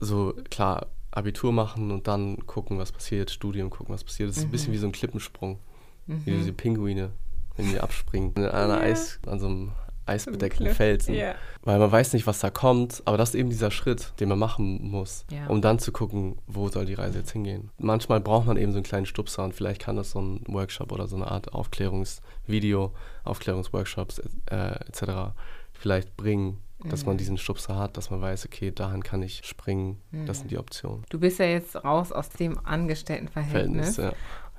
so, 0.00 0.34
klar, 0.50 0.88
Abitur 1.16 1.52
machen 1.52 1.90
und 1.90 2.06
dann 2.08 2.44
gucken, 2.46 2.78
was 2.78 2.92
passiert, 2.92 3.30
Studium 3.30 3.70
gucken, 3.70 3.94
was 3.94 4.04
passiert. 4.04 4.28
Das 4.30 4.38
ist 4.38 4.44
ein 4.44 4.50
bisschen 4.50 4.72
wie 4.72 4.78
so 4.78 4.86
ein 4.86 4.92
Klippensprung. 4.92 5.58
Wie 6.06 6.32
diese 6.32 6.52
Pinguine, 6.52 7.10
wenn 7.56 7.70
die 7.70 7.80
abspringen. 7.80 8.32
An, 8.36 8.44
einer 8.46 8.76
Mhm. 8.76 8.82
Ja. 8.82 8.86
Eis, 8.90 9.20
an 9.26 9.38
so 9.38 9.46
einem 9.46 9.72
eisbedeckten. 10.06 10.66
Felsen. 10.74 11.14
Ja. 11.14 11.34
Weil 11.62 11.78
man 11.78 11.90
weiß 11.90 12.12
nicht, 12.12 12.26
was 12.26 12.40
da 12.40 12.50
kommt, 12.50 13.00
aber 13.06 13.16
das 13.16 13.30
ist 13.30 13.36
eben 13.36 13.48
dieser 13.48 13.70
Schritt, 13.70 14.12
den 14.20 14.28
man 14.28 14.38
machen 14.38 14.82
muss, 14.90 15.24
Ja. 15.30 15.46
um 15.46 15.62
dann 15.62 15.78
zu 15.78 15.92
gucken, 15.92 16.36
wo 16.46 16.68
soll 16.68 16.84
die 16.84 16.92
Reise 16.92 17.20
jetzt 17.20 17.30
hingehen. 17.30 17.70
Manchmal 17.78 18.20
braucht 18.20 18.46
man 18.46 18.58
eben 18.58 18.72
so 18.72 18.76
einen 18.78 18.84
kleinen 18.84 19.06
Stupser 19.06 19.44
und 19.44 19.54
vielleicht 19.54 19.80
kann 19.80 19.96
das 19.96 20.10
so 20.10 20.20
ein 20.20 20.42
Workshop 20.46 20.92
oder 20.92 21.06
so 21.06 21.16
eine 21.16 21.28
Art 21.30 21.54
Aufklärungsvideo, 21.54 22.92
Aufklärungsworkshops 23.24 24.18
äh, 24.50 24.74
etc. 24.88 25.32
vielleicht 25.72 26.16
bringen, 26.18 26.58
dass 26.88 27.02
Mhm. 27.02 27.08
man 27.10 27.16
diesen 27.18 27.38
Stupser 27.38 27.76
hat, 27.76 27.96
dass 27.96 28.10
man 28.10 28.20
weiß, 28.20 28.46
okay, 28.46 28.70
dahin 28.70 29.02
kann 29.02 29.22
ich 29.22 29.42
springen, 29.44 29.98
das 30.26 30.38
sind 30.40 30.50
die 30.50 30.58
Optionen. 30.58 31.04
Du 31.10 31.18
bist 31.18 31.38
ja 31.38 31.46
jetzt 31.46 31.76
raus 31.84 32.12
aus 32.12 32.28
dem 32.28 32.58
Angestelltenverhältnis. 32.64 33.94
Verhältnis, 33.96 34.16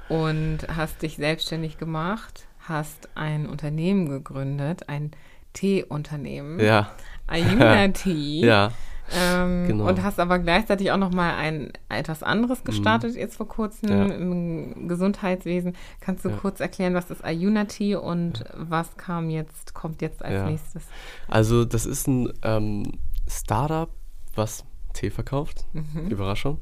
ja. 0.10 0.16
und 0.18 0.60
hast 0.76 1.02
dich 1.02 1.16
selbstständig 1.18 1.78
gemacht, 1.78 2.48
hast 2.60 3.10
ein 3.16 3.48
Unternehmen 3.48 4.10
gegründet, 4.10 4.90
ein 4.90 5.12
Teeunternehmen, 5.54 6.60
Ja, 6.60 6.92
Ayuna 7.28 7.88
Tea. 7.90 8.42
ja. 8.46 8.72
Ähm, 9.14 9.68
genau. 9.68 9.88
Und 9.88 10.02
hast 10.04 10.20
aber 10.20 10.40
gleichzeitig 10.40 10.92
auch 10.92 10.98
noch 10.98 11.12
mal 11.14 11.36
ein 11.36 11.72
etwas 11.90 12.24
anderes 12.24 12.64
gestartet 12.64 13.16
jetzt 13.16 13.36
vor 13.38 13.48
kurzem 13.48 13.90
Mhm. 13.90 14.10
Ja. 14.10 14.16
im 14.16 14.88
Gesundheitswesen. 14.88 15.76
Kannst 16.02 16.26
du 16.26 16.30
Ja. 16.30 16.38
kurz 16.38 16.60
erklären, 16.60 16.94
was 16.96 17.12
ist 17.12 17.24
Tea 17.68 17.96
und 17.98 18.44
was 18.56 18.98
kam 18.98 19.30
jetzt, 19.30 19.74
kommt 19.74 20.02
jetzt 20.02 20.24
als 20.24 20.34
Ja. 20.34 20.50
nächstes? 20.50 20.84
Also 21.28 21.66
das 21.66 21.86
ist 21.86 22.08
ein 22.08 22.34
ähm, 22.44 22.94
Startup, 23.28 23.90
was 24.36 24.64
Tee 24.94 25.10
verkauft. 25.10 25.66
Mhm. 25.74 26.08
Überraschung. 26.10 26.60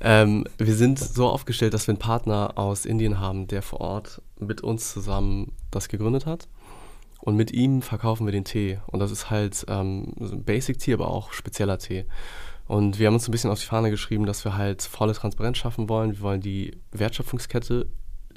Ähm, 0.00 0.44
wir 0.58 0.74
sind 0.74 0.98
so 0.98 1.28
aufgestellt, 1.28 1.72
dass 1.74 1.86
wir 1.86 1.92
einen 1.92 1.98
Partner 1.98 2.52
aus 2.56 2.84
Indien 2.84 3.20
haben, 3.20 3.46
der 3.46 3.62
vor 3.62 3.80
Ort 3.80 4.22
mit 4.38 4.60
uns 4.62 4.92
zusammen 4.92 5.52
das 5.70 5.88
gegründet 5.88 6.26
hat. 6.26 6.48
Und 7.20 7.36
mit 7.36 7.52
ihm 7.52 7.82
verkaufen 7.82 8.26
wir 8.26 8.32
den 8.32 8.44
Tee. 8.44 8.78
Und 8.86 9.00
das 9.00 9.10
ist 9.10 9.30
halt 9.30 9.64
ähm, 9.68 10.14
Basic-Tee, 10.18 10.94
aber 10.94 11.08
auch 11.08 11.32
spezieller 11.32 11.78
Tee. 11.78 12.06
Und 12.66 12.98
wir 12.98 13.08
haben 13.08 13.14
uns 13.14 13.28
ein 13.28 13.32
bisschen 13.32 13.50
auf 13.50 13.58
die 13.58 13.66
Fahne 13.66 13.90
geschrieben, 13.90 14.26
dass 14.26 14.44
wir 14.44 14.56
halt 14.56 14.82
volle 14.82 15.12
Transparenz 15.12 15.58
schaffen 15.58 15.88
wollen. 15.88 16.12
Wir 16.12 16.20
wollen 16.20 16.40
die 16.40 16.78
Wertschöpfungskette 16.92 17.88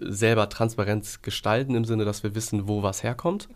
selber 0.07 0.49
Transparenz 0.49 1.21
gestalten 1.21 1.75
im 1.75 1.85
Sinne, 1.85 2.05
dass 2.05 2.23
wir 2.23 2.35
wissen, 2.35 2.67
wo 2.67 2.83
was 2.83 3.03
herkommt. 3.03 3.47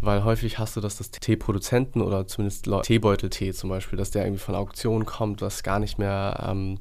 Weil 0.00 0.24
häufig 0.24 0.58
hast 0.58 0.76
du, 0.76 0.80
dass 0.80 0.98
das 0.98 1.10
Teeproduzenten 1.10 2.02
oder 2.02 2.26
zumindest 2.26 2.68
Teebeuteltee 2.82 3.52
zum 3.52 3.70
Beispiel, 3.70 3.98
dass 3.98 4.10
der 4.10 4.24
irgendwie 4.24 4.42
von 4.42 4.54
Auktionen 4.54 5.06
kommt, 5.06 5.42
was 5.42 5.62
gar 5.62 5.78
nicht 5.78 5.98
mehr, 5.98 6.46
ähm, 6.48 6.78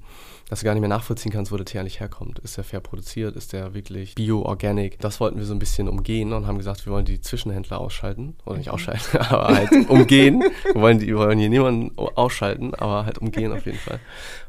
dass 0.49 0.59
du 0.59 0.65
gar 0.65 0.73
nicht 0.73 0.81
mehr 0.81 0.89
nachvollziehen 0.89 1.31
kannst, 1.31 1.51
wo 1.51 1.57
der 1.57 1.65
Tee 1.65 1.79
eigentlich 1.79 1.99
herkommt. 1.99 2.39
Ist 2.39 2.57
der 2.57 2.63
fair 2.63 2.79
produziert? 2.79 3.35
Ist 3.35 3.53
der 3.53 3.73
wirklich 3.73 4.15
bio, 4.15 4.43
organic? 4.43 4.99
Das 4.99 5.19
wollten 5.19 5.37
wir 5.37 5.45
so 5.45 5.53
ein 5.53 5.59
bisschen 5.59 5.89
umgehen 5.89 6.31
und 6.33 6.47
haben 6.47 6.57
gesagt, 6.57 6.85
wir 6.85 6.93
wollen 6.93 7.05
die 7.05 7.19
Zwischenhändler 7.19 7.79
ausschalten. 7.79 8.35
Oder 8.45 8.57
nicht 8.57 8.69
ausschalten, 8.69 9.17
aber 9.29 9.47
halt 9.47 9.89
umgehen. 9.89 10.43
Wir 10.73 10.81
wollen, 10.81 10.99
die, 10.99 11.07
wir 11.07 11.17
wollen 11.17 11.39
hier 11.39 11.49
niemanden 11.49 11.97
ausschalten, 11.97 12.73
aber 12.75 13.05
halt 13.05 13.17
umgehen 13.17 13.51
auf 13.51 13.65
jeden 13.65 13.79
Fall. 13.79 13.99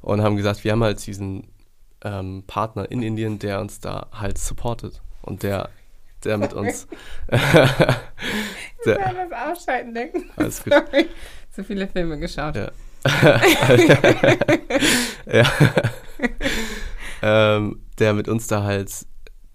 Und 0.02 0.22
haben 0.22 0.36
gesagt, 0.36 0.64
wir 0.64 0.72
haben 0.72 0.82
halt 0.82 1.04
diesen 1.06 1.44
ähm, 2.04 2.44
Partner 2.46 2.90
in 2.90 3.02
Indien, 3.02 3.38
der 3.38 3.60
uns 3.60 3.80
da 3.80 4.06
halt 4.12 4.38
supportet. 4.38 5.00
Und 5.22 5.42
der, 5.42 5.68
der 6.24 6.38
mit 6.38 6.52
uns. 6.52 6.86
der, 7.30 9.06
an 9.06 9.16
das 9.30 9.32
Ausschalten 9.58 9.94
denken. 9.94 10.30
Alles 10.36 10.62
gut. 10.62 10.72
Sorry. 10.72 11.06
Zu 11.52 11.64
viele 11.64 11.88
Filme 11.88 12.18
geschaut. 12.18 12.56
Ja. 12.56 12.70
ja. 15.26 15.44
ähm, 17.22 17.80
der 17.98 18.14
mit 18.14 18.28
uns 18.28 18.46
da 18.46 18.62
halt 18.62 18.90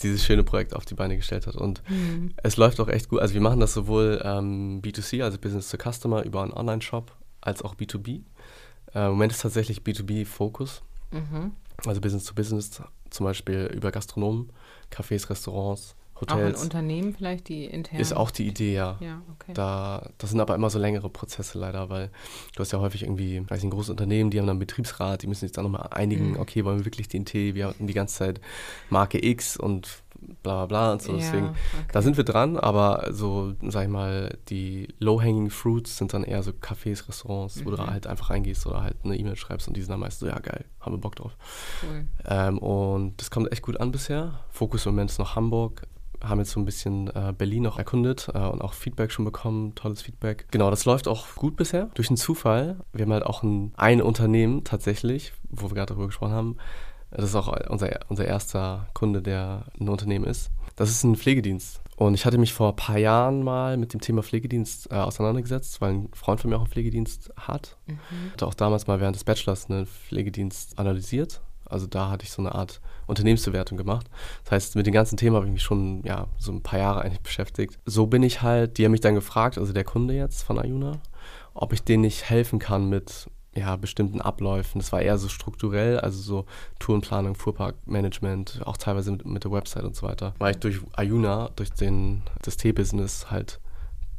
dieses 0.02 0.26
schöne 0.26 0.44
Projekt 0.44 0.76
auf 0.76 0.86
die 0.86 0.96
Beine 0.96 1.16
gestellt 1.16 1.48
hat. 1.48 1.56
Und 1.56 1.82
Mhm. 1.90 2.34
es 2.44 2.58
läuft 2.58 2.80
auch 2.80 2.90
echt 2.90 3.10
gut. 3.10 3.20
Also 3.22 3.34
wir 3.34 3.42
machen 3.42 3.60
das 3.60 3.74
sowohl 3.74 4.22
ähm, 4.24 4.82
B2C, 4.82 5.24
also 5.24 5.38
Business 5.38 5.70
to 5.70 5.78
Customer, 5.78 6.24
über 6.24 6.42
einen 6.44 6.52
Online-Shop, 6.54 7.12
als 7.42 7.62
auch 7.62 7.76
B2B. 7.76 8.22
Äh, 8.94 9.06
Im 9.06 9.12
Moment 9.12 9.32
ist 9.32 9.42
tatsächlich 9.42 9.80
B2B-Fokus, 9.82 10.82
Mhm. 11.12 11.52
Also 11.86 12.02
Business 12.02 12.26
to 12.26 12.34
Business, 12.34 12.82
zum 13.10 13.24
Beispiel 13.26 13.70
über 13.74 13.92
Gastronomen, 13.92 14.52
Cafés, 14.92 15.30
Restaurants, 15.30 15.96
Auch 16.16 16.22
ein 16.28 16.30
Hotels. 16.38 16.62
Unternehmen 16.64 17.14
vielleicht, 17.16 17.50
die 17.50 17.66
intern. 17.66 18.00
Ist 18.00 18.14
auch 18.14 18.32
die 18.32 18.48
Idee, 18.48 18.74
ja. 18.76 18.98
Ja, 19.02 19.22
okay. 19.34 19.52
Da, 19.54 20.10
das 20.20 20.30
sind 20.30 20.40
aber 20.40 20.56
immer 20.56 20.70
so 20.70 20.80
längere 20.80 21.10
Prozesse 21.10 21.58
leider, 21.60 21.90
weil 21.90 22.10
du 22.56 22.60
hast 22.62 22.72
ja 22.72 22.80
häufig 22.80 23.04
irgendwie, 23.04 23.42
weiß 23.42 23.58
nicht, 23.58 23.66
ein 23.66 23.70
großes 23.72 23.90
Unternehmen, 23.90 24.30
die 24.30 24.38
haben 24.40 24.46
dann 24.48 24.54
einen 24.56 24.60
Betriebsrat, 24.60 25.24
die 25.24 25.28
müssen 25.28 25.42
sich 25.42 25.52
dann 25.52 25.64
nochmal 25.66 25.88
einigen, 25.92 26.32
Mhm. 26.32 26.40
okay, 26.40 26.64
wollen 26.64 26.80
wir 26.80 26.86
wirklich 26.86 27.08
den 27.08 27.26
Tee, 27.26 27.56
wir 27.56 27.68
hatten 27.68 27.88
die 27.88 27.94
ganze 27.94 28.16
Zeit 28.16 28.42
Marke 28.90 29.24
X 29.26 29.58
und 29.58 30.03
bla 30.44 30.66
bla 30.66 30.66
bla 30.66 30.92
und 30.94 31.02
so, 31.02 31.12
Ja, 31.12 31.18
deswegen, 31.18 31.50
okay. 31.50 31.58
da 31.92 32.02
sind 32.02 32.18
wir 32.18 32.24
dran, 32.24 32.58
aber 32.58 33.08
so, 33.12 33.54
sag 33.68 33.84
ich 33.84 33.90
mal, 33.90 34.38
die 34.50 34.88
low-hanging 35.00 35.50
fruits 35.50 35.98
sind 35.98 36.14
dann 36.14 36.24
eher 36.24 36.44
so 36.44 36.52
Cafés, 36.52 37.08
Restaurants, 37.08 37.66
wo 37.66 37.72
du 37.72 37.82
Mhm. 37.82 37.88
halt 37.88 38.08
einfach 38.08 38.30
reingehst 38.30 38.66
oder 38.68 38.84
halt 38.84 38.98
eine 39.04 39.18
E-Mail 39.18 39.36
schreibst 39.36 39.68
und 39.68 39.76
die 39.78 39.82
sind 39.82 39.92
dann 39.92 40.00
meist 40.00 40.20
so, 40.20 40.28
ja 40.28 40.40
geil, 40.40 40.66
haben 40.80 40.94
wir 40.94 41.00
Bock 41.00 41.16
drauf. 41.16 41.36
Cool. 41.84 42.06
Ähm, 42.26 42.58
und 42.60 43.20
das 43.20 43.30
kommt 43.32 43.52
echt 43.52 43.62
gut 43.62 43.80
an 43.80 43.92
bisher. 43.92 44.40
Fokus 44.50 44.86
im 44.86 44.94
Moment 44.94 45.12
ist 45.12 45.20
noch 45.20 45.36
Hamburg. 45.36 45.84
Haben 46.24 46.40
jetzt 46.40 46.52
so 46.52 46.60
ein 46.62 46.64
bisschen 46.66 47.08
äh, 47.14 47.34
Berlin 47.38 47.64
noch 47.64 47.78
erkundet 47.78 48.30
äh, 48.34 48.38
und 48.40 48.62
auch 48.62 48.74
Feedback 48.74 49.12
schon 49.12 49.26
bekommen, 49.26 49.76
tolles 49.76 50.02
Feedback. 50.02 50.48
Genau, 50.52 50.70
das 50.70 50.86
läuft 50.86 51.10
auch 51.10 51.36
gut 51.36 51.58
bisher. 51.58 51.90
Durch 51.96 52.10
einen 52.10 52.16
Zufall. 52.16 52.78
Wir 52.94 53.04
haben 53.04 53.12
halt 53.12 53.26
auch 53.26 53.44
ein, 53.44 53.74
ein 53.76 54.02
Unternehmen 54.02 54.64
tatsächlich, 54.64 55.34
wo 55.50 55.70
wir 55.70 55.76
gerade 55.76 55.88
darüber 55.94 56.06
gesprochen 56.08 56.32
haben. 56.32 56.58
Das 57.16 57.26
ist 57.26 57.36
auch 57.36 57.54
unser, 57.70 58.00
unser 58.10 58.26
erster 58.26 58.88
Kunde, 58.94 59.22
der 59.22 59.66
ein 59.80 59.90
Unternehmen 59.90 60.26
ist. 60.26 60.52
Das 60.76 60.90
ist 60.90 61.04
ein 61.04 61.16
Pflegedienst. 61.16 61.82
Und 61.96 62.16
ich 62.16 62.26
hatte 62.26 62.40
mich 62.40 62.54
vor 62.54 62.70
ein 62.70 62.76
paar 62.76 62.98
Jahren 62.98 63.44
mal 63.44 63.78
mit 63.78 63.94
dem 63.94 64.02
Thema 64.02 64.24
Pflegedienst 64.24 64.92
äh, 64.92 64.96
auseinandergesetzt, 64.96 65.80
weil 65.80 65.94
ein 65.94 66.10
Freund 66.14 66.42
von 66.42 66.50
mir 66.50 66.56
auch 66.56 66.62
einen 66.62 66.72
Pflegedienst 66.72 67.32
hat. 67.38 67.78
Mhm. 67.86 68.00
hatte 68.32 68.48
auch 68.48 68.56
damals 68.56 68.88
mal 68.88 69.00
während 69.00 69.16
des 69.16 69.24
Bachelors 69.24 69.70
einen 69.70 69.86
Pflegedienst 69.86 70.80
analysiert. 70.80 71.42
Also 71.66 71.88
da 71.88 72.10
hatte 72.10 72.24
ich 72.24 72.32
so 72.32 72.42
eine 72.42 72.54
Art 72.54 72.82
Unternehmensbewertung 73.08 73.78
gemacht. 73.78 74.10
Das 74.44 74.52
heißt, 74.52 74.76
mit 74.76 74.86
dem 74.86 74.94
ganzen 74.94 75.18
Thema 75.18 75.38
habe 75.38 75.48
ich 75.48 75.54
mich 75.54 75.64
schon 75.64 76.04
ja, 76.04 76.28
so 76.38 76.52
ein 76.52 76.62
paar 76.62 76.80
Jahre 76.80 77.02
eigentlich 77.02 77.22
beschäftigt. 77.22 77.80
So 77.86 78.08
bin 78.08 78.24
ich 78.24 78.42
halt, 78.42 78.78
die 78.78 78.86
haben 78.86 78.92
mich 78.92 79.02
dann 79.02 79.16
gefragt, 79.16 79.58
also 79.58 79.72
der 79.72 79.84
Kunde 79.84 80.16
jetzt 80.16 80.44
von 80.44 80.60
Ayuna, 80.60 81.00
ob 81.54 81.74
ich 81.74 81.84
denen 81.84 82.02
nicht 82.02 82.30
helfen 82.30 82.60
kann 82.60 82.90
mit 82.90 83.30
ja, 83.56 83.76
bestimmten 83.76 84.22
Abläufen. 84.22 84.80
Das 84.80 84.92
war 84.92 85.02
eher 85.02 85.18
so 85.18 85.28
strukturell, 85.28 86.00
also 86.00 86.20
so 86.22 86.46
Tourenplanung, 86.80 87.36
Fuhrparkmanagement, 87.36 88.62
auch 88.66 88.78
teilweise 88.78 89.12
mit, 89.12 89.26
mit 89.26 89.44
der 89.44 89.52
Website 89.52 89.84
und 89.84 89.96
so 89.96 90.08
weiter. 90.08 90.34
Weil 90.40 90.52
ich 90.52 90.60
durch 90.60 90.80
Ayuna, 90.94 91.50
durch 91.56 91.72
den, 91.72 92.24
das 92.42 92.58
T-Business 92.58 93.30
halt 93.30 93.60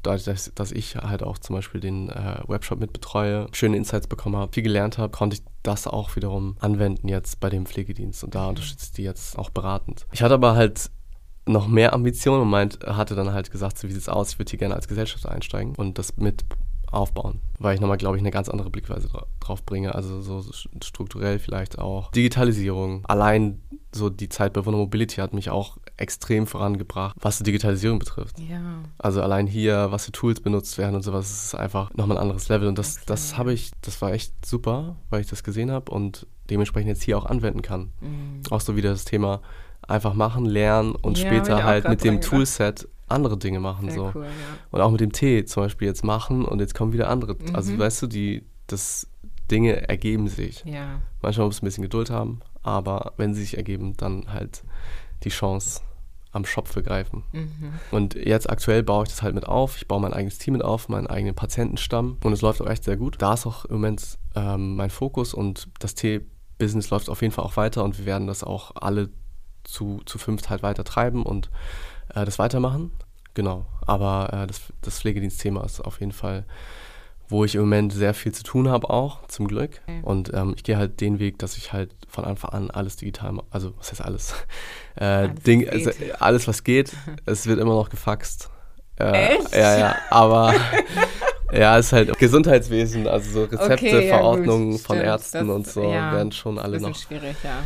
dadurch, 0.03 0.25
dass, 0.25 0.53
dass 0.55 0.73
ich 0.73 0.97
halt 0.97 1.23
auch 1.23 1.39
zum 1.39 1.57
Beispiel 1.57 1.81
den 1.81 2.09
äh, 2.11 2.39
Webshop 2.47 2.79
mit 2.79 2.93
betreue, 2.93 3.49
schöne 3.53 3.77
Insights 3.77 4.07
bekommen 4.07 4.37
habe, 4.37 4.53
viel 4.53 4.63
gelernt 4.63 4.99
habe, 4.99 5.11
konnte 5.11 5.37
ich 5.37 5.43
das 5.63 5.87
auch 5.87 6.15
wiederum 6.15 6.57
anwenden 6.61 7.09
jetzt 7.09 7.41
bei 7.41 7.49
dem 7.51 7.67
Pflegedienst 7.67 8.23
und 8.23 8.35
da 8.35 8.49
unterstütze 8.49 8.87
ich 8.87 8.93
die 8.93 9.03
jetzt 9.03 9.39
auch 9.39 9.51
beratend. 9.51 10.07
Ich 10.13 10.23
hatte 10.23 10.35
aber 10.35 10.55
halt 10.55 10.91
noch 11.47 11.67
mehr 11.67 11.93
Ambitionen 11.93 12.43
und 12.43 12.51
meint, 12.51 12.79
hatte 12.87 13.15
dann 13.15 13.33
halt 13.33 13.51
gesagt, 13.51 13.79
so 13.79 13.89
wie 13.89 13.93
sieht's 13.93 14.09
aus, 14.09 14.33
ich 14.33 14.39
würde 14.39 14.51
hier 14.51 14.59
gerne 14.59 14.75
als 14.75 14.89
Gesellschafter 14.89 15.31
einsteigen 15.31 15.75
und 15.75 15.99
das 15.99 16.17
mit 16.17 16.45
aufbauen, 16.93 17.41
weil 17.59 17.75
ich 17.75 17.81
nochmal, 17.81 17.97
glaube 17.97 18.17
ich, 18.17 18.23
eine 18.23 18.31
ganz 18.31 18.49
andere 18.49 18.71
Blickweise 18.71 19.09
dra 19.09 19.27
drauf 19.41 19.65
bringe. 19.65 19.95
Also 19.95 20.21
so 20.21 20.43
strukturell 20.83 21.39
vielleicht 21.39 21.79
auch. 21.79 22.11
Digitalisierung. 22.13 23.05
Allein 23.07 23.61
so 23.95 24.11
die 24.11 24.29
Zeit 24.29 24.53
bei 24.53 24.65
Wunder 24.67 24.79
Mobility 24.79 25.17
hat 25.17 25.35
mich 25.35 25.51
auch 25.51 25.77
extrem 25.97 26.47
vorangebracht, 26.47 27.15
was 27.21 27.39
die 27.39 27.45
Digitalisierung 27.45 27.99
betrifft. 28.01 28.41
Ja. 28.41 28.61
Also 28.99 29.23
allein 29.23 29.47
hier, 29.47 29.93
was 29.93 30.07
für 30.07 30.13
Tools 30.13 30.41
benutzt 30.41 30.79
werden 30.79 30.97
und 30.97 31.03
sowas, 31.03 31.31
ist 31.31 31.55
einfach 31.55 31.93
nochmal 31.95 32.17
ein 32.19 32.23
anderes 32.23 32.49
Level. 32.49 32.67
Und 32.69 32.79
das, 32.79 33.05
das 33.05 33.31
Okay. 33.31 33.39
habe 33.39 33.53
ich, 33.53 33.71
das 33.83 34.03
war 34.03 34.13
echt 34.13 34.45
super, 34.45 34.97
weil 35.11 35.21
ich 35.21 35.29
das 35.29 35.45
gesehen 35.45 35.71
habe 35.71 35.93
und 35.93 36.27
dementsprechend 36.51 36.89
jetzt 36.89 37.03
hier 37.03 37.17
auch 37.17 37.27
anwenden 37.27 37.63
kann. 37.63 37.91
Mhm. 38.01 38.43
Auch 38.51 38.61
so 38.61 38.75
wieder 38.77 38.91
das 38.91 39.05
Thema 39.05 39.41
einfach 39.87 40.15
machen, 40.15 40.47
lernen 40.47 40.95
und 40.95 41.19
Ja, 41.19 41.27
später 41.27 41.63
halt 41.65 41.89
mit 41.89 42.03
dem. 42.05 42.21
Toolset 42.21 42.89
andere 43.09 43.37
Dinge 43.39 43.61
machen. 43.61 43.89
Sehr 43.91 43.99
so. 43.99 44.13
cool, 44.15 44.25
ja. 44.25 44.31
Und 44.71 44.81
auch 44.81 44.91
mit 44.91 45.01
dem 45.01 45.13
Tee 45.13 45.45
zum 45.45 45.65
Beispiel 45.65 45.89
jetzt 45.89 46.05
machen 46.05 46.45
und 46.45 46.61
jetzt 46.61 46.75
kommen 46.75 46.93
wieder 46.93 47.09
andere. 47.09 47.37
Also 47.53 47.73
Mhm. 47.73 47.79
weißt 47.79 48.03
du, 48.03 48.07
die, 48.07 48.45
das 48.67 49.07
Dinge 49.51 49.89
ergeben 49.89 50.29
sich. 50.29 50.65
Ja. 50.65 51.01
Manchmal 51.21 51.47
muss 51.47 51.61
man 51.61 51.67
ein 51.67 51.69
bisschen 51.71 51.83
Geduld 51.83 52.11
haben, 52.11 52.41
aber 52.63 53.13
wenn 53.17 53.35
sie 53.35 53.43
sich 53.43 53.57
ergeben, 53.57 53.95
dann 53.97 54.33
halt 54.33 54.65
die 55.23 55.29
Chance 55.29 55.83
am 56.33 56.45
Schopfe 56.45 56.83
greifen. 56.83 57.23
Mhm. 57.33 57.73
Und 57.93 58.15
jetzt 58.15 58.51
aktuell 58.51 58.83
baue 58.83 59.05
ich 59.05 59.11
das 59.11 59.23
halt 59.23 59.35
mit 59.35 59.47
auf. 59.47 59.77
Ich 59.77 59.87
baue 59.87 60.01
mein 60.01 60.13
eigenes 60.13 60.39
Team 60.39 60.55
mit 60.55 60.65
auf, 60.65 60.89
meinen 60.89 61.07
eigenen 61.07 61.35
Patientenstamm. 61.37 62.17
Und 62.25 62.33
es 62.33 62.41
läuft 62.43 62.61
auch 62.61 62.67
echt 62.69 62.83
sehr 62.85 62.97
gut. 62.97 63.17
Da 63.21 63.35
ist 63.35 63.47
auch 63.47 63.67
im 63.67 63.75
Moment 63.77 64.19
ähm, 64.35 64.75
mein 64.77 64.91
Fokus 64.91 65.33
und 65.33 65.69
das 65.79 65.95
Tee-Business 65.95 66.91
läuft 66.91 67.09
auf 67.09 67.23
jeden 67.23 67.33
Fall 67.33 67.45
auch 67.45 67.57
weiter 67.57 67.85
und 67.85 67.99
wir 67.99 68.07
werden 68.07 68.27
das 68.27 68.43
auch 68.43 68.73
alle 68.75 69.11
zu, 69.63 70.01
zu 70.07 70.19
fünft 70.19 70.51
halt 70.51 70.63
weiter 70.65 70.83
treiben 70.85 71.23
und 71.23 71.51
äh, 72.15 72.25
das 72.25 72.39
weitermachen. 72.39 72.91
Genau. 73.35 73.67
Aber 73.87 74.31
äh, 74.33 74.47
das, 74.47 74.61
das 74.83 75.01
Pflegedienstthema 75.01 75.65
ist 75.65 75.81
auf 75.81 76.01
jeden 76.01 76.13
Fall, 76.13 76.45
wo 77.29 77.45
ich 77.45 77.55
im 77.55 77.63
Moment 77.63 77.93
sehr 77.93 78.15
viel 78.15 78.33
zu 78.33 78.43
tun 78.45 78.69
habe, 78.69 78.91
auch 78.91 79.27
zum 79.29 79.49
Glück. 79.49 79.81
Okay. 79.87 80.01
Und 80.03 80.33
ähm, 80.35 80.53
ich 80.57 80.63
gehe 80.63 80.77
halt 80.77 81.01
den 81.01 81.19
Weg, 81.19 81.39
dass 81.39 81.57
ich 81.57 81.73
halt 81.73 81.91
von 82.09 82.25
Anfang 82.25 82.51
an 82.53 82.71
alles 82.71 82.97
digital 82.97 83.33
mache. 83.33 83.47
Also, 83.51 83.75
was 83.79 83.91
heißt 83.91 84.03
alles? 84.03 84.35
Äh, 84.97 85.05
Alles, 85.05 85.33
was 85.35 85.43
Ding, 85.43 85.59
geht. 85.61 85.73
also, 85.73 85.91
alles, 86.21 86.47
was 86.47 86.63
geht. 86.63 86.93
es 87.27 87.47
wird 87.49 87.59
immer 87.59 87.75
noch 87.75 87.89
gefaxt. 87.89 88.49
Äh, 88.97 89.35
Echt? 89.39 89.53
Ja, 89.53 89.77
ja. 89.77 89.97
Aber 90.11 90.55
ja, 91.53 91.77
es 91.79 91.87
ist 91.87 91.93
halt 91.95 92.17
Gesundheitswesen, 92.17 93.09
also 93.09 93.29
so 93.33 93.43
Rezepte, 93.43 93.73
Okay, 93.73 93.91
ja, 93.91 94.01
gut, 94.01 94.09
Verordnungen 94.21 94.79
von 94.79 94.95
stimmt. 94.97 95.03
Ärzten 95.09 95.49
Das- 95.49 95.57
und 95.57 95.67
so 95.67 95.83
ja, 95.83 96.13
werden 96.13 96.31
schon 96.31 96.61
alle 96.61 96.81
noch 96.81 96.95
schwierig, 96.95 97.35
ja. 97.43 97.65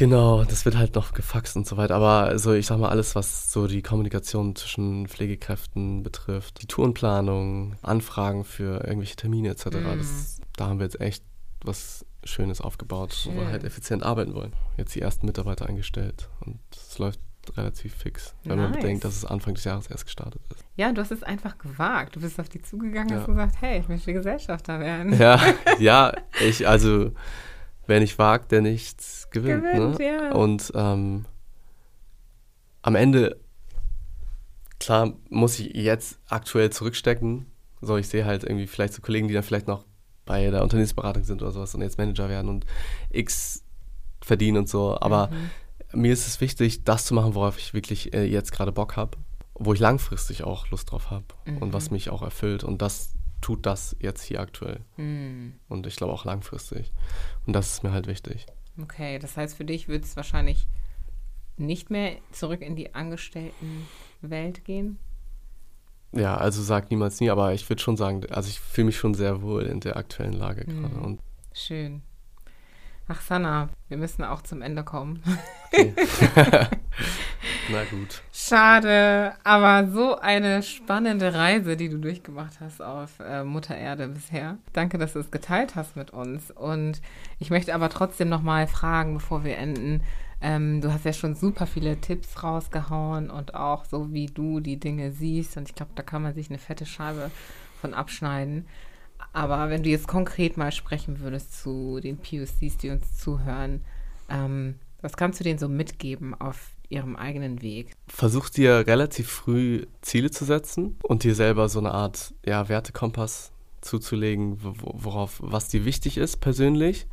Genau, 0.00 0.44
das 0.44 0.64
wird 0.64 0.78
halt 0.78 0.94
noch 0.94 1.12
gefaxt 1.12 1.56
und 1.56 1.66
so 1.66 1.76
weiter. 1.76 1.94
Aber 1.94 2.22
also 2.24 2.54
ich 2.54 2.64
sag 2.66 2.78
mal, 2.78 2.88
alles, 2.88 3.14
was 3.14 3.52
so 3.52 3.66
die 3.66 3.82
Kommunikation 3.82 4.56
zwischen 4.56 5.06
Pflegekräften 5.06 6.02
betrifft, 6.02 6.62
die 6.62 6.66
Tourenplanung, 6.66 7.76
Anfragen 7.82 8.44
für 8.44 8.82
irgendwelche 8.82 9.16
Termine 9.16 9.50
etc., 9.50 9.66
Mhm. 9.66 9.98
das, 9.98 10.40
da 10.56 10.68
haben 10.68 10.78
wir 10.78 10.84
jetzt 10.86 11.00
echt 11.02 11.22
was 11.62 12.06
Schönes 12.24 12.62
aufgebaut, 12.62 13.14
wo 13.26 13.32
wir 13.34 13.42
Schön. 13.42 13.50
halt 13.52 13.64
effizient 13.64 14.02
arbeiten 14.02 14.34
wollen. 14.34 14.54
Jetzt 14.78 14.94
die 14.94 15.02
ersten 15.02 15.26
Mitarbeiter 15.26 15.66
eingestellt 15.66 16.30
und 16.46 16.58
es 16.74 16.96
läuft 16.98 17.20
relativ 17.58 17.94
fix, 17.94 18.34
wenn 18.44 18.56
man 18.58 18.70
Nice. 18.70 18.80
bedenkt, 18.80 19.04
dass 19.04 19.14
es 19.16 19.26
Anfang 19.26 19.52
des 19.52 19.64
Jahres 19.64 19.86
erst 19.88 20.06
gestartet 20.06 20.40
ist. 20.50 20.64
Ja, 20.76 20.92
du 20.92 21.02
hast 21.02 21.10
es 21.12 21.22
einfach 21.22 21.58
gewagt. 21.58 22.16
Du 22.16 22.20
bist 22.20 22.40
auf 22.40 22.48
die 22.48 22.62
zugegangen 22.62 23.08
und 23.08 23.14
Ja. 23.14 23.18
hast 23.20 23.26
gesagt, 23.26 23.56
hey, 23.60 23.80
ich 23.80 23.88
möchte 23.88 24.14
Gesellschafter 24.14 24.80
werden. 24.80 25.12
Ja, 25.18 25.38
ja, 25.78 26.12
ich, 26.40 26.66
also, 26.66 27.10
wer 27.90 28.00
nicht 28.00 28.18
wagt, 28.18 28.52
der 28.52 28.62
nichts 28.62 29.28
gewinnt. 29.30 29.64
Gewinnt, 29.72 29.98
ne? 29.98 30.04
ja. 30.06 30.32
Und 30.32 30.72
ähm, 30.74 31.26
am 32.82 32.94
Ende, 32.94 33.38
klar, 34.78 35.12
muss 35.28 35.58
ich 35.58 35.74
jetzt 35.74 36.18
aktuell 36.28 36.70
zurückstecken. 36.70 37.46
So, 37.82 37.96
ich 37.96 38.08
sehe 38.08 38.24
halt 38.24 38.44
irgendwie 38.44 38.66
vielleicht 38.66 38.94
so 38.94 39.02
Kollegen, 39.02 39.28
die 39.28 39.34
dann 39.34 39.42
vielleicht 39.42 39.66
noch 39.68 39.84
bei 40.26 40.50
der 40.50 40.62
Unternehmensberatung 40.62 41.24
sind 41.24 41.42
oder 41.42 41.50
sowas 41.50 41.74
und 41.74 41.82
jetzt 41.82 41.98
Manager 41.98 42.28
werden 42.28 42.48
und 42.48 42.64
X 43.10 43.62
verdienen 44.22 44.58
und 44.58 44.68
so. 44.68 44.98
Aber 45.00 45.28
Mhm. 45.92 46.00
mir 46.02 46.12
ist 46.12 46.26
es 46.26 46.40
wichtig, 46.40 46.84
das 46.84 47.04
zu 47.06 47.14
machen, 47.14 47.34
worauf 47.34 47.58
ich 47.58 47.74
wirklich 47.74 48.12
äh, 48.14 48.24
jetzt 48.24 48.52
gerade 48.52 48.70
Bock 48.72 48.96
habe, 48.96 49.18
wo 49.54 49.72
ich 49.74 49.80
langfristig 49.80 50.44
auch 50.44 50.68
Lust 50.70 50.90
drauf 50.90 51.10
habe 51.10 51.24
und 51.58 51.72
was 51.72 51.90
Mhm. 51.90 51.94
mich 51.94 52.10
auch 52.10 52.22
erfüllt. 52.22 52.62
Und 52.64 52.80
das 52.82 53.14
tut 53.40 53.66
das 53.66 53.96
jetzt 54.00 54.22
hier 54.22 54.40
aktuell. 54.40 54.80
Hm. 54.96 55.54
Und 55.68 55.86
ich 55.86 55.96
glaube 55.96 56.12
auch 56.12 56.24
langfristig. 56.24 56.92
Und 57.46 57.54
das 57.54 57.72
ist 57.72 57.82
mir 57.82 57.92
halt 57.92 58.06
wichtig. 58.06 58.46
Okay, 58.80 59.18
das 59.18 59.36
heißt, 59.36 59.56
für 59.56 59.64
dich 59.64 59.88
wird 59.88 60.04
es 60.04 60.16
wahrscheinlich 60.16 60.66
nicht 61.56 61.90
mehr 61.90 62.16
zurück 62.32 62.62
in 62.62 62.76
die 62.76 62.94
Angestelltenwelt 62.94 64.64
gehen? 64.64 64.98
Ja, 66.12 66.36
also 66.36 66.62
sag 66.62 66.90
niemals 66.90 67.20
nie, 67.20 67.30
aber 67.30 67.52
ich 67.54 67.68
würde 67.68 67.82
schon 67.82 67.96
sagen, 67.96 68.24
also 68.30 68.48
ich 68.48 68.58
fühle 68.58 68.86
mich 68.86 68.96
schon 68.96 69.14
sehr 69.14 69.42
wohl 69.42 69.62
in 69.64 69.80
der 69.80 69.96
aktuellen 69.96 70.32
Lage 70.32 70.64
gerade. 70.64 70.96
Mhm. 70.96 71.04
Und 71.04 71.20
Schön. 71.52 72.02
Ach, 73.06 73.20
Sanna, 73.20 73.68
wir 73.88 73.96
müssen 73.96 74.24
auch 74.24 74.42
zum 74.42 74.62
Ende 74.62 74.84
kommen. 74.84 75.22
okay. 75.72 75.94
Na 77.70 77.84
gut. 77.84 78.22
Schade, 78.32 79.34
aber 79.44 79.88
so 79.90 80.16
eine 80.16 80.62
spannende 80.62 81.34
Reise, 81.34 81.76
die 81.76 81.88
du 81.88 81.98
durchgemacht 81.98 82.60
hast 82.60 82.82
auf 82.82 83.20
äh, 83.20 83.44
Mutter 83.44 83.76
Erde 83.76 84.08
bisher. 84.08 84.58
Danke, 84.72 84.98
dass 84.98 85.12
du 85.12 85.20
es 85.20 85.30
geteilt 85.30 85.76
hast 85.76 85.96
mit 85.96 86.10
uns. 86.10 86.50
Und 86.50 87.00
ich 87.38 87.50
möchte 87.50 87.74
aber 87.74 87.88
trotzdem 87.88 88.28
nochmal 88.28 88.66
fragen, 88.66 89.14
bevor 89.14 89.44
wir 89.44 89.56
enden. 89.56 90.02
Ähm, 90.40 90.80
du 90.80 90.92
hast 90.92 91.04
ja 91.04 91.12
schon 91.12 91.34
super 91.34 91.66
viele 91.66 92.00
Tipps 92.00 92.42
rausgehauen 92.42 93.30
und 93.30 93.54
auch 93.54 93.84
so, 93.84 94.12
wie 94.12 94.26
du 94.26 94.60
die 94.60 94.80
Dinge 94.80 95.12
siehst. 95.12 95.56
Und 95.56 95.68
ich 95.68 95.74
glaube, 95.74 95.92
da 95.94 96.02
kann 96.02 96.22
man 96.22 96.34
sich 96.34 96.50
eine 96.50 96.58
fette 96.58 96.86
Scheibe 96.86 97.30
von 97.80 97.94
abschneiden. 97.94 98.66
Aber 99.32 99.70
wenn 99.70 99.82
du 99.82 99.90
jetzt 99.90 100.08
konkret 100.08 100.56
mal 100.56 100.72
sprechen 100.72 101.20
würdest 101.20 101.60
zu 101.60 102.00
den 102.00 102.16
POCs, 102.16 102.78
die 102.78 102.90
uns 102.90 103.16
zuhören, 103.16 103.84
ähm, 104.28 104.76
was 105.02 105.16
kannst 105.16 105.40
du 105.40 105.44
denen 105.44 105.58
so 105.58 105.68
mitgeben 105.68 106.34
auf 106.34 106.72
ihrem 106.88 107.16
eigenen 107.16 107.62
Weg? 107.62 107.92
Versuch 108.08 108.48
dir 108.48 108.86
relativ 108.86 109.28
früh 109.28 109.86
Ziele 110.02 110.30
zu 110.30 110.44
setzen 110.44 110.96
und 111.02 111.24
dir 111.24 111.34
selber 111.34 111.68
so 111.68 111.78
eine 111.78 111.92
Art 111.92 112.34
ja, 112.44 112.68
Wertekompass 112.68 113.52
zuzulegen, 113.80 114.58
wo- 114.62 114.74
worauf, 114.94 115.38
was 115.42 115.68
dir 115.68 115.84
wichtig 115.84 116.18
ist 116.18 116.38
persönlich. 116.38 117.06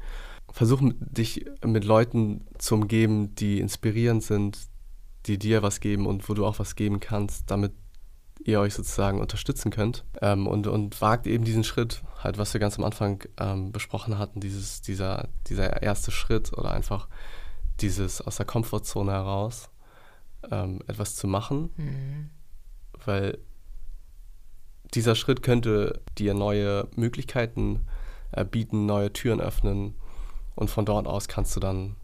Versuch 0.52 0.82
dich 1.00 1.46
mit 1.66 1.84
Leuten 1.84 2.46
zu 2.58 2.76
umgeben, 2.76 3.36
die 3.36 3.60
inspirierend 3.60 4.24
sind, 4.24 4.58
die 5.26 5.38
dir 5.38 5.62
was 5.62 5.80
geben 5.80 6.08
und 6.08 6.28
wo 6.30 6.34
du 6.34 6.46
auch 6.46 6.58
was 6.60 6.76
geben 6.76 7.00
kannst, 7.00 7.52
damit 7.52 7.74
ihr 8.44 8.62
euch 8.62 8.74
sozusagen 8.74 9.20
unterstützen 9.20 9.72
könnt. 9.72 10.06
Ähm, 10.22 10.48
und, 10.48 10.68
und 10.68 11.02
wagt 11.02 11.28
eben 11.28 11.44
diesen 11.44 11.66
Schritt, 11.66 12.02
halt 12.24 12.38
was 12.38 12.54
wir 12.54 12.62
ganz 12.62 12.78
am 12.78 12.86
Anfang 12.86 13.24
ähm, 13.38 13.72
besprochen 13.72 14.18
hatten, 14.18 14.40
dieses, 14.40 14.82
dieser, 14.82 15.28
dieser 15.48 15.84
erste 15.84 16.12
Schritt 16.12 16.54
oder 16.54 16.72
einfach 16.72 17.10
dieses 17.82 18.22
aus 18.22 18.38
der 18.38 18.46
Komfortzone 18.46 19.12
heraus 19.12 19.70
ähm, 20.52 20.82
etwas 20.88 21.16
zu 21.16 21.28
machen, 21.28 21.72
Mhm. 21.78 22.30
weil 23.06 23.38
dieser 24.94 25.16
Schritt 25.16 25.44
könnte 25.44 26.02
dir 26.18 26.34
neue 26.34 26.88
Möglichkeiten 26.96 27.86
äh, 28.32 28.46
bieten, 28.46 28.86
neue 28.86 29.12
Türen 29.12 29.42
öffnen 29.42 29.96
und 30.56 30.70
von 30.70 30.86
dort 30.86 31.08
aus 31.08 31.28
kannst 31.28 31.56
du 31.56 31.60
dann 31.60 31.96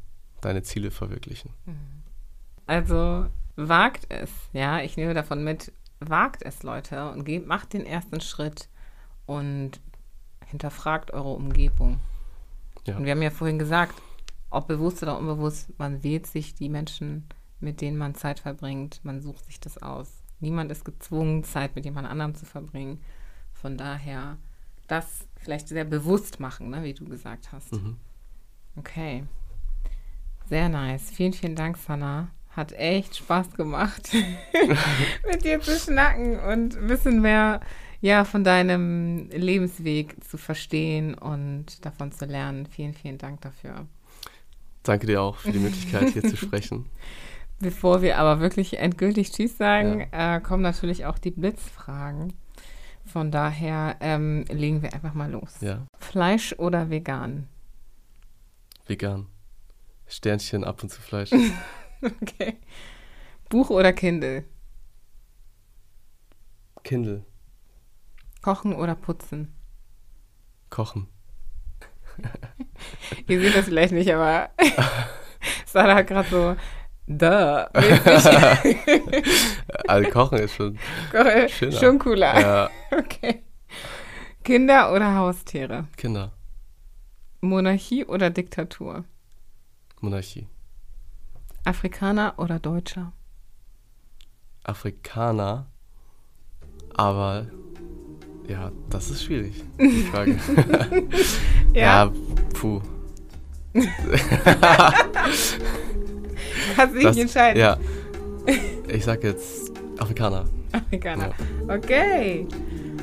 deine 0.41 0.63
Ziele 0.63 0.91
verwirklichen. 0.91 1.51
Also 2.67 3.27
wagt 3.55 4.05
es, 4.09 4.29
ja, 4.51 4.79
ich 4.81 4.97
nehme 4.97 5.13
davon 5.13 5.43
mit, 5.43 5.71
wagt 5.99 6.43
es, 6.43 6.63
Leute, 6.63 7.11
und 7.11 7.23
geht, 7.23 7.47
macht 7.47 7.73
den 7.73 7.85
ersten 7.85 8.19
Schritt 8.19 8.67
und 9.25 9.79
hinterfragt 10.45 11.11
eure 11.11 11.29
Umgebung. 11.29 11.99
Ja. 12.85 12.97
Und 12.97 13.05
wir 13.05 13.11
haben 13.11 13.21
ja 13.21 13.31
vorhin 13.31 13.59
gesagt, 13.59 13.95
ob 14.53 14.67
bewusst 14.67 15.01
oder 15.03 15.17
unbewusst, 15.17 15.77
man 15.77 16.03
wählt 16.03 16.27
sich 16.27 16.53
die 16.53 16.69
Menschen, 16.69 17.25
mit 17.59 17.81
denen 17.81 17.97
man 17.97 18.15
Zeit 18.15 18.39
verbringt, 18.39 18.99
man 19.03 19.21
sucht 19.21 19.45
sich 19.45 19.59
das 19.59 19.81
aus. 19.81 20.23
Niemand 20.39 20.71
ist 20.71 20.85
gezwungen, 20.85 21.43
Zeit 21.43 21.75
mit 21.75 21.85
jemand 21.85 22.07
anderem 22.07 22.35
zu 22.35 22.45
verbringen. 22.45 23.01
Von 23.53 23.77
daher 23.77 24.37
das 24.87 25.25
vielleicht 25.37 25.69
sehr 25.69 25.85
bewusst 25.85 26.39
machen, 26.39 26.69
ne, 26.69 26.83
wie 26.83 26.93
du 26.93 27.05
gesagt 27.05 27.51
hast. 27.51 27.71
Mhm. 27.71 27.97
Okay. 28.75 29.23
Sehr 30.49 30.69
nice. 30.69 31.09
Vielen, 31.11 31.33
vielen 31.33 31.55
Dank, 31.55 31.77
Sana. 31.77 32.29
Hat 32.49 32.73
echt 32.73 33.15
Spaß 33.15 33.53
gemacht, 33.53 34.11
mit 35.31 35.43
dir 35.43 35.59
zu 35.61 35.71
schnacken 35.79 36.39
und 36.39 36.77
ein 36.77 36.87
bisschen 36.87 37.21
mehr 37.21 37.61
ja, 38.01 38.25
von 38.25 38.43
deinem 38.43 39.29
Lebensweg 39.29 40.23
zu 40.25 40.37
verstehen 40.37 41.15
und 41.15 41.85
davon 41.85 42.11
zu 42.11 42.25
lernen. 42.25 42.65
Vielen, 42.65 42.93
vielen 42.93 43.17
Dank 43.17 43.41
dafür. 43.41 43.87
Danke 44.83 45.07
dir 45.07 45.21
auch 45.21 45.37
für 45.37 45.51
die 45.51 45.59
Möglichkeit, 45.59 46.09
hier 46.09 46.23
zu 46.23 46.37
sprechen. 46.37 46.89
Bevor 47.59 48.01
wir 48.01 48.17
aber 48.17 48.41
wirklich 48.41 48.77
endgültig 48.77 49.31
Tschüss 49.31 49.57
sagen, 49.57 50.07
äh, 50.11 50.41
kommen 50.41 50.61
natürlich 50.63 51.05
auch 51.05 51.17
die 51.17 51.31
Blitzfragen. 51.31 52.33
Von 53.05 53.31
daher 53.31 53.97
ähm, 54.01 54.45
legen 54.49 54.81
wir 54.81 54.93
einfach 54.93 55.13
mal 55.13 55.31
los. 55.31 55.55
Ja, 55.61 55.87
Fleisch 55.99 56.53
oder 56.57 56.89
vegan? 56.89 57.47
vegan. 58.85 59.27
Sternchen, 60.07 60.63
ab 60.63 60.83
und 60.83 60.89
zu 60.89 61.01
Fleisch. 61.01 61.31
Okay. 62.21 62.57
Buch 63.47 63.69
oder 63.69 63.93
Kindle? 63.93 64.43
Kindle, 66.83 67.23
Kochen 68.41 68.73
oder 68.73 68.93
putzen? 68.93 69.55
kochen. 70.69 71.07
Ihr 73.27 73.39
seht 73.41 73.55
das 73.55 73.65
vielleicht 73.65 73.93
nicht, 73.93 74.11
aber 74.13 74.49
Sarah 75.65 75.95
hat 75.95 76.07
gerade 76.07 76.29
so, 76.29 76.55
duh, 77.07 77.65
mäßig. 77.79 79.23
Also 79.87 80.09
kochen 80.09 80.37
ist 80.39 80.55
schon, 80.55 80.77
Schöner. 81.49 81.71
schon 81.79 81.99
cooler. 81.99 82.39
ja, 82.39 82.69
Okay. 82.97 83.43
Kinder 84.43 84.93
oder 84.93 85.15
Haustiere? 85.15 85.87
Kinder, 85.97 86.31
Monarchie 87.41 88.05
oder 88.05 88.29
Diktatur? 88.29 89.03
Monarchie. 90.01 90.47
Afrikaner 91.65 92.33
oder 92.37 92.59
Deutscher? 92.59 93.13
Afrikaner, 94.65 95.67
aber 96.93 97.47
ja, 98.47 98.71
das 98.89 99.09
ist 99.09 99.23
schwierig, 99.23 99.63
die 99.79 100.03
Frage. 100.03 100.37
ja, 101.73 102.11
puh. 102.53 102.81
Kannst 106.75 106.95
dich 106.95 107.03
nicht 107.05 107.19
entscheiden. 107.19 107.59
ja, 107.59 107.77
ich 108.87 109.03
sag 109.03 109.23
jetzt 109.23 109.71
Afrikaner. 109.97 110.45
Afrikaner. 110.71 111.31
Okay. 111.67 112.47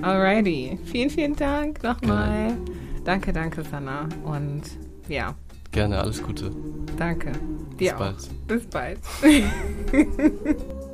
Alrighty. 0.02 0.78
Vielen, 0.86 1.10
vielen 1.10 1.36
Dank 1.36 1.82
nochmal. 1.82 2.56
Danke, 3.05 3.32
danke, 3.32 3.62
Sana. 3.64 4.09
Und 4.24 4.62
ja, 5.09 5.34
Gerne, 5.72 5.98
alles 6.01 6.22
Gute. 6.22 6.51
danke. 6.97 7.32
Bis 7.70 7.78
Dir 7.78 7.94
auch. 7.94 7.98
bald. 7.98 8.47
Bis 8.47 8.66
bald. 8.66 8.98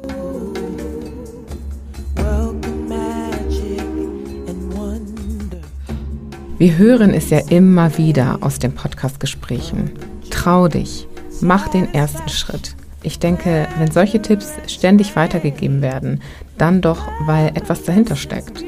Wir 6.59 6.79
hören 6.79 7.13
es 7.13 7.29
ja 7.29 7.41
immer 7.51 7.99
wieder 7.99 8.39
aus 8.41 8.59
den 8.59 8.75
Podcast-Gesprächen. 8.75 9.91
Trau 10.31 10.69
dich, 10.69 11.07
mach 11.43 11.69
den 11.69 11.93
ersten 11.93 12.31
Schritt. 12.31 12.75
Ich 13.03 13.19
denke, 13.19 13.69
wenn 13.77 13.91
solche 13.91 14.23
Tipps 14.23 14.55
ständig 14.67 15.17
weitergegeben 15.17 15.83
werden, 15.83 16.23
dann 16.57 16.81
doch, 16.81 17.07
weil 17.27 17.49
etwas 17.49 17.83
dahinter 17.83 18.17
steckt. 18.17 18.65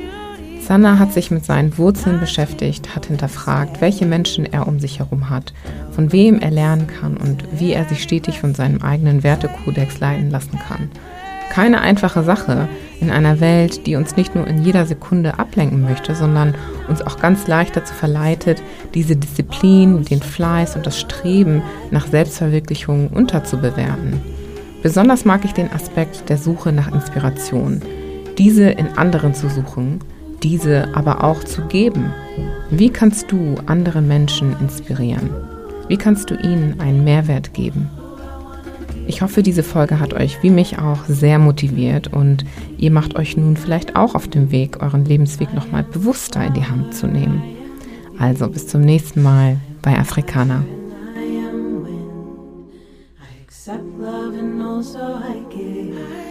Sanna 0.60 0.98
hat 0.98 1.14
sich 1.14 1.30
mit 1.30 1.46
seinen 1.46 1.78
Wurzeln 1.78 2.20
beschäftigt, 2.20 2.94
hat 2.94 3.06
hinterfragt, 3.06 3.80
welche 3.80 4.04
Menschen 4.04 4.44
er 4.44 4.68
um 4.68 4.80
sich 4.80 4.98
herum 4.98 5.30
hat, 5.30 5.54
von 5.92 6.12
wem 6.12 6.40
er 6.40 6.50
lernen 6.50 6.88
kann 6.88 7.16
und 7.16 7.42
wie 7.58 7.72
er 7.72 7.86
sich 7.86 8.02
stetig 8.02 8.38
von 8.38 8.54
seinem 8.54 8.82
eigenen 8.82 9.22
Wertekodex 9.22 9.98
leiten 9.98 10.28
lassen 10.30 10.58
kann. 10.68 10.90
Keine 11.50 11.80
einfache 11.80 12.22
Sache 12.22 12.68
in 13.00 13.10
einer 13.10 13.40
Welt, 13.40 13.86
die 13.86 13.96
uns 13.96 14.16
nicht 14.16 14.34
nur 14.34 14.46
in 14.46 14.64
jeder 14.64 14.86
Sekunde 14.86 15.38
ablenken 15.38 15.82
möchte, 15.82 16.14
sondern 16.14 16.54
uns 16.88 17.02
auch 17.02 17.18
ganz 17.18 17.46
leicht 17.46 17.76
dazu 17.76 17.94
verleitet, 17.94 18.62
diese 18.94 19.16
Disziplin, 19.16 20.04
den 20.04 20.20
Fleiß 20.20 20.76
und 20.76 20.86
das 20.86 20.98
Streben 20.98 21.62
nach 21.90 22.06
Selbstverwirklichung 22.06 23.08
unterzubewerten. 23.08 24.20
Besonders 24.82 25.24
mag 25.24 25.44
ich 25.44 25.52
den 25.52 25.72
Aspekt 25.72 26.28
der 26.28 26.38
Suche 26.38 26.72
nach 26.72 26.92
Inspiration, 26.92 27.82
diese 28.36 28.70
in 28.70 28.96
anderen 28.96 29.34
zu 29.34 29.48
suchen, 29.48 30.00
diese 30.42 30.94
aber 30.94 31.24
auch 31.24 31.42
zu 31.42 31.62
geben. 31.62 32.12
Wie 32.70 32.90
kannst 32.90 33.32
du 33.32 33.56
andere 33.66 34.00
Menschen 34.00 34.54
inspirieren? 34.60 35.30
Wie 35.88 35.96
kannst 35.96 36.30
du 36.30 36.36
ihnen 36.36 36.78
einen 36.80 37.02
Mehrwert 37.02 37.54
geben? 37.54 37.90
Ich 39.08 39.22
hoffe, 39.22 39.42
diese 39.42 39.62
Folge 39.62 40.00
hat 40.00 40.12
euch 40.12 40.42
wie 40.42 40.50
mich 40.50 40.78
auch 40.78 41.06
sehr 41.08 41.38
motiviert 41.38 42.12
und 42.12 42.44
ihr 42.76 42.90
macht 42.90 43.16
euch 43.16 43.38
nun 43.38 43.56
vielleicht 43.56 43.96
auch 43.96 44.14
auf 44.14 44.28
dem 44.28 44.50
Weg, 44.50 44.82
euren 44.82 45.06
Lebensweg 45.06 45.54
nochmal 45.54 45.82
bewusster 45.82 46.44
in 46.46 46.52
die 46.52 46.66
Hand 46.66 46.94
zu 46.94 47.06
nehmen. 47.06 47.42
Also 48.18 48.48
bis 48.50 48.66
zum 48.66 48.82
nächsten 48.82 49.22
Mal 49.22 49.56
bei 49.80 49.98
Afrikaner. 49.98 50.62
Accept 53.46 53.98
love 53.98 54.38
and 54.38 54.62
also 54.62 54.98
I 54.98 55.56
give. 55.56 56.27